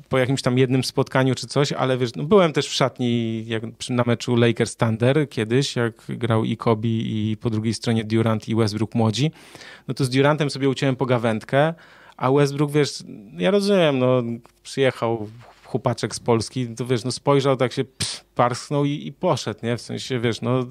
po 0.10 0.18
jakimś 0.18 0.42
tam 0.42 0.58
jednym 0.58 0.84
spotkaniu 0.84 1.36
czy 1.36 1.48
coś, 1.48 1.72
ale 1.72 1.98
wiesz, 1.98 2.16
no 2.16 2.24
byłem 2.24 2.54
też 2.54 2.68
w 2.68 2.74
szatni 2.74 3.44
jak, 3.48 3.64
na 3.90 4.04
meczu 4.08 4.36
Lakers 4.36 4.76
Thunder 4.76 5.30
kiedyś, 5.30 5.76
jak 5.76 5.94
grał 6.10 6.44
i 6.44 6.58
Kobe 6.58 6.88
i 6.88 7.38
po 7.42 7.50
drugiej 7.50 7.74
stronie 7.74 8.04
Durant 8.04 8.50
i 8.50 8.56
Westbrook 8.56 8.96
młodzi, 8.96 9.32
no 9.88 9.94
to 9.94 10.06
z 10.06 10.10
Durantem 10.10 10.50
sobie 10.50 10.70
uciąłem 10.70 10.96
pogawędkę, 10.96 11.74
a 12.18 12.32
Westbrook, 12.32 12.72
wiesz, 12.72 13.04
ja 13.38 13.52
rozumiem, 13.52 14.00
no 14.00 14.24
przyjechał 14.64 15.28
chłopaczek 15.72 16.16
z 16.16 16.20
Polski, 16.20 16.68
to 16.68 16.86
wiesz, 16.86 17.04
no 17.04 17.12
spojrzał, 17.12 17.58
tak 17.58 17.74
się 17.74 17.84
psz, 17.84 18.24
parsknął 18.36 18.86
i, 18.86 19.08
i, 19.08 19.14
poszedł, 19.14 19.60
nie? 19.64 19.78
W 19.78 19.82
sensie, 19.82 20.20
wiesz, 20.20 20.42
no, 20.42 20.66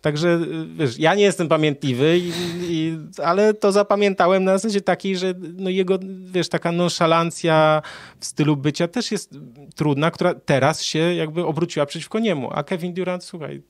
także, 0.00 0.40
wiesz, 0.76 0.98
ja 0.98 1.14
nie 1.14 1.22
jestem 1.22 1.48
pamiętliwy, 1.48 2.18
i, 2.18 2.32
i, 2.60 2.98
ale 3.22 3.54
to 3.54 3.72
zapamiętałem 3.72 4.44
na 4.44 4.58
zasadzie 4.58 4.80
takiej, 4.80 5.16
że 5.16 5.34
no 5.56 5.70
jego, 5.70 5.98
wiesz, 6.32 6.48
taka 6.48 6.72
nonszalancja 6.72 7.82
w 8.20 8.24
stylu 8.24 8.56
bycia 8.56 8.88
też 8.88 9.12
jest 9.12 9.38
trudna, 9.76 10.10
która 10.10 10.34
teraz 10.34 10.82
się 10.82 10.98
jakby 10.98 11.46
obróciła 11.46 11.86
przeciwko 11.86 12.18
niemu, 12.18 12.50
a 12.52 12.62
Kevin 12.62 12.94
Durant, 12.94 13.24
słuchaj, 13.24 13.62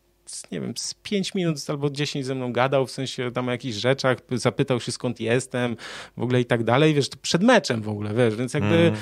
nie 0.52 0.60
wiem, 0.60 0.72
z 0.76 0.94
5 0.94 1.34
minut 1.34 1.58
albo 1.68 1.90
10 1.90 2.26
ze 2.26 2.34
mną 2.34 2.52
gadał, 2.52 2.86
w 2.86 2.90
sensie 2.90 3.30
tam 3.32 3.48
o 3.48 3.50
jakichś 3.50 3.76
rzeczach, 3.76 4.18
zapytał 4.32 4.80
się 4.80 4.92
skąd 4.92 5.20
jestem, 5.20 5.76
w 6.16 6.22
ogóle 6.22 6.40
i 6.40 6.44
tak 6.44 6.64
dalej, 6.64 6.94
wiesz, 6.94 7.08
przed 7.22 7.42
meczem 7.42 7.82
w 7.82 7.88
ogóle, 7.88 8.14
wiesz, 8.14 8.36
więc 8.36 8.54
jakby 8.54 8.76
mm 8.76 8.94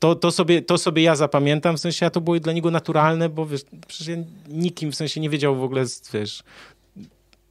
to, 0.00 0.14
to, 0.14 0.30
sobie, 0.30 0.62
to 0.62 0.78
sobie 0.78 1.02
ja 1.02 1.16
zapamiętam, 1.16 1.76
w 1.76 1.80
sensie, 1.80 2.06
a 2.06 2.10
to 2.10 2.20
było 2.20 2.40
dla 2.40 2.52
niego 2.52 2.70
naturalne, 2.70 3.28
bo 3.28 3.46
wiesz, 3.46 3.62
przecież 3.86 4.08
ja 4.08 4.16
nikim 4.48 4.92
w 4.92 4.96
sensie 4.96 5.20
nie 5.20 5.30
wiedział 5.30 5.56
w 5.56 5.62
ogóle, 5.62 5.84
wiesz, 6.12 6.42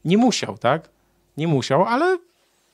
nie 0.06 0.18
musiał, 0.18 0.58
tak? 0.58 0.90
Nie 1.38 1.48
musiał, 1.48 1.86
ale 1.86 2.18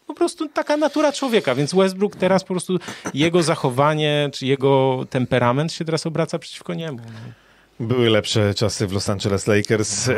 po 0.07 0.13
prostu 0.13 0.49
taka 0.49 0.77
natura 0.77 1.11
człowieka, 1.11 1.55
więc 1.55 1.75
Westbrook 1.75 2.15
teraz 2.15 2.43
po 2.43 2.53
prostu 2.53 2.79
jego 3.13 3.43
zachowanie, 3.43 4.29
czy 4.33 4.45
jego 4.45 5.05
temperament 5.09 5.73
się 5.73 5.85
teraz 5.85 6.05
obraca 6.05 6.39
przeciwko 6.39 6.73
niemu. 6.73 6.97
No. 6.97 7.44
Były 7.79 8.09
lepsze 8.09 8.53
czasy 8.53 8.87
w 8.87 8.93
Los 8.93 9.09
Angeles 9.09 9.47
Lakers. 9.47 10.07
No, 10.07 10.13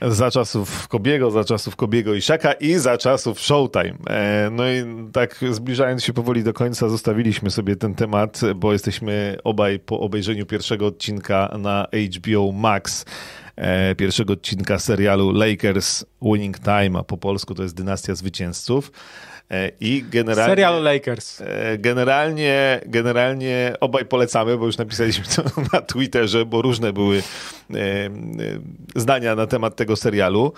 tak 0.00 0.12
za 0.14 0.30
czasów 0.30 0.88
Kobiego, 0.88 1.30
za 1.30 1.44
czasów 1.44 1.76
Kobiego 1.76 2.14
i 2.14 2.22
Szaka 2.22 2.52
i 2.52 2.74
za 2.74 2.98
czasów 2.98 3.40
Showtime. 3.40 3.94
E, 4.10 4.48
no 4.52 4.68
i 4.68 4.84
tak 5.12 5.40
zbliżając 5.50 6.04
się 6.04 6.12
powoli 6.12 6.44
do 6.44 6.52
końca, 6.52 6.88
zostawiliśmy 6.88 7.50
sobie 7.50 7.76
ten 7.76 7.94
temat, 7.94 8.40
bo 8.56 8.72
jesteśmy 8.72 9.36
obaj 9.44 9.78
po 9.78 10.00
obejrzeniu 10.00 10.46
pierwszego 10.46 10.86
odcinka 10.86 11.56
na 11.58 11.86
HBO 12.16 12.52
Max. 12.52 13.04
e, 13.56 13.94
pierwszego 13.94 14.32
odcinka 14.32 14.78
serialu 14.78 15.32
Lakers 15.32 16.04
Winning 16.22 16.58
Time, 16.58 16.98
a 16.98 17.02
po 17.02 17.16
polsku 17.16 17.54
to 17.54 17.62
jest 17.62 17.74
Dynastia 17.74 18.14
Zwycięzców. 18.14 18.90
E, 19.50 19.72
I 19.80 20.04
generalnie. 20.10 20.50
Serial 20.50 20.82
Lakers. 20.82 21.40
E, 21.40 21.78
generalnie, 21.78 22.80
generalnie 22.86 23.74
obaj 23.80 24.04
polecamy, 24.04 24.58
bo 24.58 24.66
już 24.66 24.78
napisaliśmy 24.78 25.24
to 25.36 25.42
na 25.72 25.80
Twitterze, 25.80 26.44
bo 26.44 26.62
różne 26.62 26.92
były 26.92 27.18
e, 27.18 27.22
zdania 28.96 29.34
na 29.34 29.46
temat 29.46 29.76
tego 29.76 29.96
serialu. 29.96 30.52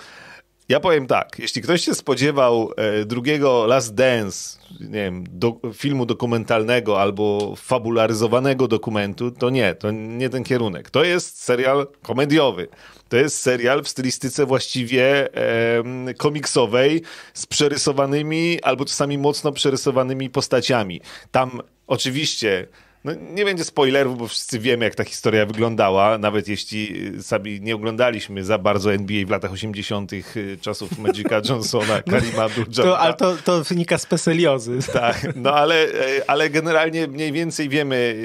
Ja 0.69 0.81
powiem 0.81 1.07
tak, 1.07 1.39
jeśli 1.39 1.63
ktoś 1.63 1.85
się 1.85 1.95
spodziewał 1.95 2.73
drugiego 3.07 3.67
Last 3.67 3.95
Dance, 3.95 4.59
nie 4.81 4.89
wiem, 4.89 5.25
do, 5.31 5.61
filmu 5.75 6.07
dokumentalnego 6.07 7.01
albo 7.01 7.55
fabularyzowanego 7.57 8.69
dokumentu, 8.69 9.31
to 9.31 9.51
nie, 9.51 9.75
to 9.75 9.91
nie 9.91 10.31
ten 10.31 10.45
kierunek. 10.45 10.91
To 10.91 11.05
jest 11.05 11.43
serial 11.43 11.87
komediowy. 12.03 12.69
To 13.09 13.17
jest 13.17 13.41
serial 13.41 13.83
w 13.83 13.89
stylistyce 13.89 14.47
właściwie 14.47 15.35
e, 15.35 16.15
komiksowej 16.15 17.03
z 17.35 17.47
przerysowanymi 17.47 18.63
albo 18.63 18.85
czasami 18.85 19.19
mocno 19.19 19.53
przerysowanymi 19.53 20.31
postaciami. 20.31 21.01
Tam 21.31 21.61
oczywiście 21.87 22.67
no, 23.05 23.13
nie 23.31 23.45
będzie 23.45 23.65
spoilerów, 23.65 24.19
bo 24.19 24.29
wszyscy 24.29 24.59
wiemy, 24.59 24.85
jak 24.85 24.95
ta 24.95 25.05
historia 25.05 25.47
wyglądała, 25.47 26.19
nawet 26.19 26.49
jeśli 26.49 27.09
y, 27.17 27.23
sami 27.23 27.61
nie 27.61 27.75
oglądaliśmy 27.75 28.45
za 28.45 28.59
bardzo 28.59 28.93
NBA 28.93 29.27
w 29.27 29.31
latach 29.31 29.53
80. 29.53 30.13
Y, 30.13 30.59
czasów 30.61 30.99
Magica 30.99 31.41
Johnsona, 31.49 32.03
Karima 32.03 32.43
abdul 32.43 32.65
Ale 32.99 33.15
to, 33.15 33.37
to 33.45 33.65
wynika 33.65 33.99
z 33.99 34.07
peseliozy. 34.07 34.79
Tak, 34.93 35.29
no 35.37 35.55
ale, 35.55 35.87
y, 35.87 36.27
ale 36.27 36.51
generalnie 36.51 37.07
mniej 37.07 37.33
więcej 37.33 37.69
wiemy, 37.69 38.17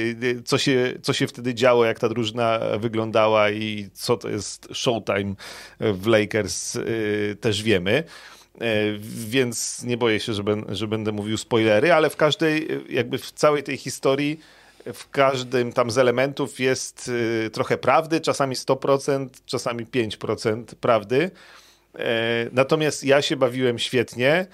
co 0.46 0.58
się, 0.58 0.94
co 1.02 1.14
się 1.14 1.28
wtedy 1.28 1.54
działo, 1.54 1.86
jak 1.86 2.00
ta 2.00 2.10
drużyna 2.10 2.60
wyglądała 2.80 3.50
i 3.52 3.90
co 3.94 4.18
to 4.18 4.30
jest 4.30 4.68
Showtime 4.74 5.36
w 5.80 6.08
Lakers, 6.08 6.78
też 7.42 7.64
wiemy 7.64 8.04
więc 9.06 9.84
nie 9.84 9.98
boję 9.98 10.20
się, 10.20 10.34
że, 10.34 10.44
ben, 10.44 10.66
że, 10.70 10.88
będę 10.88 11.12
mówił 11.12 11.38
spoilery, 11.38 11.94
ale 11.94 12.10
w 12.10 12.16
każdej, 12.16 12.68
jakby 12.90 13.18
w 13.18 13.32
całej 13.32 13.64
tej 13.64 13.78
historii 13.78 14.40
w 14.94 15.10
każdym 15.10 15.74
tam 15.74 15.92
z 15.92 15.98
elementów 15.98 16.60
jest 16.60 17.08
y, 17.08 17.50
trochę 17.54 17.78
prawdy, 17.78 18.22
czasami 18.22 18.56
100%, 18.56 19.28
czasami 19.46 19.86
5% 19.86 20.64
prawdy. 20.64 21.32
E, 22.00 22.50
natomiast 22.52 23.04
ja 23.04 23.22
się 23.22 23.36
bawiłem 23.36 23.80
świetnie. 23.80 24.48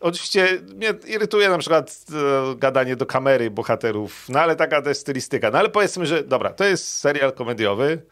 Oczywiście 0.00 0.48
mnie 0.74 0.94
irytuje 1.06 1.48
na 1.48 1.58
przykład 1.58 2.04
e, 2.12 2.54
gadanie 2.56 2.96
do 2.96 3.06
kamery 3.06 3.50
bohaterów, 3.50 4.28
no 4.28 4.40
ale 4.40 4.56
taka 4.56 4.82
to 4.82 4.88
jest 4.88 5.00
stylistyka. 5.00 5.50
No 5.50 5.58
ale 5.58 5.68
powiedzmy, 5.68 6.06
że 6.06 6.24
dobra, 6.24 6.52
to 6.52 6.64
jest 6.64 6.98
serial 6.98 7.32
komediowy 7.32 8.02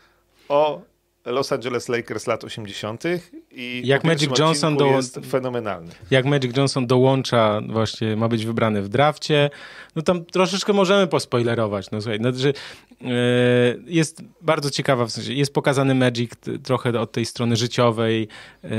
o 0.48 0.82
Los 1.30 1.52
Angeles 1.52 1.88
Lakers 1.88 2.26
lat 2.26 2.44
80. 2.44 3.05
i 3.50 3.82
jak 3.84 4.05
Magic 4.05 4.38
Johnson 4.38 4.76
do... 4.76 4.86
jest 4.86 5.20
fenomenalny. 5.30 5.90
Jak 6.10 6.24
Magic 6.24 6.56
Johnson 6.56 6.86
dołącza, 6.86 7.60
właśnie 7.68 8.16
ma 8.16 8.28
być 8.28 8.46
wybrany 8.46 8.82
w 8.82 8.88
drafcie, 8.88 9.50
no 9.96 10.02
tam 10.02 10.24
troszeczkę 10.24 10.72
możemy 10.72 11.06
pospoilerować. 11.06 11.90
No 11.90 12.00
słuchaj, 12.00 12.20
no, 12.20 12.32
że, 12.32 12.48
yy, 13.00 13.09
jest 13.86 14.22
bardzo 14.40 14.70
ciekawa, 14.70 15.06
w 15.06 15.10
sensie 15.10 15.32
jest 15.32 15.55
pokazany 15.55 15.94
Magic 15.94 16.30
trochę 16.62 17.00
od 17.00 17.12
tej 17.12 17.26
strony 17.26 17.56
życiowej. 17.56 18.28
Yy, 18.62 18.70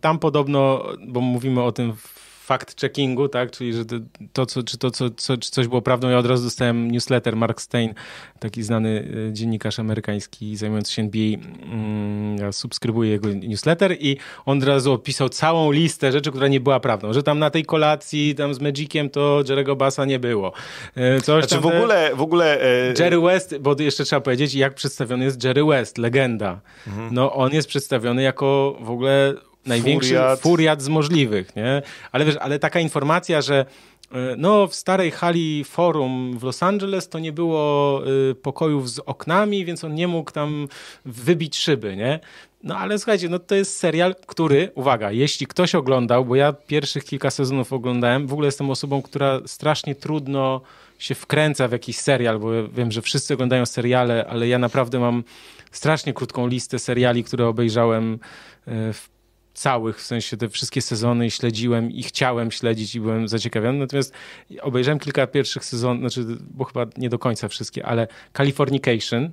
tam 0.00 0.18
podobno, 0.18 0.84
bo 1.08 1.20
mówimy 1.20 1.62
o 1.62 1.72
tym 1.72 1.92
w 1.96 2.23
fact-checkingu, 2.48 3.28
tak? 3.28 3.50
Czyli, 3.50 3.72
że 3.72 3.84
to, 4.32 4.46
co, 4.46 4.62
czy 4.62 4.78
to, 4.78 4.90
co, 4.90 5.10
co, 5.10 5.36
czy 5.36 5.50
coś 5.50 5.68
było 5.68 5.82
prawdą. 5.82 6.08
Ja 6.08 6.18
od 6.18 6.26
razu 6.26 6.44
dostałem 6.44 6.90
newsletter 6.90 7.36
Mark 7.36 7.60
Stein, 7.60 7.94
taki 8.38 8.62
znany 8.62 9.08
e, 9.28 9.32
dziennikarz 9.32 9.78
amerykański 9.78 10.56
zajmujący 10.56 10.92
się 10.92 11.02
NBA. 11.02 11.38
Mm, 11.72 12.36
ja 12.36 12.52
subskrybuję 12.52 13.10
jego 13.10 13.28
newsletter 13.28 13.96
i 14.00 14.16
on 14.46 14.58
od 14.58 14.64
razu 14.64 14.92
opisał 14.92 15.28
całą 15.28 15.72
listę 15.72 16.12
rzeczy, 16.12 16.30
która 16.30 16.48
nie 16.48 16.60
była 16.60 16.80
prawdą. 16.80 17.12
Że 17.12 17.22
tam 17.22 17.38
na 17.38 17.50
tej 17.50 17.64
kolacji 17.64 18.34
tam 18.34 18.54
z 18.54 18.60
Magiciem 18.60 19.10
to 19.10 19.42
Jerego 19.48 19.76
Bassa 19.76 20.04
nie 20.04 20.18
było. 20.18 20.52
E, 20.94 21.20
coś 21.20 21.44
znaczy 21.44 21.62
w 21.62 21.66
ogóle... 21.66 22.10
W 22.14 22.22
ogóle 22.22 22.60
e... 22.62 22.94
Jerry 22.98 23.20
West, 23.20 23.58
bo 23.58 23.76
jeszcze 23.78 24.04
trzeba 24.04 24.20
powiedzieć, 24.20 24.54
jak 24.54 24.74
przedstawiony 24.74 25.24
jest 25.24 25.44
Jerry 25.44 25.64
West, 25.64 25.98
legenda. 25.98 26.60
Mhm. 26.86 27.14
No 27.14 27.32
on 27.32 27.52
jest 27.52 27.68
przedstawiony 27.68 28.22
jako 28.22 28.76
w 28.80 28.90
ogóle 28.90 29.34
największy 29.66 30.08
furiat. 30.08 30.40
furiat 30.40 30.82
z 30.82 30.88
możliwych, 30.88 31.56
nie? 31.56 31.82
Ale 32.12 32.24
wiesz, 32.24 32.36
ale 32.36 32.58
taka 32.58 32.80
informacja, 32.80 33.42
że 33.42 33.66
e, 34.12 34.16
no, 34.38 34.66
w 34.66 34.74
starej 34.74 35.10
hali 35.10 35.64
forum 35.64 36.38
w 36.38 36.42
Los 36.42 36.62
Angeles 36.62 37.08
to 37.08 37.18
nie 37.18 37.32
było 37.32 38.02
y, 38.30 38.34
pokojów 38.34 38.90
z 38.90 38.98
oknami, 38.98 39.64
więc 39.64 39.84
on 39.84 39.94
nie 39.94 40.08
mógł 40.08 40.30
tam 40.30 40.68
wybić 41.04 41.56
szyby, 41.56 41.96
nie? 41.96 42.20
No 42.62 42.78
ale 42.78 42.98
słuchajcie, 42.98 43.28
no 43.28 43.38
to 43.38 43.54
jest 43.54 43.76
serial, 43.76 44.14
który, 44.26 44.70
uwaga, 44.74 45.10
jeśli 45.10 45.46
ktoś 45.46 45.74
oglądał, 45.74 46.24
bo 46.24 46.36
ja 46.36 46.52
pierwszych 46.52 47.04
kilka 47.04 47.30
sezonów 47.30 47.72
oglądałem, 47.72 48.26
w 48.26 48.32
ogóle 48.32 48.46
jestem 48.46 48.70
osobą, 48.70 49.02
która 49.02 49.40
strasznie 49.46 49.94
trudno 49.94 50.60
się 50.98 51.14
wkręca 51.14 51.68
w 51.68 51.72
jakiś 51.72 51.96
serial, 51.96 52.38
bo 52.38 52.68
wiem, 52.68 52.92
że 52.92 53.02
wszyscy 53.02 53.34
oglądają 53.34 53.66
seriale, 53.66 54.26
ale 54.26 54.48
ja 54.48 54.58
naprawdę 54.58 54.98
mam 54.98 55.24
strasznie 55.70 56.12
krótką 56.12 56.46
listę 56.46 56.78
seriali, 56.78 57.24
które 57.24 57.46
obejrzałem 57.46 58.18
w 58.66 59.13
całych, 59.54 59.98
w 59.98 60.02
sensie 60.02 60.36
te 60.36 60.48
wszystkie 60.48 60.82
sezony 60.82 61.30
śledziłem 61.30 61.90
i 61.90 62.02
chciałem 62.02 62.50
śledzić 62.50 62.94
i 62.94 63.00
byłem 63.00 63.28
zaciekawiony. 63.28 63.78
Natomiast 63.78 64.12
obejrzałem 64.62 64.98
kilka 64.98 65.26
pierwszych 65.26 65.64
sezonów, 65.64 66.00
znaczy, 66.00 66.36
bo 66.50 66.64
chyba 66.64 66.86
nie 66.96 67.08
do 67.08 67.18
końca 67.18 67.48
wszystkie, 67.48 67.86
ale 67.86 68.08
Californication 68.36 69.30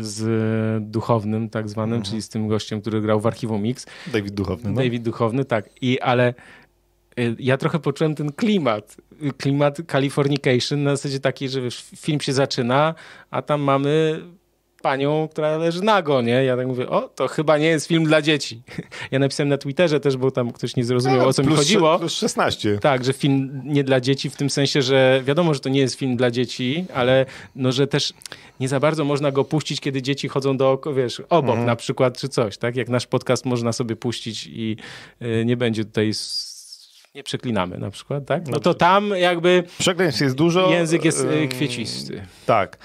z 0.00 0.90
Duchownym 0.90 1.48
tak 1.48 1.68
zwanym, 1.68 1.94
mhm. 1.94 2.10
czyli 2.10 2.22
z 2.22 2.28
tym 2.28 2.48
gościem, 2.48 2.80
który 2.80 3.00
grał 3.00 3.20
w 3.20 3.26
Archiwum 3.26 3.62
Mix. 3.62 3.86
David 4.06 4.34
Duchowny. 4.34 4.70
No? 4.70 4.76
David 4.76 5.02
Duchowny, 5.02 5.44
tak. 5.44 5.70
I 5.80 6.00
ale 6.00 6.34
y, 7.18 7.36
ja 7.38 7.56
trochę 7.56 7.78
poczułem 7.78 8.14
ten 8.14 8.32
klimat, 8.32 8.96
klimat 9.36 9.78
Californication 9.92 10.82
na 10.82 10.96
zasadzie 10.96 11.20
taki, 11.20 11.48
że 11.48 11.60
wiesz, 11.60 11.84
film 11.96 12.20
się 12.20 12.32
zaczyna, 12.32 12.94
a 13.30 13.42
tam 13.42 13.60
mamy 13.60 14.22
panią, 14.82 15.28
która 15.30 15.56
leży 15.56 15.82
nago, 15.82 16.22
nie? 16.22 16.44
Ja 16.44 16.56
tak 16.56 16.66
mówię, 16.66 16.88
o, 16.88 17.00
to 17.00 17.28
chyba 17.28 17.58
nie 17.58 17.66
jest 17.66 17.86
film 17.86 18.04
dla 18.04 18.22
dzieci. 18.22 18.62
Ja 19.10 19.18
napisałem 19.18 19.48
na 19.48 19.58
Twitterze 19.58 20.00
też, 20.00 20.16
bo 20.16 20.30
tam 20.30 20.52
ktoś 20.52 20.76
nie 20.76 20.84
zrozumiał, 20.84 21.28
o 21.28 21.32
co 21.32 21.42
mi 21.42 21.56
chodziło. 21.56 21.98
Plus 21.98 22.12
16. 22.12 22.78
Tak, 22.78 23.04
że 23.04 23.12
film 23.12 23.62
nie 23.64 23.84
dla 23.84 24.00
dzieci 24.00 24.30
w 24.30 24.36
tym 24.36 24.50
sensie, 24.50 24.82
że 24.82 25.22
wiadomo, 25.24 25.54
że 25.54 25.60
to 25.60 25.68
nie 25.68 25.80
jest 25.80 25.94
film 25.94 26.16
dla 26.16 26.30
dzieci, 26.30 26.84
ale 26.94 27.26
no, 27.56 27.72
że 27.72 27.86
też 27.86 28.12
nie 28.60 28.68
za 28.68 28.80
bardzo 28.80 29.04
można 29.04 29.30
go 29.30 29.44
puścić, 29.44 29.80
kiedy 29.80 30.02
dzieci 30.02 30.28
chodzą 30.28 30.56
do, 30.56 30.80
wiesz, 30.96 31.22
obok 31.28 31.50
mhm. 31.50 31.66
na 31.66 31.76
przykład, 31.76 32.18
czy 32.18 32.28
coś, 32.28 32.58
tak? 32.58 32.76
Jak 32.76 32.88
nasz 32.88 33.06
podcast 33.06 33.44
można 33.44 33.72
sobie 33.72 33.96
puścić 33.96 34.46
i 34.46 34.76
y, 35.22 35.44
nie 35.44 35.56
będzie 35.56 35.84
tutaj 35.84 36.12
nie 37.14 37.22
przeklinamy 37.22 37.78
na 37.78 37.90
przykład, 37.90 38.26
tak? 38.26 38.48
No 38.48 38.60
to 38.60 38.74
tam 38.74 39.10
jakby... 39.16 39.64
Przekleństw 39.78 40.20
jest 40.20 40.34
dużo. 40.34 40.70
Język 40.70 41.04
jest 41.04 41.26
y, 41.44 41.48
kwiecisty. 41.48 42.22
Tak. 42.46 42.78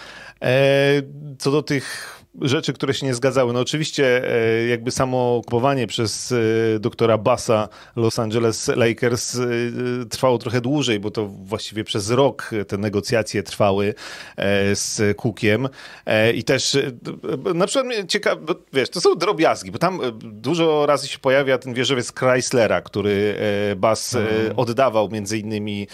E, 0.44 1.02
co 1.40 1.52
do 1.52 1.64
tych 1.64 2.23
rzeczy, 2.42 2.74
które 2.74 2.94
się 2.94 3.06
nie 3.06 3.14
zgadzały. 3.14 3.54
No 3.54 3.60
oczywiście 3.60 4.30
e, 4.30 4.68
jakby 4.68 4.92
samo 4.92 5.42
kupowanie 5.46 5.88
przez 5.88 6.32
e, 6.32 6.80
doktora 6.80 7.18
Bassa 7.18 7.70
Los 7.96 8.20
Angeles 8.20 8.68
Lakers 8.68 9.38
trwało 10.10 10.38
trochę 10.38 10.62
dłużej, 10.62 11.00
bo 11.00 11.12
to 11.12 11.28
właściwie 11.28 11.84
przez 11.84 12.10
rok 12.12 12.52
te 12.68 12.78
negocjacje 12.78 13.44
trwały 13.44 13.94
z 14.74 15.18
Cookiem 15.18 15.70
i 16.36 16.44
też 16.44 16.78
na 17.56 17.68
przykład 17.68 18.08
ciekawe, 18.08 18.42
wiesz, 18.74 18.90
to 18.90 19.02
są 19.02 19.16
drobiazgi, 19.16 19.72
bo 19.72 19.78
tam 19.78 20.00
dużo 20.24 20.86
razy 20.86 21.08
się 21.08 21.20
pojawia 21.20 21.58
ten 21.58 21.74
wieżowiec 21.74 22.14
Chryslera, 22.14 22.82
który 22.82 23.36
Bass 23.76 24.16
mhm. 24.16 24.60
oddawał 24.60 25.10
między 25.10 25.38
innymi 25.38 25.88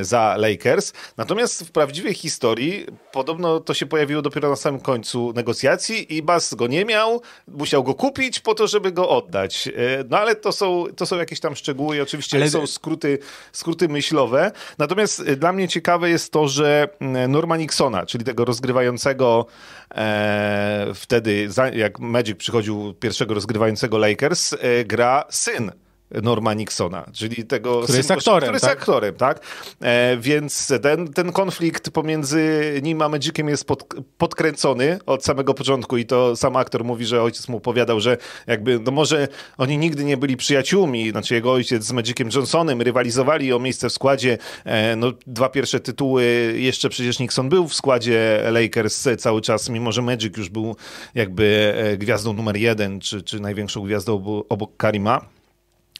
za 0.00 0.36
Lakers. 0.38 0.92
Natomiast 1.16 1.66
w 1.68 1.72
prawdziwej 1.72 2.14
historii 2.14 2.86
podobno 3.12 3.60
to 3.60 3.74
się 3.74 3.86
pojawiło 3.86 4.22
dopiero 4.22 4.50
na 4.50 4.56
samym 4.56 4.80
końcu 4.80 5.32
negocjacji 5.32 5.73
i 5.90 6.22
Bas 6.22 6.54
go 6.54 6.66
nie 6.66 6.84
miał, 6.84 7.22
musiał 7.48 7.84
go 7.84 7.94
kupić 7.94 8.40
po 8.40 8.54
to, 8.54 8.66
żeby 8.66 8.92
go 8.92 9.08
oddać. 9.08 9.68
E, 9.68 9.70
no 10.10 10.18
ale 10.18 10.36
to 10.36 10.52
są, 10.52 10.84
to 10.96 11.06
są 11.06 11.16
jakieś 11.16 11.40
tam 11.40 11.56
szczegóły 11.56 11.96
i 11.96 12.00
oczywiście 12.00 12.36
ale... 12.36 12.50
są 12.50 12.66
skróty, 12.66 13.18
skróty 13.52 13.88
myślowe. 13.88 14.52
Natomiast 14.78 15.22
dla 15.22 15.52
mnie 15.52 15.68
ciekawe 15.68 16.10
jest 16.10 16.32
to, 16.32 16.48
że 16.48 16.88
mm, 17.00 17.32
Norma 17.32 17.56
Nixona, 17.56 18.06
czyli 18.06 18.24
tego 18.24 18.44
rozgrywającego 18.44 19.46
e, 19.94 20.86
wtedy, 20.94 21.48
jak 21.72 21.98
Magic 21.98 22.38
przychodził 22.38 22.94
pierwszego 22.94 23.34
rozgrywającego 23.34 23.98
Lakers, 23.98 24.52
e, 24.52 24.84
gra 24.84 25.24
syn 25.30 25.72
Norma 26.10 26.54
Nixona, 26.54 27.06
czyli 27.12 27.44
tego... 27.44 27.82
Który 27.82 27.98
jest 27.98 28.10
aktorem, 28.10 28.40
Który 28.40 28.54
jest 28.54 28.64
tak? 28.64 28.78
aktorem, 28.78 29.14
tak? 29.14 29.40
E, 29.80 30.16
więc 30.16 30.72
ten, 30.82 31.12
ten 31.12 31.32
konflikt 31.32 31.90
pomiędzy 31.90 32.72
nim 32.82 33.02
a 33.02 33.08
Magiciem 33.08 33.48
jest 33.48 33.64
pod, 33.64 33.94
podkręcony 34.18 34.98
od 35.06 35.24
samego 35.24 35.54
początku 35.54 35.96
i 35.96 36.06
to 36.06 36.36
sam 36.36 36.56
aktor 36.56 36.84
mówi, 36.84 37.06
że 37.06 37.22
ojciec 37.22 37.48
mu 37.48 37.56
opowiadał, 37.56 38.00
że 38.00 38.16
jakby, 38.46 38.80
no 38.84 38.92
może 38.92 39.28
oni 39.58 39.78
nigdy 39.78 40.04
nie 40.04 40.16
byli 40.16 40.36
przyjaciółmi, 40.36 41.10
znaczy 41.10 41.34
jego 41.34 41.52
ojciec 41.52 41.84
z 41.84 41.92
Magiciem 41.92 42.28
Johnsonem 42.34 42.82
rywalizowali 42.82 43.52
o 43.52 43.58
miejsce 43.58 43.88
w 43.88 43.92
składzie, 43.92 44.38
e, 44.64 44.96
no 44.96 45.12
dwa 45.26 45.48
pierwsze 45.48 45.80
tytuły, 45.80 46.54
jeszcze 46.56 46.88
przecież 46.88 47.18
Nixon 47.18 47.48
był 47.48 47.68
w 47.68 47.74
składzie 47.74 48.42
Lakers 48.50 49.08
cały 49.18 49.40
czas, 49.40 49.68
mimo 49.68 49.92
że 49.92 50.02
Magic 50.02 50.36
już 50.36 50.48
był 50.48 50.76
jakby 51.14 51.74
e, 51.76 51.96
gwiazdą 51.96 52.32
numer 52.32 52.56
jeden, 52.56 53.00
czy, 53.00 53.22
czy 53.22 53.40
największą 53.40 53.82
gwiazdą 53.82 54.42
obok 54.48 54.76
Karima. 54.76 55.33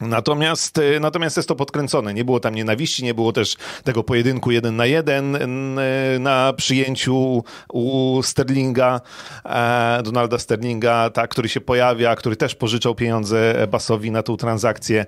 Natomiast, 0.01 0.79
e, 0.79 1.01
natomiast 1.01 1.37
jest 1.37 1.49
to 1.49 1.57
podkręcone. 1.57 2.15
Nie 2.15 2.25
było 2.25 2.41
tam 2.41 2.55
nienawiści, 2.55 3.05
nie 3.05 3.15
było 3.15 3.33
też 3.33 3.57
tego 3.85 4.03
pojedynku 4.05 4.51
jeden 4.51 4.77
na 4.77 4.87
jeden 4.87 5.37
e, 5.37 6.19
na 6.19 6.53
przyjęciu 6.53 7.45
u 7.73 8.21
Sterlinga, 8.23 9.01
e, 9.45 10.01
Donalda 10.05 10.39
Sterlinga, 10.39 11.11
tak, 11.11 11.31
który 11.31 11.49
się 11.49 11.61
pojawia, 11.61 12.16
który 12.16 12.37
też 12.37 12.55
pożyczał 12.55 12.95
pieniądze 12.95 13.66
Basowi 13.71 14.11
na 14.11 14.23
tą 14.23 14.37
transakcję. 14.37 15.07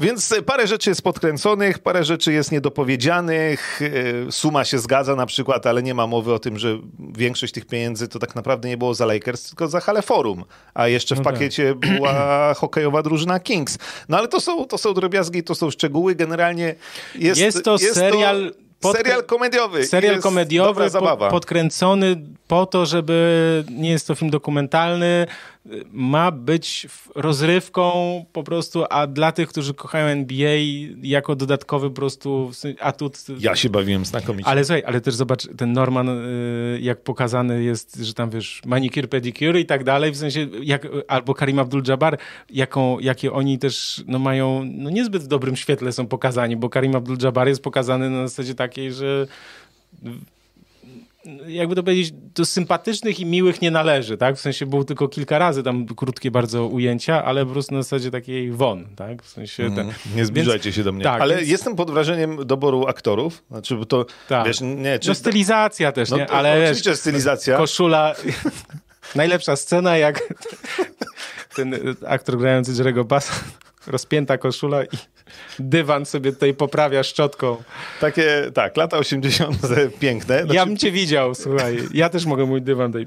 Więc 0.00 0.34
parę 0.46 0.66
rzeczy 0.66 0.90
jest 0.90 1.02
podkręconych, 1.02 1.78
parę 1.78 2.04
rzeczy 2.04 2.32
jest 2.32 2.52
niedopowiedzianych. 2.52 3.80
Suma 4.30 4.64
się 4.64 4.78
zgadza 4.78 5.16
na 5.16 5.26
przykład, 5.26 5.66
ale 5.66 5.82
nie 5.82 5.94
ma 5.94 6.06
mowy 6.06 6.34
o 6.34 6.38
tym, 6.38 6.58
że 6.58 6.78
większość 6.98 7.52
tych 7.52 7.66
pieniędzy 7.66 8.08
to 8.08 8.18
tak 8.18 8.34
naprawdę 8.34 8.68
nie 8.68 8.76
było 8.76 8.94
za 8.94 9.06
Lakers, 9.06 9.48
tylko 9.48 9.68
za 9.68 9.80
Hale 9.80 10.02
Forum. 10.02 10.44
A 10.74 10.88
jeszcze 10.88 11.14
w 11.14 11.18
no 11.18 11.24
tak. 11.24 11.34
pakiecie 11.34 11.74
była 11.74 12.54
hokejowa 12.54 13.02
drużyna 13.02 13.40
Kings. 13.40 13.78
No 14.08 14.18
ale 14.18 14.28
to 14.28 14.40
są, 14.40 14.64
to 14.64 14.78
są 14.78 14.94
drobiazgi, 14.94 15.42
to 15.42 15.54
są 15.54 15.70
szczegóły. 15.70 16.14
Generalnie 16.14 16.74
jest, 17.14 17.40
jest 17.40 17.64
to 17.64 17.72
jest 17.72 17.94
serial... 17.94 18.50
To... 18.50 18.66
Pod... 18.80 18.96
Serial 18.96 19.24
komediowy. 19.24 19.86
Serial 19.86 20.20
komediowy, 20.20 20.90
po, 20.90 21.16
podkręcony 21.16 22.16
po 22.48 22.66
to, 22.66 22.86
żeby 22.86 23.64
nie 23.70 23.90
jest 23.90 24.06
to 24.06 24.14
film 24.14 24.30
dokumentalny, 24.30 25.26
ma 25.92 26.30
być 26.30 26.86
rozrywką 27.14 28.24
po 28.32 28.42
prostu, 28.42 28.84
a 28.90 29.06
dla 29.06 29.32
tych, 29.32 29.48
którzy 29.48 29.74
kochają 29.74 30.06
NBA 30.06 30.56
jako 31.02 31.36
dodatkowy 31.36 31.90
po 31.90 31.96
prostu 31.96 32.50
atut. 32.80 33.18
Ja 33.38 33.56
się 33.56 33.70
bawiłem 33.70 34.04
znakomicie. 34.04 34.48
Ale 34.48 34.64
słuchaj, 34.64 34.82
ale 34.86 35.00
też 35.00 35.14
zobacz, 35.14 35.48
ten 35.56 35.72
Norman 35.72 36.08
y, 36.08 36.78
jak 36.80 37.02
pokazany 37.02 37.62
jest, 37.62 37.96
że 37.96 38.14
tam 38.14 38.30
wiesz, 38.30 38.62
manicure, 38.66 39.08
pedicure 39.08 39.60
i 39.60 39.66
tak 39.66 39.84
dalej, 39.84 40.12
w 40.12 40.16
sensie, 40.16 40.48
jak, 40.62 40.88
albo 41.08 41.34
Karim 41.34 41.56
Abdul-Jabbar, 41.56 42.16
jaką, 42.50 42.98
jakie 42.98 43.32
oni 43.32 43.58
też 43.58 44.04
no, 44.06 44.18
mają, 44.18 44.64
no 44.64 44.90
niezbyt 44.90 45.22
w 45.22 45.26
dobrym 45.26 45.56
świetle 45.56 45.92
są 45.92 46.06
pokazani, 46.06 46.56
bo 46.56 46.68
Karim 46.68 46.92
Abdul-Jabbar 46.92 47.48
jest 47.48 47.62
pokazany 47.62 48.10
na 48.10 48.28
zasadzie 48.28 48.54
takiej, 48.54 48.92
że 48.92 49.26
jakby 51.46 51.74
to 51.74 51.82
powiedzieć, 51.82 52.12
do 52.12 52.44
sympatycznych 52.44 53.20
i 53.20 53.26
miłych 53.26 53.62
nie 53.62 53.70
należy, 53.70 54.16
tak? 54.16 54.36
W 54.36 54.40
sensie 54.40 54.66
było 54.66 54.84
tylko 54.84 55.08
kilka 55.08 55.38
razy 55.38 55.62
tam 55.62 55.86
krótkie 55.86 56.30
bardzo 56.30 56.66
ujęcia, 56.66 57.24
ale 57.24 57.46
po 57.46 57.52
prostu 57.52 57.74
na 57.74 57.82
zasadzie 57.82 58.10
takiej 58.10 58.52
won, 58.52 58.86
tak? 58.96 59.22
W 59.22 59.28
sensie... 59.28 59.64
Mm, 59.64 59.88
nie 60.16 60.24
zbliżajcie 60.24 60.64
więc, 60.64 60.76
się 60.76 60.84
do 60.84 60.92
mnie. 60.92 61.04
Tak, 61.04 61.20
ale 61.20 61.36
więc... 61.36 61.48
jestem 61.48 61.76
pod 61.76 61.90
wrażeniem 61.90 62.46
doboru 62.46 62.86
aktorów, 62.86 63.44
znaczy, 63.50 63.76
bo 63.76 63.84
to, 63.84 64.06
tak. 64.28 64.46
wiesz, 64.46 64.60
nie... 64.60 64.98
Czy... 64.98 65.08
No 65.08 65.14
stylizacja 65.14 65.92
też, 65.92 66.10
no, 66.10 66.16
nie? 66.16 66.30
Ale 66.30 66.62
oczywiście 66.62 66.90
wiesz, 66.90 66.98
stylizacja. 66.98 67.56
Koszula... 67.56 68.14
Najlepsza 69.14 69.56
scena, 69.56 69.96
jak 69.96 70.34
ten 71.54 71.74
aktor 72.06 72.38
grający 72.38 72.72
Jerego 72.78 73.04
Bassa, 73.04 73.34
rozpięta 73.86 74.38
koszula 74.38 74.84
i 74.84 74.96
dywan 75.58 76.06
sobie 76.06 76.32
tutaj 76.32 76.54
poprawia 76.54 77.02
szczotką. 77.02 77.62
Takie, 78.00 78.50
tak, 78.54 78.76
lata 78.76 78.98
80. 78.98 79.56
piękne. 80.00 80.38
Znaczy... 80.38 80.54
Ja 80.54 80.66
bym 80.66 80.76
cię 80.76 80.92
widział, 80.92 81.34
słuchaj. 81.34 81.78
Ja 81.94 82.08
też 82.08 82.26
mogę 82.26 82.46
mój 82.46 82.62
dywan 82.62 82.92
tutaj... 82.92 83.06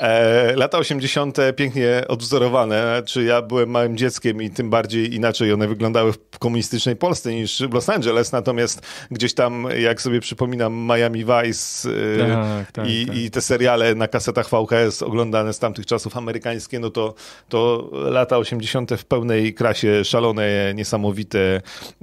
E, 0.00 0.56
lata 0.56 0.78
80. 0.78 1.38
pięknie 1.56 2.04
odwzorowane. 2.08 3.02
Czy 3.06 3.24
ja 3.24 3.42
byłem 3.42 3.70
małym 3.70 3.96
dzieckiem 3.96 4.42
i 4.42 4.50
tym 4.50 4.70
bardziej 4.70 5.14
inaczej 5.14 5.52
one 5.52 5.68
wyglądały 5.68 6.12
w 6.12 6.38
komunistycznej 6.38 6.96
Polsce 6.96 7.34
niż 7.34 7.62
w 7.62 7.74
Los 7.74 7.88
Angeles. 7.88 8.32
Natomiast 8.32 8.86
gdzieś 9.10 9.34
tam, 9.34 9.68
jak 9.78 10.02
sobie 10.02 10.20
przypominam, 10.20 10.74
Miami 10.74 11.24
Vice 11.24 11.88
e, 11.88 12.18
tak, 12.18 12.72
tak, 12.72 12.88
i, 12.88 13.06
tak. 13.06 13.16
i, 13.16 13.30
te 13.30 13.40
seriale 13.40 13.94
na 13.94 14.08
kasetach 14.08 14.48
VHS 14.48 15.02
oglądane 15.02 15.52
z 15.52 15.58
tamtych 15.58 15.86
czasów 15.86 16.16
amerykańskie, 16.16 16.78
no 16.78 16.90
to, 16.90 17.14
to 17.48 17.90
lata 17.92 18.38
80. 18.38 18.90
w 18.90 19.04
pełnej 19.04 19.54
krasie, 19.54 20.04
szalone, 20.04 20.74
niesamowite 20.74 21.60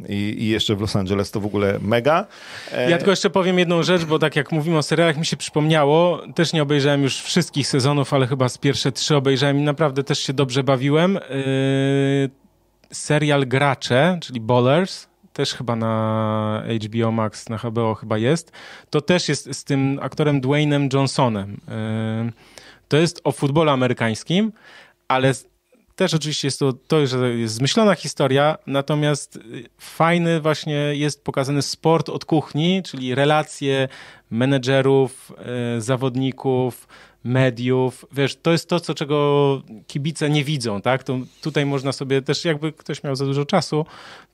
i, 0.10 0.36
i 0.40 0.48
jeszcze 0.48 0.76
w 0.76 0.82
Los 0.82 0.95
Angeles 0.95 1.32
to 1.32 1.40
w 1.40 1.45
ogóle 1.45 1.80
mega. 1.82 2.26
E... 2.72 2.90
Ja 2.90 2.98
tylko 2.98 3.11
jeszcze 3.11 3.30
powiem 3.30 3.60
jedną 3.60 3.84
rzecz, 3.84 4.06
bo 4.06 4.20
tak 4.20 4.36
jak 4.36 4.52
mówimy 4.52 4.78
o 4.78 4.84
serialach, 4.84 5.18
mi 5.18 5.26
się 5.26 5.38
przypomniało, 5.38 6.22
też 6.36 6.53
nie 6.53 6.61
obejrzałem 6.61 7.03
już 7.03 7.22
wszystkich 7.22 7.68
sezonów 7.68 7.82
sezonów, 7.84 8.14
ale 8.14 8.27
chyba 8.27 8.49
z 8.49 8.57
pierwsze 8.57 8.91
trzy 8.91 9.15
obejrzałem 9.15 9.60
i 9.60 9.61
naprawdę 9.61 10.03
też 10.03 10.19
się 10.19 10.34
dobrze 10.34 10.64
bawiłem. 10.64 11.14
Yy, 11.14 12.30
serial 12.91 13.47
Gracze, 13.47 14.19
czyli 14.22 14.41
Bowlers, 14.41 15.07
też 15.34 15.53
chyba 15.53 15.76
na 15.76 16.64
HBO 16.85 17.11
Max, 17.11 17.49
na 17.49 17.57
HBO 17.57 17.95
chyba 17.95 18.18
jest. 18.18 18.51
To 18.89 19.01
też 19.01 19.30
jest 19.30 19.55
z 19.55 19.64
tym 19.64 19.99
aktorem 20.01 20.41
Dwaynem 20.41 20.89
Johnsonem. 20.93 21.51
Yy, 21.51 22.31
to 22.88 22.97
jest 22.97 23.22
o 23.23 23.31
futbolu 23.31 23.69
amerykańskim, 23.69 24.51
ale 25.07 25.34
też 25.95 26.14
oczywiście 26.14 26.47
jest 26.47 26.60
to, 26.60 26.73
to 26.73 27.07
że 27.07 27.34
jest 27.34 27.55
zmyślona 27.55 27.95
historia, 27.95 28.57
natomiast 28.68 29.39
fajny 29.77 30.41
właśnie 30.41 30.76
jest 30.76 31.23
pokazany 31.23 31.61
sport 31.61 32.10
od 32.10 32.26
kuchni, 32.26 32.84
czyli 32.84 33.15
relacje 33.15 33.88
menedżerów, 34.30 35.31
yy, 35.76 35.81
zawodników, 35.81 36.88
mediów. 37.24 38.06
Wiesz, 38.12 38.36
to 38.36 38.52
jest 38.52 38.70
to, 38.70 38.80
co, 38.80 38.94
czego 38.94 39.62
kibice 39.88 40.30
nie 40.30 40.44
widzą, 40.44 40.82
tak? 40.82 41.04
To 41.04 41.20
tutaj 41.41 41.66
można 41.66 41.91
sobie 41.91 42.22
też, 42.22 42.45
jakby 42.45 42.72
ktoś 42.72 43.04
miał 43.04 43.16
za 43.16 43.26
dużo 43.26 43.45
czasu, 43.45 43.86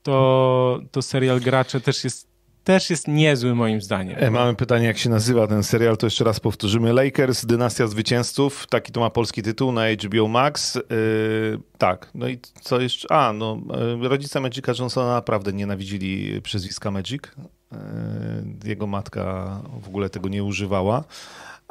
to, 0.04 0.80
to 0.92 1.02
serial 1.02 1.40
Gracze 1.40 1.82
też 1.82 2.04
jest 2.04 2.30
też 2.64 2.90
jest 2.90 3.08
niezły 3.08 3.56
moim 3.56 3.82
zdaniem. 3.82 4.16
E, 4.20 4.32
mamy 4.32 4.56
pytanie, 4.56 4.86
jak 4.86 4.98
się 4.98 5.10
nazywa 5.10 5.48
ten 5.48 5.64
serial, 5.64 5.98
to 5.98 6.06
jeszcze 6.06 6.24
raz 6.24 6.40
powtórzymy. 6.40 6.94
Lakers, 6.94 7.46
Dynastia 7.46 7.88
Zwycięzców, 7.88 8.68
taki 8.68 8.92
to 8.92 9.00
ma 9.00 9.10
polski 9.10 9.42
tytuł 9.42 9.72
na 9.72 9.82
HBO 9.92 10.28
Max. 10.28 10.76
Yy, 10.76 10.82
tak, 11.78 12.10
no 12.16 12.28
i 12.28 12.40
co 12.62 12.82
jeszcze? 12.82 13.12
A, 13.12 13.34
no, 13.34 13.62
yy, 14.02 14.10
rodzice 14.10 14.40
Magica 14.40 14.72
Johnsona 14.80 15.14
naprawdę 15.14 15.54
nienawidzili 15.54 16.42
przezwiska 16.42 16.92
Magic. 16.92 17.22
Jego 18.64 18.88
matka 18.88 19.62
w 19.82 19.88
ogóle 19.88 20.10
tego 20.10 20.30
nie 20.30 20.44
używała. 20.44 21.04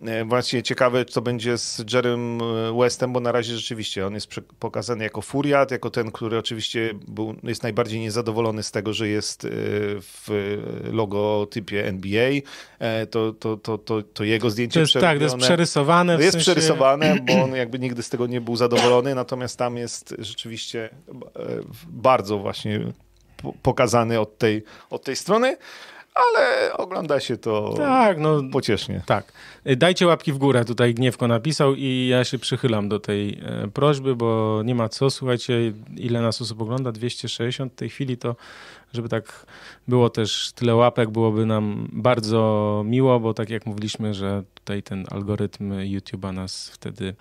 E, 0.07 0.25
właśnie 0.25 0.63
ciekawe, 0.63 1.05
co 1.05 1.23
będzie 1.23 1.59
z 1.59 1.85
Jerem 1.93 2.39
e, 2.43 2.79
Westem, 2.79 3.13
bo 3.13 3.21
na 3.21 3.33
razie 3.33 3.57
rzeczywiście 3.57 4.07
on 4.07 4.15
jest 4.15 4.29
pokazany 4.59 5.05
jako 5.05 5.23
furiat, 5.23 5.71
jako 5.71 5.91
ten, 5.91 6.13
który 6.13 6.39
oczywiście 6.39 6.91
był, 7.09 7.35
jest 7.43 7.63
najbardziej 7.63 8.01
niezadowolony 8.01 8.63
z 8.63 8.71
tego, 8.71 8.93
że 8.93 9.09
jest 9.09 9.45
e, 9.45 9.49
w 10.01 10.29
logotypie 10.93 11.87
NBA. 11.87 12.31
To, 13.11 13.33
to, 13.33 13.57
to, 13.57 13.79
to, 13.79 14.03
to 14.03 14.25
jego 14.25 14.51
zdjęcie 14.51 14.75
to 14.75 14.81
jest, 14.81 14.93
Tak, 14.93 15.19
to 15.19 15.25
jest 15.25 15.37
przerysowane. 15.37 16.13
jest 16.13 16.33
sensie... 16.33 16.43
przerysowane, 16.43 17.17
bo 17.27 17.43
on 17.43 17.55
jakby 17.55 17.79
nigdy 17.79 18.03
z 18.03 18.09
tego 18.09 18.27
nie 18.27 18.41
był 18.41 18.57
zadowolony, 18.57 19.15
natomiast 19.15 19.59
tam 19.59 19.77
jest 19.77 20.15
rzeczywiście 20.19 20.91
bardzo 21.89 22.39
właśnie 22.39 22.81
pokazany 23.63 24.21
od 24.21 24.39
tej, 24.39 24.63
od 24.91 25.05
tej 25.05 25.17
strony 25.17 25.57
ale 26.15 26.73
ogląda 26.73 27.21
się 27.21 27.37
to 27.37 27.75
tak, 27.77 28.19
no, 28.19 28.43
pociesznie. 28.53 29.03
Tak. 29.07 29.33
Dajcie 29.77 30.07
łapki 30.07 30.33
w 30.33 30.39
górę, 30.39 30.65
tutaj 30.65 30.95
Gniewko 30.95 31.29
napisał 31.29 31.75
i 31.75 32.09
ja 32.11 32.25
się 32.25 32.39
przychylam 32.39 32.89
do 32.89 33.01
tej 33.01 33.41
e, 33.45 33.69
prośby, 33.69 34.17
bo 34.17 34.61
nie 34.65 34.75
ma 34.75 34.89
co, 34.89 35.11
słuchajcie, 35.11 35.73
ile 35.97 36.21
nas 36.23 36.43
osób 36.43 36.63
ogląda, 36.63 36.93
260 36.93 37.73
w 37.73 37.77
tej 37.77 37.89
chwili, 37.89 38.17
to 38.17 38.37
żeby 38.93 39.09
tak 39.09 39.47
było 39.89 40.11
też 40.11 40.53
tyle 40.55 40.75
łapek, 40.75 41.11
byłoby 41.11 41.47
nam 41.47 41.89
bardzo 41.93 42.83
miło, 42.87 43.21
bo 43.21 43.35
tak 43.35 43.51
jak 43.51 43.67
mówiliśmy, 43.67 44.15
że 44.15 44.43
tutaj 44.55 44.83
ten 44.83 45.05
algorytm 45.11 45.73
YouTube'a 45.73 46.35
nas 46.35 46.71
wtedy 46.71 47.15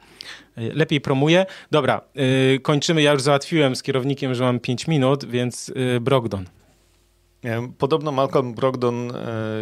e, 0.57 0.61
lepiej 0.73 1.01
promuje. 1.01 1.45
Dobra, 1.71 2.01
e, 2.15 2.59
kończymy, 2.59 3.01
ja 3.01 3.11
już 3.11 3.21
załatwiłem 3.21 3.75
z 3.75 3.83
kierownikiem, 3.83 4.35
że 4.35 4.43
mam 4.43 4.59
5 4.59 4.87
minut, 4.87 5.25
więc 5.25 5.73
Brogdon. 6.01 6.45
Podobno 7.77 8.11
Malcolm 8.11 8.53
Brogdon 8.53 9.11
e, 9.11 9.15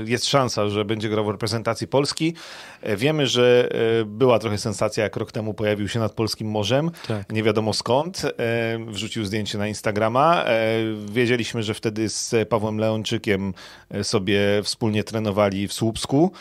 jest 0.06 0.26
szansa, 0.26 0.70
że 0.70 0.86
będzie 0.86 1.10
grał 1.10 1.26
w 1.26 1.30
reprezentacji 1.30 1.88
Polski. 1.88 2.34
E, 2.82 2.98
wiemy, 2.98 3.28
że 3.28 3.70
e, 4.02 4.06
była 4.06 4.40
trochę 4.40 4.58
sensacja, 4.58 5.04
jak 5.04 5.16
rok 5.16 5.32
temu 5.32 5.54
pojawił 5.54 5.88
się 5.88 6.00
nad 6.00 6.14
Polskim 6.14 6.48
Morzem. 6.48 6.92
Tak. 7.08 7.32
Nie 7.32 7.44
wiadomo 7.44 7.74
skąd. 7.74 8.22
Wrzucił 8.88 9.26
zdjęcie 9.26 9.58
na 9.58 9.68
Instagrama. 9.68 10.46
Wiedzieliśmy, 11.06 11.64
że 11.64 11.74
wtedy 11.74 12.10
z 12.10 12.50
Pawłem 12.50 12.78
Leonczykiem 12.78 13.54
sobie 14.04 14.40
wspólnie 14.64 15.04
trenowali 15.04 15.68
w 15.68 15.74
Słupsku. 15.74 16.32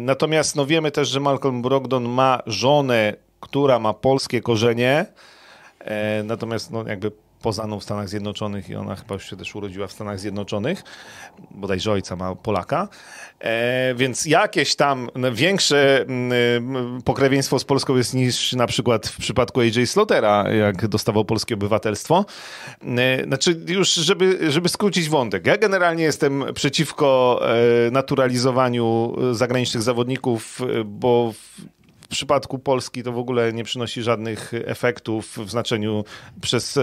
Natomiast 0.00 0.56
no, 0.56 0.66
wiemy 0.66 0.90
też, 0.90 1.08
że 1.08 1.20
Malcolm 1.20 1.62
Brogdon 1.62 2.08
ma 2.08 2.42
żonę, 2.46 3.14
która 3.40 3.78
ma 3.78 3.94
polskie 3.94 4.40
korzenie. 4.40 5.06
Natomiast 6.24 6.70
no, 6.70 6.84
jakby 6.86 7.12
poznaną 7.42 7.80
w 7.80 7.84
Stanach 7.84 8.08
Zjednoczonych 8.08 8.70
i 8.70 8.74
ona 8.74 8.96
chyba 8.96 9.14
już 9.14 9.30
się 9.30 9.36
też 9.36 9.54
urodziła 9.54 9.86
w 9.86 9.92
Stanach 9.92 10.20
Zjednoczonych, 10.20 10.82
bodajże 11.50 11.92
ojca 11.92 12.16
ma 12.16 12.34
Polaka, 12.34 12.88
e, 13.40 13.94
więc 13.94 14.26
jakieś 14.26 14.76
tam 14.76 15.08
większe 15.32 16.00
mm, 16.00 17.02
pokrewieństwo 17.02 17.58
z 17.58 17.64
Polską 17.64 17.96
jest 17.96 18.14
niż 18.14 18.52
na 18.52 18.66
przykład 18.66 19.08
w 19.08 19.18
przypadku 19.18 19.60
AJ 19.60 19.86
Slotera, 19.86 20.52
jak 20.52 20.88
dostawał 20.88 21.24
polskie 21.24 21.54
obywatelstwo. 21.54 22.24
E, 22.82 23.24
znaczy 23.24 23.60
już, 23.66 23.94
żeby, 23.94 24.52
żeby 24.52 24.68
skrócić 24.68 25.08
wątek, 25.08 25.46
ja 25.46 25.56
generalnie 25.56 26.04
jestem 26.04 26.44
przeciwko 26.54 27.40
e, 27.86 27.90
naturalizowaniu 27.90 29.16
zagranicznych 29.32 29.82
zawodników, 29.82 30.60
bo 30.84 31.32
w 32.08 32.10
przypadku 32.10 32.58
Polski 32.58 33.02
to 33.02 33.12
w 33.12 33.18
ogóle 33.18 33.52
nie 33.52 33.64
przynosi 33.64 34.02
żadnych 34.02 34.52
efektów 34.54 35.38
w 35.38 35.50
znaczeniu 35.50 36.04
przez 36.40 36.76
e, 36.76 36.82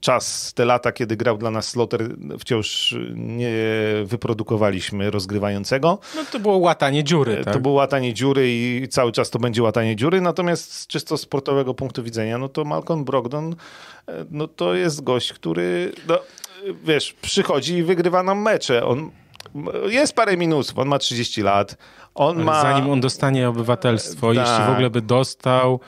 czas, 0.00 0.54
te 0.54 0.64
lata, 0.64 0.92
kiedy 0.92 1.16
grał 1.16 1.38
dla 1.38 1.50
nas 1.50 1.68
Slotter, 1.68 2.08
wciąż 2.38 2.96
nie 3.14 3.54
wyprodukowaliśmy 4.04 5.10
rozgrywającego. 5.10 5.98
No 6.16 6.24
to 6.32 6.40
było 6.40 6.56
łatanie 6.56 7.04
dziury. 7.04 7.32
E, 7.32 7.44
tak? 7.44 7.54
To 7.54 7.60
było 7.60 7.74
łatanie 7.74 8.14
dziury 8.14 8.52
i 8.52 8.88
cały 8.88 9.12
czas 9.12 9.30
to 9.30 9.38
będzie 9.38 9.62
łatanie 9.62 9.96
dziury, 9.96 10.20
natomiast 10.20 10.72
z 10.74 10.86
czysto 10.86 11.16
sportowego 11.16 11.74
punktu 11.74 12.02
widzenia, 12.02 12.38
no 12.38 12.48
to 12.48 12.64
Malcolm 12.64 13.04
Brogdon, 13.04 13.56
e, 14.08 14.24
no 14.30 14.48
to 14.48 14.74
jest 14.74 15.04
gość, 15.04 15.32
który, 15.32 15.92
no, 16.08 16.18
wiesz, 16.84 17.12
przychodzi 17.12 17.74
i 17.74 17.82
wygrywa 17.82 18.22
nam 18.22 18.42
mecze. 18.42 18.86
On 18.86 19.10
jest 19.88 20.14
parę 20.14 20.36
minusów, 20.36 20.78
on 20.78 20.88
ma 20.88 20.98
30 20.98 21.42
lat, 21.42 21.76
on 22.14 22.42
ma... 22.44 22.62
Zanim 22.62 22.90
on 22.90 23.00
dostanie 23.00 23.48
obywatelstwo, 23.48 24.34
tak. 24.34 24.36
jeśli 24.36 24.64
w 24.66 24.70
ogóle 24.70 24.90
by 24.90 25.02
dostał, 25.02 25.80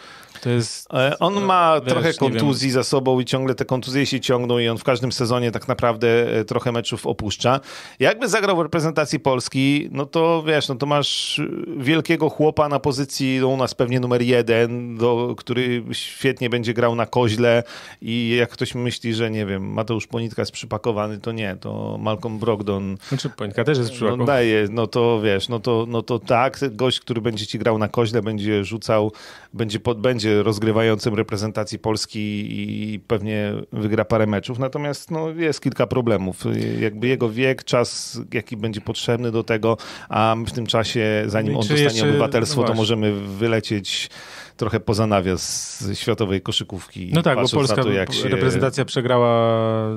to 0.45 0.51
jest... 0.51 0.95
E, 0.95 1.19
on 1.19 1.45
ma 1.45 1.81
wiesz, 1.81 1.93
trochę 1.93 2.15
kontuzji 2.15 2.71
za 2.71 2.85
sobą 2.85 3.21
i 3.21 3.25
ciągle 3.25 3.55
te 3.55 3.65
kontuzje 3.65 4.07
się 4.07 4.21
ciągną 4.21 4.59
i 4.59 4.69
on 4.69 4.79
w 4.79 4.85
każdym 4.85 5.13
sezonie 5.13 5.51
tak 5.51 5.69
naprawdę 5.69 6.39
e, 6.39 6.45
trochę 6.45 6.73
meczów 6.73 7.07
opuszcza. 7.07 7.61
Jakby 7.99 8.29
zagrał 8.29 8.57
w 8.57 8.61
reprezentacji 8.61 9.21
Polski, 9.21 9.89
no 9.93 10.07
to 10.07 10.43
wiesz, 10.47 10.69
no 10.69 10.75
to 10.75 10.87
masz 10.87 11.41
wielkiego 11.77 12.31
chłopa 12.31 12.69
na 12.69 12.79
pozycji 12.79 13.39
no 13.41 13.49
u 13.49 13.57
nas 13.57 13.75
pewnie 13.75 14.01
numer 14.01 14.23
jeden, 14.23 14.97
do, 14.97 15.35
który 15.37 15.85
świetnie 15.93 16.51
będzie 16.51 16.75
grał 16.75 16.95
na 16.95 17.07
koźle 17.07 17.63
i 18.03 18.37
jak 18.39 18.51
ktoś 18.51 18.75
myśli, 18.75 19.15
że 19.15 19.31
nie 19.31 19.47
wiem, 19.47 19.73
Mateusz 19.73 20.07
Ponitka 20.07 20.43
jest 20.43 20.53
przypakowany, 20.53 21.19
to 21.19 21.33
nie, 21.33 21.57
to 21.61 21.99
Malcolm 22.01 22.39
Brogdon... 22.39 22.97
Znaczy 23.09 23.31
Ponitka 23.31 23.65
też 23.65 23.79
jest 23.79 23.91
no, 23.91 23.95
przypakowany. 23.95 24.23
No 24.23 24.27
daje, 24.27 24.67
no 24.71 24.87
to 24.87 25.21
wiesz, 25.21 25.49
no 25.49 25.61
to, 25.61 25.87
no 25.89 26.03
to 26.03 26.19
tak, 26.19 26.61
gość, 26.71 27.01
który 27.01 27.21
będzie 27.21 27.47
ci 27.47 27.59
grał 27.59 27.79
na 27.79 27.89
koźle, 27.89 28.23
będzie 28.23 28.65
rzucał, 28.65 29.13
będzie, 29.53 29.81
pod, 29.81 30.01
będzie 30.01 30.34
rozgrywającym 30.43 31.15
reprezentacji 31.15 31.79
Polski 31.79 32.47
i 32.51 33.01
pewnie 33.01 33.53
wygra 33.73 34.05
parę 34.05 34.27
meczów, 34.27 34.59
natomiast 34.59 35.11
no, 35.11 35.29
jest 35.31 35.61
kilka 35.61 35.87
problemów. 35.87 36.45
Jakby 36.81 37.07
jego 37.07 37.31
wiek, 37.31 37.65
czas, 37.65 38.21
jaki 38.33 38.57
będzie 38.57 38.81
potrzebny 38.81 39.31
do 39.31 39.45
tego, 39.45 39.77
a 40.09 40.37
w 40.47 40.53
tym 40.53 40.67
czasie, 40.67 41.25
zanim 41.27 41.53
no 41.53 41.59
on 41.59 41.69
dostanie 41.69 41.85
jeszcze... 41.85 42.09
obywatelstwo, 42.09 42.61
no 42.61 42.67
to 42.67 42.75
możemy 42.75 43.13
wylecieć 43.13 44.11
trochę 44.57 44.81
poza 44.81 45.07
nawias 45.07 45.85
światowej 45.95 46.41
koszykówki. 46.41 47.11
No 47.13 47.23
tak, 47.23 47.43
bo 47.43 47.49
polska 47.49 47.83
to, 47.83 48.13
się... 48.13 48.29
reprezentacja 48.29 48.85
przegrała 48.85 49.39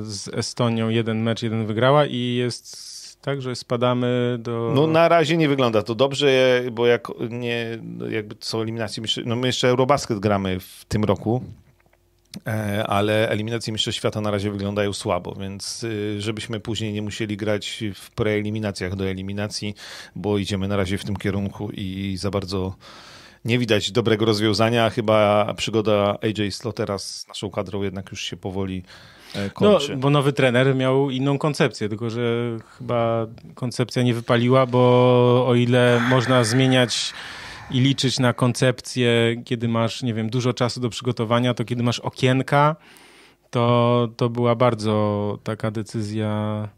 z 0.02 0.28
Estonią 0.28 0.90
jeden 0.90 1.24
mecz, 1.24 1.44
jeden 1.44 1.66
wygrała 1.66 2.06
i 2.06 2.36
jest 2.36 2.87
tak, 3.22 3.42
że 3.42 3.56
spadamy 3.56 4.38
do... 4.40 4.72
No 4.76 4.88
na 4.88 5.08
razie 5.08 5.38
nie 5.38 5.50
wygląda 5.50 5.82
to 5.82 5.96
dobrze, 5.96 6.62
bo 6.72 6.88
jak 6.88 7.08
nie, 7.30 7.80
jakby 8.10 8.36
są 8.40 8.62
eliminacje, 8.62 9.04
no 9.26 9.36
my 9.36 9.48
jeszcze 9.48 9.68
Eurobasket 9.68 10.20
gramy 10.20 10.60
w 10.60 10.86
tym 10.88 11.04
roku, 11.04 11.44
e, 12.48 12.88
ale 12.88 13.30
eliminacje 13.30 13.74
Mistrzostw 13.74 13.98
Świata 13.98 14.22
na 14.22 14.32
razie 14.32 14.52
wyglądają 14.52 14.94
słabo, 14.94 15.36
więc 15.40 15.84
y, 15.84 16.22
żebyśmy 16.22 16.60
później 16.60 16.94
nie 16.94 17.02
musieli 17.02 17.38
grać 17.38 17.84
w 17.96 18.12
preeliminacjach 18.12 18.96
do 18.96 19.06
eliminacji, 19.06 19.76
bo 20.16 20.38
idziemy 20.38 20.68
na 20.68 20.78
razie 20.78 20.98
w 20.98 21.04
tym 21.04 21.16
kierunku 21.16 21.70
i 21.74 22.18
za 22.20 22.32
bardzo 22.32 22.76
nie 23.46 23.60
widać 23.60 23.92
dobrego 23.92 24.26
rozwiązania. 24.26 24.90
Chyba 24.90 25.54
przygoda 25.58 26.18
AJ 26.22 26.52
Slotera 26.52 26.98
z 26.98 27.28
naszą 27.28 27.50
kadrą 27.50 27.84
jednak 27.84 28.12
już 28.12 28.22
się 28.22 28.38
powoli 28.38 28.84
E. 29.38 29.50
No, 29.62 29.80
bo 29.98 30.10
nowy 30.10 30.34
trener 30.34 30.76
miał 30.76 31.10
inną 31.10 31.38
koncepcję, 31.38 31.90
tylko 31.90 32.10
że 32.10 32.58
chyba 32.78 33.28
koncepcja 33.56 34.04
nie 34.04 34.14
wypaliła, 34.14 34.66
bo 34.66 34.80
o 35.48 35.56
ile 35.56 36.02
można 36.10 36.44
zmieniać 36.44 37.14
i 37.72 37.80
liczyć 37.80 38.20
na 38.20 38.34
koncepcję, 38.34 39.36
kiedy 39.46 39.68
masz, 39.68 40.04
nie 40.04 40.14
wiem, 40.14 40.30
dużo 40.30 40.54
czasu 40.54 40.80
do 40.80 40.90
przygotowania, 40.90 41.54
to 41.54 41.66
kiedy 41.66 41.84
masz 41.84 42.00
okienka, 42.00 42.76
to, 43.50 44.08
to 44.18 44.30
była 44.30 44.56
bardzo 44.56 45.40
taka 45.44 45.72
decyzja, 45.72 46.70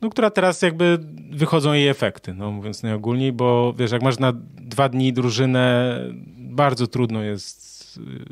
no, 0.00 0.10
która 0.10 0.30
teraz 0.30 0.62
jakby 0.62 0.98
wychodzą 1.30 1.72
jej 1.72 1.88
efekty, 1.88 2.34
no, 2.34 2.50
mówiąc 2.50 2.82
najogólniej, 2.82 3.32
bo 3.32 3.72
wiesz, 3.72 3.90
jak 3.90 4.02
masz 4.02 4.18
na 4.18 4.32
dwa 4.58 4.88
dni 4.88 5.12
drużynę, 5.12 5.96
bardzo 6.38 6.86
trudno 6.86 7.22
jest 7.22 7.69
Y, 7.98 8.24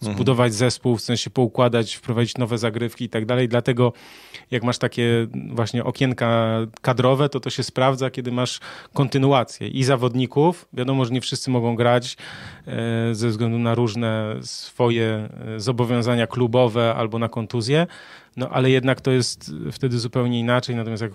zbudować 0.00 0.54
zespół, 0.54 0.96
w 0.96 1.00
sensie 1.00 1.30
poukładać, 1.30 1.94
wprowadzić 1.94 2.38
nowe 2.38 2.58
zagrywki 2.58 3.04
i 3.04 3.08
tak 3.08 3.26
dalej. 3.26 3.48
Dlatego 3.48 3.92
jak 4.50 4.62
masz 4.62 4.78
takie 4.78 5.26
właśnie 5.52 5.84
okienka 5.84 6.58
kadrowe, 6.80 7.28
to 7.28 7.40
to 7.40 7.50
się 7.50 7.62
sprawdza, 7.62 8.10
kiedy 8.10 8.32
masz 8.32 8.60
kontynuację 8.94 9.68
i 9.68 9.84
zawodników. 9.84 10.68
Wiadomo, 10.72 11.04
że 11.04 11.10
nie 11.10 11.20
wszyscy 11.20 11.50
mogą 11.50 11.74
grać 11.74 12.16
e, 12.66 13.14
ze 13.14 13.28
względu 13.28 13.58
na 13.58 13.74
różne 13.74 14.36
swoje 14.42 15.28
e, 15.56 15.60
zobowiązania 15.60 16.26
klubowe 16.26 16.94
albo 16.94 17.18
na 17.18 17.28
kontuzję, 17.28 17.86
no 18.36 18.48
ale 18.48 18.70
jednak 18.70 19.00
to 19.00 19.10
jest 19.10 19.52
wtedy 19.72 19.98
zupełnie 19.98 20.40
inaczej. 20.40 20.76
Natomiast 20.76 21.02
jak 21.02 21.12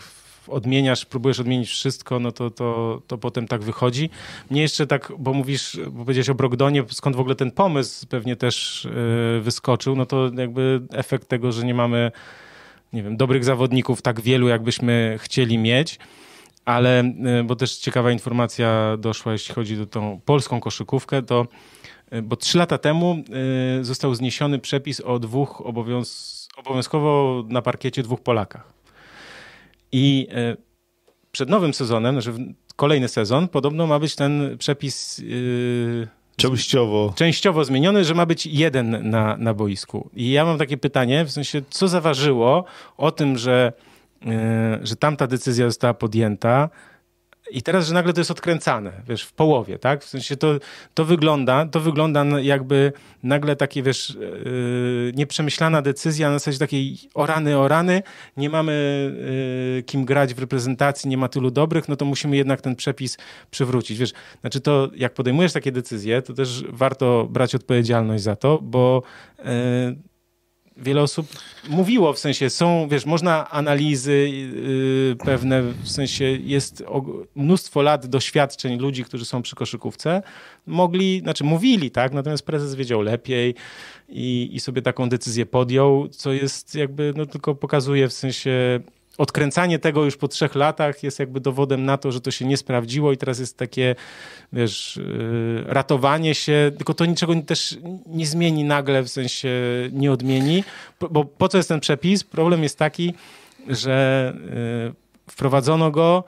odmieniasz, 0.48 1.06
próbujesz 1.06 1.40
odmienić 1.40 1.70
wszystko, 1.70 2.20
no 2.20 2.32
to, 2.32 2.50
to, 2.50 3.02
to 3.08 3.18
potem 3.18 3.48
tak 3.48 3.64
wychodzi. 3.64 4.10
Mnie 4.50 4.62
jeszcze 4.62 4.88
tak, 4.88 5.12
bo 5.20 5.34
mówisz, 5.34 5.80
bo 5.92 6.04
powiedziałeś 6.04 6.30
o 6.30 6.36
Brogdonie, 6.36 6.84
skąd 6.92 7.16
w 7.16 7.20
ogóle 7.20 7.36
ten 7.36 7.52
pomysł 7.52 8.08
pewnie 8.08 8.36
też 8.36 8.88
yy, 9.36 9.42
wyskoczył, 9.42 9.96
no 9.96 10.06
to 10.06 10.32
jakby 10.38 10.82
efekt 10.92 11.28
tego, 11.28 11.52
że 11.52 11.66
nie 11.66 11.74
mamy, 11.74 12.12
nie 12.94 13.04
wiem, 13.04 13.18
dobrych 13.18 13.44
zawodników 13.44 14.02
tak 14.02 14.22
wielu, 14.22 14.48
jakbyśmy 14.48 15.18
chcieli 15.22 15.58
mieć. 15.58 16.00
ale, 16.66 17.04
bo 17.46 17.56
też 17.56 17.78
ciekawa 17.78 18.12
informacja 18.12 18.98
doszła, 18.98 19.32
jeśli 19.32 19.56
chodzi 19.56 19.82
o 19.82 19.86
tą 19.86 20.20
polską 20.26 20.60
koszykówkę, 20.60 21.24
to 21.24 21.48
bo 22.24 22.36
trzy 22.36 22.58
lata 22.58 22.78
temu 22.78 23.24
został 23.82 24.16
zniesiony 24.16 24.60
przepis 24.60 25.02
o 25.02 25.20
dwóch 25.20 25.62
obowiąz 25.62 26.36
obowiązkowo 26.56 27.44
na 27.48 27.62
parkiecie 27.62 28.04
dwóch 28.04 28.22
Polakach. 28.22 28.75
I 29.98 30.28
przed 31.32 31.50
nowym 31.50 31.74
sezonem, 31.74 32.22
że 32.22 32.34
znaczy 32.34 32.54
kolejny 32.76 33.08
sezon, 33.08 33.48
podobno 33.48 33.88
ma 33.88 34.00
być 34.00 34.16
ten 34.16 34.58
przepis. 34.58 35.18
Yy, 35.18 36.08
częściowo. 36.36 37.14
Częściowo 37.16 37.66
zmieniony, 37.66 38.04
że 38.04 38.14
ma 38.14 38.26
być 38.26 38.46
jeden 38.46 39.10
na, 39.10 39.38
na 39.38 39.54
boisku. 39.54 40.10
I 40.14 40.32
ja 40.32 40.46
mam 40.46 40.58
takie 40.58 40.78
pytanie, 40.78 41.26
w 41.26 41.32
sensie, 41.32 41.62
co 41.70 41.88
zaważyło 41.88 42.66
o 42.98 43.12
tym, 43.12 43.38
że, 43.38 43.74
yy, 44.26 44.32
że 44.84 44.96
tamta 44.96 45.28
decyzja 45.28 45.66
została 45.66 45.94
podjęta, 45.94 46.70
i 47.52 47.62
teraz, 47.62 47.88
że 47.88 47.94
nagle 47.94 48.14
to 48.14 48.20
jest 48.20 48.32
odkręcane, 48.32 48.92
wiesz, 49.08 49.24
w 49.24 49.34
połowie, 49.34 49.80
tak? 49.80 50.04
W 50.04 50.10
sensie 50.10 50.38
to, 50.38 50.56
to 50.94 51.06
wygląda, 51.06 51.66
to 51.66 51.80
wygląda 51.80 52.26
jakby 52.42 52.94
nagle 53.24 53.56
takie, 53.56 53.84
wiesz, 53.84 54.18
yy, 54.20 55.12
nieprzemyślana 55.16 55.82
decyzja 55.82 56.30
na 56.30 56.40
zasadzie 56.40 56.60
takiej 56.60 56.98
orany, 57.14 57.58
orany, 57.58 58.04
nie 58.38 58.50
mamy 58.50 58.74
yy, 59.76 59.84
kim 59.84 60.06
grać 60.06 60.34
w 60.34 60.40
reprezentacji, 60.40 61.10
nie 61.10 61.18
ma 61.18 61.28
tylu 61.28 61.52
dobrych, 61.52 61.90
no 61.90 61.96
to 61.96 62.06
musimy 62.06 62.38
jednak 62.38 62.62
ten 62.62 62.76
przepis 62.76 63.18
przywrócić, 63.52 63.98
wiesz. 63.98 64.14
Znaczy 64.42 64.62
to, 64.62 64.90
jak 64.96 65.14
podejmujesz 65.14 65.54
takie 65.54 65.72
decyzje, 65.72 66.22
to 66.22 66.34
też 66.34 66.64
warto 66.70 67.28
brać 67.30 67.56
odpowiedzialność 67.56 68.24
za 68.24 68.36
to, 68.36 68.60
bo 68.62 69.04
yy, 69.38 69.46
wiele 70.78 71.02
osób 71.02 71.28
mówiło, 71.70 72.14
w 72.14 72.20
sensie 72.20 72.50
są, 72.50 72.88
wiesz, 72.88 73.06
można 73.06 73.50
analizy 73.50 74.30
yy, 74.30 75.16
pewne, 75.16 75.62
w 75.62 75.90
sensie 75.90 76.26
jest 76.26 76.84
mnóstwo 77.36 77.82
lat 77.82 78.06
doświadczeń 78.06 78.80
ludzi, 78.80 79.04
którzy 79.04 79.26
są 79.26 79.42
przy 79.42 79.56
koszykówce, 79.56 80.22
mogli, 80.68 81.20
znaczy 81.20 81.44
mówili, 81.44 81.92
tak, 81.92 82.14
natomiast 82.14 82.46
prezes 82.46 82.76
wiedział 82.76 83.02
lepiej 83.02 83.56
i, 84.10 84.50
i 84.54 84.60
sobie 84.60 84.82
taką 84.82 85.10
decyzję 85.10 85.46
podjął, 85.46 86.08
co 86.08 86.34
jest 86.34 86.76
jakby, 86.76 87.14
no 87.18 87.26
tylko 87.26 87.56
pokazuje 87.56 88.08
w 88.08 88.14
sensie 88.14 88.80
odkręcanie 89.18 89.80
tego 89.80 90.06
już 90.06 90.18
po 90.18 90.28
trzech 90.28 90.56
latach 90.56 91.04
jest 91.04 91.20
jakby 91.20 91.40
dowodem 91.40 91.86
na 91.86 91.98
to, 91.98 92.12
że 92.12 92.22
to 92.22 92.32
się 92.32 92.46
nie 92.46 92.58
sprawdziło 92.58 93.12
i 93.12 93.18
teraz 93.18 93.40
jest 93.40 93.58
takie, 93.58 93.96
wiesz, 94.54 94.98
y, 94.98 95.64
ratowanie 95.68 96.36
się, 96.36 96.72
tylko 96.78 96.94
to 96.94 97.06
niczego 97.06 97.34
też 97.48 97.78
nie 98.08 98.26
zmieni 98.26 98.64
nagle, 98.64 99.04
w 99.04 99.10
sensie 99.10 99.50
nie 99.92 100.12
odmieni, 100.12 100.64
bo 101.12 101.26
po 101.26 101.50
co 101.50 101.58
jest 101.58 101.70
ten 101.70 101.80
przepis? 101.80 102.24
Problem 102.24 102.64
jest 102.64 102.80
taki, 102.80 103.14
że 103.68 104.34
y, 105.28 105.32
wprowadzono 105.32 105.92
go 105.92 106.24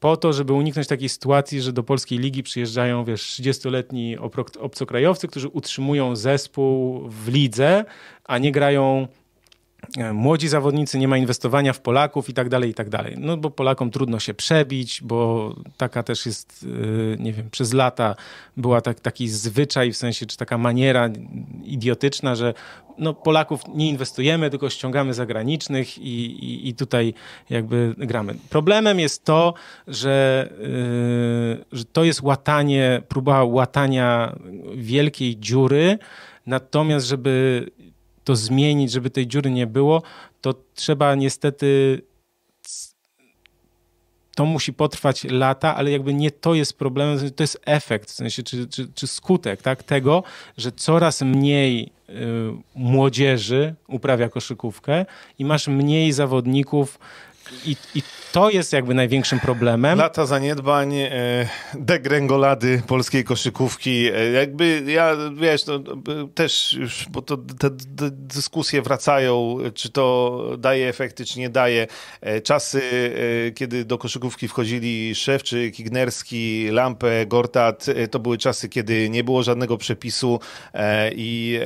po 0.00 0.16
to, 0.16 0.32
żeby 0.32 0.52
uniknąć 0.52 0.88
takiej 0.88 1.08
sytuacji, 1.08 1.60
że 1.60 1.72
do 1.72 1.82
polskiej 1.82 2.18
ligi 2.18 2.42
przyjeżdżają, 2.42 3.04
wiesz, 3.04 3.22
30-letni 3.22 4.16
obcokrajowcy, 4.60 5.28
którzy 5.28 5.48
utrzymują 5.48 6.16
zespół 6.16 7.02
w 7.08 7.28
lidze, 7.28 7.84
a 8.24 8.38
nie 8.38 8.52
grają 8.52 9.08
młodzi 10.12 10.48
zawodnicy, 10.48 10.98
nie 10.98 11.08
ma 11.08 11.16
inwestowania 11.16 11.72
w 11.72 11.80
Polaków 11.80 12.28
i 12.28 12.34
tak 12.34 12.48
dalej, 12.48 12.70
i 12.70 12.74
tak 12.74 12.88
dalej. 12.88 13.14
No 13.18 13.36
bo 13.36 13.50
Polakom 13.50 13.90
trudno 13.90 14.18
się 14.20 14.34
przebić, 14.34 15.00
bo 15.02 15.54
taka 15.76 16.02
też 16.02 16.26
jest, 16.26 16.66
e, 17.14 17.22
nie 17.22 17.32
wiem, 17.32 17.50
przez 17.50 17.72
lata 17.72 18.16
była 18.56 18.80
tak, 18.80 19.00
taki 19.00 19.28
zwyczaj, 19.28 19.92
w 19.92 19.96
sensie, 19.96 20.26
czy 20.26 20.36
taka 20.36 20.58
maniera 20.58 21.08
idiotyczna, 21.64 22.34
że 22.34 22.54
no 22.98 23.14
Polaków 23.14 23.62
nie 23.74 23.88
inwestujemy, 23.88 24.50
tylko 24.50 24.70
ściągamy 24.70 25.14
zagranicznych 25.14 25.98
i, 25.98 26.24
i, 26.24 26.68
i 26.68 26.74
tutaj 26.74 27.14
jakby 27.50 27.94
gramy. 27.98 28.34
Problemem 28.50 29.00
jest 29.00 29.24
to, 29.24 29.54
że, 29.88 30.48
yy, 30.58 31.64
że 31.72 31.84
to 31.84 32.04
jest 32.04 32.22
łatanie, 32.22 33.02
próba 33.08 33.44
łatania 33.44 34.36
wielkiej 34.74 35.36
dziury, 35.36 35.98
natomiast 36.46 37.06
żeby 37.06 37.66
to 38.28 38.36
zmienić, 38.36 38.92
żeby 38.92 39.10
tej 39.10 39.26
dziury 39.26 39.50
nie 39.50 39.66
było, 39.66 40.02
to 40.40 40.54
trzeba 40.74 41.14
niestety 41.14 42.02
to 44.36 44.44
musi 44.44 44.72
potrwać 44.72 45.24
lata, 45.24 45.76
ale 45.76 45.90
jakby 45.90 46.14
nie 46.14 46.30
to 46.30 46.54
jest 46.54 46.78
problemem, 46.78 47.30
to 47.36 47.42
jest 47.42 47.60
efekt, 47.64 48.10
w 48.10 48.12
sensie, 48.12 48.42
czy, 48.42 48.66
czy, 48.66 48.88
czy 48.94 49.06
skutek 49.06 49.62
tak, 49.62 49.82
tego, 49.82 50.22
że 50.56 50.72
coraz 50.72 51.22
mniej 51.22 51.92
y, 52.08 52.14
młodzieży 52.74 53.74
uprawia 53.86 54.28
koszykówkę 54.28 55.06
i 55.38 55.44
masz 55.44 55.68
mniej 55.68 56.12
zawodników 56.12 56.98
i, 57.64 57.76
I 57.94 58.02
to 58.32 58.50
jest 58.50 58.72
jakby 58.72 58.94
największym 58.94 59.40
problemem. 59.40 59.98
Lata 59.98 60.26
zaniedbań, 60.26 60.94
e, 60.94 61.10
degrengolady 61.74 62.82
polskiej 62.86 63.24
koszykówki. 63.24 64.06
E, 64.06 64.30
jakby 64.30 64.82
ja, 64.86 65.16
wiesz, 65.36 65.66
no, 65.66 65.80
też 66.34 66.72
już, 66.72 67.06
bo 67.08 67.22
to 67.22 67.36
te 67.36 67.70
dyskusje 68.10 68.82
wracają, 68.82 69.58
czy 69.74 69.90
to 69.90 70.42
daje 70.58 70.88
efekty, 70.88 71.24
czy 71.24 71.38
nie 71.38 71.50
daje. 71.50 71.86
E, 72.20 72.40
czasy, 72.40 72.82
kiedy 73.54 73.84
do 73.84 73.98
koszykówki 73.98 74.48
wchodzili 74.48 75.14
Szewczyk, 75.14 75.80
Ignerski, 75.80 76.68
Lampę, 76.70 77.26
Gortat, 77.26 77.86
to 78.10 78.18
były 78.18 78.38
czasy, 78.38 78.68
kiedy 78.68 79.10
nie 79.10 79.24
było 79.24 79.42
żadnego 79.42 79.76
przepisu 79.76 80.40
i 81.12 81.60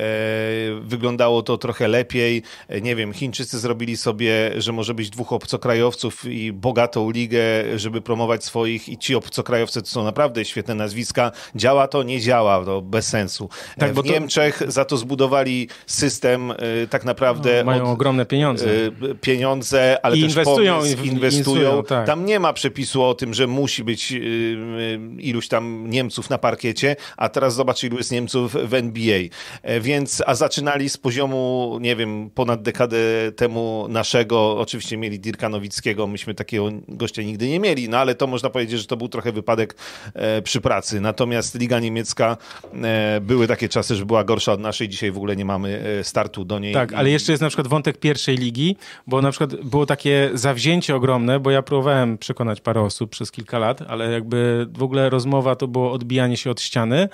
wyglądało 0.81 1.41
to 1.41 1.57
trochę 1.57 1.87
lepiej. 1.87 2.43
Nie 2.81 2.95
wiem, 2.95 3.13
Chińczycy 3.13 3.59
zrobili 3.59 3.97
sobie, 3.97 4.51
że 4.57 4.71
może 4.71 4.93
być 4.93 5.09
dwóch 5.09 5.33
obcokrajowców 5.33 5.72
obcokrajowców 5.81 6.25
i 6.25 6.53
bogatą 6.53 7.11
ligę, 7.11 7.39
żeby 7.75 8.01
promować 8.01 8.43
swoich 8.43 8.89
i 8.89 8.97
ci 8.97 9.15
obcokrajowcy 9.15 9.81
to 9.81 9.87
są 9.87 10.03
naprawdę 10.03 10.45
świetne 10.45 10.75
nazwiska. 10.75 11.31
Działa 11.55 11.87
to? 11.87 12.03
Nie 12.03 12.21
działa, 12.21 12.65
to 12.65 12.81
bez 12.81 13.07
sensu. 13.07 13.49
Tak, 13.77 13.93
w 13.93 13.95
to... 13.95 14.01
Niemczech 14.01 14.61
za 14.67 14.85
to 14.85 14.97
zbudowali 14.97 15.67
system 15.85 16.51
y, 16.51 16.87
tak 16.89 17.05
naprawdę. 17.05 17.57
No, 17.57 17.65
mają 17.65 17.83
od, 17.83 17.89
ogromne 17.89 18.25
pieniądze. 18.25 18.65
Y, 18.69 18.91
pieniądze, 19.21 19.97
ale 20.03 20.17
I 20.17 20.21
też 20.21 20.29
inwestują, 20.31 20.75
pomysł, 20.75 20.91
inwestują. 20.91 21.13
inwestują 21.13 21.83
tak. 21.83 22.07
Tam 22.07 22.25
nie 22.25 22.39
ma 22.39 22.53
przepisu 22.53 23.03
o 23.03 23.13
tym, 23.13 23.33
że 23.33 23.47
musi 23.47 23.83
być 23.83 24.11
y, 24.11 24.99
iluś 25.19 25.47
tam 25.47 25.89
Niemców 25.89 26.29
na 26.29 26.37
parkiecie, 26.37 26.95
a 27.17 27.29
teraz 27.29 27.55
zobacz 27.55 27.83
ilu 27.83 27.97
jest 27.97 28.11
Niemców 28.11 28.55
w 28.63 28.73
NBA. 28.73 29.19
E, 29.61 29.79
więc, 29.79 30.23
a 30.25 30.35
zaczynali 30.35 30.89
z 30.89 30.97
poziomu, 30.97 31.77
nie 31.81 31.95
wiem, 31.95 32.29
ponad 32.35 32.61
dekadę 32.61 32.97
temu 33.35 33.85
naszego, 33.89 34.57
oczywiście 34.57 34.97
mieli 34.97 35.19
Dirka 35.19 35.49
Nowickiego, 35.63 36.07
myśmy 36.07 36.33
takiego 36.33 36.69
gościa 36.87 37.21
nigdy 37.21 37.49
nie 37.49 37.59
mieli, 37.59 37.89
no 37.89 37.97
ale 37.97 38.15
to 38.15 38.27
można 38.27 38.49
powiedzieć, 38.49 38.79
że 38.79 38.87
to 38.87 38.97
był 38.97 39.07
trochę 39.09 39.31
wypadek 39.31 39.75
e, 40.13 40.41
przy 40.41 40.61
pracy. 40.61 41.01
Natomiast 41.01 41.59
Liga 41.59 41.79
Niemiecka, 41.79 42.37
e, 42.83 43.21
były 43.21 43.47
takie 43.47 43.69
czasy, 43.69 43.95
że 43.95 44.05
była 44.05 44.23
gorsza 44.23 44.51
od 44.53 44.59
naszej, 44.59 44.89
dzisiaj 44.89 45.11
w 45.11 45.17
ogóle 45.17 45.35
nie 45.35 45.45
mamy 45.45 45.83
e, 45.99 46.03
startu 46.03 46.45
do 46.45 46.59
niej. 46.59 46.73
Tak, 46.73 46.93
ale 46.93 47.09
jeszcze 47.09 47.31
jest 47.31 47.41
na 47.41 47.47
przykład 47.47 47.67
wątek 47.67 47.97
pierwszej 47.97 48.37
ligi, 48.37 48.75
bo 49.07 49.21
na 49.21 49.31
przykład 49.31 49.55
było 49.55 49.85
takie 49.85 50.29
zawzięcie 50.33 50.95
ogromne, 50.95 51.39
bo 51.39 51.51
ja 51.51 51.61
próbowałem 51.61 52.17
przekonać 52.17 52.61
parę 52.61 52.81
osób 52.81 53.09
przez 53.09 53.31
kilka 53.31 53.59
lat, 53.59 53.81
ale 53.87 54.11
jakby 54.11 54.67
w 54.73 54.83
ogóle 54.83 55.09
rozmowa 55.09 55.55
to 55.55 55.67
było 55.67 55.91
odbijanie 55.91 56.37
się 56.37 56.51
od 56.51 56.61
ściany, 56.61 57.09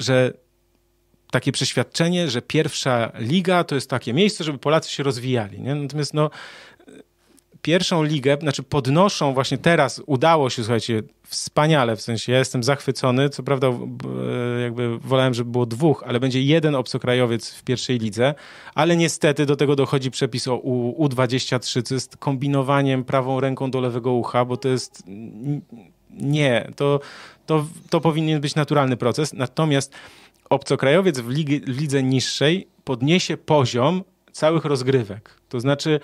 że 0.00 0.32
takie 1.30 1.52
przeświadczenie, 1.52 2.30
że 2.30 2.42
pierwsza 2.42 3.12
liga 3.18 3.64
to 3.64 3.74
jest 3.74 3.90
takie 3.90 4.12
miejsce, 4.12 4.44
żeby 4.44 4.58
Polacy 4.58 4.90
się 4.90 5.02
rozwijali. 5.02 5.60
Nie? 5.60 5.74
Natomiast 5.74 6.14
no, 6.14 6.30
pierwszą 7.66 8.02
ligę, 8.02 8.36
znaczy 8.40 8.62
podnoszą 8.62 9.34
właśnie 9.34 9.58
teraz, 9.58 10.02
udało 10.06 10.50
się, 10.50 10.62
słuchajcie, 10.62 11.02
wspaniale, 11.26 11.96
w 11.96 12.02
sensie 12.02 12.32
ja 12.32 12.38
jestem 12.38 12.62
zachwycony, 12.62 13.28
co 13.28 13.42
prawda 13.42 13.68
jakby 14.62 14.98
wolałem, 14.98 15.34
żeby 15.34 15.50
było 15.50 15.66
dwóch, 15.66 16.04
ale 16.06 16.20
będzie 16.20 16.42
jeden 16.42 16.74
obcokrajowiec 16.74 17.50
w 17.50 17.64
pierwszej 17.64 17.98
lidze, 17.98 18.34
ale 18.74 18.96
niestety 18.96 19.46
do 19.46 19.56
tego 19.56 19.76
dochodzi 19.76 20.10
przepis 20.10 20.48
o 20.48 20.56
U, 20.56 21.06
U23, 21.08 21.82
co 21.82 21.94
jest 21.94 22.16
kombinowaniem 22.16 23.04
prawą 23.04 23.40
ręką 23.40 23.70
do 23.70 23.80
lewego 23.80 24.12
ucha, 24.12 24.44
bo 24.44 24.56
to 24.56 24.68
jest 24.68 25.02
nie, 26.10 26.72
to, 26.76 27.00
to, 27.46 27.66
to 27.90 28.00
powinien 28.00 28.40
być 28.40 28.54
naturalny 28.54 28.96
proces, 28.96 29.32
natomiast 29.32 29.92
obcokrajowiec 30.50 31.20
w, 31.20 31.28
ligi, 31.28 31.60
w 31.60 31.80
lidze 31.80 32.02
niższej 32.02 32.68
podniesie 32.84 33.36
poziom 33.36 34.04
całych 34.32 34.64
rozgrywek. 34.64 35.30
To 35.48 35.60
znaczy, 35.60 36.00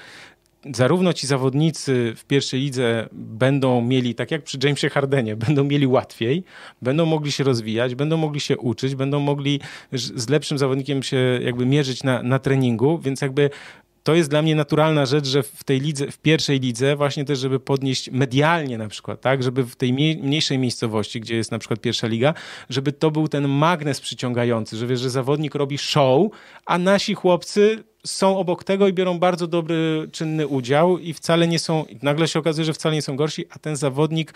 zarówno 0.74 1.12
ci 1.12 1.26
zawodnicy 1.26 2.12
w 2.16 2.24
pierwszej 2.24 2.60
lidze 2.60 3.09
będą 3.12 3.82
mieli, 3.82 4.14
tak 4.14 4.30
jak 4.30 4.43
przy 4.43 4.59
Jamesie 4.62 4.90
Hardenie, 4.90 5.36
będą 5.36 5.64
mieli 5.64 5.86
łatwiej, 5.86 6.44
będą 6.82 7.06
mogli 7.06 7.32
się 7.32 7.44
rozwijać, 7.44 7.94
będą 7.94 8.16
mogli 8.16 8.40
się 8.40 8.59
uczyć, 8.59 8.94
będą 8.94 9.20
mogli 9.20 9.60
z 9.93 10.28
lepszym 10.28 10.59
zawodnikiem 10.59 11.02
się 11.02 11.40
jakby 11.43 11.66
mierzyć 11.66 12.02
na, 12.02 12.22
na 12.22 12.39
treningu, 12.39 12.98
więc 12.98 13.20
jakby 13.20 13.51
to 14.02 14.14
jest 14.14 14.30
dla 14.30 14.43
mnie 14.43 14.55
naturalna 14.55 15.06
rzecz, 15.06 15.26
że 15.26 15.43
w 15.43 15.64
tej 15.64 15.80
lidze, 15.80 16.10
w 16.10 16.18
pierwszej 16.18 16.60
lidze 16.60 16.97
właśnie 16.97 17.24
też, 17.24 17.39
żeby 17.39 17.60
podnieść 17.60 18.10
medialnie 18.10 18.78
na 18.78 18.89
przykład, 18.89 19.20
tak, 19.20 19.43
żeby 19.43 19.64
w 19.64 19.76
tej 19.76 19.93
mniejszej 19.93 20.59
miejscowości, 20.59 21.20
gdzie 21.20 21.36
jest 21.36 21.51
na 21.51 21.59
przykład 21.59 21.80
pierwsza 21.80 22.06
liga, 22.06 22.34
żeby 22.70 22.93
to 22.93 23.10
był 23.10 23.28
ten 23.28 23.48
magnes 23.48 24.01
przyciągający, 24.01 24.76
że 24.76 24.86
wiesz, 24.86 25.01
że 25.01 25.10
zawodnik 25.10 25.55
robi 25.55 25.78
show, 25.78 26.30
a 26.66 26.78
nasi 26.78 27.14
chłopcy 27.14 27.84
są 28.06 28.38
obok 28.38 28.64
tego 28.64 28.88
i 28.88 28.92
biorą 28.92 29.18
bardzo 29.18 29.46
dobry, 29.46 30.08
czynny 30.12 30.46
udział 30.46 30.98
i 30.98 31.12
wcale 31.12 31.48
nie 31.48 31.58
są, 31.58 31.84
nagle 32.02 32.28
się 32.28 32.38
okazuje, 32.38 32.64
że 32.64 32.72
wcale 32.72 32.94
nie 32.94 33.02
są 33.02 33.16
gorsi, 33.16 33.44
a 33.50 33.58
ten 33.58 33.76
zawodnik 33.76 34.34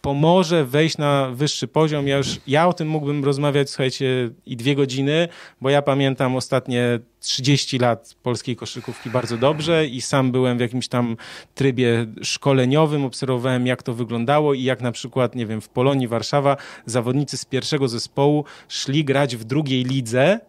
pomoże 0.00 0.64
wejść 0.64 0.98
na 0.98 1.30
wyższy 1.32 1.68
poziom. 1.68 2.08
Ja 2.08 2.16
już, 2.16 2.28
ja 2.46 2.68
o 2.68 2.72
tym 2.72 2.88
mógłbym 2.88 3.24
rozmawiać, 3.24 3.70
słuchajcie, 3.70 4.30
i 4.46 4.56
dwie 4.56 4.74
godziny, 4.74 5.28
bo 5.60 5.70
ja 5.70 5.82
pamiętam 5.82 6.36
ostatnie 6.36 6.98
30 7.20 7.78
lat 7.78 8.14
polskiej 8.22 8.56
koszykówki 8.56 9.10
bardzo 9.10 9.36
dobrze 9.36 9.86
i 9.86 10.00
sam 10.00 10.32
byłem 10.32 10.58
w 10.58 10.60
jakimś 10.60 10.88
tam 10.88 11.16
trybie 11.54 12.06
szkoleniowym, 12.22 13.04
obserwowałem 13.04 13.66
jak 13.66 13.82
to 13.82 13.94
wyglądało 13.94 14.54
i 14.54 14.62
jak 14.62 14.80
na 14.80 14.92
przykład, 14.92 15.34
nie 15.34 15.46
wiem, 15.46 15.60
w 15.60 15.68
Polonii 15.68 16.08
Warszawa 16.08 16.56
zawodnicy 16.86 17.36
z 17.36 17.44
pierwszego 17.44 17.88
zespołu 17.88 18.44
szli 18.68 19.04
grać 19.04 19.36
w 19.36 19.44
drugiej 19.44 19.84
lidze, 19.84 20.40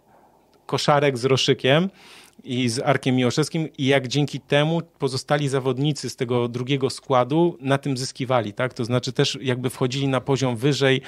koszarek 0.65 1.17
z 1.17 1.25
Roszykiem, 1.25 1.89
i 2.43 2.69
z 2.69 2.79
Arkiem 2.79 3.15
Miłoszewskim 3.15 3.69
i 3.77 3.85
jak 3.85 4.07
dzięki 4.07 4.39
temu 4.39 4.81
pozostali 4.99 5.49
zawodnicy 5.49 6.09
z 6.09 6.15
tego 6.15 6.47
drugiego 6.47 6.89
składu 6.89 7.57
na 7.61 7.77
tym 7.77 7.97
zyskiwali, 7.97 8.53
tak? 8.53 8.73
To 8.73 8.85
znaczy 8.85 9.13
też 9.13 9.37
jakby 9.41 9.69
wchodzili 9.69 10.07
na 10.07 10.21
poziom 10.21 10.55
wyżej 10.55 11.01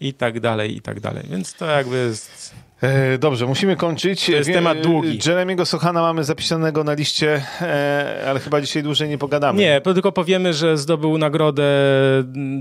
i 0.00 0.14
tak 0.14 0.40
dalej, 0.40 0.76
i 0.76 0.80
tak 0.80 1.00
dalej. 1.00 1.24
Więc 1.30 1.54
to 1.54 1.66
jakby 1.66 1.96
jest... 1.96 2.54
E, 2.80 3.18
dobrze, 3.18 3.46
musimy 3.46 3.76
kończyć. 3.76 4.26
To 4.26 4.32
jest 4.32 4.52
temat 4.52 4.80
długi. 4.80 5.18
Jeremiego 5.26 5.66
Sochana 5.66 6.02
mamy 6.02 6.24
zapisanego 6.24 6.84
na 6.84 6.94
liście, 6.94 7.42
e, 7.60 8.24
ale 8.28 8.40
chyba 8.40 8.60
dzisiaj 8.60 8.82
dłużej 8.82 9.08
nie 9.08 9.18
pogadamy. 9.18 9.58
Nie, 9.58 9.80
tylko 9.80 10.12
powiemy, 10.12 10.54
że 10.54 10.76
zdobył 10.76 11.18
nagrodę 11.18 11.64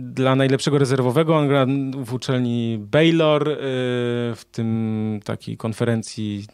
dla 0.01 0.35
najlepszego 0.35 0.77
rezerwowego. 0.77 1.37
On 1.37 1.47
gra 1.47 1.65
w 2.03 2.13
uczelni 2.13 2.77
Baylor 2.79 3.49
e, 3.49 3.55
w 4.35 4.41
tym 4.51 5.19
takiej 5.25 5.57
konferencji 5.57 6.45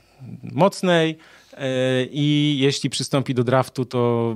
mocnej. 0.43 1.17
E, 1.57 2.05
i 2.11 2.57
jeśli 2.59 2.89
przystąpi 2.89 3.33
do 3.33 3.43
draftu, 3.43 3.85
to 3.85 4.35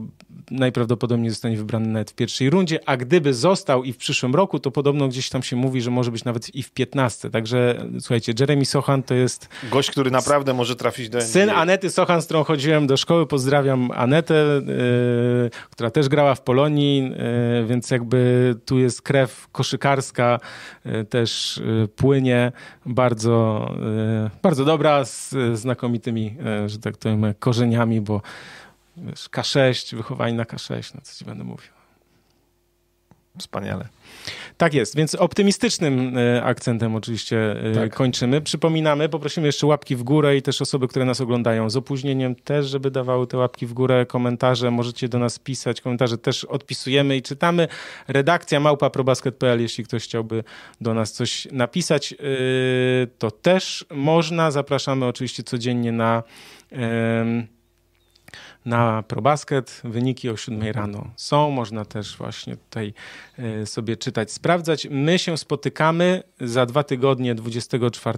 najprawdopodobniej 0.52 1.30
zostanie 1.30 1.58
wybrany 1.58 1.88
nawet 1.88 2.12
w 2.12 2.16
pierwszej 2.16 2.50
rundzie, 2.50 2.80
a 2.86 2.98
gdyby 2.98 3.34
został 3.34 3.84
i 3.84 3.94
w 3.94 3.98
przyszłym 3.98 4.36
roku, 4.36 4.60
to 4.60 4.72
podobno 4.72 5.08
gdzieś 5.08 5.30
tam 5.30 5.44
się 5.44 5.56
mówi, 5.56 5.82
że 5.82 5.92
może 5.92 6.12
być 6.12 6.24
nawet 6.24 6.56
i 6.56 6.64
w 6.64 6.72
15. 6.72 7.30
Także 7.30 7.86
słuchajcie, 8.00 8.34
Jeremy 8.40 8.66
Sochan 8.66 9.04
to 9.04 9.14
jest... 9.14 9.50
Gość, 9.72 9.92
który 9.92 10.12
naprawdę 10.12 10.54
może 10.54 10.76
trafić 10.76 11.10
do 11.10 11.18
NBA. 11.18 11.32
Syn 11.34 11.50
Anety 11.50 11.90
Sochan, 11.90 12.22
z 12.22 12.26
którą 12.26 12.44
chodziłem 12.44 12.88
do 12.88 12.98
szkoły. 12.98 13.28
Pozdrawiam 13.28 13.92
Anetę, 13.92 14.34
yy, 14.34 15.50
która 15.70 15.92
też 15.92 16.10
grała 16.10 16.36
w 16.36 16.42
Polonii, 16.42 17.04
yy, 17.04 17.68
więc 17.68 17.92
jakby 17.92 18.56
tu 18.66 18.80
jest 18.80 19.02
krew 19.02 19.48
koszykarska 19.52 20.40
yy, 20.86 21.06
też 21.06 21.62
płynie. 21.96 22.52
Bardzo, 22.86 23.72
bardzo 24.42 24.66
dobra, 24.66 25.06
z 25.06 25.36
znakomitymi, 25.54 26.36
że 26.68 26.80
tak 26.80 26.98
to 26.98 27.09
powiem, 27.18 27.34
korzeniami, 27.40 28.02
bo 28.02 28.22
wiesz, 28.98 29.30
K6, 29.30 29.96
wychowanie 29.96 30.34
na 30.34 30.44
K6, 30.44 30.96
no 30.96 31.02
co 31.04 31.16
ci 31.16 31.26
będę 31.26 31.44
mówił. 31.44 31.79
Wspaniale. 33.40 33.88
Tak 34.58 34.74
jest, 34.74 34.96
więc 34.96 35.16
optymistycznym 35.16 36.18
e, 36.18 36.44
akcentem 36.44 36.96
oczywiście 36.96 37.56
e, 37.72 37.76
tak. 37.76 37.96
kończymy. 37.96 38.42
Przypominamy, 38.42 39.10
poprosimy 39.10 39.48
jeszcze 39.48 39.68
łapki 39.68 39.96
w 39.96 40.04
górę 40.04 40.38
i 40.38 40.42
też 40.42 40.62
osoby, 40.62 40.88
które 40.88 41.06
nas 41.06 41.22
oglądają 41.22 41.70
z 41.70 41.78
opóźnieniem 41.78 42.36
też, 42.36 42.68
żeby 42.68 42.92
dawały 42.92 43.28
te 43.28 43.38
łapki 43.38 43.66
w 43.66 43.74
górę, 43.74 44.06
komentarze, 44.06 44.72
możecie 44.72 45.10
do 45.10 45.20
nas 45.20 45.40
pisać, 45.40 45.82
komentarze 45.82 46.18
też 46.18 46.44
odpisujemy 46.44 47.18
i 47.18 47.22
czytamy. 47.22 47.68
Redakcja 48.08 48.60
małpa.probasket.pl, 48.60 49.62
jeśli 49.62 49.84
ktoś 49.84 50.04
chciałby 50.04 50.44
do 50.82 50.94
nas 50.94 51.12
coś 51.12 51.48
napisać, 51.52 52.14
e, 52.14 52.18
to 53.18 53.32
też 53.32 53.86
można. 53.92 54.52
Zapraszamy 54.52 55.06
oczywiście 55.06 55.44
codziennie 55.44 55.92
na 55.92 56.24
na 58.66 59.04
ProBasket. 59.04 59.82
Wyniki 59.84 60.30
o 60.30 60.38
7 60.38 60.64
rano 60.72 61.12
są, 61.16 61.50
można 61.50 61.86
też 61.86 62.18
właśnie 62.18 62.58
tutaj 62.58 62.94
e, 63.38 63.66
sobie 63.66 63.98
czytać, 63.98 64.32
sprawdzać. 64.32 64.88
My 64.92 65.20
się 65.20 65.38
spotykamy 65.38 66.24
za 66.42 66.66
dwa 66.66 66.84
tygodnie, 66.84 67.36
24 67.36 68.18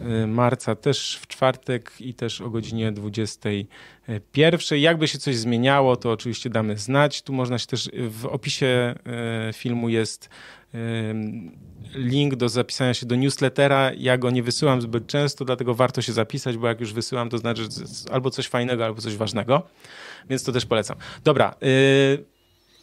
e, 0.00 0.26
marca, 0.26 0.74
też 0.74 1.18
w 1.22 1.26
czwartek 1.26 1.92
i 2.00 2.14
też 2.14 2.40
o 2.40 2.50
godzinie 2.50 2.92
21. 2.92 4.78
Jakby 4.78 5.08
się 5.08 5.18
coś 5.18 5.36
zmieniało, 5.36 5.96
to 5.96 6.10
oczywiście 6.10 6.50
damy 6.50 6.78
znać. 6.78 7.22
Tu 7.22 7.32
można 7.32 7.58
się 7.58 7.66
też 7.66 7.90
w 8.08 8.26
opisie 8.26 8.66
e, 8.66 8.94
filmu 9.52 9.88
jest 9.88 10.28
link 11.94 12.36
do 12.36 12.48
zapisania 12.48 12.94
się 12.94 13.06
do 13.06 13.16
newslettera. 13.16 13.90
Ja 13.96 14.18
go 14.18 14.30
nie 14.30 14.42
wysyłam 14.42 14.82
zbyt 14.82 15.06
często, 15.06 15.44
dlatego 15.44 15.74
warto 15.74 16.02
się 16.02 16.12
zapisać, 16.12 16.56
bo 16.56 16.68
jak 16.68 16.80
już 16.80 16.92
wysyłam, 16.92 17.30
to 17.30 17.38
znaczy, 17.38 17.62
albo 18.12 18.30
coś 18.30 18.48
fajnego, 18.48 18.84
albo 18.84 19.00
coś 19.00 19.16
ważnego. 19.16 19.62
Więc 20.30 20.44
to 20.44 20.52
też 20.52 20.66
polecam. 20.66 20.96
Dobra, 21.24 21.54
yy, 21.60 22.24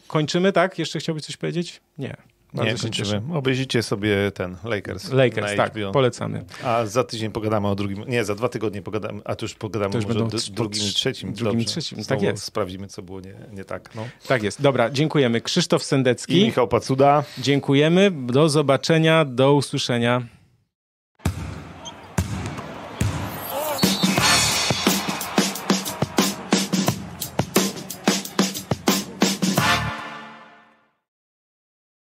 kończymy, 0.06 0.52
tak? 0.52 0.78
Jeszcze 0.78 0.98
chciałbyś 0.98 1.24
coś 1.24 1.36
powiedzieć? 1.36 1.80
Nie. 1.98 2.29
Bardzo 2.54 2.72
nie, 2.72 2.78
kończymy. 2.78 3.22
Obejrzyjcie 3.34 3.82
sobie 3.82 4.30
ten 4.34 4.56
Lakers. 4.64 5.12
Lakers, 5.12 5.56
tak, 5.56 5.72
polecamy. 5.92 6.44
A 6.64 6.86
za 6.86 7.04
tydzień 7.04 7.30
pogadamy 7.32 7.68
o 7.68 7.74
drugim, 7.74 8.04
nie, 8.08 8.24
za 8.24 8.34
dwa 8.34 8.48
tygodnie 8.48 8.82
pogadamy, 8.82 9.20
a 9.24 9.36
tu 9.36 9.44
już 9.44 9.54
pogadamy 9.54 9.92
to 9.92 9.98
już 9.98 10.06
może 10.06 10.24
o 10.24 10.28
drugim 10.50 10.82
i 10.82 10.92
trzecim. 10.92 11.32
Drugim 11.32 11.60
i 11.60 11.64
trzecim, 11.64 12.04
tak 12.04 12.22
jest. 12.22 12.44
Sprawdzimy, 12.44 12.88
co 12.88 13.02
było 13.02 13.20
nie, 13.20 13.34
nie 13.52 13.64
tak. 13.64 13.94
No. 13.94 14.04
Tak 14.28 14.42
jest. 14.42 14.62
Dobra, 14.62 14.90
dziękujemy. 14.90 15.40
Krzysztof 15.40 15.84
Sendecki. 15.84 16.40
I 16.40 16.44
Michał 16.44 16.68
Pacuda. 16.68 17.24
Dziękujemy. 17.38 18.10
Do 18.10 18.48
zobaczenia, 18.48 19.24
do 19.24 19.54
usłyszenia. 19.54 20.22